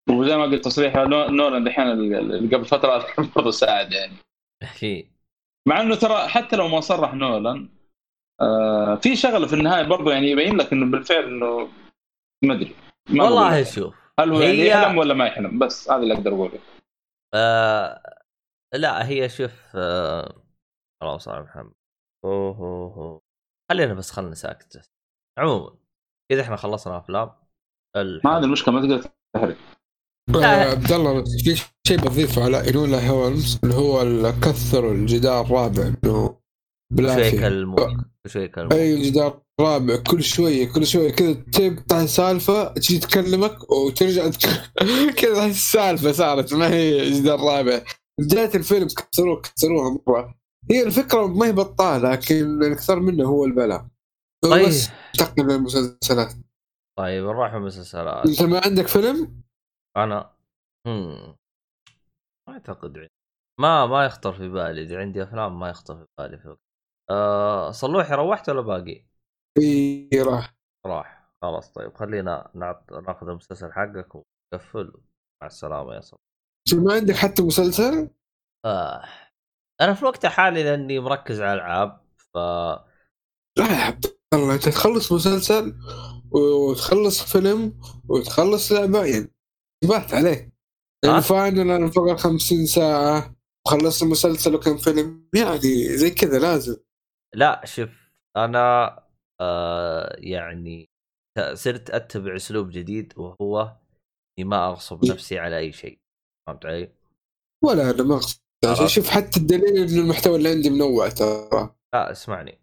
وزي 0.10 0.38
ما 0.38 0.44
قلت 0.44 0.66
تصريح 0.66 0.96
نو- 0.96 1.28
نولان 1.30 1.64
دحين 1.64 1.88
اللي 1.88 2.56
قبل 2.56 2.66
فترة 2.66 3.06
برضه 3.36 3.52
ساعد 3.52 3.92
يعني. 3.94 4.14
في 4.80 5.06
مع 5.68 5.82
إنه 5.82 5.96
ترى 5.96 6.28
حتى 6.28 6.56
لو 6.56 6.68
ما 6.68 6.80
صرح 6.82 7.14
نولان 7.14 7.70
آه 8.42 8.96
في 8.96 9.16
شغلة 9.16 9.48
في 9.48 9.54
النهاية 9.54 9.84
برضه 9.84 10.12
يعني 10.14 10.32
يبين 10.32 10.58
لك 10.58 10.74
إنه 10.74 10.86
بالفعل 10.86 11.24
إنه 11.24 11.70
ما 12.44 12.54
أدري. 12.54 12.76
والله. 13.10 13.64
شوف 13.64 13.96
هل 14.20 14.30
هو 14.34 14.42
يعني 14.42 14.54
هي- 14.54 14.68
يحلم 14.68 14.98
ولا 14.98 15.14
ما 15.14 15.26
يحلم؟ 15.28 15.60
بس 15.60 15.90
هذا 15.90 16.04
اللي 16.04 16.14
أقدر 16.14 16.32
أقوله. 16.34 16.60
آه 17.34 18.20
لا 18.74 19.08
هي 19.08 19.30
شوف 19.30 19.76
آه 19.76 20.44
خلاص 21.02 21.28
محمد 21.28 21.74
اوه 22.26 22.58
اوه 22.58 23.22
خلينا 23.72 23.94
بس 23.94 24.12
خلنا 24.12 24.36
ساكت 24.36 24.90
عموما 25.40 25.76
كذا 26.32 26.42
إحنا 26.42 26.56
خلصنا 26.56 26.98
أفلام 26.98 27.32
ما 27.96 28.38
هذه 28.38 28.44
المشكلة 28.44 28.74
ما 28.74 28.82
تقدر 28.82 29.10
تحرق 29.36 29.56
عبد 30.36 30.92
الله 30.92 31.24
في 31.24 31.56
شيء 31.88 31.98
بضيفه 31.98 32.44
على 32.44 32.62
اينولا 32.68 33.10
هولمز 33.10 33.60
اللي 33.64 33.76
هو 33.76 34.02
كثر 34.42 34.92
الجدار 34.92 35.46
الرابع 35.46 35.84
إنه 35.84 36.28
شوي 36.28 36.38
بالعافيه 36.92 37.38
يكلموك 37.38 37.80
شوي 38.28 38.44
يكلموك 38.44 38.74
أي 38.74 38.94
الجدار 38.94 39.43
الرابع 39.60 39.96
كل 40.12 40.24
شوية 40.24 40.74
كل 40.74 40.86
شوية 40.88 41.12
كذا 41.12 41.34
تقطع 41.34 42.02
السالفة 42.02 42.74
تجي 42.74 43.00
تكلمك 43.00 43.72
وترجع 43.72 44.30
كذا 45.22 45.46
السالفة 45.46 46.12
صارت 46.12 46.54
ما 46.54 46.70
هي 46.74 47.12
جدار 47.12 47.40
رابع 47.40 47.84
بداية 48.20 48.56
الفيلم 48.56 48.88
كسروه 48.88 49.42
كسروها 49.42 50.00
مرة 50.08 50.36
هي 50.72 50.84
الفكرة 50.84 51.28
ما 51.28 51.46
هي 51.46 51.52
بطالة 51.52 52.12
لكن 52.12 52.36
الأكثر 52.36 53.00
منه 53.00 53.26
هو 53.26 53.46
البلاء 53.46 53.88
طيب 54.44 54.68
بس 54.68 54.90
انتقل 54.90 55.48
للمسلسلات 55.48 56.34
طيب 56.98 57.24
نروح 57.24 57.54
المسلسلات 57.54 58.28
أنت 58.28 58.42
ما 58.42 58.62
عندك 58.66 58.88
فيلم؟ 58.88 59.44
أنا 59.98 60.34
هم. 60.88 61.36
ما 62.48 62.54
أعتقد 62.54 62.98
عندي 62.98 63.12
ما 63.60 63.86
ما 63.86 64.06
يخطر 64.06 64.34
في 64.34 64.50
بالي 64.50 64.82
إذا 64.82 65.00
عندي 65.00 65.24
أفلام 65.24 65.60
ما 65.60 65.70
يخطر 65.70 65.96
في 65.96 66.06
بالي 66.18 66.38
في. 66.38 66.58
آه 67.10 67.72
صلوحي 67.72 68.14
روحت 68.14 68.50
ولا 68.50 68.62
باقي؟ 68.62 69.06
راح 70.14 70.56
راح 70.86 71.30
خلاص 71.42 71.72
طيب 71.72 71.98
خلينا 71.98 72.52
نعط... 72.56 72.94
ناخذ 72.94 73.30
المسلسل 73.30 73.72
حقك 73.72 74.16
ونقفل 74.16 74.94
مع 75.42 75.48
السلامة 75.48 75.94
يا 75.94 76.02
انت 76.68 76.74
ما 76.74 76.94
عندك 76.94 77.16
حتى 77.16 77.44
مسلسل؟ 77.44 78.10
آه. 78.66 79.04
أنا 79.82 79.94
في 79.94 80.02
الوقت 80.02 80.26
الحالي 80.26 80.64
لأني 80.64 81.00
مركز 81.00 81.42
على 81.42 81.54
العاب 81.54 82.02
ف 82.18 82.38
لا 83.58 83.68
يا 83.72 83.84
عبد 83.86 84.06
الله 84.34 84.54
أنت 84.54 84.70
تخلص 84.70 85.12
مسلسل 85.12 85.76
وتخلص 86.32 87.22
فيلم 87.22 87.82
وتخلص 88.10 88.72
لعبة 88.72 89.06
يعني 89.06 89.34
انتبهت 89.84 90.14
عليك 90.14 90.54
ها؟ 91.06 91.10
يعني 91.10 91.22
فاينل 91.22 91.72
أنا 91.72 91.92
فوق 91.92 92.10
ال 92.10 92.20
50 92.20 92.66
ساعة 92.66 93.36
وخلصت 93.66 94.04
المسلسل 94.04 94.56
وكم 94.56 94.78
فيلم 94.78 95.30
يعني 95.36 95.98
زي 95.98 96.12
كذا 96.12 96.40
لازم 96.40 96.76
لا 97.34 97.62
شوف 97.66 97.90
أنا 98.38 99.03
آه 99.42 100.16
يعني 100.18 100.90
صرت 101.54 101.90
أتبع 101.90 102.36
أسلوب 102.36 102.70
جديد 102.70 103.14
وهو 103.18 103.78
إني 104.40 104.48
ما 104.50 104.68
أغصب 104.68 105.06
نفسي 105.06 105.40
على 105.40 105.58
أي 105.58 105.72
شيء 105.72 106.00
فهمت 106.48 106.66
علي؟ 106.66 106.92
ولا 107.64 107.90
أنا 107.90 108.04
ما 108.04 108.16
اقصد 108.16 108.40
عرفت. 108.66 108.88
شوف 108.88 109.10
حتى 109.10 109.40
الدليل 109.40 109.78
ان 109.78 110.00
المحتوى 110.00 110.36
اللي 110.36 110.50
عندي 110.50 110.70
منوع 110.70 111.10
ترى 111.10 111.76
لا 111.94 112.12
اسمعني 112.12 112.62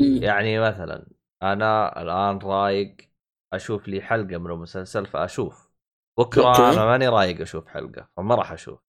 مم. 0.00 0.22
يعني 0.22 0.60
مثلا 0.60 1.06
أنا 1.42 2.02
الآن 2.02 2.38
رايق 2.38 2.96
أشوف 3.52 3.88
لي 3.88 4.00
حلقة 4.00 4.38
من 4.38 4.50
المسلسل 4.50 5.06
فأشوف 5.06 5.70
بكرة 6.18 6.48
okay. 6.48 6.62
أنا 6.62 6.84
ماني 6.84 7.08
رايق 7.08 7.40
أشوف 7.40 7.66
حلقة 7.66 8.08
فما 8.16 8.34
راح 8.34 8.52
أشوف 8.52 8.80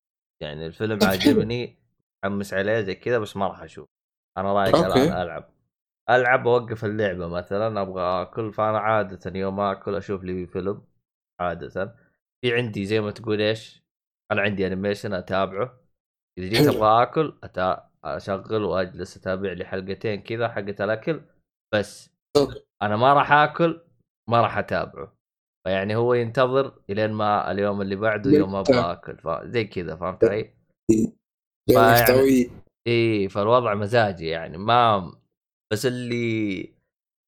يعني 0.42 0.66
الفيلم 0.66 1.00
طيب. 1.00 1.10
عاجبني 1.10 1.78
متحمس 2.24 2.54
عليه 2.54 2.82
زي 2.82 2.96
كذا 2.96 3.20
بس 3.20 3.38
ما 3.38 3.48
راح 3.48 3.62
أشوف 3.62 3.90
أنا 4.38 4.54
رايق 4.54 4.76
okay. 4.76 4.88
الآن 4.88 5.22
ألعب 5.22 5.50
ألعب 6.10 6.48
اوقف 6.48 6.86
اللعبة 6.86 7.28
مثلا 7.28 7.82
أبغى 7.82 8.22
أكل 8.22 8.54
فأنا 8.54 8.80
عاده 8.80 9.40
يوم 9.40 9.60
آكل 9.60 9.96
أشوف 9.96 10.24
لي 10.24 10.48
فيلم 10.48 10.82
عاده 11.42 11.96
في 12.42 12.56
عندي 12.56 12.86
زي 12.86 13.02
ما 13.02 13.12
تقول 13.12 13.42
إيش 13.42 13.84
أنا 14.32 14.42
عندي 14.42 14.68
انيميشن 14.68 15.14
أتابعه 15.14 15.80
إذا 16.40 16.48
جيت. 16.50 16.68
أبغى 16.68 17.04
آكل 17.04 17.38
أتا... 17.44 17.92
أشغل 18.04 18.64
وأجلس 18.64 19.18
أتابع 19.18 19.52
لي 19.52 19.66
حلقتين 19.66 20.22
كذا 20.22 20.48
حقت 20.50 20.82
الأكل 20.82 21.22
بس. 21.74 22.10
أنا 22.82 22.98
ما 22.98 23.14
راح 23.14 23.32
آكل 23.32 23.82
ما 24.30 24.42
راح 24.42 24.58
أتابعه 24.58 25.16
فيعني 25.68 25.96
هو 25.96 26.14
ينتظر 26.14 26.82
إلين 26.90 27.12
ما 27.12 27.52
اليوم 27.52 27.82
اللي 27.82 27.96
بعده 27.96 28.32
يوم. 28.32 28.56
أبغى 28.56 28.92
آكل. 28.92 29.50
زي 29.50 29.64
كذا 29.64 29.96
فهمت 29.96 30.24
علي؟ 30.24 30.54
إيه 32.88 33.28
فالوضع 33.28 33.74
مزاجي 33.74 34.28
يعني 34.28 34.58
ما 34.58 35.12
بس 35.72 35.86
اللي 35.86 36.74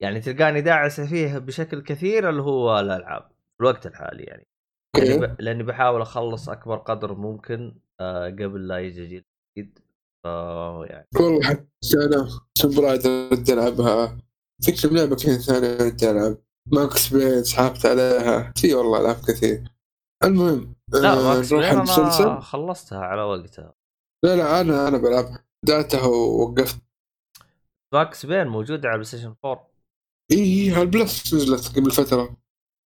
يعني 0.01 0.19
تلقاني 0.19 0.61
داعس 0.61 1.01
فيه 1.01 1.37
بشكل 1.37 1.81
كثير 1.81 2.29
اللي 2.29 2.41
هو 2.41 2.79
الألعاب 2.79 3.21
في 3.31 3.61
الوقت 3.61 3.85
الحالي 3.85 4.23
يعني. 4.23 4.47
لأني. 4.97 5.35
لأني 5.39 5.63
بحاول 5.63 6.01
أخلص 6.01 6.49
أكبر 6.49 6.77
قدر 6.77 7.13
ممكن 7.13 7.75
آه 7.99 8.25
قبل 8.29 8.67
لا 8.67 8.77
يجي 8.79 9.05
جيل 9.07 9.23
جديد 9.57 9.79
يعني. 10.89 11.07
والله 11.15 11.43
حتى 11.43 11.67
أنا 12.05 12.29
ودي 13.31 13.53
ألعبها. 13.53 14.17
في 14.61 14.71
كم 14.71 14.95
لعبة 14.97 15.15
كذا 15.15 15.37
ثانية 15.37 15.85
ودي 15.85 16.11
ألعب. 16.11 16.37
Max 16.71 17.13
Payne 17.13 17.43
سحبت 17.43 17.85
عليها. 17.85 18.53
في 18.57 18.73
والله 18.73 19.01
ألعاب 19.01 19.15
كثير. 19.27 19.63
المهم 20.23 20.75
لا 20.93 21.13
آه، 21.13 21.33
Max 21.33 21.53
Payne 21.53 21.63
أنا 21.63 22.39
خلصتها 22.39 22.99
على 22.99 23.21
وقتها. 23.21 23.73
لا 24.25 24.35
لا 24.35 24.61
أنا 24.61 24.87
أنا 24.87 24.97
بلعبها. 24.97 25.45
بداتها 25.65 26.05
ووقفت. 26.05 26.81
Max 27.93 28.25
Payne 28.25 28.47
موجوده 28.47 28.89
على 28.89 29.03
Station 29.03 29.35
4 29.45 29.71
إي 30.31 30.37
إي، 30.37 30.71
على 30.73 30.81
ال 30.81 30.92
Plus 30.92 31.33
نزلت 31.33 31.77
قبل 31.79 31.91
فترة. 31.91 32.37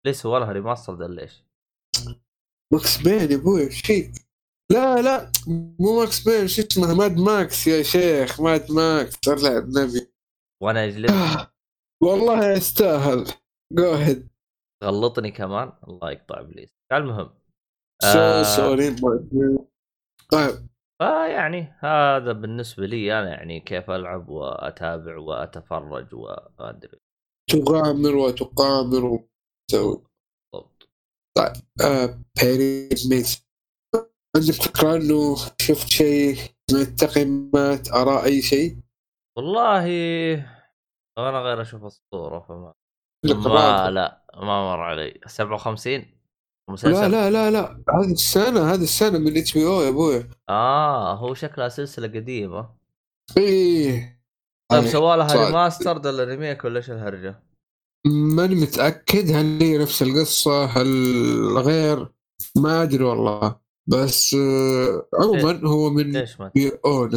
ليش؟ 0.06 0.26
ولا 0.26 0.52
remaster 0.52 0.96
ده 0.96 1.08
ليش؟ 1.08 1.44
Max 2.74 3.02
Payne 3.02 3.32
يا 3.32 3.36
أبوي 3.36 3.72
شيء 3.72 4.12
لا 4.72 5.02
لا 5.02 5.32
مو 5.80 6.00
Max 6.00 6.28
Payne 6.28 6.48
شو 6.48 6.62
اسمها 6.62 6.94
Mad 6.94 7.18
Max 7.18 7.68
يا 7.68 7.84
شيخ 7.84 8.42
Mad 8.42 8.72
Max. 8.72 9.16
طلع 9.18 9.58
النبي 9.58 10.14
وأنا 10.64 10.86
أجلس. 10.86 11.12
آه، 11.12 11.52
والله 12.04 12.52
يستاهل. 12.52 13.26
go 13.74 13.94
ahead 13.94 14.28
غلطني 14.84 15.32
كمان. 15.32 15.74
الله 15.88 16.12
يقطع 16.12 16.40
إبليس. 16.40 16.70
المهم 16.94 17.30
so 18.04 18.20
آه. 18.20 18.44
sorry 18.44 18.96
طيب. 20.32 20.68
فيعني 21.02 21.78
هذا 21.80 22.32
بالنسبة 22.32 22.86
لي 22.86 23.20
أنا 23.20 23.30
يعني 23.30 23.60
كيف 23.60 23.90
ألعب 23.90 24.30
وأتابع 24.30 25.18
وأتفرج 25.18 26.16
وأدري. 26.16 27.00
تغامر 27.52 28.16
وتقامر 28.16 29.06
وتسوي. 29.06 30.04
بالضبط. 30.54 30.90
آه 31.86 32.20
Perry 32.42 32.90
Mason 33.10 33.48
عندك 34.36 34.54
فكرة 34.54 34.96
إنه 34.96 35.36
شفت 35.62 35.88
شيء 35.88 36.36
من 36.72 36.82
التقييمات؟ 36.82 37.92
اراء 37.92 38.26
أي 38.26 38.42
شيء؟ 38.42 38.78
والله 39.38 39.86
أنا 41.18 41.40
غير 41.40 41.62
أشوف 41.62 41.84
الصورة 41.84 42.40
فما 42.40 42.74
ما. 43.26 43.90
لا 43.90 44.26
ما 44.36 44.76
مر 44.76 44.80
علي. 44.80 45.20
57 45.26 46.00
لا 46.00 46.17
مسلسل. 46.70 47.12
لا 47.12 47.30
لا 47.30 47.52
لا. 47.52 47.84
هذه 47.90 48.12
السنة 48.12 48.74
هذه 48.74 48.84
السنة 48.84 49.20
من 49.20 49.38
HBO 49.38 49.82
يا 49.82 49.90
أبوي. 49.90 50.30
آه 50.50 51.14
هو 51.16 51.34
شكلها 51.34 51.70
سلسلة 51.70 52.08
قديمة. 52.08 52.70
إيه. 53.38 54.22
طيب 54.72 54.86
سووا 54.86 55.16
لها 55.16 55.48
remaster 55.48 55.98
ولا 55.98 56.24
remake 56.24 56.66
ولا 56.66 56.78
إيش 56.78 56.92
الهرجة؟ 56.92 57.44
ماني 58.08 58.56
متأكد 58.56 59.32
هل 59.32 59.64
هي 59.64 59.78
نفس 59.78 60.02
القصة 60.02 60.66
هل 60.66 60.88
غير؟ 61.58 62.14
ما 62.56 62.84
أدري 62.84 63.04
والله. 63.04 63.60
بس 63.88 64.34
آه 64.34 65.08
عموما 65.14 65.68
هو 65.68 65.90
من 65.90 66.12
ما 66.12 66.52
أو 66.86 67.10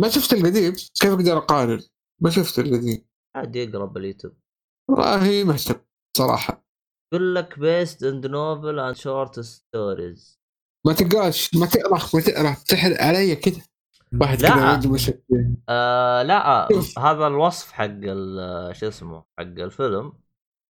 ما 0.00 0.08
شفت 0.08 0.32
القديم. 0.32 0.72
كيف 0.72 1.10
أقدر 1.12 1.38
أقارن؟ 1.38 1.80
ما 2.20 2.30
شفت 2.30 2.58
القديم. 2.58 3.04
عادي 3.36 3.62
يقرا 3.62 3.84
باليوتيوب 3.84 4.32
والله 4.90 5.44
مهتم 5.44 5.74
صراحة. 6.16 6.63
يقول 7.12 7.34
لك 7.34 7.58
based 7.58 8.02
on 8.02 8.26
novel 8.26 8.78
and 8.78 8.96
short 8.96 9.40
stories 9.40 10.40
ما 10.86 10.92
تقراش 10.92 11.54
ما 11.54 11.66
تقرأ 11.66 11.98
ما 12.14 12.20
تقرأ 12.20 12.56
تحرق 12.68 13.02
علي 13.02 13.36
كذا 13.36 13.62
واحد 14.20 14.42
لا. 14.42 14.80
آه 15.68 16.22
لا. 16.22 16.68
هذا 16.98 17.26
الوصف 17.26 17.72
حق 17.72 18.00
شو 18.72 18.88
اسمه 18.88 19.24
حق 19.38 19.42
الفيلم. 19.44 20.12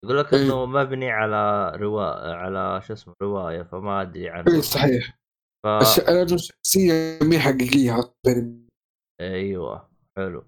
يقول 0.05 0.19
لك 0.19 0.35
إيه. 0.35 0.43
انه 0.43 0.66
مبني 0.66 1.11
على 1.11 1.73
روايه 1.77 2.35
على 2.35 2.82
شو 2.86 2.93
اسمه 2.93 3.15
رواية 3.23 3.62
فما 3.62 4.02
أدري 4.02 4.24
إيه، 4.24 4.31
عنه 4.31 4.61
صحيح. 4.61 5.19
ف... 5.65 5.66
الش- 5.66 6.01
لأنه 6.01 6.35
الشخصية 6.35 7.19
مي 7.23 7.39
حقيقية. 7.39 8.15
أيوه 9.20 9.89
حلو. 10.16 10.44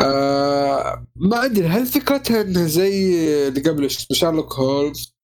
آه 0.00 1.06
ما 1.16 1.44
أدري 1.44 1.66
هل 1.66 1.86
فكرتها 1.86 2.40
انها 2.40 2.66
زي 2.66 3.14
اللي 3.48 3.60
قبل 3.60 3.90
شارلوك 3.90 4.52
هولمز 4.52 5.16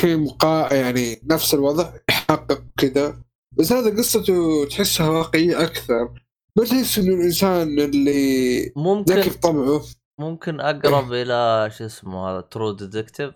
في 0.00 0.16
مقا 0.16 0.74
يعني 0.74 1.20
نفس 1.24 1.54
الوضع 1.54 1.92
يحقق 2.10 2.64
كذا 2.76 3.22
بس 3.58 3.72
هذا 3.72 3.96
قصته 3.98 4.64
تحسها 4.64 5.08
واقعية 5.08 5.62
أكثر. 5.62 6.24
ما 6.58 6.64
تحس 6.64 6.98
إنه 6.98 7.14
الإنسان 7.14 7.78
اللي 7.78 8.72
ممكن 8.76 9.14
ذكي 9.14 9.30
في 9.30 9.38
طبعه؟ 9.38 9.82
ممكن 10.20 10.60
أقرب 10.60 11.12
إلى 11.12 11.70
شو 11.78 11.86
اسمه 11.86 12.30
هذا 12.30 12.40
True 12.40 12.72
Detective 12.72 13.34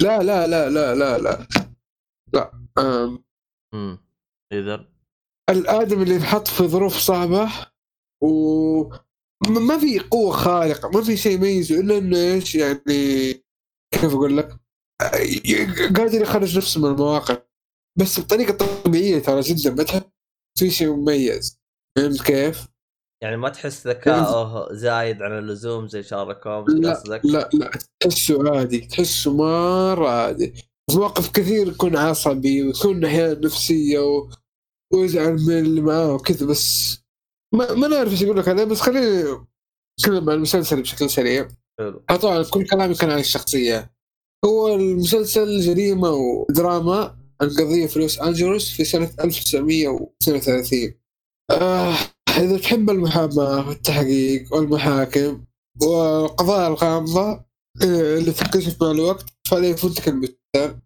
لا 0.00 0.22
لا 0.22 0.46
لا 0.46 0.70
لا 0.70 0.94
لا 0.94 1.18
لا. 1.18 1.46
لا. 2.34 2.52
امم 3.74 3.98
اذا 4.52 4.88
الآدم 5.50 6.02
اللي 6.02 6.16
انحط 6.16 6.48
في 6.48 6.64
ظروف 6.68 6.96
صعبة 6.96 7.48
و 8.22 8.94
ما 9.48 9.78
في 9.78 9.98
قوة 9.98 10.32
خارقة 10.32 10.88
ما 10.88 11.02
في 11.02 11.16
شيء 11.16 11.32
يميزه 11.32 11.80
إلا 11.80 11.98
إنه 11.98 12.16
إيش 12.16 12.54
يعني 12.54 12.82
كيف 13.94 14.04
أقول 14.04 14.36
لك؟ 14.36 14.58
قادر 15.96 16.22
يخرج 16.22 16.56
نفسه 16.56 16.80
من 16.80 16.90
المواقف 16.90 17.42
بس 17.98 18.20
بطريقة 18.20 18.82
طبيعية 18.84 19.18
ترى 19.18 19.40
جدا 19.40 19.70
ما 19.70 19.82
تحس 19.82 20.02
في 20.58 20.70
شيء 20.70 20.96
مميز. 20.96 21.58
فهمت 21.98 22.22
كيف؟ 22.22 22.68
يعني 23.22 23.36
ما 23.36 23.48
تحس 23.48 23.86
ذكائه 23.86 24.68
زايد 24.72 25.22
عن 25.22 25.38
اللزوم 25.38 25.88
زي 25.88 26.02
شارلوك 26.02 26.46
هومز 26.46 26.74
لا 26.74 26.94
قصدك؟ 26.94 27.20
لا 27.24 27.50
لا 27.52 27.70
تحسه 28.00 28.56
عادي 28.56 28.78
تحسه 28.80 29.32
مرة 29.36 30.08
عادي. 30.08 30.54
في 30.90 30.96
مواقف 30.96 31.30
كثير 31.30 31.68
يكون 31.68 31.96
عصبي 31.96 32.62
ويكون 32.62 33.04
أحيانا 33.04 33.40
نفسية 33.40 33.98
و... 33.98 34.30
ويزعل 34.94 35.32
من 35.32 35.58
اللي 35.58 35.80
معاه 35.80 36.14
وكذا 36.14 36.46
بس 36.46 36.98
ما, 37.52 37.74
ما 37.74 37.88
نعرف 37.88 38.10
إيش 38.12 38.22
أقول 38.22 38.38
لك 38.38 38.48
عليه 38.48 38.64
بس 38.64 38.80
خليني 38.80 39.22
نتكلم 40.00 40.30
عن 40.30 40.36
المسلسل 40.36 40.82
بشكل 40.82 41.10
سريع. 41.10 41.48
حلو. 41.78 42.02
طبعا 42.22 42.42
كل 42.42 42.66
كلامي 42.66 42.94
كان 42.94 43.10
عن 43.10 43.18
الشخصية. 43.18 43.92
هو 44.44 44.74
المسلسل 44.74 45.60
جريمة 45.60 46.10
ودراما 46.10 47.16
عن 47.42 47.48
قضية 47.50 47.86
في 47.86 47.98
لوس 47.98 48.18
أنجلوس 48.20 48.70
في 48.70 48.84
سنة 48.84 49.10
1932 49.20 50.94
آه 51.50 51.94
إذا 52.38 52.58
تحب 52.58 52.90
المحاماة 52.90 53.68
والتحقيق 53.68 54.54
والمحاكم 54.54 55.44
والقضايا 55.82 56.68
الغامضة 56.68 57.30
آه، 57.82 58.18
اللي 58.18 58.32
تكتشف 58.32 58.82
مع 58.82 58.90
الوقت 58.90 59.24
فهذا 59.48 59.66
يفوتك 59.68 60.08
المثال 60.08 60.80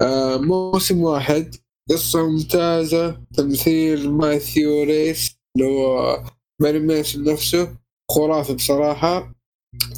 آه 0.00 0.36
موسم 0.36 1.00
واحد 1.00 1.54
قصة 1.90 2.28
ممتازة 2.28 3.20
تمثيل 3.36 4.10
ماثيو 4.10 4.82
ريس. 4.82 5.35
اللي 5.56 5.66
هو 5.68 6.22
Perry 6.62 6.78
Mason 6.78 7.24
نفسه 7.24 7.76
خرافي 8.10 8.54
بصراحة. 8.54 9.32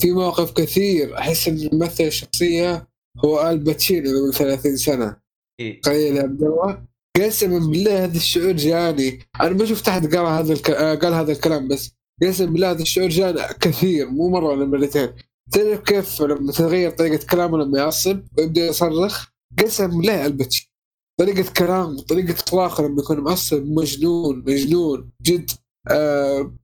في 0.00 0.10
مواقف 0.10 0.52
كثير 0.52 1.18
أحس 1.18 1.48
إن 1.48 1.68
ممثل 1.72 2.04
الشخصية 2.04 2.88
هو 3.24 3.50
آل 3.50 3.64
باتشينو 3.64 4.10
قبل 4.10 4.34
30 4.34 4.76
سنة. 4.76 5.16
إيه. 5.60 5.80
يا 5.86 6.22
عبد 6.22 6.42
الله. 6.42 6.84
قسما 7.16 7.58
بالله 7.58 8.04
هذا 8.04 8.16
الشعور 8.16 8.52
جاني. 8.52 9.18
أنا 9.40 9.50
ما 9.50 9.64
شفت 9.64 9.88
أحد 9.88 10.16
قال 10.16 10.26
هذا 10.26 10.52
الك... 10.52 10.70
قال 10.70 11.14
هذا 11.14 11.32
الكلام 11.32 11.68
بس. 11.68 11.90
قسما 12.22 12.46
بالله 12.50 12.70
هذا 12.70 12.82
الشعور 12.82 13.08
جاني 13.08 13.40
كثير 13.60 14.10
مو 14.10 14.28
مرة 14.28 14.46
ولا 14.46 14.64
مرتين. 14.64 15.08
تعرف 15.52 15.80
كيف 15.80 16.22
لما 16.22 16.52
تتغير 16.52 16.90
طريقة 16.90 17.26
كلامه 17.26 17.58
لما 17.58 17.78
يعصب 17.78 18.20
ويبدأ 18.38 18.66
يصرخ؟ 18.66 19.28
قسما 19.58 19.86
بالله 19.86 20.26
البتش 20.26 20.72
طريقة 21.18 21.52
كلام 21.52 21.98
طريقة 21.98 22.30
إطلاقه 22.40 22.84
لما 22.88 23.02
يكون 23.02 23.20
معصب 23.20 23.66
مجنون 23.66 24.38
مجنون 24.46 25.10
جد. 25.22 25.50
آه 25.90 26.54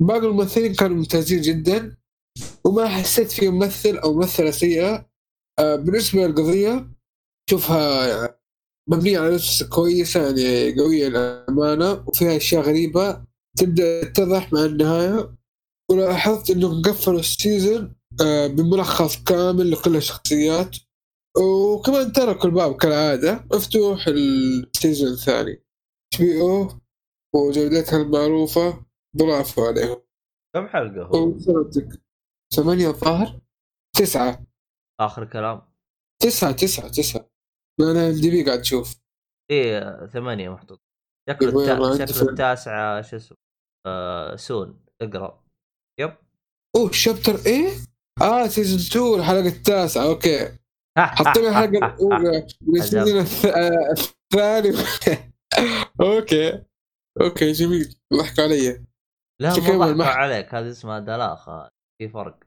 باقي 0.00 0.26
الممثلين 0.26 0.74
كانوا 0.74 0.96
ممتازين 0.96 1.40
جدا 1.40 1.96
وما 2.64 2.88
حسيت 2.88 3.30
في 3.32 3.48
ممثل 3.48 3.96
أو 3.98 4.14
ممثلة 4.14 4.50
سيئة. 4.50 5.06
آه 5.58 5.76
بالنسبة 5.76 6.26
للقضية 6.26 6.90
شوفها 7.50 8.38
مبنية 8.90 9.18
على 9.18 9.34
نفس 9.34 9.62
كويسة 9.62 10.22
يعني 10.26 10.80
قوية 10.80 11.08
للأمانة 11.08 12.04
وفيها 12.06 12.36
أشياء 12.36 12.62
غريبة 12.62 13.24
تبدأ 13.58 14.04
تتضح 14.04 14.52
مع 14.52 14.64
النهاية. 14.64 15.34
ولاحظت 15.90 16.50
إنهم 16.50 16.82
قفلوا 16.82 17.20
ال 17.20 17.31
season 17.31 17.94
آه، 18.20 18.46
بملخص 18.46 19.16
كامل 19.22 19.70
لكل 19.70 19.96
الشخصيات. 19.96 20.76
وكمان 21.40 22.12
تركوا 22.12 22.48
الباب 22.50 22.76
كالعادة. 22.76 23.44
مفتوح 23.52 24.06
ال 24.08 24.23
season 24.23 25.12
الثاني. 25.12 25.52
HBO 25.52 26.68
وجودتها 27.34 28.02
المعروفة 28.02 28.86
ضرافوا 29.16 29.66
عليهم. 29.66 30.02
كم 30.54 30.68
حلقة 30.68 31.02
هو؟ 31.02 31.38
ثمانية 32.54 32.88
الظاهر؟ 32.88 33.40
تسعة. 33.96 34.46
آخر 35.00 35.24
كلام. 35.24 35.62
تسعة 36.22 36.52
تسعة 36.52 36.88
تسعة. 36.88 37.30
أنا 37.80 38.08
IMDb 38.08 38.44
قاعد 38.44 38.58
أشوف 38.58 38.96
إيه 39.50 40.06
ثمانية 40.06 40.48
محطوط. 40.48 40.80
شكله 41.30 41.48
التا... 41.48 41.94
شكله 41.94 42.06
فيلم. 42.06 42.28
التاسعة 42.28 43.02
شو 43.02 43.16
اسمه؟ 43.16 43.36
آه 43.86 44.36
سون 44.36 44.86
اقرأ. 45.02 45.44
يب. 46.00 46.16
أوه 46.76 46.92
شابتر 46.92 47.46
إيه؟ 47.46 47.70
آه 48.22 48.46
سيزون 48.46 48.78
2 48.78 49.20
الحلقة 49.20 49.48
التاسعة. 49.48 50.06
أوكي. 50.06 50.58
حاطين 51.06 51.46
الحلقة 51.46 51.86
الأولى 51.86 52.46
من 52.60 52.80
الثاني. 52.80 54.72
أوكي. 56.00 56.62
أوكي 57.20 57.52
جميل. 57.52 57.94
ضحكوا 58.14 58.44
علي. 58.44 58.84
لا 59.40 59.48
ما 59.48 59.54
ضحكوا 59.54 60.04
عليك 60.04 60.54
هذه 60.54 60.70
اسمها 60.70 60.98
دلاخة. 60.98 61.68
في 61.98 62.08
فرق. 62.08 62.38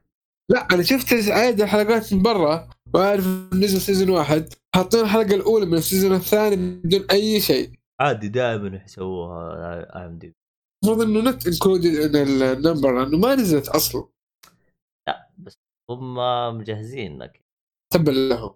لا 0.50 0.68
أنا 0.72 0.82
شفت 0.82 1.28
عادي 1.28 1.64
الحلقات 1.64 2.12
من 2.14 2.22
برا 2.22 2.68
وأعرف 2.94 3.26
نزل 3.54 3.80
season 3.80 4.10
واحد. 4.10 4.54
حاطين 4.74 5.00
الحلقة 5.00 5.34
الأولى 5.34 5.66
من 5.66 5.74
ال 5.74 5.79
season 5.79 6.12
الثاني 6.12 6.56
بدون 6.56 7.06
أي 7.10 7.40
شيء. 7.40 7.72
عادي 8.00 8.28
دائما 8.28 8.82
يسووها 8.84 10.06
IMDb 10.06 10.34
المفروض 10.84 11.06
إنه 11.06 11.30
not 11.30 11.46
included 11.46 11.86
in 11.86 12.16
ال 12.42 12.50
number 12.50 12.98
لأنه 12.98 13.18
ما 13.18 13.34
نزلت 13.34 13.68
أصلا. 13.68 14.08
لا 15.08 15.30
بس 15.38 15.58
هم 15.90 16.14
مجهزين 16.58 17.22
لك 17.22 17.41
تبا 17.92 18.10
لهم 18.10 18.54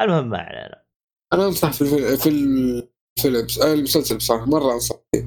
المهم 0.00 0.30
ما 0.30 0.38
علينا. 0.38 0.84
أنا 1.32 1.46
أنصح 1.46 1.72
في 1.72 1.82
الفيلم 1.82 2.16
في 2.18 3.28
الفيلم 3.28 3.46
المسلسل 3.62 4.16
بصراحة 4.16 4.44
مرة 4.44 4.72
أنصح 4.74 4.96
فيه. 5.12 5.26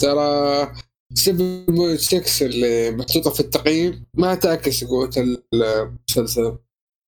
ترى 0.00 0.66
7.6 1.14 2.42
اللي 2.42 2.90
محطوطة 2.90 3.30
في 3.30 3.40
التقييم 3.40 4.06
ما 4.14 4.34
تعكس 4.34 4.84
قوة 4.84 5.10
المسلسل. 5.52 6.58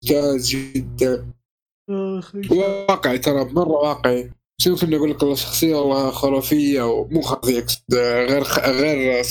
ممتاز 0.05 0.49
جدا. 0.49 1.33
واقعي 2.51 3.19
ترى 3.19 3.45
مرة 3.45 3.69
واقعي. 3.69 4.31
شو 4.61 4.71
يمكن 4.71 4.95
أقول 4.95 5.11
لك 5.11 5.23
والله 5.23 5.37
شخصية 5.37 5.75
والله 5.77 6.11
خرافية 6.11 6.83
ومو 6.83 7.21
خرافيه 7.21 7.67
غير 7.93 8.43
غير 8.43 9.25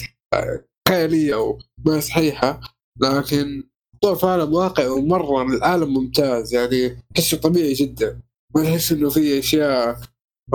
خيالية 0.89 1.35
وما 1.35 1.99
صحيحة. 1.99 2.59
لكن 3.01 3.63
طور 4.01 4.15
في 4.15 4.25
عالم 4.25 4.53
واقعي 4.53 4.87
ومرة 4.87 5.41
العالم 5.41 5.93
ممتاز 5.93 6.53
يعني 6.53 7.03
تحسه 7.15 7.37
طبيعي 7.37 7.73
جدا. 7.73 8.21
ما 8.55 8.63
تحس 8.63 8.91
إنه 8.91 9.09
في 9.09 9.39
أشياء 9.39 9.99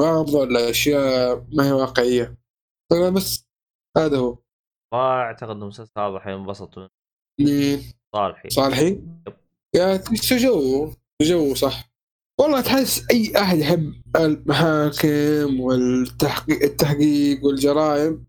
غامضة 0.01 0.39
ولا 0.39 0.71
أشياء 0.71 1.47
ما 1.53 1.67
هي 1.67 1.73
واقعية. 1.73 2.39
أنا 2.93 3.11
بس 3.11 3.49
هذا 3.97 4.19
هو. 4.19 4.39
ما 4.93 5.21
أعتقد 5.21 5.51
إنه 5.51 5.63
المسلسل 5.63 5.93
هذا 5.99 6.19
حينبسط 6.19 6.79
منه 6.79 6.89
مين؟ 7.41 7.83
صالحي. 8.15 8.51
صالحي؟ 8.51 9.01
يا 9.75 9.97
تحسه 9.97 10.37
جو 10.37 10.91
جو 11.23 11.55
صح. 11.55 11.93
والله 12.41 12.61
تحس 12.61 13.07
أي 13.11 13.33
أحد 13.37 13.59
يحب 13.59 13.95
المحاكم 14.17 15.61
والتحقيق 15.61 16.63
التحقيق 16.63 17.45
والجرائم 17.45 18.25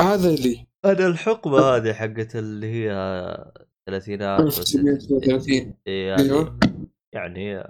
هذا 0.00 0.30
لي 0.30 0.66
أنا 0.84 1.06
الحقبة 1.06 1.76
هذه 1.76 1.92
حقت 1.92 2.36
اللي 2.36 2.66
هي 2.66 2.90
الثلاثينات 3.88 4.40
1930 4.40 5.74
إيه، 5.86 6.16
أيوه. 6.18 6.58
هذه 6.64 6.78
يعني 7.14 7.64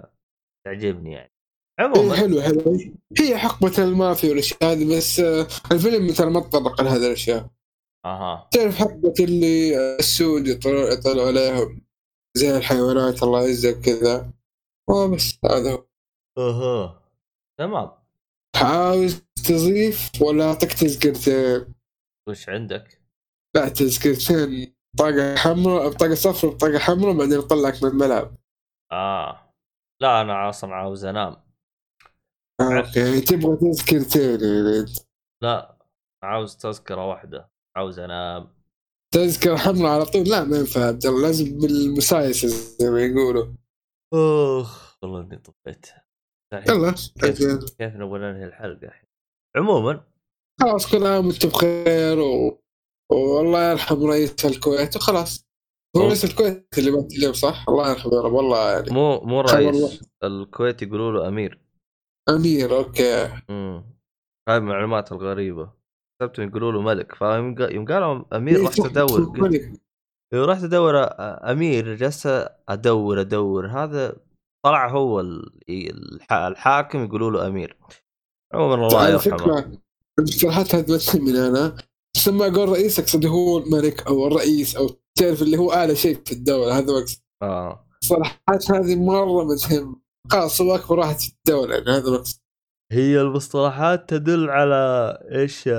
تعجبني 0.65 1.11
يعني. 1.11 1.33
إيه 1.79 1.85
عموما 1.85 2.15
حلو 2.15 2.41
حلو. 2.41 2.77
هي 3.19 3.37
حقبة 3.37 3.83
المافيا 3.83 4.29
والأشياء 4.29 4.63
هذه 4.63 4.97
بس 4.97 5.19
آه، 5.19 5.47
الفيلم 5.71 6.11
ترى 6.11 6.29
ما 6.29 6.39
تطرق 6.39 6.81
لهذه 6.81 7.07
الأشياء. 7.07 7.49
أها. 8.05 8.49
تعرف 8.51 8.75
حقبة 8.75 9.13
اللي 9.19 9.75
السود 9.99 10.47
يطلعوا 10.47 10.89
يطلعوا 10.89 11.27
عليهم 11.27 11.81
زي 12.37 12.57
الحيوانات 12.57 13.23
الله 13.23 13.41
يعزك 13.47 13.81
كذا. 13.81 14.33
وبس 14.89 15.39
هذا 15.45 15.71
هو. 15.71 15.85
أها. 16.37 17.03
تمام. 17.59 17.91
عاوز 18.55 19.23
تضيف 19.47 20.21
ولا 20.21 20.45
أعطيك 20.45 20.73
تذكرتين؟ 20.73 21.73
وش 22.29 22.49
عندك؟ 22.49 23.01
لا 23.55 23.69
تذكرتين. 23.69 24.73
بطاقة 24.95 25.35
حمراء 25.35 25.89
بطاقة 25.89 26.13
صفراء 26.15 26.53
بطاقة 26.53 26.79
حمراء 26.79 27.17
بعدين 27.17 27.37
اطلعك 27.37 27.83
من 27.83 27.89
الملعب. 27.89 28.35
آه. 28.91 29.53
لا 30.01 30.21
أنا 30.21 30.49
أصلا 30.49 30.75
عاوز 30.75 31.05
أنام. 31.05 31.35
آه، 32.61 32.77
أوكي. 32.77 33.21
تبغى 33.21 33.57
تذكرتين 33.57 34.85
لا 35.43 35.77
عاوز 36.23 36.57
تذكرة 36.57 37.09
واحدة. 37.09 37.49
عاوز 37.77 37.99
أنام. 37.99 38.53
تذكرة 39.13 39.55
حمراء 39.55 39.91
على 39.91 40.05
طول؟ 40.05 40.29
لا 40.29 40.43
ما 40.43 40.57
ينفع 40.57 40.87
عبد 40.87 41.05
الله. 41.05 41.21
لازم 41.21 41.57
بالمسايسة 41.57 42.47
زي 42.47 42.89
ما 42.89 43.01
يقولوا. 43.01 43.53
اخ 44.13 44.97
والله 45.03 45.21
إني 45.21 45.37
طفيت. 45.37 45.85
يلا 46.69 46.91
كيف 46.91 47.39
كيف 47.77 47.95
نبغى 47.95 48.19
ننهي 48.19 48.45
الحلقة 48.45 48.87
الحين؟ 48.87 49.09
عموما. 49.55 50.03
خلاص 50.61 50.91
كل 50.91 51.07
عام 51.07 51.27
وأنتم 51.27 51.49
بخير 51.49 52.19
و... 52.19 52.62
والله 53.11 53.71
يرحم 53.71 54.03
رئيس 54.05 54.45
الكويت 54.45 54.95
وخلاص. 54.95 55.45
هو. 55.97 56.01
رئيس 56.07 56.25
الكويت 56.25 56.67
اللي 56.77 56.91
مات 56.91 57.11
اليوم 57.13 57.33
صح؟ 57.33 57.65
الله 57.69 57.91
يرحمه 57.91 58.13
يا 58.15 58.21
رب 58.21 58.31
والله 58.33 58.71
يعني. 58.71 58.91
مو 58.91 59.19
مو 59.19 59.41
رئيس 59.41 60.01
الكويت 60.23 60.81
يقولوا 60.81 61.11
له 61.11 61.27
أمير. 61.27 61.59
أمير 62.29 62.77
أوكي. 62.77 63.23
امم 63.49 63.83
هاي 64.49 64.57
المعلومات 64.57 65.11
الغريبة. 65.11 65.71
حسبت 66.21 66.39
يقولوا 66.39 66.71
له 66.71 66.81
ملك 66.81 67.15
فيوم 67.15 67.55
قا- 67.55 67.71
يوم 67.73 67.85
قالوا 67.85 68.37
أمير 68.37 68.63
رحت 68.63 68.79
ادور 68.79 69.33
رحت 70.33 70.63
ادور 70.63 70.93
أمير 71.51 71.95
جلست 71.95 72.49
أدور 72.69 73.21
أدور. 73.21 73.67
هذا 73.67 74.15
طلع 74.65 74.89
هو 74.89 75.19
ال- 75.19 75.59
الح- 75.69 76.33
الحاكم 76.33 77.05
يقولوا 77.05 77.31
له 77.31 77.47
أمير. 77.47 77.77
عموما 78.53 78.75
الله 78.87 79.09
يرحمه. 79.09 79.79
المصطلحات 80.19 80.75
هذه 80.75 80.95
بس 80.95 81.15
من 81.15 81.35
أنا. 81.35 81.77
بس 82.15 82.27
لما 82.27 82.47
أقول 82.47 82.69
رئيس 82.69 82.99
اقصد 82.99 83.25
هو 83.25 83.57
الملك 83.57 84.07
أو 84.07 84.27
الرئيس 84.27 84.75
أو 84.75 84.89
تعرف 85.19 85.41
اللي 85.41 85.57
هو 85.57 85.71
أعلى 85.73 85.95
شيء 85.95 86.21
في 86.25 86.31
الدولة 86.31 86.77
هذا 86.77 86.99
مقصد 86.99 87.21
آه. 87.43 87.85
المصطلحات 87.93 88.71
هذه 88.71 88.95
مرة 88.95 89.43
ما 89.43 89.55
تهم 89.55 90.01
خلاص 90.31 90.61
هو 90.61 90.75
أكبر 90.75 90.99
واحد 90.99 91.15
في 91.19 91.33
الدولة 91.37 91.75
يعني 91.75 91.89
هذا 91.89 92.11
مقصد 92.11 92.39
هي 92.91 93.21
المصطلحات 93.21 94.09
تدل 94.09 94.49
على 94.49 95.13
إيش؟ 95.31 95.69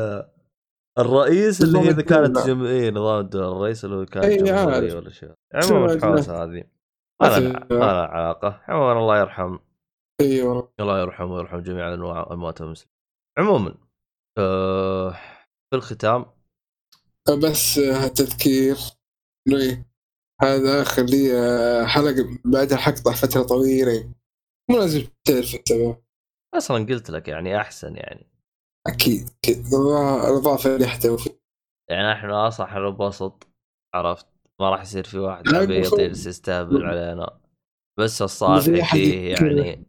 الرئيس 0.98 1.62
اللي 1.62 1.78
هي 1.78 1.90
إذا 1.90 2.02
كانت. 2.02 2.38
جمهورية 2.38 2.90
نظام 2.90 3.20
الدولة 3.20 3.56
الرئيس 3.56 3.84
اللي 3.84 3.96
هو 3.96 4.06
كان 4.06 4.22
إي، 4.22 4.36
جمهورية 4.36 4.74
عارف. 4.74 4.94
ولا 4.94 5.10
شيء. 5.10 5.32
عموما 5.54 5.88
شو 5.88 5.94
الحوسه 5.94 6.44
هذه. 6.44 6.64
ما 7.22 7.26
لها 7.70 8.06
علاقة. 8.06 8.60
عموما 8.68 8.92
الله 8.92 9.20
يرحم. 9.20 9.58
اي 10.20 10.42
والله 10.42 10.68
الله 10.80 11.00
يرحمه 11.00 11.34
ويرحم 11.34 11.60
جميع 11.60 11.94
انواع 11.94 12.28
اموات 12.32 12.60
المسلمين. 12.60 12.94
عموما 13.38 13.74
آه 14.38 15.16
في 15.74 15.78
الختام. 15.78 16.26
بس 17.42 17.74
تذكير 18.14 18.76
إيه، 19.48 19.86
هذا 20.42 20.82
اخر 20.82 21.02
لي 21.02 21.38
آه، 21.38 21.86
حلقة 21.86 22.38
بعدها 22.44 22.78
حقطع 22.78 23.12
فترة 23.12 23.42
طويلة. 23.42 24.10
مو 24.70 24.78
لازم 24.78 25.06
تعرف 25.24 25.54
السبب 25.54 25.96
أصلا 26.54 26.86
قلت 26.86 27.10
لك 27.10 27.28
يعني 27.28 27.60
أحسن 27.60 27.96
يعني. 27.96 28.26
أكيد 28.86 29.30
أكيد. 29.44 29.66
الاضافه 29.74 30.74
اللي 30.74 30.84
يحتوي. 30.84 31.18
يعني 31.90 32.12
إحنا 32.12 32.48
أصلا 32.48 32.66
حننبسط 32.66 33.46
عرفت؟ 33.94 34.26
ما 34.60 34.70
راح 34.70 34.82
يصير 34.82 35.04
في 35.04 35.18
واحد 35.18 35.54
عبيط 35.54 35.98
يجلس 35.98 36.26
يستهبل 36.26 36.84
علينا. 36.84 37.40
بس 37.98 38.22
الصالح 38.22 38.92
فيه 38.92 39.30
يعني 39.30 39.86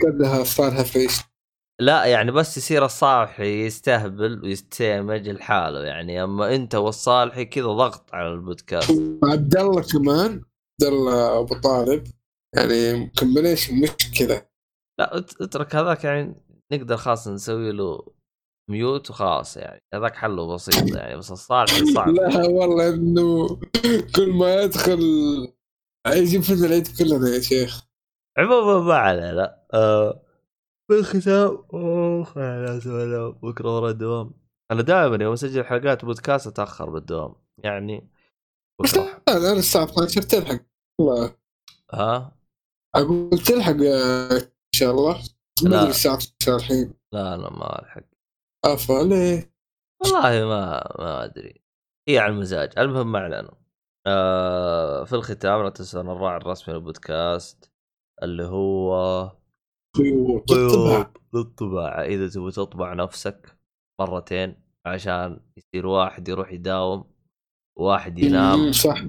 كانها 0.00 0.44
صار 0.44 0.72
لها 0.72 0.82
فيش 0.82 1.27
لا 1.80 2.04
يعني 2.04 2.30
بس 2.30 2.56
يصير 2.56 2.84
الصالحي 2.84 3.66
يستهبل 3.66 4.40
ويستمج 4.44 5.28
لحاله 5.28 5.84
يعني 5.84 6.22
أما 6.24 6.54
أنت 6.54 6.74
والصالحي 6.74 7.44
كذا 7.44 7.66
ضغط 7.66 8.14
على 8.14 8.28
البودكاست. 8.32 8.90
عبد 9.24 9.56
الله 9.56 9.82
كمان 9.92 10.30
عبد 10.32 10.92
الله 10.92 11.38
أبو 11.38 11.54
طالب 11.54 12.04
يعني 12.56 13.12
combination 13.18 13.80
مش 13.80 13.90
كذا 14.18 14.46
لا 15.00 15.18
ات- 15.18 15.40
اترك 15.42 15.74
هذاك 15.76 16.04
يعني 16.04 16.34
نقدر 16.72 16.96
خلاص 16.96 17.28
نسوي 17.28 17.72
له 17.72 18.06
mute 18.70 19.10
وخلاص 19.10 19.56
يعني. 19.56 19.80
هذاك 19.94 20.16
حله 20.16 20.54
بسيط 20.54 20.96
يعني 20.96 21.16
بس 21.16 21.30
الصالحي 21.32 21.92
صعب. 21.94 22.08
لا 22.08 22.46
والله 22.46 22.88
إنه 22.94 23.48
كل 24.16 24.32
ما 24.32 24.54
يدخل 24.62 25.00
يجيب 26.08 26.42
فينا 26.42 26.66
العيد 26.66 26.88
كلنا 26.98 27.28
يا 27.28 27.40
شيخ. 27.40 27.82
عموما 28.38 28.80
ما 28.80 28.94
علينا 28.94 29.62
آه. 29.74 30.22
بالختام. 30.88 31.64
اوه 31.74 32.32
أنا 32.36 32.66
لازم 32.66 32.94
انام 32.94 33.30
بكرة 33.32 33.76
ورا 33.76 33.90
الدوام. 33.90 34.34
أنا 34.70 34.82
دائما 34.82 35.24
يوم 35.24 35.32
أسجل 35.32 35.64
حلقات 35.64 36.04
بودكاست 36.04 36.46
أتأخر 36.46 36.90
بالدوام. 36.90 37.34
يعني 37.64 38.10
بس 38.82 38.96
لا 38.96 39.22
أنا 39.28 39.52
الساعة 39.52 39.84
12 39.84 40.22
تلحق. 40.22 40.60
والله 41.00 41.36
ها؟ 41.92 42.36
أقول 42.96 43.38
تلحق 43.38 43.76
آه، 43.82 44.36
إن 44.36 44.74
شاء 44.74 44.90
الله. 44.90 45.22
ما 45.64 45.68
لا. 45.68 45.80
أدري 45.80 45.90
الساعة 45.90 46.16
12 46.16 46.56
الحين. 46.56 46.94
لا 47.12 47.34
أنا 47.34 47.50
ما 47.50 47.82
ألحق. 47.82 48.02
افا 48.64 48.92
ليه؟ 48.92 49.52
والله 50.02 50.46
ما 50.46 50.92
ما 50.98 51.24
أدري. 51.24 51.62
هي 52.08 52.18
على 52.18 52.32
المزاج. 52.32 52.78
المهم 52.78 53.12
ما 53.12 53.18
علينا. 53.18 53.54
آه 54.06 55.04
في 55.04 55.12
الختام 55.12 55.62
لا 55.62 55.68
تنسون 55.70 56.10
الراعي 56.10 56.36
الرسمي 56.36 56.74
للبودكاست 56.74 57.72
اللي 58.22 58.44
هو 58.44 58.92
طيور 59.96 60.40
تطبع 60.40 61.02
طيوب 61.02 61.06
للطباعة 61.34 62.02
إذا 62.02 62.28
تبغى 62.28 62.50
تطبع 62.52 62.94
نفسك 62.94 63.58
مرتين 64.00 64.56
عشان 64.86 65.40
يصير 65.56 65.86
واحد 65.86 66.28
يروح 66.28 66.52
يداوم 66.52 67.04
وواحد 67.78 68.18
ينام. 68.18 68.72
صح. 68.72 69.04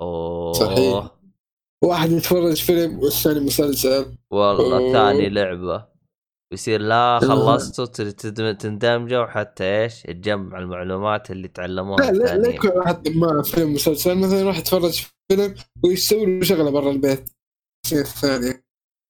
أوه. 0.00 0.52
صحيح. 0.52 1.10
واحد 1.84 2.10
يتفرج 2.10 2.62
فيلم 2.62 2.98
والثاني 2.98 3.40
مسلسل. 3.40 4.16
والثاني 4.30 5.22
أوه. 5.22 5.28
لعبة. 5.28 5.92
يصير 6.52 6.80
لا 6.80 7.18
خلصتوا 7.22 8.10
تندمجوا 8.52 9.26
حتى 9.26 9.64
إيش؟ 9.64 10.02
تجمع 10.02 10.58
المعلومات 10.58 11.30
اللي 11.30 11.48
تعلموها 11.48 12.10
لا 12.10 12.10
لا 12.12 12.38
لا 12.38 12.48
يكون 12.48 12.70
واحد 12.70 13.08
مع 13.08 13.42
فيلم 13.42 13.72
مسلسل. 13.72 14.18
مثلا 14.18 14.40
يروح 14.40 14.58
يتفرج 14.58 15.06
فيلم 15.28 15.54
ويسوي 15.84 16.38
له 16.38 16.44
شغلة 16.44 16.70
برا 16.70 16.90
البيت. 16.90 17.30
الشيء 17.84 18.04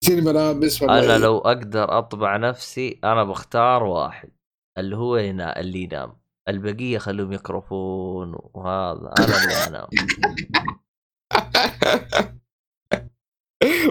يشتري 0.02 0.20
ملابس 0.20 0.82
ولا 0.82 1.16
أنا. 1.16 1.18
لو 1.18 1.38
أقدر 1.38 1.98
أطبع 1.98 2.36
نفسي 2.36 2.98
أنا 3.04 3.24
بختار 3.24 3.82
واحد 3.82 4.30
اللي 4.78 4.96
هو 4.96 5.16
ينا 5.16 5.60
اللي 5.60 5.82
ينام. 5.82 6.16
البقية 6.48 6.98
خلوهم 6.98 7.32
يكرفون 7.32 8.34
وهذا 8.54 9.14
أنا 9.18 9.42
اللي 9.42 9.66
أنام. 9.68 9.88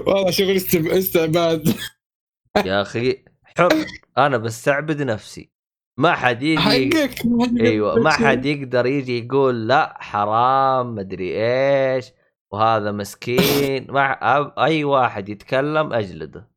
والله 0.08 0.32
شغل 0.32 0.56
استعباد. 0.98 1.68
يا 2.66 2.82
أخي 2.82 3.24
حر. 3.58 3.86
أنا 4.18 4.38
بستعبد 4.38 5.02
نفسي. 5.02 5.52
ما 5.98 6.14
حد 6.16 6.44
يجي 6.44 6.62
حقك 6.62 7.16
أيوه 7.62 7.96
ما 7.96 8.10
حد 8.10 8.46
يقدر 8.46 8.86
يجي 8.86 9.26
يقول 9.26 9.68
لا 9.68 9.98
حرام 10.00 10.96
مدري 10.96 11.34
إيش. 11.36 12.12
وهذا 12.54 12.92
مسكين. 12.92 13.88
ما 13.92 14.14
أب- 14.14 14.60
أي 14.60 14.84
واحد 14.84 15.30
يتكلم 15.30 15.94
أجلده. 15.94 16.48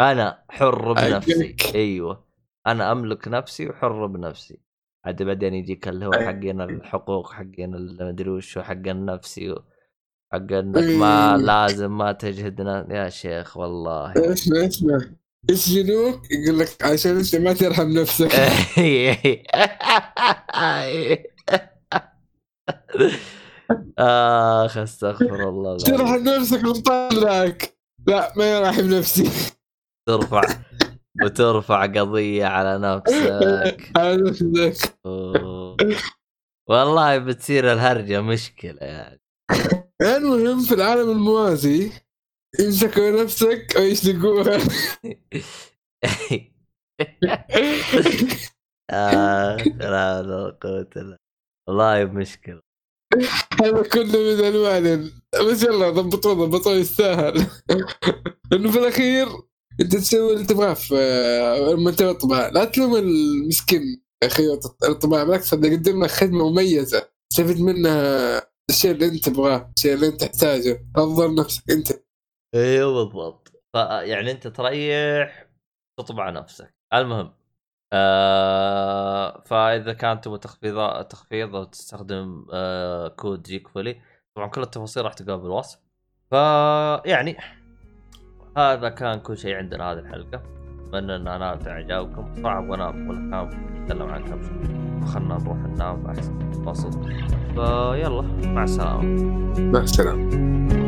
أنا 0.00 0.42
حر 0.50 0.92
بنفسي. 0.92 1.56
أيوه. 1.74 2.24
أنا 2.66 2.92
أملك 2.92 3.28
نفسي 3.28 3.68
وحر 3.68 4.06
بنفسي. 4.06 4.58
عاد 5.04 5.22
بعدين 5.22 5.54
يجيك 5.54 5.88
اللي 5.88 6.06
هو. 6.06 6.12
حقنا 6.12 6.64
الحقوق 6.64 7.32
حقنا 7.32 7.76
المدري 7.76 8.30
وشو 8.30 8.62
حق 8.62 8.72
النفسي 8.86 9.54
حق 10.32 10.52
إنك 10.52 10.76
ما 10.98 11.34
إيه. 11.34 11.40
لازم 11.42 11.98
ما 11.98 12.12
تجهد 12.12 12.60
نا- 12.62 12.86
يا 12.90 13.08
شيخ 13.08 13.56
والله. 13.56 14.12
اسمع 14.16 14.66
اسمع. 14.66 14.98
يسجنوك 15.50 16.22
يقول 16.30 16.58
لك 16.58 16.68
عشان 16.82 17.16
أنت 17.16 17.36
ما 17.36 17.52
ترحم 17.52 17.88
نفسك. 17.88 18.30
آخ 23.98 24.78
استغفر 24.78 25.48
الله 25.48 25.70
العظيم. 25.76 25.96
ترحم 25.96 26.22
نفسك 26.28 26.64
ونطلعك 26.64 27.78
لا 28.06 28.32
ما 28.36 28.52
يرحم 28.52 28.94
نفسي. 28.94 29.52
ترفع 30.08 30.42
وترفع 31.22 31.86
قضية 31.86 32.46
على 32.46 32.78
نفسك. 32.78 33.16
ذاك 34.56 34.98
أوه. 35.06 35.76
والله 36.68 37.18
بتصير 37.18 37.72
الهرجة 37.72 38.20
مشكلة 38.20 38.78
يعني. 38.80 39.20
المهم 40.02 40.60
في 40.60 40.74
العالم 40.74 41.10
الموازي 41.10 41.92
يمسكوا 42.60 43.22
نفسك 43.22 43.74
ويسلقوها 43.76 44.58
آه 48.90 49.56
لا 49.56 50.22
لا 50.22 50.58
قوة 50.62 50.90
الا 50.96 51.16
والله 51.68 52.04
مشكلة. 52.04 52.67
هذا 53.60 53.82
كله 53.82 54.18
من 54.18 54.44
انواع 54.44 54.78
ال- 54.78 55.12
بس 55.50 55.62
يلا 55.62 55.90
ضبطوه 55.90 56.34
ضبطوه 56.46 56.72
يستاهل. 56.72 57.46
إنه 58.52 58.70
في 58.70 58.78
الأخير 58.78 59.28
أنت 59.80 59.96
تسوي 59.96 60.32
اللي 60.34 60.44
تبغاه 60.46 60.74
في 60.74 60.94
لما 61.76 61.90
تبغى 61.90 62.10
الطباعه 62.10 62.50
لا 62.50 62.64
تلوم 62.64 62.96
المسكين 62.96 64.02
خيوط 64.28 64.84
الطباعة 64.84 65.24
بالعكس 65.24 65.54
هذا 65.54 65.66
يقدم 65.66 66.04
لك 66.04 66.10
خدمة 66.10 66.50
مميزة. 66.50 67.08
تستفيد 67.32 67.60
منها 67.60 68.42
الشيء 68.70 68.90
اللي 68.90 69.06
أنت 69.06 69.24
تبغاه 69.28 69.72
الشيء 69.76 69.94
اللي 69.94 70.06
أنت 70.06 70.20
تحتاجه. 70.24 70.86
افضل 70.96 71.34
نفسك 71.34 71.70
أنت. 71.70 71.88
أيوه 72.54 73.04
بالضبط. 73.04 73.52
يعني 74.02 74.30
أنت 74.30 74.46
تريح 74.46 75.50
تطبع 75.98 76.30
نفسك. 76.30 76.74
المهم. 76.94 77.37
آه 77.92 79.42
فإذا 79.46 79.92
كان 79.92 80.20
تبغى 80.20 80.38
تخفيض 80.38 81.04
تخفيض 81.04 81.56
أو 81.56 81.64
تستخدم 81.64 82.46
آه 82.52 83.08
كود 83.08 83.42
جيك 83.42 83.68
فولي 83.68 84.00
طبعا 84.34 84.48
كل 84.48 84.62
التفاصيل 84.62 85.04
راح 85.04 85.12
تلقاها 85.12 85.36
بالوصف 85.36 85.78
فيعني 86.30 87.36
هذا 88.56 88.88
كان 88.88 89.20
كل 89.20 89.38
شيء 89.38 89.56
عندنا 89.56 89.92
هذه 89.92 89.98
الحلقة. 89.98 90.42
أتمنى 90.88 91.16
أن 91.16 91.28
أنا 91.28 91.58
إعجابكم. 91.66 92.42
صراحة 92.42 92.58
أبغى 92.58 92.74
انام 92.74 93.08
ولا 93.08 93.30
كان 93.30 93.82
نتكلم 93.82 94.08
عن 94.08 94.24
كم 94.24 94.42
شيء 94.42 95.06
خلنا 95.06 95.38
نروح 95.38 95.56
ننام 95.56 96.06
أحسن. 96.06 96.62
فاصل 96.64 97.02
فيلا 97.54 98.22
مع 98.22 98.64
السلامة. 98.64 99.02
مع 99.60 99.80
السلامة. 99.80 100.87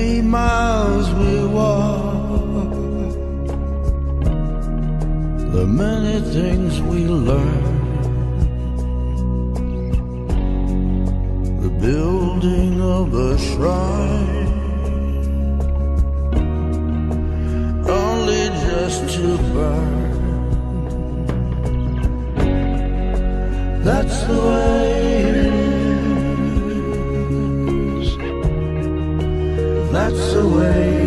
Many 0.00 0.22
miles 0.22 1.08
we 1.20 1.44
walk, 1.44 2.70
the 5.56 5.66
many 5.66 6.20
things 6.36 6.80
we 6.90 7.00
learn, 7.06 7.64
the 11.64 11.72
building 11.86 12.80
of 12.80 13.12
a 13.12 13.38
shrine, 13.46 14.52
only 17.86 18.44
just 18.68 19.00
to 19.14 19.26
burn. 19.52 20.00
That's 23.84 24.18
the 24.24 24.40
way 24.48 25.09
away. 30.40 30.99